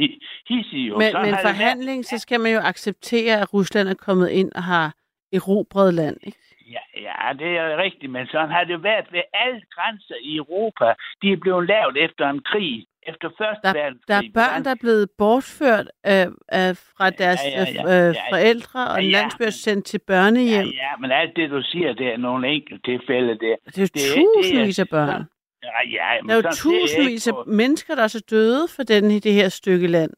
Hi- 0.00 0.18
Hissig 0.48 0.88
jo. 0.88 0.98
Men, 0.98 1.12
men 1.22 1.32
det 1.32 1.38
forhandling, 1.42 2.04
så 2.04 2.18
skal 2.18 2.40
man 2.40 2.52
jo 2.52 2.58
acceptere, 2.58 3.40
at 3.40 3.54
Rusland 3.54 3.88
er 3.88 3.94
kommet 3.94 4.28
ind 4.30 4.52
og 4.52 4.62
har 4.62 4.94
erobret 5.32 5.94
land. 5.94 6.16
Ikke? 6.22 6.38
Ja, 6.74 6.84
ja, 7.06 7.32
det 7.32 7.46
er 7.56 7.76
rigtigt, 7.76 8.12
men 8.12 8.26
sådan 8.26 8.50
har 8.50 8.64
det 8.64 8.82
været 8.82 9.06
ved 9.12 9.20
alle 9.32 9.60
grænser 9.74 10.14
i 10.22 10.36
Europa. 10.36 10.84
De 11.22 11.32
er 11.32 11.36
blevet 11.36 11.66
lavet 11.66 11.96
efter 12.04 12.30
en 12.30 12.40
krig, 12.42 12.86
efter 13.06 13.28
Første 13.38 13.62
Der, 13.68 13.72
Verdenskrig. 13.72 14.08
der 14.08 14.14
er 14.14 14.22
børn, 14.34 14.64
der 14.64 14.70
er 14.70 14.80
blevet 14.80 15.08
bortført 15.18 15.88
af, 16.04 16.28
af, 16.48 16.76
fra 16.96 17.10
deres 17.10 17.40
ja, 17.44 17.60
ja, 17.60 17.70
øh, 17.70 17.74
ja, 17.74 18.08
øh, 18.08 18.14
ja. 18.14 18.32
forældre, 18.32 18.88
og 18.88 18.98
Ja, 18.98 19.04
en 19.04 19.10
ja. 19.10 19.16
landsby 19.18 19.42
er 19.42 19.50
sendt 19.50 19.84
til 19.86 20.00
børnehjem. 20.06 20.66
Ja, 20.66 20.84
ja, 20.86 20.96
men 21.00 21.10
alt 21.12 21.36
det, 21.36 21.50
du 21.50 21.62
siger, 21.62 21.92
det 21.92 22.06
er 22.12 22.16
nogle 22.16 22.48
enkelte 22.48 22.82
tilfælde. 22.90 23.30
Det, 23.30 23.56
Det 23.66 23.78
er 23.78 23.82
jo 23.82 24.26
tusindvis 24.42 24.78
af 24.78 24.88
børn. 24.88 25.24
Ja, 25.62 25.88
ja, 25.90 26.22
men 26.22 26.28
Der 26.30 26.34
er 26.36 26.42
jo 26.42 26.52
tusindvis 26.54 27.28
af 27.28 27.34
på- 27.34 27.44
mennesker, 27.46 27.94
der 27.94 28.02
er 28.02 28.08
så 28.08 28.20
døde 28.30 28.68
for 28.76 28.82
den, 28.82 29.04
det 29.10 29.32
her 29.32 29.48
stykke 29.48 29.86
land. 29.86 30.10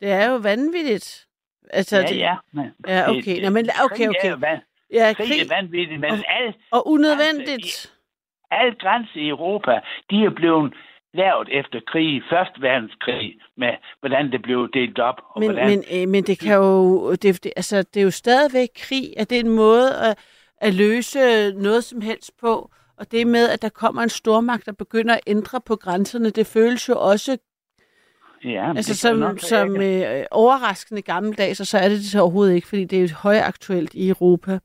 Det 0.00 0.10
er 0.10 0.30
jo 0.30 0.36
vanvittigt. 0.36 1.26
Altså, 1.70 1.96
Ja, 1.96 2.02
det, 2.06 2.16
ja. 2.18 2.36
Men, 2.52 2.66
Ja, 2.88 3.10
okay. 3.10 3.34
det- 3.36 3.42
Nå, 3.42 3.50
men 3.50 3.68
okay, 3.84 3.96
krig 3.96 4.04
er 4.06 4.10
okay. 4.10 4.30
jo 4.30 4.36
van- 4.36 4.86
Ja, 4.92 5.12
krig, 5.16 5.26
krig 5.28 5.40
er 5.40 5.54
vanvittigt, 5.56 6.00
men 6.00 6.10
og- 6.10 6.18
alle, 6.28 6.54
og 6.70 6.88
unødvendigt. 6.88 7.94
alle 8.50 8.74
grænser 8.80 9.20
i 9.20 9.28
Europa, 9.28 9.80
de 10.10 10.24
er 10.24 10.30
blevet 10.36 10.72
lavet 11.14 11.48
efter 11.52 11.80
krig, 11.86 12.22
Første 12.30 12.60
Verdenskrig, 12.62 13.34
med 13.56 13.72
hvordan 14.00 14.32
det 14.32 14.42
blev 14.42 14.68
delt 14.74 14.98
op. 14.98 15.14
Og 15.34 15.40
Men, 15.40 15.50
hvordan, 15.50 15.68
men, 15.68 16.02
øh, 16.02 16.08
men 16.08 16.24
det 16.24 16.38
kan 16.38 16.54
jo, 16.56 17.10
det, 17.12 17.44
det, 17.44 17.52
altså, 17.56 17.82
det 17.82 18.00
er 18.00 18.04
jo 18.04 18.10
stadigvæk 18.10 18.68
krig, 18.76 19.14
at 19.16 19.30
det 19.30 19.36
er 19.36 19.44
en 19.44 19.56
måde 19.56 19.88
at, 20.08 20.18
at 20.60 20.74
løse 20.74 21.18
noget 21.52 21.84
som 21.84 22.00
helst 22.00 22.32
på. 22.40 22.70
Og 23.00 23.12
det 23.12 23.26
med, 23.26 23.48
at 23.48 23.62
der 23.62 23.68
kommer 23.68 24.02
en 24.02 24.08
stormagt, 24.08 24.66
der 24.66 24.72
begynder 24.72 25.14
at 25.14 25.20
ændre 25.26 25.60
på 25.66 25.76
grænserne, 25.76 26.30
det 26.30 26.46
føles 26.46 26.88
jo 26.88 26.94
også 27.12 27.38
ja, 28.44 28.72
altså, 28.76 28.96
som, 28.96 29.16
nok 29.16 29.38
som 29.38 29.82
øh, 29.82 30.24
overraskende 30.30 31.02
gammeldags, 31.02 31.60
og 31.60 31.66
så 31.66 31.78
er 31.78 31.88
det 31.88 31.98
det 31.98 32.04
så 32.04 32.20
overhovedet 32.20 32.54
ikke, 32.54 32.68
fordi 32.68 32.84
det 32.84 32.96
er 32.98 33.02
jo 33.02 33.08
højaktuelt 33.22 33.94
i 33.94 34.08
Europa. 34.08 34.58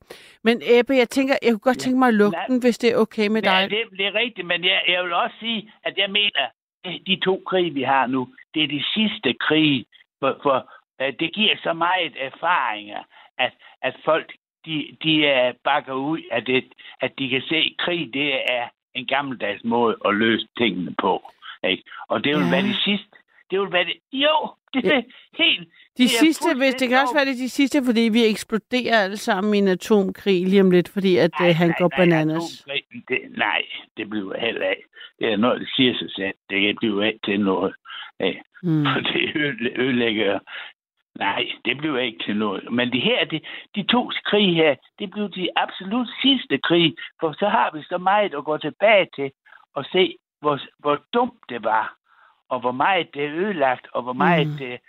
Men 0.44 0.62
Ebbe, 0.64 0.94
jeg 0.96 1.10
tænker, 1.10 1.36
jeg 1.42 1.52
kunne 1.52 1.60
godt 1.70 1.80
tænke 1.80 2.00
mig 2.00 2.08
at 2.08 2.14
lukke 2.14 2.38
Nej. 2.38 2.48
den, 2.48 2.60
hvis 2.60 2.78
det 2.78 2.92
er 2.92 2.98
okay 2.98 3.28
med 3.28 3.42
Ja, 3.44 3.50
dig. 3.50 3.70
det, 3.70 3.98
det 3.98 4.06
er 4.06 4.16
rigtigt, 4.16 4.48
men 4.48 4.64
jeg, 4.64 4.82
jeg 4.88 5.04
vil 5.04 5.14
også 5.14 5.36
sige, 5.40 5.72
at 5.84 5.98
jeg 5.98 6.10
mener, 6.10 6.44
at 6.86 7.00
de 7.08 7.20
to 7.26 7.42
krige, 7.50 7.74
vi 7.74 7.84
har 7.84 8.08
nu, 8.08 8.28
det 8.54 8.64
er 8.64 8.68
de 8.68 8.84
sidste 8.94 9.34
krige, 9.48 9.86
for, 10.20 10.40
for 10.44 10.58
uh, 11.02 11.12
det 11.20 11.34
giver 11.34 11.56
så 11.64 11.74
meget 11.74 12.14
erfaringer, 12.20 13.04
at, 13.38 13.54
at 13.82 13.96
folk, 14.06 14.34
de, 14.66 14.98
de 15.04 15.14
uh, 15.34 15.56
bakker 15.64 15.94
ud 15.94 16.20
af 16.32 16.46
det, 16.46 16.64
at 17.02 17.12
de 17.20 17.30
kan 17.30 17.42
se, 17.50 17.56
at 17.56 17.74
krig, 17.80 18.10
det 18.14 18.34
er 18.34 18.68
en 18.96 19.06
gammeldags 19.08 19.64
måde 19.64 19.98
at 20.06 20.16
løse 20.16 20.48
tingene 20.58 20.96
på. 21.02 21.32
Ikke? 21.70 21.84
Og 22.08 22.24
det 22.24 22.36
vil 22.36 22.44
Ja. 22.46 22.52
være 22.52 22.62
det 22.62 22.76
sidste. 22.86 23.08
Det 23.52 23.60
vil 23.60 23.72
være 23.72 23.86
det. 23.86 23.98
Jo, 24.14 24.50
det 24.74 24.86
er 24.86 25.02
helt... 25.38 25.60
De 25.98 26.04
det 26.04 26.06
er 26.06 26.10
sidste, 26.26 26.58
hvis 26.58 26.74
det 26.76 26.90
kan 26.90 26.98
også 27.02 27.14
være 27.16 27.26
det 27.26 27.32
er 27.32 27.44
de 27.46 27.50
sidste, 27.50 27.78
fordi 27.86 28.02
vi 28.02 28.26
eksploderer 28.26 29.04
alle 29.04 29.18
sammen 29.18 29.54
i 29.54 29.58
en 29.58 29.68
atomkrig 29.68 30.48
lige 30.48 30.62
om 30.62 30.72
lidt, 30.72 30.90
fordi 30.90 31.18
at 31.18 31.32
nej, 31.40 31.52
han 31.52 31.74
går 31.80 31.90
bananas. 31.98 32.44
atomkrig, 32.68 32.84
Det, 33.10 33.20
nej, 33.38 33.62
det 33.98 34.10
bliver 34.10 34.40
heller 34.40 34.66
af. 34.66 34.78
Det 35.20 35.28
er 35.34 35.38
noget, 35.38 35.62
der 35.62 35.68
siger 35.76 35.94
sig 35.98 36.10
selv. 36.16 36.34
Det 36.50 36.76
bliver 36.80 37.04
ikke 37.04 37.20
til 37.26 37.40
noget. 37.40 37.76
Ja. 38.20 38.34
Mm. 38.64 38.84
For 38.94 39.00
det 39.00 39.36
øde- 39.36 39.80
ødelægger 39.82 40.40
Nej, 41.20 41.46
det 41.66 41.78
blev 41.78 41.98
ikke 41.98 42.24
til 42.26 42.38
noget. 42.38 42.72
Men 42.72 42.92
de 42.92 43.00
her, 43.00 43.26
de, 43.26 43.42
de 43.76 43.84
to 43.84 44.12
krige 44.26 44.56
her, 44.56 44.76
det 45.00 45.12
blev 45.12 45.30
de 45.30 45.50
absolut 45.56 46.08
sidste 46.22 46.58
krig, 46.58 46.96
for 47.20 47.34
så 47.40 47.50
har 47.50 47.72
vi 47.74 47.84
så 47.84 47.98
meget 47.98 48.34
at 48.34 48.44
gå 48.46 48.58
tilbage 48.58 49.08
til 49.16 49.32
og 49.76 49.86
se, 49.86 50.18
hvor, 50.42 50.60
hvor 50.80 51.02
dumt 51.14 51.40
det 51.50 51.64
var, 51.64 51.96
og 52.50 52.60
hvor 52.60 52.72
meget 52.72 53.14
det 53.14 53.26
er 53.26 53.32
ødelagt, 53.32 53.88
og 53.94 54.02
hvor 54.04 54.14
meget 54.14 54.48
Mm. 54.48 54.58
det... 54.58 54.80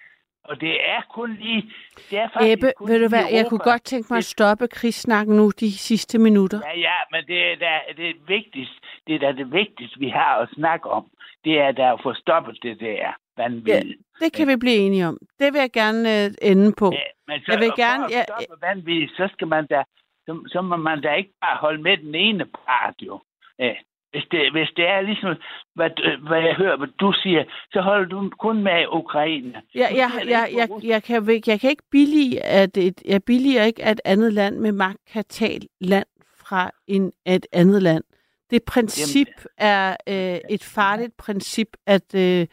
Og 0.48 0.61
det 0.61 0.90
er 0.90 1.01
kun 1.11 1.35
lige... 1.35 1.62
Det 2.11 2.19
er 2.19 2.28
faktisk 2.28 2.53
Ebbe, 2.53 2.73
kun 2.77 2.89
ved 2.89 3.03
du 3.03 3.09
hvad, 3.09 3.24
jeg 3.32 3.47
kunne 3.48 3.66
godt 3.73 3.82
tænke 3.82 4.07
mig 4.11 4.19
at 4.19 4.24
stoppe 4.24 4.69
krigssnakken 4.69 5.36
nu 5.36 5.51
de 5.61 5.73
sidste 5.73 6.19
minutter. 6.19 6.61
Ja, 6.65 6.78
ja, 6.78 6.94
men 7.12 7.27
det 7.27 7.53
er 7.53 7.57
da 7.57 7.81
det 7.97 8.16
vigtigste, 8.28 8.77
det 9.07 9.15
er 9.15 9.19
da 9.19 9.32
det 9.32 9.53
vigtigste, 9.53 9.98
vi 9.98 10.09
har 10.09 10.36
at 10.36 10.48
snakke 10.55 10.90
om. 10.90 11.07
Det 11.44 11.61
er 11.61 11.73
da 11.73 11.93
at 11.93 12.01
få 12.03 12.15
stoppet 12.15 12.59
det 12.62 12.81
der 12.81 13.12
vanvid. 13.36 13.66
Ja, 13.72 13.80
det 14.24 14.32
kan 14.32 14.48
vi 14.48 14.56
blive 14.56 14.76
enige 14.76 15.06
om. 15.06 15.18
Det 15.40 15.52
vil 15.52 15.58
jeg 15.58 15.72
gerne 15.72 16.24
øh, 16.24 16.30
ende 16.42 16.72
på. 16.72 16.92
Ja, 16.92 16.98
men 17.28 17.40
så, 17.40 17.52
Jeg 17.52 17.60
vil 17.60 17.68
for 17.68 17.76
gerne- 17.76 18.04
at 18.04 18.10
ja, 18.10 18.22
stoppe 18.24 18.66
vanvid, 18.66 19.08
så 19.08 19.28
skal 19.32 19.46
man 19.48 19.66
da, 19.66 19.82
så, 20.26 20.48
så 20.52 20.62
må 20.62 20.76
man 20.76 21.00
da 21.02 21.12
ikke 21.14 21.32
bare 21.40 21.56
holde 21.60 21.82
med 21.82 21.96
den 21.96 22.14
ene 22.14 22.44
part, 22.44 22.94
jo. 23.02 23.20
Ja. 23.58 23.72
Hvis 24.10 24.24
det, 24.30 24.52
hvis 24.52 24.68
det 24.76 24.86
er 24.88 25.00
ligesom, 25.00 25.34
hvad, 25.74 25.90
hvad 26.28 26.40
jeg 26.42 26.54
hører, 26.54 26.76
hvad 26.76 26.88
du 27.00 27.12
siger, 27.22 27.44
så 27.72 27.80
holder 27.80 28.08
du 28.08 28.30
kun 28.38 28.62
med 28.62 28.86
Ukraine. 28.92 29.62
Jeg, 29.74 29.88
jeg, 29.94 30.10
jeg, 30.28 30.48
jeg, 30.56 30.68
jeg, 30.84 31.02
kan, 31.02 31.30
ikke- 31.30 31.50
jeg 31.50 31.60
kan 31.60 31.70
ikke 31.70 31.82
billige, 31.90 32.42
at 32.44 32.76
et, 32.76 33.02
jeg 33.04 33.24
billiger 33.24 33.62
ikke, 33.64 33.84
at 33.84 33.92
et 33.92 34.00
andet 34.04 34.32
land 34.32 34.56
med 34.58 34.72
magt 34.72 34.98
kan 35.12 35.24
tage 35.28 35.60
land 35.80 36.06
fra 36.38 36.70
en, 36.86 37.12
et 37.26 37.46
andet 37.52 37.82
land. 37.82 38.04
Det 38.50 38.62
princip 38.64 39.28
er 39.58 39.96
øh, 40.08 40.40
et 40.50 40.64
farligt 40.64 41.16
princip 41.16 41.68
at 41.86 42.14
øh, 42.14 42.46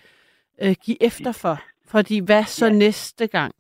øh, 0.61 0.75
give 0.85 1.03
efter 1.03 1.31
for. 1.31 1.59
Fordi 1.87 2.19
hvad 2.19 2.43
så 2.43 2.65
ja. 2.65 2.71
næste 2.71 3.27
gang? 3.27 3.55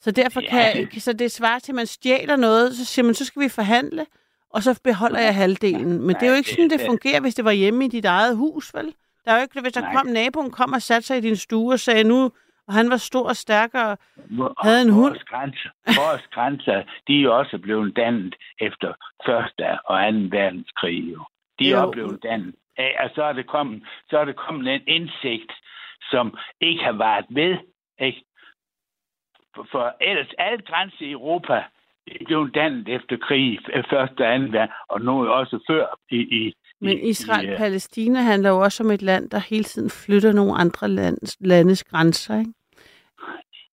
Så 0.00 0.10
derfor 0.10 0.40
kan, 0.50 0.88
så 1.00 1.12
det 1.12 1.32
svarer 1.32 1.58
til, 1.58 1.72
at 1.72 1.76
man 1.76 1.86
stjæler 1.86 2.36
noget, 2.36 2.76
så 2.76 2.84
siger 2.84 3.04
man, 3.04 3.14
så 3.14 3.24
skal 3.24 3.42
vi 3.42 3.48
forhandle, 3.48 4.06
og 4.50 4.62
så 4.62 4.80
beholder 4.84 5.20
jeg 5.20 5.34
halvdelen. 5.34 6.02
Men 6.06 6.16
det 6.16 6.22
er 6.22 6.30
jo 6.30 6.36
ikke 6.36 6.50
sådan, 6.50 6.70
det 6.70 6.80
fungerer, 6.86 7.20
hvis 7.20 7.34
det 7.34 7.44
var 7.44 7.50
hjemme 7.50 7.84
i 7.84 7.88
dit 7.88 8.04
eget 8.04 8.36
hus, 8.36 8.74
vel? 8.74 8.94
Der 9.24 9.32
er 9.32 9.36
jo 9.36 9.42
ikke, 9.42 9.60
hvis 9.60 9.72
der 9.72 9.80
Nej. 9.80 9.94
kom 9.94 10.06
naboen, 10.06 10.50
kom 10.50 10.72
og 10.72 10.82
satte 10.82 11.06
sig 11.06 11.18
i 11.18 11.20
din 11.20 11.36
stue 11.36 11.72
og 11.72 11.80
sagde 11.80 12.04
nu, 12.04 12.32
og 12.68 12.74
han 12.74 12.90
var 12.90 12.96
stor 12.96 13.28
og 13.28 13.36
stærkere, 13.36 13.96
havde 14.62 14.82
en 14.82 14.90
hund. 14.90 15.12
Vores 15.12 15.24
grænser, 15.24 15.70
vores 15.86 16.22
grænser, 16.34 16.82
de 17.06 17.18
er 17.18 17.22
jo 17.22 17.38
også 17.38 17.58
blevet 17.58 17.96
dannet 17.96 18.34
efter 18.60 18.92
første 19.26 19.80
og 19.80 20.12
2. 20.12 20.18
verdenskrig. 20.36 21.12
Jo. 21.12 21.24
De 21.58 21.72
er 21.72 21.80
Jo. 21.82 21.90
blevet 21.90 22.22
dannet. 22.22 22.54
Og 22.78 23.10
så 23.14 23.22
er, 23.22 23.32
det 23.32 23.46
kommet, 23.46 23.82
så 24.10 24.18
er 24.18 24.24
det 24.24 24.36
kommet 24.36 24.74
en 24.74 24.80
indsigt, 24.86 25.52
som 26.10 26.36
ikke 26.60 26.82
har 26.84 26.92
været 26.92 27.26
ved. 27.30 27.56
Ikke? 28.00 28.24
For, 29.54 29.66
for 29.72 29.96
ellers 30.00 30.32
alle 30.38 30.62
grænser 30.62 31.06
i 31.06 31.10
Europa 31.10 31.64
blev 32.26 32.50
dannet 32.50 32.88
efter 32.88 33.16
krig, 33.16 33.58
f- 33.58 33.80
første 33.90 34.20
og 34.20 34.34
anden 34.34 34.68
og 34.88 35.00
nu 35.00 35.28
også 35.28 35.58
før 35.70 35.86
i, 36.10 36.16
i 36.16 36.54
Men 36.80 36.90
i- 36.90 37.00
i, 37.00 37.02
øh, 37.02 37.08
Israel-Palæstina 37.08 38.20
handler 38.20 38.50
jo 38.50 38.58
også 38.60 38.82
om 38.84 38.90
et 38.90 39.02
land, 39.02 39.30
der 39.30 39.38
hele 39.38 39.64
tiden 39.64 39.90
flytter 39.90 40.32
nogle 40.32 40.54
andre 40.54 40.88
lands, 40.88 41.36
landes 41.40 41.84
grænser, 41.84 42.38
ikke? 42.38 42.52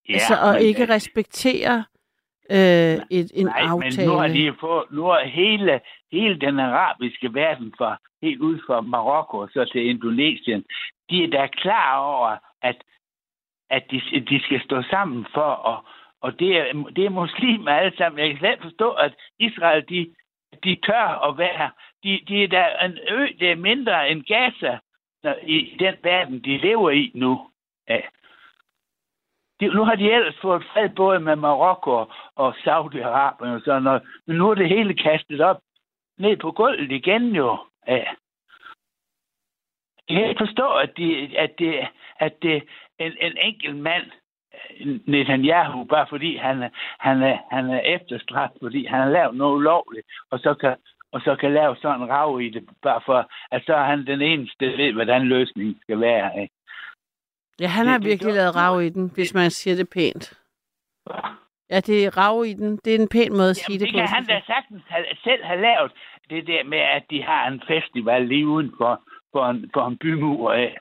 Ja, 0.10 0.14
altså, 0.14 0.36
og 0.42 0.54
men, 0.54 0.62
ikke 0.62 0.84
øh, 0.84 0.90
respekterer 0.90 1.84
øh, 2.52 2.98
et, 3.20 3.32
en 3.36 3.46
Nej, 3.46 3.60
aftale. 3.60 3.98
men 3.98 4.06
nu 4.08 4.14
har 4.14 4.28
de 4.28 4.54
fået, 4.60 4.84
nu 4.92 5.04
har 5.04 5.24
hele, 5.26 5.80
hele 6.12 6.40
den 6.40 6.60
arabiske 6.60 7.34
verden, 7.34 7.74
fra, 7.78 7.98
helt 8.22 8.40
ud 8.42 8.60
fra 8.68 8.82
Marokko 8.82 9.38
og 9.38 9.50
så 9.54 9.70
til 9.72 9.86
Indonesien, 9.90 10.64
de 11.10 11.24
er 11.24 11.28
da 11.28 11.48
klar 11.48 11.98
over, 11.98 12.38
at, 12.62 12.84
at 13.70 13.84
de, 13.92 14.02
de 14.30 14.44
skal 14.44 14.62
stå 14.64 14.82
sammen 14.82 15.26
for, 15.34 15.68
at, 15.68 15.80
og 16.22 16.40
det 16.40 16.58
er, 16.58 16.74
det 16.96 17.06
er 17.06 17.10
muslimer 17.10 17.72
alle 17.72 17.98
sammen. 17.98 18.20
Jeg 18.20 18.30
kan 18.30 18.38
slet 18.40 18.60
forstå, 18.62 18.92
at 18.92 19.14
Israel, 19.40 19.86
de, 19.90 20.16
de 20.64 20.76
tør 20.76 21.30
at 21.30 21.38
være, 21.38 21.72
de, 22.04 22.20
de 22.28 22.44
er 22.44 22.48
da 22.48 22.86
en 22.86 22.98
ø, 23.12 23.28
det 23.40 23.52
er 23.52 23.56
mindre 23.56 24.10
end 24.10 24.24
Gaza 24.24 24.78
i 25.44 25.76
den 25.80 25.96
verden, 26.04 26.40
de 26.44 26.58
lever 26.58 26.90
i 26.90 27.12
nu. 27.16 27.50
Ja. 27.90 28.00
De, 29.60 29.68
nu 29.68 29.84
har 29.84 29.96
de 29.96 30.12
ellers 30.12 30.38
fået 30.42 30.64
fred 30.74 30.90
både 30.90 31.20
med 31.20 31.36
Marokko 31.36 31.92
og- 31.92 32.12
og 32.36 32.54
Saudi-Arabien 32.58 33.48
og 33.56 33.62
sådan 33.66 33.84
noget, 33.84 34.02
men 34.28 34.38
nu 34.38 34.50
er 34.50 34.56
det 34.56 34.70
hele 34.70 34.94
kastet 34.94 35.42
op 35.42 35.62
ned 36.18 36.38
på 36.38 36.52
gulvet 36.52 36.92
igen 36.92 37.36
jo. 37.36 37.58
Ja. 37.88 38.04
Jeg 40.10 40.18
kan 40.22 40.30
ikke 40.30 40.46
forstå, 40.46 40.68
at, 40.74 40.98
de, 40.98 41.38
at, 41.38 41.52
det, 41.60 41.88
at 42.20 42.34
det 42.42 42.64
en, 43.00 43.12
en 43.22 43.38
enkelt 43.42 43.76
mand, 43.76 44.04
Netanyahu, 45.06 45.84
bare 45.84 46.06
fordi 46.10 46.36
han, 46.38 46.64
er- 46.64 46.70
han, 47.00 47.24
er, 47.24 47.38
han 47.52 47.70
er 47.70 47.80
efterstræbt, 47.80 48.54
fordi 48.62 48.86
han 48.86 49.00
har 49.02 49.10
lavet 49.10 49.36
noget 49.36 49.56
ulovligt, 49.56 50.08
og 50.32 50.40
så 50.40 50.54
kan, 50.54 50.76
og 51.12 51.22
så 51.22 51.36
kan 51.36 51.54
lave 51.54 51.76
sådan 51.82 52.02
en 52.02 52.10
rav 52.10 52.42
i 52.42 52.50
det, 52.50 52.64
bare 52.84 53.02
for, 53.06 53.30
at 53.52 53.64
så 53.66 53.74
er 53.76 53.84
han 53.84 54.06
den 54.08 54.22
eneste, 54.22 54.66
der 54.72 54.78
ved, 54.78 54.94
hvordan 54.94 55.22
løsningen 55.28 55.80
skal 55.82 56.00
være. 56.00 56.42
Ikke? 56.42 56.54
Ja, 57.60 57.68
han 57.68 57.86
har 57.88 57.94
Det- 57.94 58.02
det- 58.04 58.10
virkelig 58.10 58.34
lavet 58.34 58.56
rav 58.56 58.82
i 58.82 58.90
den, 58.90 59.12
hvis 59.16 59.34
man 59.34 59.52
siger 59.52 59.76
det 59.76 59.90
pænt. 59.90 60.34
Ja, 61.70 61.80
det 61.80 62.06
er 62.06 62.18
rav 62.18 62.46
i 62.46 62.54
den. 62.54 62.80
Det 62.86 62.96
er 62.96 63.00
en 63.00 63.10
pæn 63.10 63.32
måde 63.38 63.50
at 63.50 63.56
sige 63.56 63.66
Jamen, 63.74 63.80
det 63.80 63.88
det 63.88 63.94
på. 63.94 63.98
kan 64.00 64.08
han 64.08 64.26
da 64.26 64.42
sagtens 64.46 64.84
have, 64.88 65.06
selv 65.24 65.44
have 65.44 65.62
lavet, 65.62 65.92
det 66.30 66.48
der 66.48 66.64
med, 66.64 66.78
at 66.80 67.04
de 67.10 67.24
har 67.24 67.48
en 67.48 67.62
festival 67.68 68.28
lige 68.28 68.48
uden 68.48 68.72
for, 69.32 69.46
en, 69.50 69.70
for 69.74 69.88
en 69.88 69.98
bymur 69.98 70.52
af. 70.54 70.78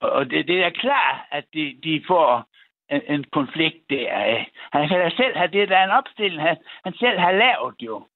Og, 0.00 0.30
det, 0.30 0.48
det 0.48 0.64
er 0.64 0.70
klart, 0.70 1.20
at 1.30 1.44
de, 1.54 1.78
de 1.84 2.04
får 2.06 2.48
en, 2.90 3.00
en 3.08 3.24
konflikt 3.32 3.90
der 3.90 4.12
af. 4.12 4.50
Han 4.72 4.88
kan 4.88 5.00
da 5.00 5.10
selv 5.10 5.36
have 5.36 5.50
det, 5.50 5.68
der 5.68 5.76
er 5.76 5.84
en 5.84 5.90
opstilling, 5.90 6.42
han, 6.42 6.56
han 6.84 6.94
selv 6.94 7.18
har 7.18 7.32
lavet 7.32 7.74
jo. 7.80 8.06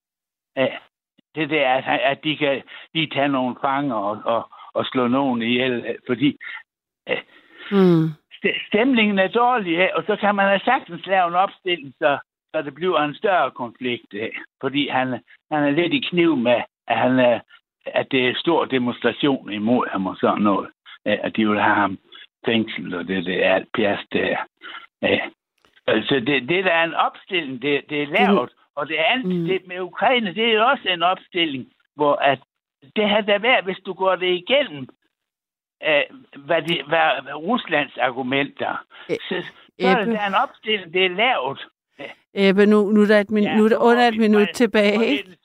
Ja. 0.55 0.67
Det 1.35 1.49
der, 1.49 1.69
at, 1.69 1.83
han- 1.83 1.99
at 2.03 2.23
de 2.23 2.37
kan 2.37 2.63
lige 2.93 3.07
tage 3.07 3.27
nogle 3.27 3.55
fanger 3.61 3.95
og, 3.95 4.21
og, 4.25 4.49
og 4.73 4.85
slå 4.85 5.07
nogen 5.07 5.41
ihjel, 5.41 5.97
fordi 6.07 6.37
Hmm. 7.69 8.05
st- 8.33 8.67
stemningen 8.67 9.19
er 9.19 9.27
dårlig, 9.27 9.95
og 9.95 10.03
så 10.07 10.15
kan 10.15 10.35
man 10.35 10.47
have 10.47 10.59
sagtens 10.59 11.05
lave 11.05 11.27
en 11.27 11.33
opstilling, 11.35 11.93
så, 11.99 12.17
så 12.55 12.61
det 12.61 12.75
bliver 12.75 12.99
en 12.99 13.15
større 13.15 13.51
konflikt, 13.51 14.13
fordi 14.61 14.87
han, 14.87 15.07
han 15.51 15.63
er 15.63 15.69
lidt 15.71 15.93
i 15.93 16.05
kniv 16.09 16.35
med, 16.37 16.61
at, 16.87 16.97
han 16.97 17.19
er, 17.19 17.39
at 17.85 18.07
det 18.11 18.27
er 18.27 18.33
stor 18.35 18.65
demonstration 18.65 19.51
imod 19.51 19.87
ham 19.91 20.07
og 20.07 20.17
sådan 20.21 20.41
noget. 20.41 20.69
At 21.05 21.35
de 21.35 21.49
vil 21.49 21.61
have 21.61 21.75
ham 21.75 21.97
fængsel, 22.45 22.95
og 22.95 23.07
det, 23.07 23.25
det 23.25 23.45
er 23.45 23.53
alt 23.55 23.67
pjast 23.75 24.07
der. 24.13 24.37
Ja. 25.01 25.19
Altså, 25.87 26.15
det, 26.15 26.49
det 26.49 26.65
der 26.65 26.71
er 26.71 26.83
en 26.83 26.93
opstilling, 26.93 27.61
det, 27.61 27.81
det 27.89 28.03
er 28.03 28.07
lavet, 28.07 28.51
og 28.75 28.87
det 28.87 28.95
andet, 28.95 29.35
mm. 29.39 29.47
det 29.47 29.67
med 29.67 29.79
Ukraine, 29.79 30.35
det 30.35 30.53
er 30.53 30.63
også 30.63 30.89
en 30.89 31.03
opstilling, 31.03 31.71
hvor 31.95 32.15
at 32.15 32.39
det 32.95 33.09
har 33.09 33.21
da 33.21 33.37
været, 33.37 33.63
hvis 33.65 33.77
du 33.85 33.93
går 33.93 34.15
det 34.15 34.27
igennem, 34.27 34.87
øh, 35.87 36.03
hvad, 36.45 36.61
de, 36.61 36.83
hvad, 36.87 37.33
Ruslands 37.35 37.97
argumenter, 37.97 38.85
så, 39.09 39.35
så 39.79 39.87
er 39.87 40.05
der 40.05 40.27
en 40.27 40.35
opstilling, 40.43 40.93
det 40.93 41.05
er 41.05 41.09
lavet. 41.09 41.67
Ebbe, 42.33 42.65
nu, 42.65 42.89
nu 42.91 43.01
er 43.01 43.05
der, 43.05 43.19
et 43.19 43.29
min, 43.31 43.43
Ja, 43.43 43.55
nu 43.57 43.65
er 43.65 43.69
der 43.69 43.77
under 43.77 44.07
et 44.07 44.17
minut 44.17 44.47
tilbage, 44.53 44.99
det. 44.99 45.37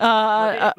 Og- 0.00 0.52
det 0.52 0.62
og- 0.62 0.72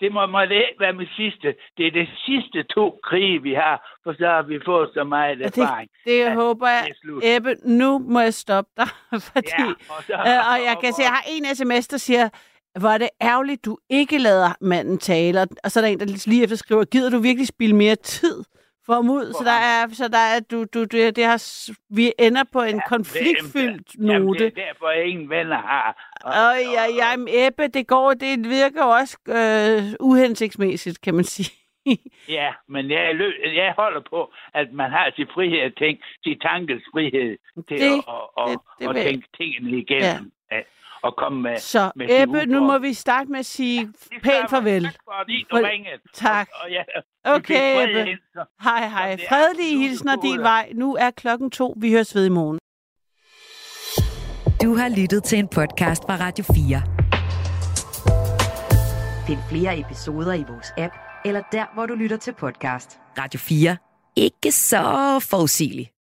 det 0.00 0.12
må, 0.12 0.26
må 0.26 0.40
det 0.40 0.54
ikke 0.54 0.80
være 0.80 0.92
mit 0.92 1.08
sidste. 1.16 1.54
Det 1.76 1.86
er 1.86 1.90
det 1.90 2.08
sidste 2.26 2.62
to 2.62 3.00
krige, 3.02 3.42
vi 3.42 3.52
har, 3.54 3.98
for 4.04 4.12
så 4.18 4.26
har 4.26 4.42
vi 4.42 4.58
fået 4.64 4.90
så 4.94 5.04
meget 5.04 5.38
det- 5.38 5.46
erfaring. 5.58 5.90
Det 6.04 6.22
at 6.22 6.34
håber 6.34 6.68
jeg. 6.68 6.88
Ebbe, 7.22 7.54
nu 7.64 7.98
må 7.98 8.20
jeg 8.20 8.34
stoppe 8.34 8.70
dig, 8.76 8.88
fordi... 9.32 9.50
Ja, 9.58 9.66
og 9.88 10.02
så- 10.06 10.12
øh, 10.12 10.50
og 10.52 10.56
jeg 10.68 10.76
kan 10.82 10.92
se, 10.92 11.02
jeg 11.02 11.10
har 11.10 11.24
en 11.28 11.56
sms, 11.56 11.88
der 11.88 11.96
siger, 11.96 12.28
hvor 12.80 12.88
er 12.88 12.98
det 12.98 13.08
ærgerligt, 13.22 13.64
du 13.64 13.78
ikke 13.90 14.18
lader 14.18 14.50
manden 14.60 14.98
tale. 14.98 15.40
Og- 15.40 15.48
Og 15.64 15.70
så 15.70 15.80
er 15.80 15.84
der 15.84 15.88
en, 15.88 16.00
der 16.00 16.28
lige 16.30 16.42
efter 16.44 16.56
skriver, 16.56 16.84
gider 16.84 17.10
du 17.10 17.18
virkelig 17.18 17.46
spille 17.48 17.76
mere 17.76 17.96
tid 17.96 18.44
for 18.86 18.94
ham 18.94 19.10
ud? 19.10 19.32
Så 19.32 19.44
der 19.44 19.50
er, 19.50 19.88
så 19.92 20.08
der 20.08 20.18
er, 20.18 20.40
du, 20.40 20.64
du, 20.74 20.84
det, 20.84 21.16
det 21.16 21.24
har, 21.24 21.70
vi 21.94 22.12
ender 22.18 22.44
på 22.52 22.62
en 22.62 22.80
konfliktfyldt 22.88 23.94
Jamen, 23.98 24.22
note. 24.22 24.38
det 24.44 24.58
er 24.58 24.64
derfor, 24.66 24.90
jeg 24.90 25.04
ingen 25.06 25.30
venner 25.30 25.56
har. 25.58 26.10
Og, 26.24 26.30
Og 26.32 26.54
ja, 26.74 26.84
ja, 26.96 27.16
men 27.16 27.28
Ebbe, 27.30 27.66
det 27.68 27.86
går, 27.86 28.10
det 28.14 28.50
virker 28.50 28.82
også 28.84 29.18
øh, 29.28 29.94
uhensigtsmæssigt, 30.00 31.00
kan 31.00 31.14
man 31.14 31.24
sige. 31.34 31.50
Ja, 32.28 32.52
men 32.68 32.90
jeg, 32.90 33.14
jeg 33.54 33.74
holder 33.78 34.00
på, 34.10 34.32
at 34.54 34.72
man 34.72 34.90
har 34.90 35.12
sin 35.16 35.26
frihed 35.34 35.58
at 35.58 35.72
tænke, 35.78 36.02
sin 36.24 36.38
tankes 36.40 36.82
frihed 36.92 37.36
til 37.68 37.78
Det- 37.78 37.92
at, 37.98 38.04
og, 38.36 38.48
det- 38.50 38.58
det 38.78 38.88
og 38.88 38.94
vil- 38.94 39.02
tænke 39.02 39.26
tingene 39.36 39.78
igennem. 39.78 40.32
Ja. 40.52 40.60
Og 41.02 41.14
komme 41.16 41.42
med, 41.42 41.58
Så 41.58 41.90
med 41.96 42.06
Ebbe, 42.10 42.46
nu 42.46 42.60
må 42.60 42.78
vi 42.78 42.94
starte 42.94 43.30
med 43.30 43.38
at 43.38 43.46
sige 43.46 43.80
ja, 43.80 44.18
pænt 44.22 44.50
farvel. 44.50 44.84
Tak 44.84 44.94
fordi 45.20 45.46
du 45.50 45.56
For- 45.56 45.68
ringede. 45.68 45.96
Tak. 46.14 46.48
Og, 46.54 46.60
og 46.64 46.70
ja, 46.70 46.82
Okay, 47.24 47.88
Ebbe. 47.88 48.18
Hej, 48.62 48.88
hej. 48.88 49.16
Fredelige 49.28 49.78
hilsner 49.78 50.16
din 50.16 50.40
vej. 50.40 50.72
Nu 50.74 50.94
er 50.96 51.10
klokken 51.10 51.50
to. 51.50 51.74
Vi 51.76 51.92
høres 51.92 52.14
ved 52.14 52.26
i 52.26 52.28
morgen. 52.28 52.58
Du 54.62 54.74
har 54.76 54.88
lyttet 55.00 55.24
til 55.24 55.38
en 55.38 55.48
podcast 55.48 56.02
fra 56.02 56.16
Radio 56.20 56.44
4. 56.54 56.82
Find 59.26 59.38
flere 59.50 59.78
episoder 59.78 60.32
i 60.34 60.44
vores 60.48 60.72
app, 60.78 60.94
eller 61.24 61.42
der, 61.52 61.64
hvor 61.74 61.86
du 61.86 61.94
lytter 61.94 62.16
til 62.16 62.32
podcast. 62.34 62.98
Radio 63.18 63.40
4. 63.40 63.76
Ikke 64.16 64.52
så 64.52 64.80
forudsigeligt. 65.30 65.90